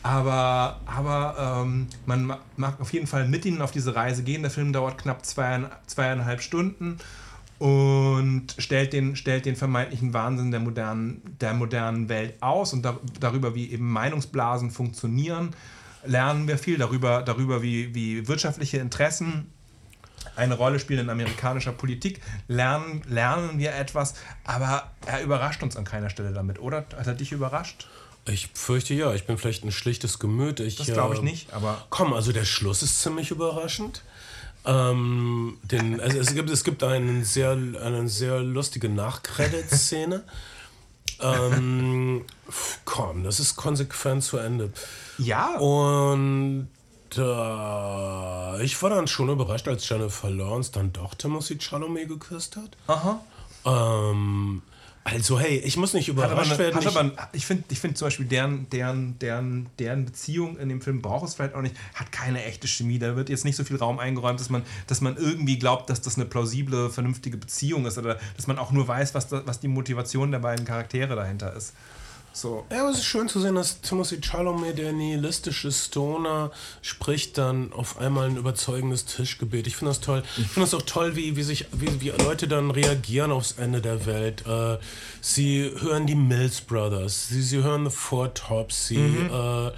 aber, 0.03 0.81
aber 0.87 1.63
ähm, 1.63 1.87
man 2.07 2.37
mag 2.57 2.81
auf 2.81 2.93
jeden 2.93 3.07
Fall 3.07 3.27
mit 3.29 3.45
ihnen 3.45 3.63
auf 3.63 3.71
diese 3.71 3.95
Reise 3.95 4.23
gehen. 4.23 4.43
Der 4.43 4.51
Film 4.51 4.73
dauert 4.73 4.99
knapp 4.99 5.25
zweieinhalb, 5.25 5.79
zweieinhalb 5.87 6.43
Stunden 6.43 6.99
und 7.59 8.55
stellt 8.59 8.93
den, 8.93 9.17
stellt 9.17 9.47
den 9.47 9.57
vermeintlichen 9.57 10.15
Wahnsinn 10.15 10.51
der 10.51 10.61
modernen, 10.61 11.23
der 11.41 11.55
modernen 11.55 12.09
Welt 12.09 12.41
aus 12.41 12.73
und 12.73 12.83
da, 12.83 12.99
darüber, 13.19 13.55
wie 13.55 13.71
eben 13.73 13.91
Meinungsblasen 13.91 14.71
funktionieren, 14.71 15.55
lernen 16.05 16.47
wir 16.47 16.59
viel 16.59 16.79
darüber, 16.79 17.23
darüber 17.23 17.63
wie, 17.63 17.95
wie 17.95 18.29
wirtschaftliche 18.29 18.79
Interessen 18.79 19.53
eine 20.37 20.55
Rolle 20.55 20.79
spielen 20.79 21.01
in 21.01 21.11
amerikanischer 21.11 21.73
Politik, 21.73 22.21
lernen, 22.47 23.03
lernen 23.09 23.59
wir 23.59 23.75
etwas, 23.75 24.15
aber 24.45 24.91
er 25.07 25.23
überrascht 25.23 25.63
uns 25.63 25.77
an 25.77 25.85
keiner 25.85 26.11
Stelle 26.11 26.33
damit, 26.33 26.61
oder? 26.61 26.87
Hat 26.97 27.07
er 27.07 27.15
dich 27.15 27.33
überrascht? 27.33 27.89
Ich 28.27 28.51
fürchte 28.55 28.95
ja, 28.95 29.15
ich 29.15 29.27
bin 29.27 29.39
vielleicht 29.39 29.65
ein 29.65 29.73
schlichtes 29.73 30.19
Gemüt. 30.19 30.61
Ich, 30.61 30.77
das 30.77 30.87
glaube 30.87 31.15
ich 31.15 31.21
äh, 31.21 31.25
nicht, 31.25 31.53
aber. 31.55 31.87
Komm, 31.91 32.13
also 32.13 32.31
der 32.33 32.45
Schluss 32.45 32.83
ist 32.83 33.01
ziemlich 33.01 33.31
überraschend. 33.31 34.03
Ähm, 34.65 35.59
den, 35.63 36.01
also 36.01 36.19
es, 36.19 36.35
gibt, 36.35 36.51
es 36.51 36.65
gibt 36.65 36.83
einen 36.83 37.25
sehr, 37.25 37.53
eine 37.53 38.09
sehr 38.09 38.41
lustige 38.41 38.89
Nachcredit-Szene. 38.89 40.25
ähm, 41.21 42.25
komm, 42.85 43.25
das 43.25 43.41
ist 43.41 43.57
konsequent 43.57 44.23
zu 44.25 44.39
Ende. 44.39 44.73
Ja. 45.19 45.57
Und 45.57 46.69
äh, 47.17 48.65
ich 48.65 48.83
war 48.83 48.91
dann 48.91 49.07
schon 49.07 49.29
überrascht, 49.29 49.69
als 49.69 49.89
Jennifer 49.89 50.31
Lawrence 50.31 50.73
dann 50.73 50.93
doch 50.93 51.15
Timothy 51.15 51.59
Chalamet 51.59 52.09
geküsst 52.09 52.57
hat. 52.57 52.77
Aha. 52.87 53.21
Ähm, 53.65 54.63
also, 55.13 55.39
hey, 55.39 55.59
ich 55.59 55.77
muss 55.77 55.95
nicht 55.95 56.09
überrascht 56.09 56.51
eine, 56.51 56.59
werden. 56.59 56.79
Ich, 56.81 56.87
aber, 56.87 57.13
ich 57.33 57.47
finde 57.47 57.65
ich 57.71 57.81
find 57.81 57.97
zum 57.97 58.07
Beispiel, 58.07 58.27
deren, 58.27 58.69
deren, 58.71 59.19
deren, 59.19 59.69
deren 59.79 60.05
Beziehung 60.05 60.59
in 60.59 60.69
dem 60.69 60.81
Film 60.81 61.03
braucht 61.03 61.27
es 61.29 61.35
vielleicht 61.35 61.55
auch 61.55 61.63
nicht, 61.63 61.75
hat 61.95 62.13
keine 62.13 62.45
echte 62.45 62.69
Chemie. 62.69 62.99
Da 62.99 63.17
wird 63.17 63.29
jetzt 63.29 63.45
nicht 63.45 63.57
so 63.57 63.65
viel 63.65 63.77
Raum 63.77 63.99
eingeräumt, 63.99 64.41
dass 64.41 64.51
man, 64.51 64.63
dass 64.87 65.01
man 65.01 65.17
irgendwie 65.17 65.59
glaubt, 65.59 65.91
dass 65.91 66.01
das 66.01 66.17
eine 66.17 66.25
plausible, 66.25 66.91
vernünftige 66.91 67.37
Beziehung 67.37 67.87
ist 67.87 67.99
oder 67.99 68.19
dass 68.37 68.47
man 68.47 68.59
auch 68.59 68.73
nur 68.73 68.87
weiß, 68.89 69.15
was, 69.15 69.29
da, 69.29 69.43
was 69.47 69.61
die 69.61 69.69
Motivation 69.69 70.31
der 70.31 70.41
beiden 70.41 70.65
Charaktere 70.65 71.17
dahinter 71.17 71.55
ist. 71.55 71.75
So. 72.39 72.65
Ja, 72.71 72.83
aber 72.83 72.91
es 72.91 72.99
ist 72.99 73.05
schön 73.05 73.29
zu 73.29 73.41
sehen, 73.41 73.57
dass 73.57 73.81
Timothy 73.81 74.21
Chalamet, 74.21 74.79
der 74.79 74.93
nihilistische 74.93 75.73
Stoner, 75.73 76.53
spricht 76.83 77.37
dann 77.37 77.73
auf 77.73 77.99
einmal 77.99 78.29
ein 78.29 78.37
überzeugendes 78.37 79.07
Tischgebet. 79.07 79.67
Ich 79.67 79.75
finde 79.75 79.91
das 79.91 80.01
toll. 80.01 80.23
Ich 80.37 80.47
finde 80.47 80.71
das 80.71 80.75
auch 80.75 80.83
toll, 80.83 81.17
wie, 81.17 81.35
wie, 81.35 81.43
sich, 81.43 81.67
wie, 81.73 82.01
wie 82.01 82.11
Leute 82.11 82.47
dann 82.47 82.71
reagieren 82.71 83.33
aufs 83.33 83.53
Ende 83.59 83.81
der 83.81 84.07
Welt. 84.07 84.47
Äh, 84.47 84.79
sie 85.21 85.69
hören 85.81 86.07
die 86.07 86.15
Mills 86.15 86.61
Brothers, 86.61 87.27
sie, 87.29 87.43
sie 87.43 87.65
hören 87.65 87.91
The 87.91 87.97
Four 87.97 88.33
Tops, 88.35 88.87
sie 88.87 88.99
mhm. 88.99 89.31
äh, 89.33 89.73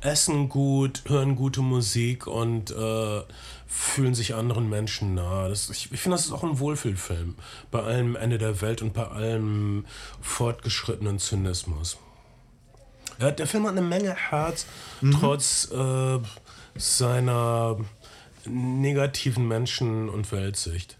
essen 0.00 0.48
gut, 0.48 1.02
hören 1.08 1.36
gute 1.36 1.60
Musik 1.60 2.26
und 2.26 2.70
äh, 2.70 3.22
fühlen 3.66 4.14
sich 4.14 4.34
anderen 4.34 4.70
Menschen 4.70 5.14
nahe. 5.14 5.50
Das, 5.50 5.68
ich, 5.68 5.92
ich 5.92 6.00
finde, 6.00 6.16
das 6.16 6.24
ist 6.24 6.32
auch 6.32 6.44
ein 6.44 6.60
Wohlfühlfilm. 6.60 7.34
Bei 7.70 7.82
allem 7.82 8.16
Ende 8.16 8.38
der 8.38 8.62
Welt 8.62 8.80
und 8.80 8.94
bei 8.94 9.06
allem 9.06 9.84
fortgeschrittenen 10.22 11.18
Zynismus. 11.18 11.98
Ja, 13.18 13.30
der 13.30 13.46
Film 13.46 13.64
hat 13.64 13.72
eine 13.72 13.82
Menge 13.82 14.14
Herz, 14.14 14.66
mhm. 15.00 15.12
trotz 15.12 15.70
äh, 15.72 16.18
seiner 16.76 17.78
negativen 18.44 19.48
Menschen- 19.48 20.08
und 20.08 20.30
Weltsicht. 20.32 20.96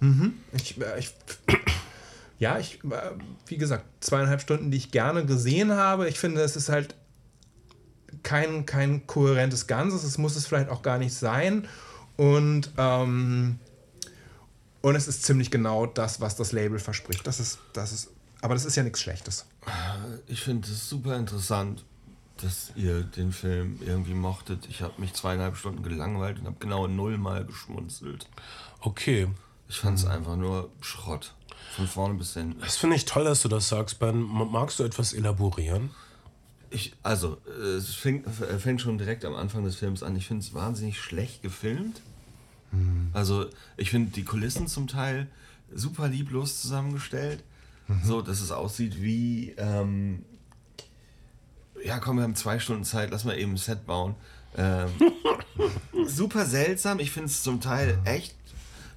Mhm. 0.00 0.34
Ich, 0.52 0.80
äh, 0.80 0.98
ich, 0.98 1.14
ja, 2.38 2.58
ich, 2.58 2.84
äh, 2.84 3.10
wie 3.46 3.56
gesagt, 3.56 3.84
zweieinhalb 4.00 4.40
Stunden, 4.40 4.70
die 4.70 4.76
ich 4.76 4.90
gerne 4.90 5.24
gesehen 5.24 5.72
habe. 5.72 6.08
Ich 6.08 6.18
finde, 6.18 6.42
es 6.42 6.56
ist 6.56 6.68
halt 6.68 6.94
kein, 8.22 8.66
kein 8.66 9.06
kohärentes 9.06 9.66
Ganzes. 9.66 10.04
Es 10.04 10.18
muss 10.18 10.36
es 10.36 10.46
vielleicht 10.46 10.70
auch 10.70 10.82
gar 10.82 10.98
nicht 10.98 11.14
sein. 11.14 11.68
Und, 12.16 12.70
ähm, 12.76 13.58
und 14.80 14.94
es 14.94 15.08
ist 15.08 15.24
ziemlich 15.24 15.50
genau 15.50 15.86
das, 15.86 16.20
was 16.20 16.36
das 16.36 16.52
Label 16.52 16.78
verspricht. 16.78 17.26
Das 17.26 17.40
ist, 17.40 17.58
das 17.72 17.92
ist 17.92 18.10
aber 18.40 18.54
das 18.54 18.64
ist 18.64 18.76
ja 18.76 18.82
nichts 18.82 19.00
Schlechtes. 19.00 19.46
Ich 20.26 20.42
finde 20.42 20.68
es 20.68 20.88
super 20.88 21.16
interessant, 21.16 21.84
dass 22.42 22.72
ihr 22.76 23.02
den 23.02 23.32
Film 23.32 23.80
irgendwie 23.84 24.14
mochtet. 24.14 24.66
Ich 24.68 24.82
habe 24.82 24.94
mich 24.98 25.12
zweieinhalb 25.14 25.56
Stunden 25.56 25.82
gelangweilt 25.82 26.38
und 26.38 26.46
habe 26.46 26.56
genau 26.60 26.86
nullmal 26.86 27.44
geschmunzelt. 27.44 28.26
Okay. 28.80 29.28
Ich 29.68 29.76
fand 29.76 29.98
es 29.98 30.04
mhm. 30.04 30.12
einfach 30.12 30.36
nur 30.36 30.70
Schrott. 30.80 31.34
Von 31.76 31.86
vorne 31.86 32.14
bis 32.14 32.34
hin. 32.34 32.56
Das 32.60 32.76
finde 32.76 32.96
ich 32.96 33.04
toll, 33.04 33.24
dass 33.24 33.42
du 33.42 33.48
das 33.48 33.68
sagst, 33.68 33.98
Ben. 33.98 34.20
Magst 34.22 34.78
du 34.78 34.84
etwas 34.84 35.12
elaborieren? 35.12 35.90
Ich, 36.70 36.94
also, 37.02 37.38
es 37.76 37.94
fängt, 37.94 38.26
fängt 38.28 38.80
schon 38.80 38.98
direkt 38.98 39.24
am 39.24 39.34
Anfang 39.34 39.64
des 39.64 39.76
Films 39.76 40.02
an. 40.02 40.16
Ich 40.16 40.26
finde 40.26 40.44
es 40.44 40.54
wahnsinnig 40.54 41.00
schlecht 41.00 41.42
gefilmt. 41.42 42.00
Mhm. 42.72 43.10
Also, 43.12 43.46
ich 43.76 43.90
finde 43.90 44.12
die 44.12 44.24
Kulissen 44.24 44.66
zum 44.66 44.86
Teil 44.86 45.28
super 45.74 46.08
lieblos 46.08 46.60
zusammengestellt. 46.62 47.42
Mhm. 47.88 48.00
So, 48.04 48.22
dass 48.22 48.40
es 48.40 48.52
aussieht 48.52 49.02
wie, 49.02 49.54
ähm, 49.56 50.24
ja 51.84 51.98
komm, 51.98 52.16
wir 52.16 52.22
haben 52.22 52.36
zwei 52.36 52.58
Stunden 52.58 52.84
Zeit, 52.84 53.10
lass 53.10 53.24
mal 53.24 53.38
eben 53.38 53.52
ein 53.52 53.56
Set 53.56 53.86
bauen. 53.86 54.14
Ähm, 54.56 54.90
super 56.06 56.46
seltsam, 56.46 57.00
ich 57.00 57.10
finde 57.10 57.26
es 57.26 57.42
zum 57.42 57.60
Teil 57.60 57.98
echt 58.04 58.34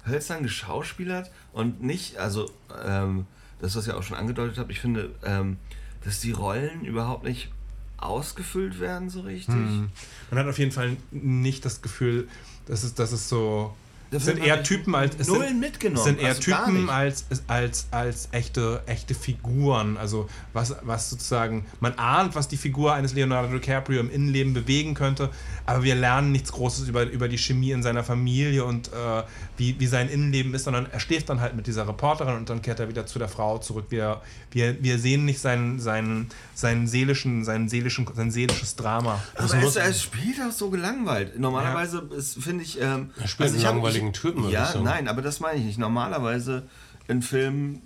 hölzern 0.06 0.42
geschauspielert 0.42 1.30
und 1.52 1.82
nicht, 1.82 2.16
also 2.18 2.50
ähm, 2.84 3.26
das, 3.60 3.76
was 3.76 3.86
ich 3.86 3.92
auch 3.92 4.02
schon 4.02 4.16
angedeutet 4.16 4.58
habe, 4.58 4.72
ich 4.72 4.80
finde, 4.80 5.14
ähm, 5.24 5.58
dass 6.04 6.20
die 6.20 6.32
Rollen 6.32 6.84
überhaupt 6.84 7.24
nicht 7.24 7.50
ausgefüllt 7.96 8.80
werden 8.80 9.08
so 9.08 9.20
richtig. 9.20 9.54
Mhm. 9.54 9.90
Man 10.30 10.40
hat 10.40 10.48
auf 10.48 10.58
jeden 10.58 10.72
Fall 10.72 10.96
nicht 11.12 11.64
das 11.64 11.82
Gefühl, 11.82 12.28
dass 12.66 12.82
es, 12.82 12.94
dass 12.94 13.12
es 13.12 13.28
so 13.28 13.74
das 14.12 14.26
sind 14.26 14.44
eher 14.44 14.62
Typen 14.62 14.94
als 14.94 15.16
es 15.18 15.26
Nullen 15.26 15.48
sind, 15.48 15.60
mitgenommen. 15.60 16.04
sind 16.04 16.20
eher 16.20 16.28
also 16.28 16.42
Typen 16.42 16.90
als, 16.90 17.24
als, 17.46 17.86
als 17.90 18.28
echte, 18.30 18.82
echte 18.86 19.14
Figuren. 19.14 19.96
Also 19.96 20.28
was, 20.52 20.76
was 20.82 21.08
sozusagen, 21.08 21.64
man 21.80 21.94
ahnt, 21.94 22.34
was 22.34 22.46
die 22.46 22.58
Figur 22.58 22.92
eines 22.92 23.14
Leonardo 23.14 23.48
DiCaprio 23.48 24.00
im 24.00 24.10
Innenleben 24.10 24.52
bewegen 24.52 24.92
könnte, 24.92 25.30
aber 25.64 25.82
wir 25.82 25.94
lernen 25.94 26.30
nichts 26.30 26.52
Großes 26.52 26.88
über, 26.88 27.04
über 27.04 27.28
die 27.28 27.38
Chemie 27.38 27.70
in 27.70 27.82
seiner 27.82 28.04
Familie 28.04 28.64
und 28.64 28.88
äh, 28.88 29.22
wie, 29.56 29.80
wie 29.80 29.86
sein 29.86 30.08
Innenleben 30.08 30.52
ist, 30.54 30.64
sondern 30.64 30.86
er 30.90 31.00
schläft 31.00 31.30
dann 31.30 31.40
halt 31.40 31.56
mit 31.56 31.66
dieser 31.66 31.88
Reporterin 31.88 32.36
und 32.36 32.50
dann 32.50 32.60
kehrt 32.60 32.80
er 32.80 32.88
wieder 32.88 33.06
zu 33.06 33.18
der 33.18 33.28
Frau 33.28 33.58
zurück. 33.58 33.86
Wir, 33.88 34.20
wir, 34.50 34.82
wir 34.82 34.98
sehen 34.98 35.24
nicht 35.24 35.40
seinen, 35.40 35.80
seinen, 35.80 36.28
seinen 36.54 36.86
seelischen, 36.86 37.44
seinen 37.44 37.68
seelischen, 37.68 38.06
sein 38.14 38.30
seelisches 38.30 38.76
Drama. 38.76 39.22
Aber 39.36 39.54
es, 39.54 39.76
es 39.76 40.02
spielt 40.02 40.40
auch 40.46 40.52
so 40.52 40.68
gelangweilt. 40.68 41.38
Normalerweise 41.38 42.08
ja. 42.10 42.20
finde 42.42 42.64
ich. 42.64 42.80
Ähm, 42.80 43.10
er 43.18 43.28
spielt 43.28 43.50
also 43.50 43.66
einen 43.66 43.76
langweiligen 43.76 44.01
richtigen 44.02 44.12
Typen. 44.12 44.48
Ja, 44.50 44.74
nein, 44.82 45.08
aber 45.08 45.22
das 45.22 45.40
meine 45.40 45.58
ich 45.58 45.64
nicht. 45.64 45.78
Normalerweise 45.78 46.64
ein 47.08 47.22
Film 47.22 47.80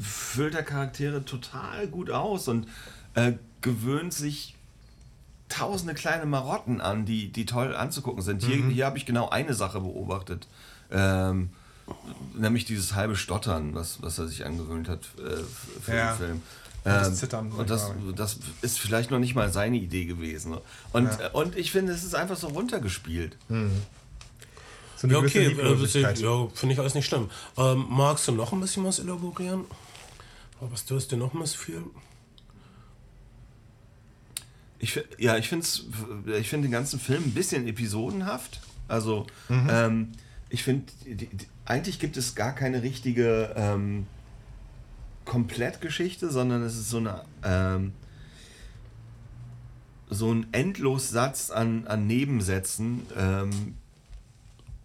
füllt 0.00 0.54
der 0.54 0.62
Charaktere 0.62 1.24
total 1.24 1.86
gut 1.88 2.10
aus 2.10 2.48
und 2.48 2.66
äh, 3.14 3.32
gewöhnt 3.60 4.12
sich 4.12 4.54
tausende 5.48 5.94
kleine 5.94 6.26
Marotten 6.26 6.80
an, 6.80 7.04
die, 7.04 7.30
die 7.30 7.46
toll 7.46 7.76
anzugucken 7.76 8.22
sind. 8.22 8.42
Hier, 8.42 8.56
mhm. 8.56 8.70
hier 8.70 8.86
habe 8.86 8.98
ich 8.98 9.06
genau 9.06 9.28
eine 9.28 9.54
Sache 9.54 9.80
beobachtet. 9.80 10.48
Ähm, 10.90 11.50
nämlich 12.34 12.64
dieses 12.64 12.94
halbe 12.94 13.16
Stottern, 13.16 13.74
was, 13.74 14.02
was 14.02 14.18
er 14.18 14.28
sich 14.28 14.46
angewöhnt 14.46 14.88
hat 14.88 15.00
äh, 15.18 15.42
für 15.82 15.94
ja. 15.94 16.12
den 16.12 16.16
Film. 16.16 16.42
Ähm, 16.84 16.92
das 16.92 17.16
Zittern. 17.16 17.52
Und 17.52 17.70
das, 17.70 17.90
das 18.16 18.38
ist 18.62 18.78
vielleicht 18.80 19.10
noch 19.10 19.18
nicht 19.18 19.34
mal 19.34 19.52
seine 19.52 19.76
Idee 19.76 20.06
gewesen. 20.06 20.56
Und, 20.92 21.10
ja. 21.20 21.30
und 21.32 21.54
ich 21.56 21.70
finde, 21.70 21.92
es 21.92 22.02
ist 22.02 22.14
einfach 22.14 22.36
so 22.36 22.48
runtergespielt. 22.48 23.36
Mhm. 23.48 23.72
So 25.02 25.08
ja, 25.08 25.18
okay, 25.18 25.46
äh, 25.46 26.20
ja, 26.20 26.48
finde 26.54 26.74
ich 26.74 26.78
alles 26.78 26.94
nicht 26.94 27.06
schlimm. 27.06 27.28
Ähm, 27.56 27.86
magst 27.88 28.28
du 28.28 28.32
noch 28.32 28.52
ein 28.52 28.60
bisschen 28.60 28.84
was 28.84 29.00
elaborieren? 29.00 29.64
Was 30.60 30.84
tust 30.84 31.10
du 31.10 31.16
noch 31.16 31.32
missfühlen? 31.32 31.90
Ich, 34.78 35.02
ja, 35.18 35.36
ich 35.36 35.48
finde 35.48 35.66
ich 36.38 36.48
find 36.48 36.64
den 36.64 36.70
ganzen 36.70 37.00
Film 37.00 37.24
ein 37.24 37.34
bisschen 37.34 37.66
episodenhaft. 37.66 38.60
Also, 38.86 39.26
mhm. 39.48 39.68
ähm, 39.68 40.12
ich 40.50 40.62
finde, 40.62 40.92
eigentlich 41.64 41.98
gibt 41.98 42.16
es 42.16 42.36
gar 42.36 42.54
keine 42.54 42.82
richtige 42.82 43.54
ähm, 43.56 44.06
Komplettgeschichte, 45.24 46.30
sondern 46.30 46.62
es 46.62 46.76
ist 46.76 46.90
so 46.90 46.98
eine 46.98 47.24
ähm, 47.42 47.92
so 50.10 50.32
ein 50.32 50.46
Endlossatz 50.52 51.50
an, 51.50 51.88
an 51.88 52.06
Nebensätzen, 52.06 53.02
ähm, 53.16 53.74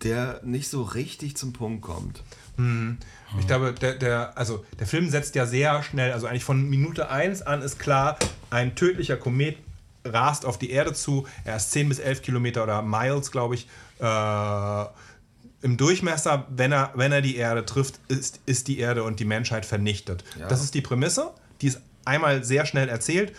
der 0.04 0.42
nicht 0.44 0.70
so 0.70 0.84
richtig 0.84 1.38
zum 1.38 1.54
Punkt 1.54 1.82
kommt. 1.82 2.24
Ich 3.40 3.46
glaube, 3.46 3.74
der, 3.74 3.96
der, 3.96 4.38
also 4.38 4.66
der 4.80 4.88
Film 4.88 5.10
setzt 5.10 5.36
ja 5.36 5.46
sehr 5.46 5.84
schnell, 5.84 6.12
also 6.12 6.28
eigentlich 6.28 6.44
von 6.44 6.68
Minute 6.68 7.10
1 7.10 7.44
an 7.44 7.62
ist 7.62 7.78
klar, 7.78 8.18
ein 8.50 8.76
tödlicher 8.76 9.18
Komet 9.18 9.58
rast 10.04 10.46
auf 10.46 10.58
die 10.58 10.72
Erde 10.72 10.94
zu. 10.94 11.28
Er 11.44 11.58
ist 11.58 11.72
10 11.72 11.90
bis 11.90 12.00
11 12.00 12.22
Kilometer 12.22 12.64
oder 12.64 12.82
Miles, 12.82 13.32
glaube 13.32 13.56
ich, 13.56 13.68
äh, 14.00 14.86
im 15.62 15.78
Durchmesser. 15.78 16.48
Wenn 16.50 16.72
er, 16.72 16.92
wenn 16.96 17.12
er 17.12 17.22
die 17.22 17.36
Erde 17.36 17.66
trifft, 17.66 18.00
ist, 18.08 18.40
ist 18.46 18.68
die 18.68 18.80
Erde 18.80 19.04
und 19.04 19.20
die 19.20 19.26
Menschheit 19.26 19.66
vernichtet. 19.66 20.24
Ja. 20.40 20.48
Das 20.48 20.64
ist 20.64 20.74
die 20.74 20.82
Prämisse. 20.82 21.32
Die 21.62 21.68
ist 21.68 21.82
einmal 22.06 22.44
sehr 22.44 22.66
schnell 22.66 22.90
erzählt. 22.90 23.34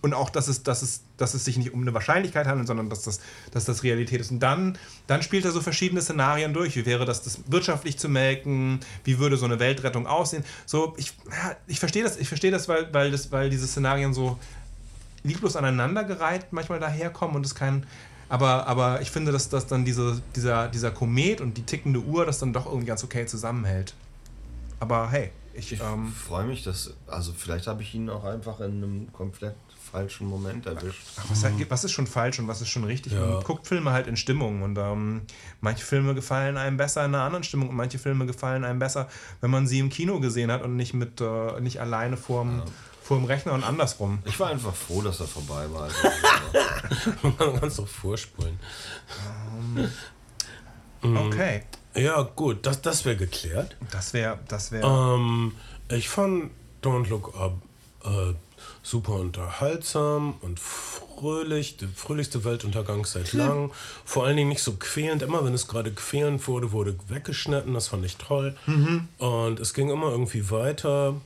Und 0.00 0.14
auch, 0.14 0.30
dass 0.30 0.48
es, 0.48 0.62
dass, 0.62 0.82
es, 0.82 1.02
dass 1.18 1.34
es 1.34 1.44
sich 1.44 1.58
nicht 1.58 1.74
um 1.74 1.82
eine 1.82 1.92
Wahrscheinlichkeit 1.92 2.46
handelt, 2.46 2.66
sondern 2.66 2.88
dass 2.88 3.02
das, 3.02 3.20
dass 3.52 3.64
das 3.66 3.82
Realität 3.82 4.20
ist. 4.20 4.30
Und 4.30 4.40
dann, 4.40 4.78
dann 5.06 5.22
spielt 5.22 5.44
er 5.44 5.50
so 5.50 5.60
verschiedene 5.60 6.00
Szenarien 6.00 6.54
durch. 6.54 6.76
Wie 6.76 6.86
wäre 6.86 7.04
das, 7.04 7.22
das 7.22 7.40
wirtschaftlich 7.46 7.98
zu 7.98 8.08
melken? 8.08 8.80
Wie 9.04 9.18
würde 9.18 9.36
so 9.36 9.44
eine 9.44 9.58
Weltrettung 9.58 10.06
aussehen? 10.06 10.44
So, 10.64 10.94
ich, 10.96 11.12
ich 11.66 11.78
verstehe 11.80 12.02
das, 12.02 12.16
ich 12.16 12.28
verstehe 12.28 12.50
das, 12.50 12.68
weil, 12.68 12.92
weil 12.94 13.10
das, 13.10 13.30
weil 13.30 13.50
diese 13.50 13.66
Szenarien 13.66 14.14
so 14.14 14.38
lieblos 15.24 15.56
aneinandergereiht 15.56 16.52
manchmal 16.52 16.80
daherkommen 16.80 17.36
und 17.36 17.44
es 17.44 17.54
kein. 17.54 17.86
Aber, 18.28 18.66
aber 18.66 19.00
ich 19.00 19.10
finde, 19.10 19.32
dass, 19.32 19.48
dass 19.48 19.66
dann 19.66 19.84
diese, 19.84 20.22
dieser, 20.36 20.68
dieser 20.68 20.90
Komet 20.90 21.40
und 21.40 21.56
die 21.56 21.62
tickende 21.62 22.00
Uhr 22.00 22.26
das 22.26 22.38
dann 22.38 22.52
doch 22.52 22.66
irgendwie 22.66 22.86
ganz 22.86 23.02
okay 23.02 23.26
zusammenhält. 23.26 23.94
Aber 24.80 25.10
hey, 25.10 25.30
ich. 25.54 25.72
Ich 25.72 25.80
Ähm, 25.80 26.12
freue 26.12 26.44
mich, 26.44 26.62
dass, 26.62 26.92
also 27.06 27.32
vielleicht 27.32 27.66
habe 27.66 27.82
ich 27.82 27.94
ihn 27.94 28.08
auch 28.10 28.24
einfach 28.24 28.60
in 28.60 28.76
einem 28.76 29.12
komplett 29.12 29.56
falschen 29.90 30.26
Moment 30.28 30.66
erwischt. 30.66 31.02
Ach, 31.16 31.24
was, 31.30 31.44
was 31.68 31.84
ist 31.84 31.92
schon 31.92 32.06
falsch 32.06 32.38
und 32.38 32.48
was 32.48 32.60
ist 32.60 32.68
schon 32.68 32.84
richtig? 32.84 33.12
Ja. 33.12 33.20
Man 33.26 33.42
guckt 33.42 33.66
Filme 33.66 33.92
halt 33.92 34.06
in 34.06 34.16
Stimmung 34.16 34.62
und 34.62 34.76
ähm, 34.78 35.22
manche 35.60 35.84
Filme 35.84 36.14
gefallen 36.14 36.56
einem 36.56 36.76
besser 36.76 37.04
in 37.04 37.14
einer 37.14 37.24
anderen 37.24 37.44
Stimmung 37.44 37.68
und 37.70 37.76
manche 37.76 37.98
Filme 37.98 38.26
gefallen 38.26 38.64
einem 38.64 38.78
besser, 38.78 39.08
wenn 39.40 39.50
man 39.50 39.66
sie 39.66 39.78
im 39.78 39.88
Kino 39.90 40.20
gesehen 40.20 40.52
hat 40.52 40.62
und 40.62 40.76
nicht 40.76 40.94
mit 40.94 41.20
äh, 41.20 41.60
nicht 41.60 41.80
alleine 41.80 42.16
vorm, 42.16 42.62
vorm 43.02 43.24
Rechner 43.24 43.52
und 43.54 43.64
andersrum. 43.64 44.18
Ich 44.24 44.38
war 44.38 44.50
einfach 44.50 44.74
froh, 44.74 45.00
dass 45.02 45.20
er 45.20 45.26
vorbei 45.26 45.66
war. 45.72 45.84
Also, 45.84 47.12
Man 47.22 47.36
kann 47.58 47.68
es 47.68 47.76
doch 47.76 47.88
vorspulen. 47.88 48.58
Okay, 51.02 51.62
Ja, 51.94 52.22
gut, 52.22 52.66
das, 52.66 52.82
das 52.82 53.04
wäre 53.04 53.16
geklärt. 53.16 53.76
das 53.90 54.12
wäre 54.12 54.38
das 54.48 54.72
wäre 54.72 54.86
Ähm, 54.86 55.52
ich 55.88 56.08
fand 56.08 56.50
Don't 56.82 57.08
Look 57.08 57.34
Up 57.38 57.54
äh, 58.04 58.34
super 58.82 59.14
unterhaltsam 59.14 60.34
und 60.40 60.60
fröhlich, 60.60 61.76
der 61.76 61.88
fröhlichste 61.88 62.44
Weltuntergang 62.44 63.04
seit 63.04 63.32
langem. 63.32 63.70
Vor 64.04 64.24
allen 64.24 64.36
Dingen 64.36 64.48
nicht 64.48 64.62
so 64.62 64.74
quälend. 64.78 65.22
Immer 65.22 65.44
wenn 65.44 65.54
es 65.54 65.66
gerade 65.68 65.92
quälend 65.92 66.46
wurde, 66.46 66.72
wurde 66.72 66.96
weggeschnitten. 67.08 67.74
Das 67.74 67.88
fand 67.88 68.04
ich 68.04 68.16
toll. 68.16 68.56
Und 69.18 69.60
es 69.60 69.74
ging 69.74 69.90
immer 69.90 70.10
irgendwie 70.10 70.50
weiter. 70.50 71.20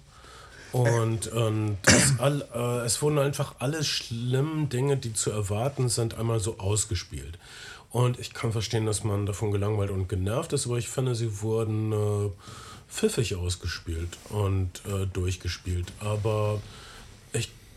Und, 0.72 1.28
und 1.28 1.76
es, 1.86 2.18
all, 2.18 2.46
äh, 2.54 2.86
es 2.86 3.02
wurden 3.02 3.18
einfach 3.18 3.56
alle 3.58 3.84
schlimmen 3.84 4.68
Dinge, 4.68 4.96
die 4.96 5.12
zu 5.12 5.30
erwarten 5.30 5.88
sind, 5.88 6.18
einmal 6.18 6.40
so 6.40 6.58
ausgespielt. 6.58 7.38
Und 7.90 8.18
ich 8.18 8.32
kann 8.32 8.52
verstehen, 8.52 8.86
dass 8.86 9.04
man 9.04 9.26
davon 9.26 9.52
gelangweilt 9.52 9.90
und 9.90 10.08
genervt 10.08 10.54
ist, 10.54 10.66
aber 10.66 10.78
ich 10.78 10.88
finde, 10.88 11.14
sie 11.14 11.42
wurden 11.42 11.92
äh, 11.92 12.30
pfiffig 12.90 13.36
ausgespielt 13.36 14.16
und 14.30 14.82
äh, 14.86 15.06
durchgespielt. 15.06 15.92
Aber 16.00 16.62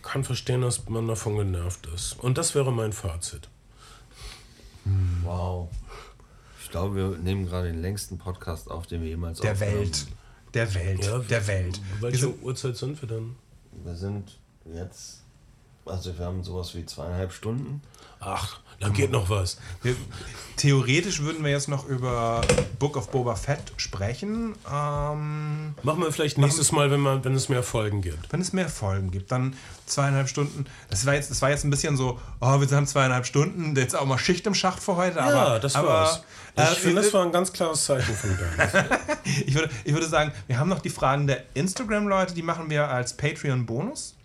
kann 0.06 0.24
verstehen, 0.24 0.62
dass 0.62 0.88
man 0.88 1.08
davon 1.08 1.38
genervt 1.38 1.88
ist. 1.88 2.14
Und 2.20 2.38
das 2.38 2.56
wäre 2.56 2.72
mein 2.72 2.94
Fazit. 2.94 3.50
wow. 5.24 5.70
Ich 6.64 6.70
glaube, 6.72 6.96
wir 6.96 7.18
nehmen 7.18 7.46
gerade 7.46 7.68
den 7.68 7.82
längsten 7.82 8.18
Podcast 8.18 8.70
auf, 8.70 8.88
den 8.88 9.02
wir 9.02 9.10
jemals 9.10 9.40
der 9.40 9.54
aufgenommen 9.54 9.78
Welt. 9.80 10.08
Der 10.54 10.74
Welt. 10.74 11.30
der 11.30 11.48
Welt. 11.48 11.82
Wir 12.00 12.02
Welche 12.02 12.18
sind, 12.20 12.44
Uhrzeit 12.44 12.78
sind 12.78 13.02
wir 13.02 13.10
dann? 13.10 13.18
haben. 13.18 13.38
Wir 13.84 13.96
sind 13.96 14.40
jetzt, 14.74 15.24
also 15.86 16.18
wir 16.18 16.26
haben 16.26 16.44
sowas 16.44 16.74
wie 16.76 16.86
zweieinhalb 16.86 17.32
Stunden. 17.34 17.82
Ach, 18.20 18.62
da 18.80 18.90
geht 18.90 19.12
noch 19.12 19.30
was. 19.30 19.58
wir, 19.82 19.96
theoretisch 20.58 21.22
würden 21.22 21.44
wir 21.44 21.52
jetzt 21.52 21.68
noch 21.68 21.88
über 21.88 22.42
Book 22.80 22.98
of 22.98 23.12
Boba 23.12 23.36
Fett 23.36 23.74
sprechen. 23.78 24.56
Ähm, 24.72 25.76
Machen 25.84 26.02
wir 26.02 26.12
vielleicht 26.12 26.38
nächstes 26.38 26.72
Mal, 26.72 26.92
wenn, 26.92 27.00
man, 27.00 27.24
wenn 27.24 27.34
es 27.36 27.50
mehr 27.50 27.64
Folgen 27.64 28.02
gibt. 28.02 28.32
wenn 28.32 28.42
es 28.42 28.54
mehr 28.54 28.70
Folgen 28.70 29.12
gibt, 29.12 29.32
dann 29.32 29.56
zweieinhalb 29.86 30.30
Stunden. 30.30 30.66
Das 30.90 31.06
war 31.06 31.14
jetzt, 31.14 31.30
das 31.30 31.42
war 31.42 31.50
jetzt 31.50 31.64
ein 31.64 31.70
bisschen 31.70 31.98
so, 31.98 32.20
oh, 32.40 32.60
wir 32.60 32.68
haben 32.70 32.88
zweieinhalb 32.88 33.26
Stunden, 33.26 33.76
jetzt 33.76 33.96
auch 33.96 34.06
mal 34.06 34.18
Schicht 34.18 34.48
im 34.48 34.56
Schacht 34.56 34.82
für 34.82 34.96
heute. 34.96 35.22
Aber, 35.22 35.34
ja, 35.34 35.60
das 35.60 35.76
aber, 35.76 35.88
war's. 35.88 36.24
Ich 36.58 36.64
äh, 36.64 36.66
finde, 36.68 37.02
das 37.02 37.14
war 37.14 37.26
ein 37.26 37.32
ganz 37.32 37.52
klares 37.52 37.84
Zeichen 37.84 38.16
von 38.16 38.38
Bernd. 38.38 38.90
ich, 39.46 39.54
würde, 39.54 39.70
ich 39.84 39.94
würde 39.94 40.08
sagen, 40.08 40.32
wir 40.48 40.58
haben 40.58 40.70
noch 40.70 40.80
die 40.80 40.90
Fragen 40.90 41.28
der 41.28 41.44
Instagram-Leute, 41.54 42.34
die 42.34 42.44
machen 42.44 42.70
wir 42.70 42.90
als 42.90 43.16
Patreon-Bonus. 43.18 44.16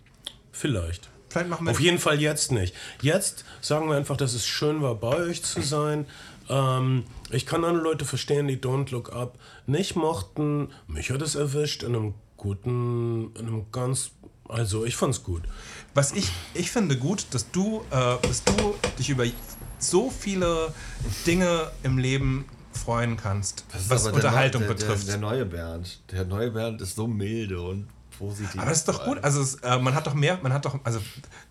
Vielleicht. 0.51 1.09
Vielleicht 1.31 1.49
machen 1.49 1.65
wir 1.65 1.71
Auf 1.71 1.79
jeden 1.79 1.97
Fall 1.99 2.19
jetzt 2.21 2.51
nicht. 2.51 2.75
Jetzt 3.01 3.45
sagen 3.61 3.87
wir 3.89 3.95
einfach, 3.95 4.17
dass 4.17 4.33
es 4.33 4.45
schön 4.45 4.81
war, 4.81 4.95
bei 4.95 5.15
euch 5.15 5.41
zu 5.43 5.61
sein. 5.61 6.05
Ähm, 6.49 7.05
ich 7.29 7.45
kann 7.45 7.63
andere 7.63 7.83
Leute 7.83 8.03
verstehen, 8.03 8.47
die 8.49 8.57
Don't 8.57 8.91
Look 8.91 9.13
Up 9.13 9.39
nicht 9.65 9.95
mochten. 9.95 10.69
Mich 10.87 11.09
hat 11.09 11.21
es 11.21 11.35
erwischt 11.35 11.83
in 11.83 11.95
einem 11.95 12.13
guten, 12.35 13.33
in 13.35 13.47
einem 13.47 13.65
ganz, 13.71 14.11
also 14.49 14.83
ich 14.83 14.97
fand's 14.97 15.23
gut. 15.23 15.43
Was 15.93 16.11
ich, 16.11 16.29
ich 16.53 16.69
finde 16.69 16.97
gut, 16.97 17.27
dass 17.31 17.49
du, 17.51 17.85
äh, 17.91 18.17
dass 18.27 18.43
du 18.43 18.75
dich 18.99 19.09
über 19.09 19.23
so 19.79 20.09
viele 20.09 20.73
Dinge 21.25 21.71
im 21.83 21.97
Leben 21.97 22.45
freuen 22.73 23.15
kannst, 23.15 23.63
was 23.87 24.03
der 24.03 24.13
Unterhaltung 24.13 24.63
Neu- 24.63 24.67
der, 24.67 24.73
betrifft. 24.73 25.07
Der, 25.07 25.13
der 25.13 25.21
neue 25.21 25.45
Bernd. 25.45 25.99
Der 26.11 26.25
neue 26.25 26.51
Bernd 26.51 26.81
ist 26.81 26.95
so 26.95 27.07
milde 27.07 27.61
und 27.61 27.87
positiv. 28.21 28.61
aber 28.61 28.69
das 28.69 28.79
ist 28.79 28.87
doch 28.87 29.03
gut. 29.03 29.23
Also 29.23 29.41
es, 29.41 29.55
äh, 29.55 29.79
man 29.79 29.95
hat 29.95 30.07
doch 30.07 30.13
mehr, 30.13 30.39
man 30.41 30.53
hat 30.53 30.65
doch, 30.65 30.79
also 30.83 30.99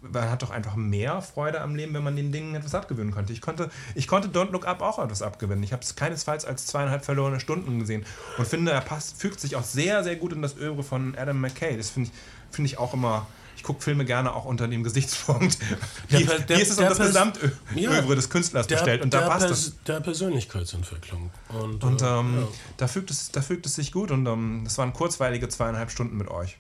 man 0.01 0.31
hat 0.31 0.43
doch 0.43 0.51
einfach 0.51 0.77
mehr 0.77 1.21
Freude 1.21 1.61
am 1.61 1.75
Leben, 1.75 1.93
wenn 1.95 2.05
man 2.05 2.17
den 2.17 2.33
Dingen 2.33 2.55
etwas 2.55 2.75
abgewöhnen 2.75 3.13
konnte. 3.13 3.33
Ich 3.33 3.41
konnte, 3.41 3.71
ich 3.95 4.07
konnte 4.07 4.29
Don't 4.29 4.53
Look 4.53 4.67
Up 4.67 4.81
auch 4.81 4.99
etwas 4.99 5.23
abgewinnen. 5.23 5.63
Ich 5.63 5.73
habe 5.73 5.83
es 5.83 5.97
keinesfalls 5.97 6.45
als 6.45 6.67
zweieinhalb 6.67 7.05
verlorene 7.05 7.41
Stunden 7.41 7.81
gesehen 7.81 8.05
und 8.39 8.47
finde, 8.47 8.73
er 8.73 8.81
passt, 8.81 9.21
fügt 9.21 9.41
sich 9.41 9.57
auch 9.57 9.65
sehr, 9.65 10.05
sehr 10.05 10.17
gut 10.17 10.33
in 10.33 10.43
das 10.43 10.57
Övre 10.57 10.83
von 10.83 11.17
Adam 11.17 11.41
McKay. 11.41 11.77
Das 11.77 11.91
finde 11.91 12.11
ich, 12.11 12.55
finde 12.55 12.67
ich 12.67 12.79
auch 12.79 12.95
immer. 12.95 13.27
Ich 13.61 13.65
gucke 13.65 13.83
Filme 13.83 14.07
gerne 14.07 14.35
auch 14.35 14.47
unter 14.47 14.67
dem 14.69 14.83
Gesichtspunkt. 14.83 15.59
Wie, 16.09 16.25
Der- 16.25 16.39
der- 16.39 16.57
wie 16.57 16.63
ist 16.63 16.71
es 16.71 16.79
um 16.79 16.87
das 16.87 16.97
Gesamtövre 16.97 17.53
Ja. 17.75 18.01
des 18.01 18.31
Künstlers 18.31 18.67
bestellt? 18.67 19.03
Und 19.03 19.13
da 19.13 19.29
passt 19.29 19.51
es. 19.51 19.75
Der 19.87 20.01
Persönlichkeitsentwicklung. 20.01 21.31
Und, 21.51 21.85
Und 21.85 22.01
äh, 22.01 22.07
ähm, 22.07 22.39
ja. 22.41 22.49
da, 22.79 22.89
fügt 22.89 23.11
es, 23.11 23.31
da 23.33 23.43
fügt 23.43 23.67
es 23.67 23.75
sich 23.75 23.93
gut 23.93 24.11
und 24.13 24.25
ähm, 24.27 24.63
das 24.65 24.79
waren 24.79 24.95
kurzweilige 24.95 25.47
zweieinhalb 25.51 25.91
Stunden 25.91 26.17
mit 26.17 26.29
euch. 26.29 26.57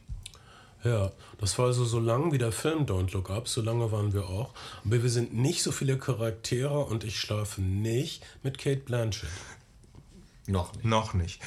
Ja, 0.84 1.10
das 1.38 1.58
war 1.58 1.66
also 1.68 1.86
so 1.86 2.00
lang 2.00 2.32
wie 2.32 2.38
der 2.38 2.52
Film 2.52 2.84
Don't 2.84 3.12
Look 3.14 3.30
Up, 3.30 3.48
so 3.48 3.62
lange 3.62 3.90
waren 3.92 4.12
wir 4.12 4.28
auch. 4.28 4.52
Aber 4.84 5.02
wir 5.02 5.08
sind 5.10 5.32
nicht 5.32 5.62
so 5.62 5.72
viele 5.72 5.96
Charaktere 5.96 6.80
und 6.84 7.02
ich 7.02 7.18
schlafe 7.18 7.62
nicht 7.62 8.22
mit 8.42 8.58
Kate 8.58 8.80
Blanchett. 8.82 9.30
Noch 10.48 10.74
nicht. 10.74 10.84
Noch 10.84 11.14
nicht. 11.14 11.40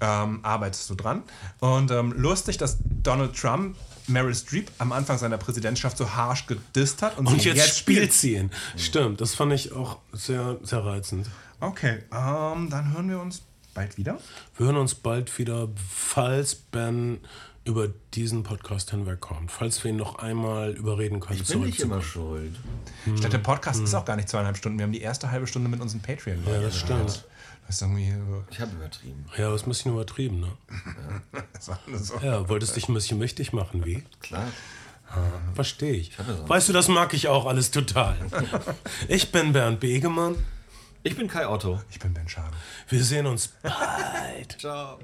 Ähm, 0.00 0.40
arbeitest 0.42 0.90
du 0.90 0.96
dran. 0.96 1.22
Und 1.60 1.92
ähm, 1.92 2.12
lustig, 2.16 2.58
dass 2.58 2.78
Donald 3.02 3.36
Trump 3.36 3.76
Meryl 4.08 4.34
Streep 4.34 4.70
am 4.78 4.92
Anfang 4.92 5.18
seiner 5.18 5.38
Präsidentschaft 5.38 5.96
so 5.96 6.14
harsh 6.14 6.46
gedisst 6.46 7.02
hat 7.02 7.18
und, 7.18 7.26
Und 7.26 7.42
sie 7.42 7.50
jetzt, 7.50 7.78
spielt 7.78 8.12
sie 8.12 8.36
ihn. 8.36 8.50
Stimmt, 8.76 9.20
das 9.20 9.34
fand 9.34 9.52
ich 9.52 9.72
auch 9.72 9.98
sehr, 10.12 10.58
sehr 10.62 10.84
reizend. 10.84 11.28
Okay, 11.60 11.98
ähm, 12.12 12.68
dann 12.70 12.92
hören 12.92 13.08
wir 13.08 13.20
uns 13.20 13.42
bald 13.74 13.96
wieder. 13.96 14.18
Wir 14.56 14.66
hören 14.66 14.76
uns 14.76 14.94
bald 14.94 15.36
wieder, 15.38 15.68
falls 15.88 16.54
Ben 16.54 17.20
über 17.64 17.88
diesen 18.14 18.44
Podcast 18.44 18.92
hinwegkommt. 18.92 19.50
Falls 19.50 19.82
wir 19.82 19.90
ihn 19.90 19.96
noch 19.96 20.16
einmal 20.16 20.70
überreden 20.70 21.18
können, 21.18 21.40
Ich 21.40 21.48
bin 21.48 21.62
nicht 21.62 21.80
immer 21.80 22.00
schuld. 22.00 22.54
Ich 23.06 23.14
dachte, 23.14 23.30
der 23.30 23.38
Podcast 23.38 23.82
ist 23.82 23.92
auch 23.94 24.04
gar 24.04 24.14
nicht 24.16 24.28
zweieinhalb 24.28 24.56
Stunden. 24.56 24.78
Wir 24.78 24.84
haben 24.84 24.92
die 24.92 25.00
erste 25.00 25.30
halbe 25.30 25.46
Stunde 25.48 25.68
mit 25.68 25.80
unseren 25.80 26.00
patreon 26.00 26.38
Ja, 26.46 26.60
das 26.60 26.78
stimmt. 26.78 27.24
Das 27.66 27.76
ist 27.76 27.82
irgendwie 27.82 28.12
so. 28.12 28.44
Ich 28.50 28.60
habe 28.60 28.72
übertrieben. 28.76 29.24
Ja, 29.36 29.50
das 29.50 29.62
ist 29.62 29.66
ein 29.66 29.70
bisschen 29.70 29.92
übertrieben, 29.92 30.40
ne? 30.40 30.52
Das 31.52 31.68
war 31.68 31.78
alles 31.86 32.08
so. 32.08 32.18
Ja, 32.20 32.48
wolltest 32.48 32.76
dich 32.76 32.88
ein 32.88 32.94
bisschen 32.94 33.20
wichtig 33.20 33.52
machen, 33.52 33.84
wie? 33.84 34.04
Klar. 34.20 34.46
Verstehe 35.54 35.92
ich. 35.94 36.12
sonst- 36.16 36.48
Weißt 36.48 36.68
du, 36.68 36.72
das 36.72 36.88
mag 36.88 37.12
ich 37.14 37.28
auch 37.28 37.46
alles 37.46 37.70
total. 37.70 38.16
Ich 39.08 39.30
bin 39.32 39.52
Bernd 39.52 39.80
Begemann. 39.80 40.36
Ich 41.02 41.16
bin 41.16 41.28
Kai 41.28 41.46
Otto. 41.48 41.80
Ich 41.90 41.98
bin 42.00 42.12
Ben 42.14 42.28
Schabe. 42.28 42.56
Wir 42.88 43.02
sehen 43.04 43.26
uns 43.26 43.48
bald. 43.62 44.56
Ciao. 44.60 44.98